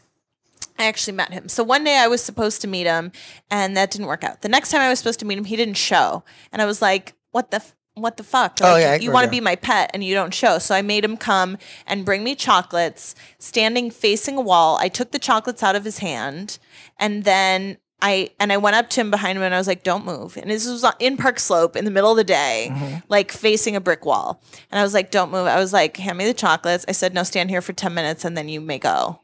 I 0.77 0.85
actually 0.85 1.13
met 1.13 1.31
him. 1.31 1.47
So 1.49 1.63
one 1.63 1.83
day 1.83 1.97
I 1.97 2.07
was 2.07 2.23
supposed 2.23 2.61
to 2.61 2.67
meet 2.67 2.85
him, 2.87 3.11
and 3.51 3.77
that 3.77 3.91
didn't 3.91 4.07
work 4.07 4.23
out. 4.23 4.41
The 4.41 4.49
next 4.49 4.71
time 4.71 4.81
I 4.81 4.89
was 4.89 4.97
supposed 4.99 5.19
to 5.19 5.25
meet 5.25 5.37
him, 5.37 5.45
he 5.45 5.55
didn't 5.55 5.75
show, 5.77 6.23
and 6.51 6.61
I 6.61 6.65
was 6.65 6.81
like, 6.81 7.13
"What 7.31 7.51
the." 7.51 7.57
F- 7.57 7.74
what 7.95 8.17
the 8.17 8.23
fuck? 8.23 8.57
Oh, 8.61 8.75
yeah, 8.75 8.95
you 8.95 9.11
want 9.11 9.25
to 9.25 9.31
be 9.31 9.39
my 9.41 9.55
pet 9.55 9.89
and 9.93 10.03
you 10.03 10.13
don't 10.13 10.33
show. 10.33 10.59
So 10.59 10.75
I 10.75 10.81
made 10.81 11.03
him 11.03 11.17
come 11.17 11.57
and 11.87 12.05
bring 12.05 12.23
me 12.23 12.35
chocolates, 12.35 13.15
standing 13.39 13.89
facing 13.91 14.37
a 14.37 14.41
wall. 14.41 14.77
I 14.79 14.87
took 14.89 15.11
the 15.11 15.19
chocolates 15.19 15.63
out 15.63 15.75
of 15.75 15.83
his 15.85 15.99
hand, 15.99 16.59
and 16.99 17.23
then 17.23 17.77
I 18.01 18.29
and 18.39 18.51
I 18.51 18.57
went 18.57 18.75
up 18.75 18.89
to 18.91 19.01
him 19.01 19.09
behind 19.09 19.37
him 19.37 19.43
and 19.43 19.55
I 19.55 19.57
was 19.57 19.67
like, 19.67 19.83
"Don't 19.83 20.05
move." 20.05 20.35
And 20.37 20.51
this 20.51 20.67
was 20.67 20.85
in 20.99 21.15
Park 21.15 21.39
Slope 21.39 21.75
in 21.77 21.85
the 21.85 21.91
middle 21.91 22.11
of 22.11 22.17
the 22.17 22.23
day, 22.25 22.67
Mm-hmm. 22.71 22.95
like 23.07 23.31
facing 23.31 23.75
a 23.75 23.81
brick 23.81 24.05
wall. 24.05 24.41
And 24.69 24.79
I 24.79 24.83
was 24.83 24.93
like, 24.93 25.09
"Don't 25.11 25.31
move." 25.31 25.47
I 25.47 25.57
was 25.59 25.71
like, 25.71 25.95
"Hand 25.97 26.17
me 26.17 26.25
the 26.25 26.33
chocolates." 26.33 26.85
I 26.89 26.91
said, 26.91 27.13
"No, 27.13 27.23
stand 27.23 27.49
here 27.49 27.61
for 27.61 27.71
ten 27.73 27.93
minutes 27.93 28.25
and 28.25 28.37
then 28.37 28.49
you 28.49 28.59
may 28.59 28.77
go." 28.79 29.21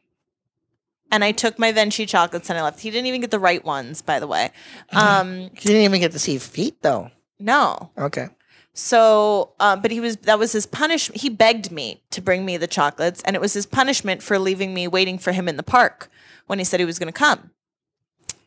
And 1.12 1.26
I 1.26 1.34
took 1.34 1.60
my 1.60 1.74
Venchi 1.74 2.08
chocolates 2.08 2.50
and 2.50 2.58
I 2.58 2.64
left. 2.64 2.80
He 2.80 2.90
didn't 2.90 3.08
even 3.08 3.20
get 3.20 3.32
the 3.32 3.40
right 3.40 3.64
ones, 3.66 4.02
by 4.02 4.20
the 4.22 4.28
way. 4.28 4.52
Um, 4.94 5.42
You 5.42 5.50
didn't 5.62 5.82
even 5.84 6.00
get 6.00 6.14
to 6.14 6.20
see 6.20 6.38
feet 6.38 6.82
though. 6.82 7.12
no. 7.38 7.92
Okay. 7.98 8.30
So, 8.74 9.52
um, 9.60 9.82
but 9.82 9.92
he 9.92 10.00
was 10.00 10.18
that 10.18 10.40
was 10.40 10.54
his 10.54 10.66
punishment. 10.66 11.22
He 11.22 11.30
begged 11.30 11.72
me 11.72 12.04
to 12.12 12.22
bring 12.22 12.46
me 12.46 12.58
the 12.58 12.68
chocolates, 12.68 13.22
and 13.24 13.36
it 13.36 13.42
was 13.42 13.54
his 13.54 13.66
punishment 13.66 14.24
for 14.24 14.40
leaving 14.40 14.74
me 14.74 14.88
waiting 14.88 15.18
for 15.18 15.34
him 15.34 15.50
in 15.50 15.58
the 15.58 15.64
park 15.64 16.10
when 16.48 16.60
he 16.60 16.66
said 16.66 16.80
he 16.80 16.86
was 16.86 16.98
going 16.98 17.12
to 17.12 17.18
come. 17.18 17.52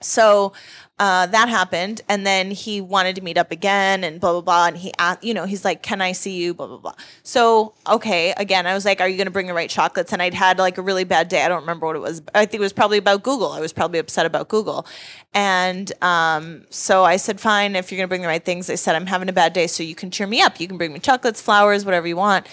So 0.00 0.52
uh, 1.00 1.26
that 1.26 1.48
happened, 1.48 2.02
and 2.08 2.24
then 2.24 2.52
he 2.52 2.80
wanted 2.80 3.16
to 3.16 3.22
meet 3.22 3.36
up 3.36 3.50
again, 3.50 4.04
and 4.04 4.20
blah 4.20 4.30
blah 4.30 4.40
blah. 4.40 4.66
And 4.68 4.76
he, 4.76 4.92
asked, 4.96 5.24
you 5.24 5.34
know, 5.34 5.44
he's 5.44 5.64
like, 5.64 5.82
"Can 5.82 6.00
I 6.00 6.12
see 6.12 6.36
you?" 6.40 6.54
Blah 6.54 6.68
blah 6.68 6.78
blah. 6.78 6.94
So 7.24 7.74
okay, 7.88 8.32
again, 8.36 8.64
I 8.68 8.74
was 8.74 8.84
like, 8.84 9.00
"Are 9.00 9.08
you 9.08 9.16
going 9.16 9.26
to 9.26 9.32
bring 9.32 9.48
the 9.48 9.54
right 9.54 9.68
chocolates?" 9.68 10.12
And 10.12 10.22
I'd 10.22 10.34
had 10.34 10.58
like 10.58 10.78
a 10.78 10.82
really 10.82 11.02
bad 11.02 11.28
day. 11.28 11.44
I 11.44 11.48
don't 11.48 11.62
remember 11.62 11.86
what 11.86 11.96
it 11.96 11.98
was. 11.98 12.22
I 12.32 12.46
think 12.46 12.60
it 12.60 12.60
was 12.60 12.72
probably 12.72 12.98
about 12.98 13.24
Google. 13.24 13.50
I 13.50 13.58
was 13.58 13.72
probably 13.72 13.98
upset 13.98 14.24
about 14.24 14.48
Google, 14.48 14.86
and 15.34 15.92
um, 16.00 16.64
so 16.70 17.04
I 17.04 17.16
said, 17.16 17.40
"Fine, 17.40 17.74
if 17.74 17.90
you're 17.90 17.96
going 17.96 18.06
to 18.06 18.08
bring 18.08 18.22
the 18.22 18.28
right 18.28 18.44
things." 18.44 18.70
I 18.70 18.76
said, 18.76 18.94
"I'm 18.94 19.06
having 19.06 19.28
a 19.28 19.32
bad 19.32 19.52
day, 19.52 19.66
so 19.66 19.82
you 19.82 19.96
can 19.96 20.12
cheer 20.12 20.28
me 20.28 20.40
up. 20.42 20.60
You 20.60 20.68
can 20.68 20.78
bring 20.78 20.92
me 20.92 21.00
chocolates, 21.00 21.40
flowers, 21.40 21.84
whatever 21.84 22.06
you 22.06 22.16
want." 22.16 22.46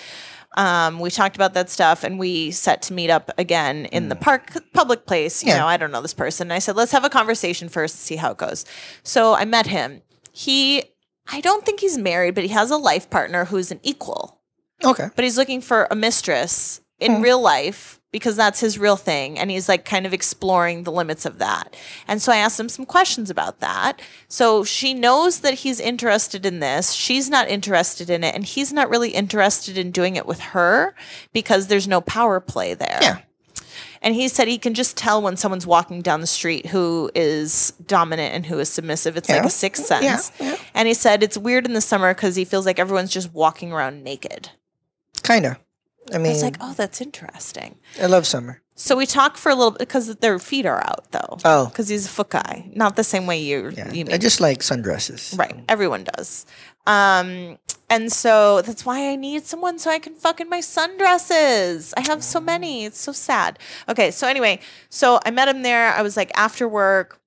Um, 0.57 0.99
we 0.99 1.09
talked 1.09 1.35
about 1.37 1.53
that 1.53 1.69
stuff 1.69 2.03
and 2.03 2.19
we 2.19 2.51
set 2.51 2.81
to 2.83 2.93
meet 2.93 3.09
up 3.09 3.31
again 3.37 3.85
in 3.85 4.09
the 4.09 4.15
park, 4.17 4.51
public 4.73 5.05
place. 5.05 5.41
You 5.43 5.49
Yeah. 5.49 5.59
know, 5.59 5.67
I 5.67 5.77
don't 5.77 5.91
know 5.91 6.01
this 6.01 6.13
person. 6.13 6.47
And 6.47 6.53
I 6.53 6.59
said, 6.59 6.75
let's 6.75 6.91
have 6.91 7.05
a 7.05 7.09
conversation 7.09 7.69
first, 7.69 7.95
see 8.01 8.17
how 8.17 8.31
it 8.31 8.37
goes. 8.37 8.65
So 9.03 9.33
I 9.33 9.45
met 9.45 9.67
him. 9.67 10.01
He, 10.33 10.83
I 11.31 11.39
don't 11.39 11.65
think 11.65 11.79
he's 11.79 11.97
married, 11.97 12.35
but 12.35 12.43
he 12.43 12.49
has 12.49 12.69
a 12.69 12.75
life 12.77 13.09
partner 13.09 13.45
who's 13.45 13.71
an 13.71 13.79
equal, 13.83 14.41
Okay. 14.83 15.07
but 15.15 15.23
he's 15.23 15.37
looking 15.37 15.61
for 15.61 15.87
a 15.89 15.95
mistress 15.95 16.81
in 16.99 17.21
real 17.21 17.39
life 17.41 18.00
because 18.11 18.35
that's 18.35 18.59
his 18.59 18.77
real 18.77 18.95
thing. 18.97 19.39
And 19.39 19.49
he's 19.49 19.69
like 19.69 19.85
kind 19.85 20.05
of 20.05 20.13
exploring 20.13 20.83
the 20.83 20.91
limits 20.91 21.25
of 21.25 21.37
that. 21.39 21.75
And 22.07 22.21
so 22.21 22.31
I 22.31 22.37
asked 22.37 22.59
him 22.59 22.69
some 22.69 22.85
questions 22.85 23.29
about 23.29 23.59
that. 23.61 24.01
So 24.27 24.63
she 24.63 24.93
knows 24.93 25.39
that 25.39 25.55
he's 25.55 25.79
interested 25.79 26.45
in 26.45 26.59
this. 26.59 26.91
She's 26.91 27.29
not 27.29 27.47
interested 27.47 28.09
in 28.09 28.23
it. 28.23 28.35
And 28.35 28.43
he's 28.43 28.73
not 28.73 28.89
really 28.89 29.11
interested 29.11 29.77
in 29.77 29.91
doing 29.91 30.15
it 30.17 30.25
with 30.25 30.39
her 30.39 30.93
because 31.33 31.67
there's 31.67 31.87
no 31.87 32.01
power 32.01 32.39
play 32.39 32.73
there. 32.73 32.99
Yeah. 33.01 33.19
And 34.03 34.15
he 34.15 34.27
said 34.29 34.47
he 34.47 34.57
can 34.57 34.73
just 34.73 34.97
tell 34.97 35.21
when 35.21 35.37
someone's 35.37 35.67
walking 35.67 36.01
down 36.01 36.21
the 36.21 36.27
street 36.27 36.65
who 36.65 37.11
is 37.13 37.71
dominant 37.85 38.33
and 38.33 38.45
who 38.47 38.57
is 38.57 38.67
submissive. 38.67 39.15
It's 39.15 39.29
like 39.29 39.45
a 39.45 39.49
sixth 39.49 39.89
Yeah, 39.91 40.15
sense. 40.17 40.31
yeah. 40.39 40.57
And 40.73 40.87
he 40.87 40.95
said 40.95 41.21
it's 41.21 41.37
weird 41.37 41.67
in 41.67 41.73
the 41.73 41.81
summer 41.81 42.11
because 42.13 42.35
he 42.35 42.43
feels 42.43 42.65
like 42.65 42.79
everyone's 42.79 43.11
just 43.11 43.31
walking 43.31 43.71
around 43.71 44.03
naked. 44.03 44.49
Kinda. 45.21 45.59
I 46.11 46.15
I 46.15 46.17
mean, 46.17 46.33
was 46.33 46.41
like, 46.43 46.57
oh, 46.59 46.73
that's 46.73 46.99
interesting. 47.01 47.75
I 48.01 48.07
love 48.07 48.25
summer. 48.25 48.61
So 48.75 48.95
we 48.97 49.05
talk 49.05 49.37
for 49.37 49.49
a 49.51 49.55
little 49.55 49.71
bit 49.71 49.79
because 49.79 50.15
their 50.15 50.39
feet 50.39 50.65
are 50.65 50.81
out 50.83 51.11
though. 51.11 51.37
Oh. 51.45 51.65
because 51.67 51.87
he's 51.87 52.05
a 52.07 52.09
foot 52.09 52.29
guy, 52.31 52.69
not 52.73 52.95
the 52.95 53.03
same 53.03 53.27
way 53.27 53.39
you 53.39 53.69
Yeah. 53.75 53.91
you 53.93 54.05
I 54.11 54.17
just 54.17 54.41
like 54.41 54.59
sundresses. 54.61 55.37
right. 55.37 55.55
Everyone 55.69 56.03
does. 56.03 56.45
Um, 56.87 57.57
and 57.91 58.11
so 58.11 58.61
that's 58.63 58.83
why 58.85 59.09
I 59.11 59.15
need 59.15 59.45
someone 59.45 59.77
so 59.77 59.91
I 59.91 59.99
can 59.99 60.15
fuck 60.15 60.41
in 60.41 60.49
my 60.49 60.59
sundresses. 60.61 61.93
I 61.95 62.01
have 62.07 62.23
so 62.23 62.39
many. 62.39 62.85
It's 62.85 62.99
so 62.99 63.11
sad. 63.11 63.59
Okay, 63.87 64.09
so 64.11 64.27
anyway, 64.27 64.59
so 64.89 65.19
I 65.25 65.31
met 65.31 65.47
him 65.47 65.61
there. 65.61 65.93
I 65.93 66.01
was 66.01 66.17
like 66.17 66.31
after 66.35 66.67
work. 66.67 67.19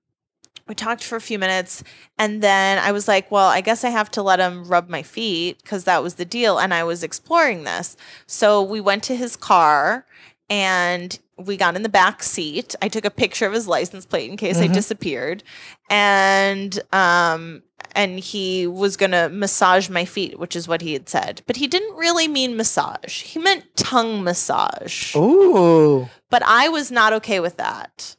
We 0.67 0.75
talked 0.75 1.05
for 1.05 1.17
a 1.17 1.21
few 1.21 1.39
minutes 1.39 1.85
and 2.19 2.43
then 2.43 2.79
I 2.79 2.91
was 2.93 3.07
like, 3.07 3.31
well, 3.31 3.49
I 3.49 3.61
guess 3.61 3.85
I 3.85 3.91
have 3.91 4.11
to 4.13 4.23
let 4.23 4.41
him 4.41 4.65
rub 4.65 4.89
my 4.89 5.03
feet 5.03 5.63
because 5.63 5.85
that 5.85 6.03
was 6.03 6.15
the 6.15 6.25
deal. 6.25 6.59
And 6.59 6.73
I 6.73 6.85
was 6.85 7.03
exploring 7.03 7.65
this. 7.65 7.97
So 8.27 8.63
we 8.63 8.81
went 8.81 9.03
to 9.05 9.17
his 9.17 9.37
car 9.37 10.07
and 10.49 11.19
we 11.37 11.57
got 11.57 11.77
in 11.77 11.83
the 11.83 11.89
back 11.89 12.23
seat. 12.23 12.75
I 12.81 12.89
took 12.89 13.05
a 13.05 13.11
picture 13.11 13.47
of 13.47 13.53
his 13.53 13.69
license 13.69 14.07
plate 14.07 14.31
in 14.31 14.37
case 14.37 14.59
I 14.59 14.69
Mhm. 14.69 14.73
disappeared. 14.75 15.43
And 15.91 16.79
um 16.93 17.63
and 17.97 18.19
he 18.19 18.67
was 18.67 18.97
going 18.97 19.13
to 19.13 19.29
massage 19.29 19.89
my 19.89 20.05
feet, 20.05 20.37
which 20.39 20.57
is 20.57 20.67
what 20.67 20.81
he 20.81 20.95
had 20.95 21.09
said. 21.09 21.43
But 21.47 21.57
he 21.57 21.67
didn't 21.69 21.95
really 21.97 22.27
mean 22.27 22.57
massage. 22.57 23.23
He 23.23 23.39
meant 23.39 23.65
tongue 23.77 24.25
massage. 24.25 25.15
Ooh. 25.15 26.09
But 26.29 26.43
I 26.45 26.69
was 26.71 26.91
not 26.91 27.13
okay 27.13 27.39
with 27.39 27.57
that. 27.59 28.17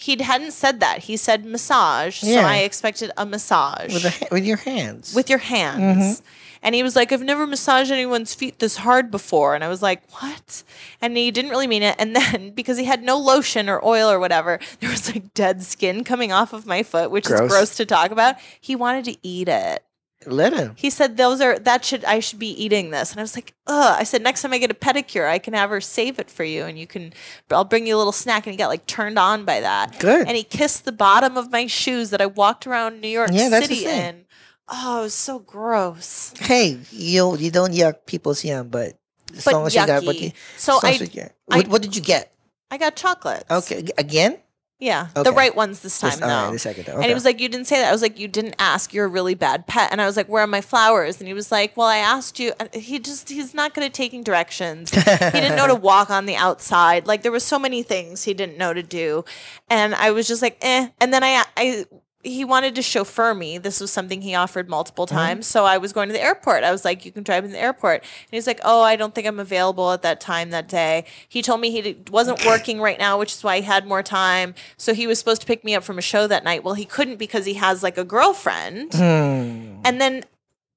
He 0.00 0.16
hadn't 0.22 0.52
said 0.52 0.78
that. 0.78 1.00
He 1.00 1.16
said 1.16 1.44
massage. 1.44 2.18
So 2.20 2.28
I 2.38 2.58
expected 2.58 3.10
a 3.16 3.26
massage 3.26 3.92
With, 3.92 4.04
a, 4.04 4.28
with 4.30 4.44
your 4.46 4.56
hands. 4.58 5.12
with 5.12 5.28
your 5.28 5.40
hands. 5.40 6.20
Mm-hmm. 6.20 6.26
And 6.62 6.74
he 6.76 6.84
was 6.84 6.94
like, 6.94 7.10
I've 7.10 7.22
never 7.22 7.48
massaged 7.48 7.90
anyone's 7.90 8.32
feet 8.32 8.60
this 8.60 8.76
hard 8.76 9.10
before. 9.10 9.56
And 9.56 9.64
I 9.64 9.68
was 9.68 9.82
like, 9.82 10.02
what? 10.20 10.62
And 11.00 11.16
he 11.16 11.32
didn't 11.32 11.50
really 11.50 11.66
mean 11.66 11.82
it. 11.82 11.96
And 11.98 12.14
then 12.14 12.50
because 12.54 12.78
he 12.78 12.84
had 12.84 13.02
no 13.02 13.18
lotion 13.18 13.68
or 13.68 13.84
oil 13.84 14.08
or 14.08 14.20
whatever, 14.20 14.60
there 14.78 14.88
was 14.90 15.12
like 15.12 15.34
dead 15.34 15.64
skin 15.64 16.04
coming 16.04 16.30
off 16.30 16.52
of 16.52 16.64
my 16.64 16.84
foot, 16.84 17.10
which 17.10 17.24
Gross. 17.24 17.40
is 17.40 17.48
gross 17.48 17.76
to 17.78 17.84
talk 17.84 18.12
about. 18.12 18.36
He 18.60 18.76
wanted 18.76 19.04
to 19.06 19.16
eat 19.24 19.48
it. 19.48 19.82
Let 20.26 20.52
him. 20.52 20.74
He 20.76 20.90
said 20.90 21.16
those 21.16 21.40
are 21.40 21.58
that 21.60 21.84
should 21.84 22.04
I 22.04 22.18
should 22.20 22.38
be 22.40 22.48
eating 22.62 22.90
this. 22.90 23.12
And 23.12 23.20
I 23.20 23.22
was 23.22 23.36
like, 23.36 23.54
ugh. 23.68 23.96
I 23.98 24.02
said 24.02 24.20
next 24.22 24.42
time 24.42 24.52
I 24.52 24.58
get 24.58 24.70
a 24.70 24.74
pedicure, 24.74 25.28
I 25.28 25.38
can 25.38 25.54
have 25.54 25.70
her 25.70 25.80
save 25.80 26.18
it 26.18 26.28
for 26.30 26.42
you 26.44 26.64
and 26.64 26.76
you 26.78 26.86
can 26.88 27.12
I'll 27.50 27.64
bring 27.64 27.86
you 27.86 27.94
a 27.96 27.98
little 27.98 28.12
snack 28.12 28.44
and 28.46 28.52
he 28.52 28.56
got 28.58 28.68
like 28.68 28.86
turned 28.86 29.18
on 29.18 29.44
by 29.44 29.60
that. 29.60 29.98
Good. 30.00 30.26
And 30.26 30.36
he 30.36 30.42
kissed 30.42 30.84
the 30.84 30.92
bottom 30.92 31.36
of 31.36 31.52
my 31.52 31.66
shoes 31.68 32.10
that 32.10 32.20
I 32.20 32.26
walked 32.26 32.66
around 32.66 33.00
New 33.00 33.08
York 33.08 33.30
Yeah, 33.32 33.48
that's 33.48 33.68
the 33.68 33.74
City 33.76 33.86
thing. 33.86 34.04
in. 34.08 34.24
Oh, 34.68 35.00
it 35.00 35.02
was 35.04 35.14
so 35.14 35.38
gross. 35.38 36.34
hey, 36.40 36.78
you 36.90 37.36
you 37.36 37.50
don't 37.50 37.72
yuck 37.72 38.04
people's 38.04 38.44
yum, 38.44 38.68
but 38.68 38.98
as 39.36 39.44
But 39.44 39.54
long 39.54 39.66
as 39.66 39.74
you 39.74 39.86
got 39.86 40.04
what 40.04 40.16
yucky. 40.16 40.20
you, 40.22 40.32
So 40.56 40.78
as 40.78 40.82
long 40.82 40.92
as 40.94 41.00
I 41.00 41.04
you 41.04 41.10
get- 41.10 41.34
I- 41.50 41.56
what, 41.58 41.68
what 41.68 41.82
did 41.82 41.94
you 41.96 42.02
get? 42.02 42.34
I 42.70 42.76
got 42.76 42.96
chocolates. 42.96 43.50
Okay, 43.50 43.86
again. 43.96 44.38
Yeah. 44.80 45.08
The 45.12 45.32
right 45.32 45.54
ones 45.56 45.80
this 45.80 45.98
time 45.98 46.10
This- 46.12 46.22
all 46.22 46.28
right, 46.28 46.46
though. 46.46 46.52
the 46.52 46.58
second 46.60 46.84
time. 46.84 46.96
And 46.96 47.06
he 47.06 47.14
was 47.14 47.24
like, 47.24 47.40
You 47.40 47.48
didn't 47.48 47.66
say 47.66 47.78
that. 47.80 47.88
I 47.88 47.92
was 47.92 48.00
like, 48.00 48.16
You 48.18 48.28
didn't 48.28 48.54
ask. 48.60 48.94
You're 48.94 49.06
a 49.06 49.08
really 49.08 49.34
bad 49.34 49.66
pet. 49.66 49.90
And 49.90 50.00
I 50.00 50.06
was 50.06 50.16
like, 50.16 50.28
Where 50.28 50.44
are 50.44 50.46
my 50.46 50.60
flowers? 50.60 51.18
And 51.18 51.26
he 51.26 51.34
was 51.34 51.50
like, 51.50 51.76
Well, 51.76 51.88
I 51.88 51.96
asked 51.96 52.38
you. 52.38 52.52
And 52.60 52.72
he 52.72 53.00
just, 53.00 53.28
he's 53.28 53.54
not 53.54 53.74
good 53.74 53.82
at 53.82 53.92
taking 53.92 54.22
directions. 54.22 54.90
he 54.94 55.00
didn't 55.00 55.56
know 55.56 55.66
to 55.66 55.74
walk 55.74 56.10
on 56.10 56.26
the 56.26 56.36
outside. 56.36 57.06
Like, 57.08 57.22
there 57.22 57.32
were 57.32 57.40
so 57.40 57.58
many 57.58 57.82
things 57.82 58.22
he 58.22 58.34
didn't 58.34 58.56
know 58.56 58.72
to 58.72 58.82
do. 58.84 59.24
And 59.68 59.96
I 59.96 60.12
was 60.12 60.28
just 60.28 60.42
like, 60.42 60.58
Eh. 60.62 60.88
And 61.00 61.12
then 61.12 61.24
I, 61.24 61.44
I, 61.56 61.84
he 62.24 62.44
wanted 62.44 62.74
to 62.74 62.82
chauffeur 62.82 63.32
me. 63.32 63.58
This 63.58 63.80
was 63.80 63.90
something 63.92 64.20
he 64.22 64.34
offered 64.34 64.68
multiple 64.68 65.06
Mm-hmm. 65.06 65.16
times. 65.16 65.46
So 65.46 65.64
I 65.64 65.78
was 65.78 65.92
going 65.92 66.08
to 66.08 66.12
the 66.12 66.20
airport. 66.22 66.64
I 66.64 66.72
was 66.72 66.84
like, 66.84 67.04
you 67.04 67.12
can 67.12 67.22
drive 67.22 67.44
me 67.44 67.48
in 67.48 67.52
the 67.52 67.60
airport. 67.60 68.00
And 68.02 68.08
he's 68.32 68.46
like, 68.46 68.60
oh, 68.64 68.82
I 68.82 68.96
don't 68.96 69.14
think 69.14 69.26
I'm 69.26 69.38
available 69.38 69.92
at 69.92 70.02
that 70.02 70.20
time 70.20 70.50
that 70.50 70.68
day. 70.68 71.04
He 71.28 71.42
told 71.42 71.60
me 71.60 71.70
he 71.70 71.80
did- 71.80 72.10
wasn't 72.10 72.44
working 72.46 72.80
right 72.80 72.98
now, 72.98 73.18
which 73.18 73.32
is 73.32 73.44
why 73.44 73.56
he 73.56 73.62
had 73.62 73.86
more 73.86 74.02
time. 74.02 74.54
So 74.76 74.94
he 74.94 75.06
was 75.06 75.18
supposed 75.18 75.40
to 75.42 75.46
pick 75.46 75.64
me 75.64 75.74
up 75.76 75.84
from 75.84 75.96
a 75.98 76.02
show 76.02 76.26
that 76.26 76.42
night. 76.44 76.64
Well, 76.64 76.74
he 76.74 76.84
couldn't 76.84 77.16
because 77.16 77.46
he 77.46 77.54
has 77.54 77.82
like 77.84 77.96
a 77.96 78.04
girlfriend. 78.04 78.92
Hmm. 78.94 79.80
And 79.84 80.00
then 80.00 80.24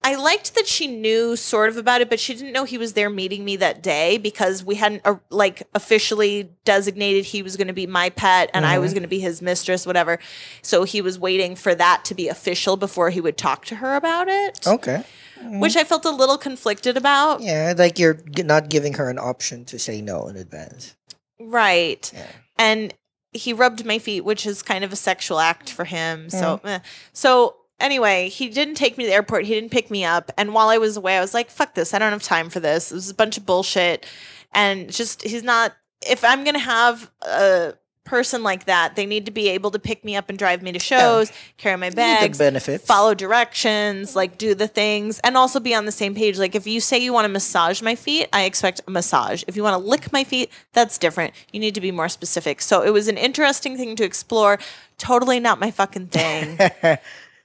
I 0.04 0.16
liked 0.16 0.56
that 0.56 0.66
she 0.66 0.88
knew 0.88 1.36
sort 1.36 1.70
of 1.70 1.78
about 1.78 2.02
it, 2.02 2.10
but 2.10 2.20
she 2.20 2.34
didn't 2.34 2.54
know 2.54 2.64
he 2.64 2.80
was 2.80 2.94
there 2.94 3.10
meeting 3.10 3.46
me 3.46 3.56
that 3.58 3.84
day 3.84 4.18
because 4.18 4.64
we 4.64 4.74
hadn't 4.76 5.04
uh, 5.06 5.18
like 5.30 5.62
officially 5.76 6.50
designated 6.66 7.26
he 7.26 7.44
was 7.44 7.56
going 7.56 7.68
to 7.68 7.74
be 7.74 7.86
my 7.86 8.10
pet 8.10 8.50
and 8.54 8.66
I 8.66 8.80
was 8.80 8.94
going 8.94 9.04
to 9.04 9.08
be 9.10 9.20
his 9.20 9.44
mistress, 9.44 9.86
whatever. 9.86 10.18
So 10.64 10.86
he 10.86 11.02
was 11.04 11.20
waiting 11.20 11.56
for 11.56 11.76
that 11.76 12.04
to 12.06 12.16
be 12.16 12.28
official 12.30 12.78
before 12.78 13.12
he 13.12 13.22
would 13.22 13.38
talk 13.38 13.66
to 13.66 13.76
her 13.76 13.96
about 13.96 14.28
it, 14.28 14.66
Okay. 14.66 15.04
which 15.60 15.76
I 15.76 15.84
felt 15.84 16.04
a 16.06 16.10
little 16.10 16.38
conflicted 16.40 16.98
about. 16.98 17.42
Yeah, 17.42 17.76
like 17.78 18.00
you're 18.00 18.16
g- 18.16 18.42
not 18.42 18.70
giving 18.70 18.94
her 18.94 19.08
an 19.08 19.20
option 19.20 19.66
to 19.66 19.78
say 19.78 20.02
no 20.02 20.28
in 20.28 20.36
advance. 20.36 20.96
Right. 21.40 22.12
Yeah. 22.12 22.26
And 22.58 22.94
he 23.34 23.54
rubbed 23.54 23.86
my 23.86 24.00
feet, 24.00 24.22
which 24.26 24.46
is 24.48 24.62
kind 24.64 24.84
of 24.84 24.92
a 24.92 24.96
sexual 24.96 25.40
act 25.40 25.72
for 25.72 25.86
him. 25.86 26.30
So, 26.30 26.60
eh. 26.64 26.80
so 27.14 27.56
anyway, 27.82 28.30
he 28.30 28.50
didn't 28.50 28.76
take 28.76 28.98
me 28.98 29.04
to 29.04 29.10
the 29.10 29.14
airport. 29.14 29.46
He 29.46 29.54
didn't 29.54 29.72
pick 29.72 29.92
me 29.92 30.06
up. 30.06 30.32
And 30.38 30.54
while 30.54 30.70
I 30.70 30.78
was 30.78 30.98
away, 30.98 31.18
I 31.18 31.22
was 31.22 31.34
like, 31.34 31.50
fuck 31.50 31.76
this. 31.76 31.94
I 31.94 32.00
don't 32.00 32.12
have 32.12 32.24
time 32.24 32.50
for 32.50 32.60
this. 32.60 32.92
It 32.92 32.96
was 32.96 33.10
a 33.10 33.16
bunch 33.16 33.38
of 33.38 33.46
bullshit. 33.46 34.06
And 34.54 34.92
just, 34.92 35.24
he's 35.24 35.44
not, 35.44 35.74
if 36.08 36.24
I'm 36.24 36.44
going 36.44 36.56
to 36.56 36.60
have 36.60 37.12
a 37.22 37.74
person 38.04 38.44
like 38.44 38.66
that, 38.66 38.96
they 38.96 39.06
need 39.06 39.26
to 39.26 39.32
be 39.32 39.50
able 39.50 39.72
to 39.72 39.80
pick 39.80 40.04
me 40.04 40.16
up 40.16 40.28
and 40.30 40.38
drive 40.38 40.62
me 40.62 40.72
to 40.72 40.80
shows, 40.80 41.32
carry 41.58 41.78
my 41.78 41.90
bags, 41.90 42.38
benefits. 42.38 42.86
follow 42.86 43.14
directions, 43.14 44.16
like 44.16 44.38
do 44.38 44.54
the 44.54 44.68
things, 44.68 45.20
and 45.20 45.38
also 45.38 45.60
be 45.60 45.74
on 45.74 45.86
the 45.86 45.92
same 45.92 46.16
page. 46.16 46.38
Like 46.38 46.56
if 46.56 46.68
you 46.68 46.82
say 46.82 46.98
you 46.98 47.14
want 47.14 47.26
to 47.26 47.30
massage 47.30 47.82
my 47.82 47.96
feet, 47.96 48.28
I 48.34 48.44
expect 48.44 48.82
a 48.88 48.92
massage. 48.92 49.44
If 49.48 49.56
you 49.56 49.64
want 49.64 49.82
to 49.82 49.90
lick 49.90 50.12
my 50.12 50.24
feet, 50.24 50.52
that's 50.74 50.98
different. 50.98 51.34
You 51.54 51.60
need 51.60 51.76
to 51.76 51.82
be 51.82 51.92
more 51.92 52.10
specific. 52.10 52.62
So 52.62 52.82
it 52.82 52.90
was 52.90 53.08
an 53.08 53.18
interesting 53.18 53.78
thing 53.78 53.96
to 53.96 54.04
explore. 54.04 54.60
Totally 54.98 55.40
not 55.40 55.60
my 55.60 55.72
fucking 55.72 56.08
thing. 56.08 56.60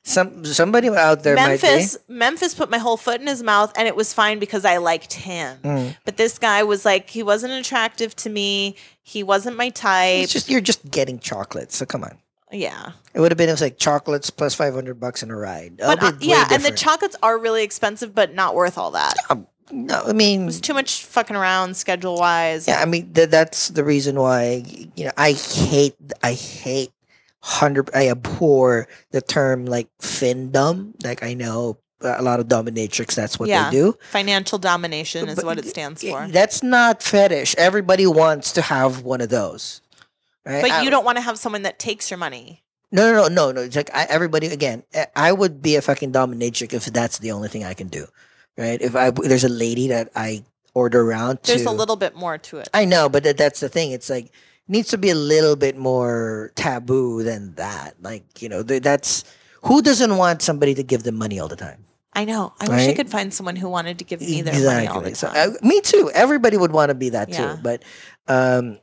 Some 0.09 0.45
somebody 0.45 0.89
out 0.89 1.25
there 1.25 1.35
Memphis, 1.35 1.99
Memphis 2.07 2.55
put 2.55 2.71
my 2.71 2.79
whole 2.79 2.97
foot 2.97 3.21
in 3.21 3.27
his 3.27 3.43
mouth, 3.43 3.73
and 3.77 3.89
it 3.89 3.97
was 3.97 4.13
fine 4.15 4.39
because 4.39 4.65
I 4.65 4.77
liked 4.77 5.13
him. 5.15 5.59
Mm. 5.65 5.97
But 6.05 6.17
this 6.17 6.39
guy 6.39 6.63
was 6.63 6.85
like, 6.85 7.11
he 7.11 7.25
wasn't 7.25 7.55
attractive 7.55 8.15
to 8.17 8.31
me. 8.31 8.77
He 9.03 9.25
wasn't 9.25 9.57
my 9.57 9.71
type. 9.71 10.23
It's 10.23 10.33
just 10.33 10.49
you're 10.49 10.61
just 10.61 10.89
getting 10.93 11.19
chocolates. 11.19 11.77
So 11.77 11.87
come 11.87 12.05
on. 12.05 12.19
yeah. 12.53 12.93
It 13.15 13.21
would 13.21 13.33
have 13.33 13.37
been 13.39 13.49
it 13.49 13.53
was 13.53 13.61
like 13.61 13.79
chocolates 13.79 14.31
plus 14.31 14.55
five 14.55 14.75
hundred 14.75 15.01
bucks 15.01 15.25
in 15.25 15.31
a 15.33 15.37
ride. 15.37 15.79
But 15.79 16.01
uh, 16.01 16.13
yeah, 16.21 16.47
and 16.53 16.63
the 16.63 16.71
chocolates 16.71 17.17
are 17.21 17.37
really 17.37 17.65
expensive, 17.65 18.15
but 18.15 18.33
not 18.33 18.55
worth 18.55 18.79
all 18.79 18.93
that. 18.93 19.15
no, 19.73 20.03
I 20.07 20.13
mean, 20.13 20.47
It's 20.47 20.61
too 20.61 20.75
much 20.75 21.05
fucking 21.05 21.35
around 21.35 21.77
schedule 21.77 22.15
wise. 22.17 22.69
yeah, 22.69 22.79
I 22.81 22.85
mean 22.85 23.13
th- 23.13 23.31
that's 23.31 23.71
the 23.71 23.83
reason 23.83 24.21
why 24.21 24.63
you 24.95 25.07
know 25.07 25.13
I 25.17 25.33
hate 25.33 25.97
I 26.23 26.35
hate 26.35 26.93
hundred 27.47 27.89
I 27.95 28.09
abhor 28.09 28.89
the 29.13 29.23
term 29.23 29.67
like 29.67 29.89
findom. 30.03 30.93
Like 31.05 31.23
I 31.23 31.35
know 31.35 31.79
a 32.01 32.21
lot 32.23 32.41
of 32.41 32.47
dominatrix 32.49 33.15
that's 33.15 33.39
what 33.39 33.49
Yeah. 33.49 33.71
they 33.71 33.77
do. 33.77 33.97
Financial 34.11 34.59
domination 34.59 35.29
is 35.29 35.37
But 35.37 35.45
what 35.45 35.59
it 35.59 35.67
stands 35.67 36.03
for. 36.03 36.27
That's 36.29 36.63
not 36.65 37.03
fetish. 37.05 37.55
Everybody 37.57 38.07
wants 38.07 38.53
to 38.53 38.63
have 38.63 39.03
one 39.03 39.21
of 39.21 39.29
those. 39.29 39.81
Right? 40.45 40.61
But 40.61 40.71
I- 40.73 40.83
you 40.83 40.91
don't 40.91 41.05
want 41.05 41.19
to 41.19 41.23
have 41.23 41.39
someone 41.39 41.63
that 41.63 41.79
takes 41.79 42.11
your 42.11 42.19
money. 42.19 42.65
No, 42.91 43.13
no, 43.13 43.23
no, 43.23 43.29
no, 43.29 43.53
no. 43.53 43.61
It's 43.63 43.77
like 43.77 43.91
I, 43.95 44.05
everybody 44.11 44.49
again. 44.49 44.83
I- 44.95 45.07
I 45.15 45.33
would 45.33 45.63
be 45.63 45.77
a 45.77 45.83
fucking 45.83 46.13
dominatrix 46.13 46.73
if 46.75 46.85
that's 46.87 47.19
the 47.19 47.31
only 47.33 47.49
thing 47.49 47.65
I 47.65 47.75
can 47.75 47.87
do, 47.89 48.07
right? 48.59 48.81
If 48.83 48.97
I 48.97 49.11
there's 49.11 49.45
a 49.45 49.49
lady 49.49 49.89
that 49.89 50.11
I 50.17 50.45
order 50.75 51.01
around 51.01 51.43
to, 51.45 51.53
There's 51.53 51.65
a 51.67 51.71
little 51.71 51.97
bit 51.97 52.15
more 52.17 52.39
to 52.39 52.59
it. 52.59 52.69
I 52.75 52.85
know, 52.85 53.09
but 53.09 53.23
that, 53.25 53.39
that's 53.39 53.61
the 53.61 53.69
thing. 53.69 53.93
It's 53.93 54.11
like 54.11 54.31
needs 54.69 54.89
to 54.91 54.99
be 54.99 55.11
a 55.11 55.15
little 55.15 55.57
bit 55.57 55.77
more 55.77 56.53
taboo 56.55 57.23
than 57.23 57.55
that. 57.55 57.95
Like 58.01 58.43
you 58.43 58.49
know, 58.49 58.63
th- 58.63 58.83
that's 58.83 59.25
who 59.63 59.83
doesn't 59.83 60.17
want 60.17 60.43
somebody 60.43 60.75
to 60.75 60.83
give 60.83 61.03
them 61.03 61.17
money 61.17 61.39
all 61.41 61.49
the 61.49 61.57
time. 61.57 61.85
I 62.13 62.25
know. 62.25 62.55
I 62.61 62.69
wish 62.69 62.89
I 62.89 62.95
could 62.95 63.11
find 63.11 63.33
someone 63.35 63.57
who 63.57 63.69
wanted 63.69 63.99
to 63.99 64.05
give 64.05 64.23
me 64.23 64.41
their 64.41 64.55
money 64.65 64.87
all 64.87 65.03
the 65.03 65.15
So, 65.15 65.29
time. 65.29 65.51
uh, 65.51 65.67
me 65.67 65.83
too. 65.83 66.11
Everybody 66.15 66.57
would 66.57 66.73
want 66.73 66.89
to 66.89 66.95
be 66.95 67.11
that 67.11 67.29
Yeah. 67.29 67.57
too. 67.57 67.61
But 67.63 67.83
um, 68.27 68.79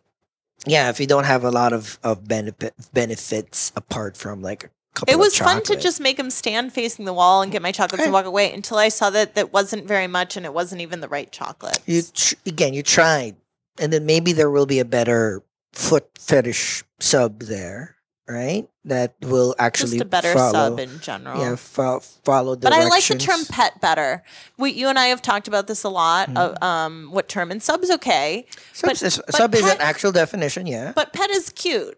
yeah, 0.67 0.89
if 0.89 0.99
you 0.99 1.07
don't 1.07 1.23
have 1.25 1.43
a 1.43 1.49
lot 1.49 1.73
of 1.73 1.97
of 2.03 2.27
benefit 2.27 2.75
benefits 2.93 3.71
apart 3.75 4.15
from 4.17 4.41
like 4.43 4.65
a 4.65 4.69
couple 4.93 5.11
it 5.13 5.17
was 5.17 5.35
fun 5.37 5.63
to 5.63 5.75
just 5.75 5.99
make 5.99 6.19
him 6.19 6.29
stand 6.29 6.73
facing 6.73 7.05
the 7.05 7.13
wall 7.13 7.41
and 7.41 7.51
get 7.51 7.61
my 7.63 7.71
chocolates 7.71 8.03
and 8.03 8.13
walk 8.13 8.25
away 8.25 8.53
until 8.53 8.77
I 8.77 8.89
saw 8.89 9.09
that 9.09 9.33
that 9.35 9.51
wasn't 9.51 9.87
very 9.87 10.07
much 10.07 10.37
and 10.37 10.45
it 10.45 10.53
wasn't 10.53 10.81
even 10.81 11.01
the 11.01 11.09
right 11.09 11.31
chocolate. 11.31 11.79
you 11.87 12.03
tr- 12.13 12.35
again 12.45 12.73
you 12.75 12.83
tried 12.83 13.35
and 13.79 13.91
then 13.91 14.05
maybe 14.05 14.31
there 14.33 14.51
will 14.51 14.67
be 14.67 14.77
a 14.79 14.85
better 14.85 15.41
foot 15.73 16.07
fetish 16.17 16.83
sub 16.99 17.41
there 17.41 17.95
right 18.27 18.67
that 18.85 19.15
will 19.21 19.53
actually 19.59 19.91
Just 19.97 20.01
a 20.01 20.05
better 20.05 20.33
follow, 20.33 20.51
sub 20.51 20.79
in 20.79 20.99
general. 21.01 21.39
yeah 21.41 21.55
fo- 21.55 21.99
follow 21.99 22.55
But 22.55 22.71
I 22.73 22.85
like 22.87 23.05
the 23.05 23.17
term 23.17 23.45
pet 23.45 23.81
better. 23.81 24.23
We, 24.57 24.71
you 24.71 24.87
and 24.87 24.97
I 24.99 25.07
have 25.07 25.21
talked 25.21 25.47
about 25.47 25.67
this 25.67 25.83
a 25.83 25.89
lot. 25.89 26.29
Of, 26.35 26.61
um, 26.63 27.09
what 27.11 27.27
term 27.27 27.51
and 27.51 27.61
sub's 27.61 27.89
okay, 27.91 28.45
sub, 28.71 28.89
but- 28.89 29.01
is, 29.01 29.21
but 29.25 29.35
sub 29.35 29.53
is 29.55 29.63
an 29.69 29.77
actual 29.81 30.11
definition 30.13 30.67
yeah 30.67 30.93
but 30.95 31.11
pet 31.11 31.29
is 31.31 31.49
cute 31.49 31.97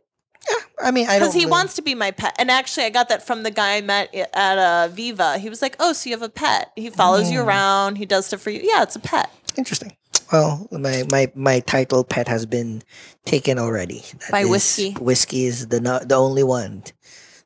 Yeah, 0.49 0.55
i 0.87 0.91
mean 0.91 1.05
i 1.07 1.13
don't 1.13 1.19
because 1.21 1.33
he 1.33 1.41
really- 1.41 1.51
wants 1.51 1.73
to 1.75 1.81
be 1.83 1.93
my 1.95 2.11
pet. 2.11 2.35
And 2.39 2.49
actually, 2.49 2.85
I 2.85 2.89
got 2.89 3.09
that 3.09 3.25
from 3.25 3.43
the 3.43 3.51
guy 3.51 3.75
I 3.77 3.81
met 3.81 4.13
at 4.15 4.57
uh, 4.57 4.87
Viva. 4.89 5.37
He 5.37 5.49
was 5.49 5.61
like, 5.61 5.75
"Oh, 5.79 5.93
so 5.93 6.09
you 6.09 6.15
have 6.15 6.21
a 6.23 6.29
pet? 6.29 6.71
He 6.75 6.89
follows 6.89 7.29
you 7.31 7.39
Mm. 7.39 7.45
around. 7.47 7.95
He 7.97 8.05
does 8.05 8.25
stuff 8.27 8.41
for 8.41 8.49
you. 8.51 8.61
Yeah, 8.63 8.81
it's 8.83 8.95
a 8.95 8.99
pet." 8.99 9.29
interesting 9.57 9.95
well 10.31 10.67
my, 10.71 11.03
my 11.09 11.31
my 11.35 11.59
title 11.61 12.03
pet 12.03 12.27
has 12.27 12.45
been 12.45 12.81
taken 13.25 13.57
already 13.59 14.03
That 14.21 14.31
By 14.31 14.39
is- 14.41 14.49
Whiskey. 14.49 14.91
whiskey 14.93 15.45
is 15.45 15.67
the 15.67 15.79
no, 15.79 15.99
the 15.99 16.15
only 16.15 16.43
one 16.43 16.83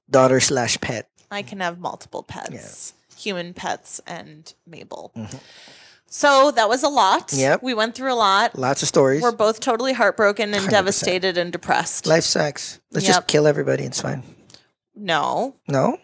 daughter 0.10 0.40
slash 0.40 0.80
pet 0.82 1.10
I 1.32 1.42
can 1.44 1.60
have 1.60 1.78
multiple 1.80 2.24
pets. 2.24 2.94
human 3.16 3.54
pets 3.54 4.02
and 4.08 4.52
Mabel. 4.66 5.12
Mm-hmm. 5.16 5.38
So 6.08 6.50
that 6.52 6.68
was 6.68 6.82
a 6.82 6.90
lot. 6.90 7.32
Yep. 7.34 7.62
We 7.62 7.76
went 7.76 7.94
through 7.94 8.12
a 8.12 8.18
lot. 8.18 8.58
Lots 8.58 8.82
of 8.82 8.88
stories. 8.88 9.22
We're 9.22 9.32
both 9.32 9.60
totally 9.60 9.94
heartbroken 9.94 10.56
and 10.56 10.66
100%. 10.66 10.70
devastated 10.72 11.38
and 11.38 11.52
depressed. 11.52 12.08
Life 12.08 12.24
sucks. 12.24 12.80
Let's 12.92 13.06
Yep. 13.06 13.16
just 13.16 13.28
kill 13.28 13.46
everybody. 13.46 13.84
It's 13.84 14.02
fine. 14.02 14.24
no. 14.96 15.56
No? 15.68 16.00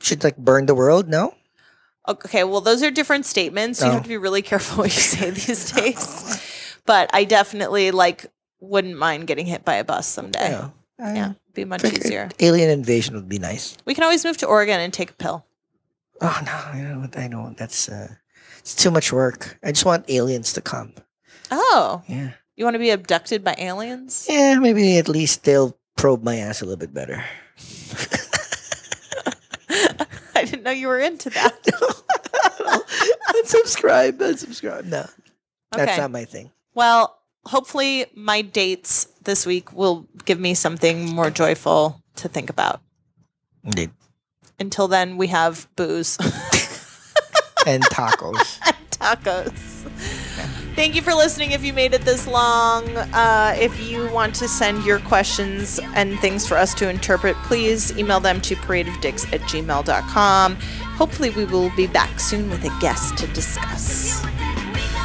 Should 0.00 0.24
like 0.24 0.38
burn 0.38 0.64
the 0.64 0.74
world? 0.74 1.08
No? 1.08 1.34
Okay, 2.06 2.44
well, 2.44 2.60
those 2.60 2.82
are 2.82 2.90
different 2.90 3.24
statements. 3.26 3.80
You 3.80 3.88
Oh. 3.88 3.92
have 3.92 4.02
to 4.02 4.08
be 4.08 4.16
really 4.18 4.42
careful 4.42 4.78
what 4.84 4.94
you 4.94 5.00
say 5.00 5.30
these 5.30 5.72
days. 5.76 6.40
But 6.86 7.08
I 7.14 7.24
definitely 7.24 7.90
like 7.92 8.26
wouldn't 8.60 8.98
mind 8.98 9.26
getting 9.26 9.46
hit 9.46 9.64
by 9.64 9.76
a 9.76 9.84
bus 9.84 10.06
someday. 10.06 10.50
Yeah. 10.50 10.68
I 10.98 11.14
Yeah, 11.14 11.32
be 11.54 11.64
much 11.64 11.82
easier. 11.84 12.28
Alien 12.40 12.70
invasion 12.70 13.14
would 13.16 13.28
be 13.28 13.38
nice. 13.38 13.76
We 13.84 13.94
can 13.94 14.04
always 14.04 14.24
move 14.24 14.36
to 14.38 14.46
Oregon 14.46 14.80
and 14.80 14.92
take 14.92 15.10
a 15.10 15.14
pill. 15.14 15.44
Oh 16.20 16.40
no, 16.46 16.52
I 16.52 16.80
know? 16.82 17.08
I 17.16 17.28
don't. 17.28 17.56
That's 17.56 17.88
uh, 17.88 18.08
it's 18.58 18.74
too 18.76 18.90
much 18.92 19.12
work. 19.12 19.58
I 19.64 19.72
just 19.72 19.84
want 19.84 20.08
aliens 20.08 20.52
to 20.52 20.60
come. 20.60 20.92
Oh, 21.50 22.02
Yeah. 22.06 22.30
you 22.56 22.64
want 22.64 22.74
to 22.74 22.78
be 22.78 22.90
abducted 22.90 23.42
by 23.42 23.54
aliens? 23.58 24.26
Yeah, 24.28 24.58
maybe 24.60 24.96
at 24.98 25.08
least 25.08 25.44
they'll 25.44 25.76
probe 25.96 26.22
my 26.22 26.36
ass 26.36 26.60
a 26.62 26.64
little 26.64 26.78
bit 26.78 26.94
better. 26.94 27.24
Didn't 30.54 30.66
know 30.66 30.70
you 30.70 30.86
were 30.86 31.00
into 31.00 31.30
that. 31.30 31.62
unsubscribe. 33.28 34.18
Unsubscribe. 34.18 34.84
No, 34.84 35.04
that's 35.72 35.82
Okay. 35.90 35.96
not 35.96 36.12
my 36.12 36.24
thing. 36.24 36.52
Well, 36.74 37.18
hopefully 37.44 38.06
my 38.14 38.40
dates 38.42 39.08
this 39.24 39.46
week 39.46 39.72
will 39.72 40.06
give 40.24 40.38
me 40.38 40.54
something 40.54 41.06
more 41.12 41.28
joyful 41.28 42.00
to 42.16 42.28
think 42.28 42.50
about. 42.50 42.80
Indeed. 43.64 43.90
Until 44.60 44.86
then, 44.86 45.16
we 45.16 45.26
have 45.28 45.66
booze. 45.74 46.18
And 47.66 47.82
tacos. 47.84 48.58
and 48.66 48.90
tacos. 48.90 49.54
Thank 50.74 50.96
you 50.96 51.02
for 51.02 51.14
listening. 51.14 51.52
If 51.52 51.64
you 51.64 51.72
made 51.72 51.94
it 51.94 52.02
this 52.02 52.26
long, 52.26 52.96
uh, 52.96 53.54
if 53.56 53.80
you 53.80 54.10
want 54.10 54.34
to 54.36 54.48
send 54.48 54.84
your 54.84 54.98
questions 55.00 55.78
and 55.94 56.18
things 56.18 56.48
for 56.48 56.56
us 56.56 56.74
to 56.74 56.88
interpret, 56.88 57.36
please 57.44 57.96
email 57.96 58.18
them 58.18 58.40
to 58.40 58.56
paradeofdicks 58.56 59.32
at 59.32 59.40
gmail.com. 59.42 60.56
Hopefully, 60.56 61.30
we 61.30 61.44
will 61.44 61.70
be 61.76 61.86
back 61.86 62.18
soon 62.18 62.50
with 62.50 62.64
a 62.64 62.76
guest 62.80 63.16
to 63.18 63.26
discuss. 63.28 64.20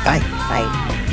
Bye. 0.03 0.19
Bye. 0.49 1.05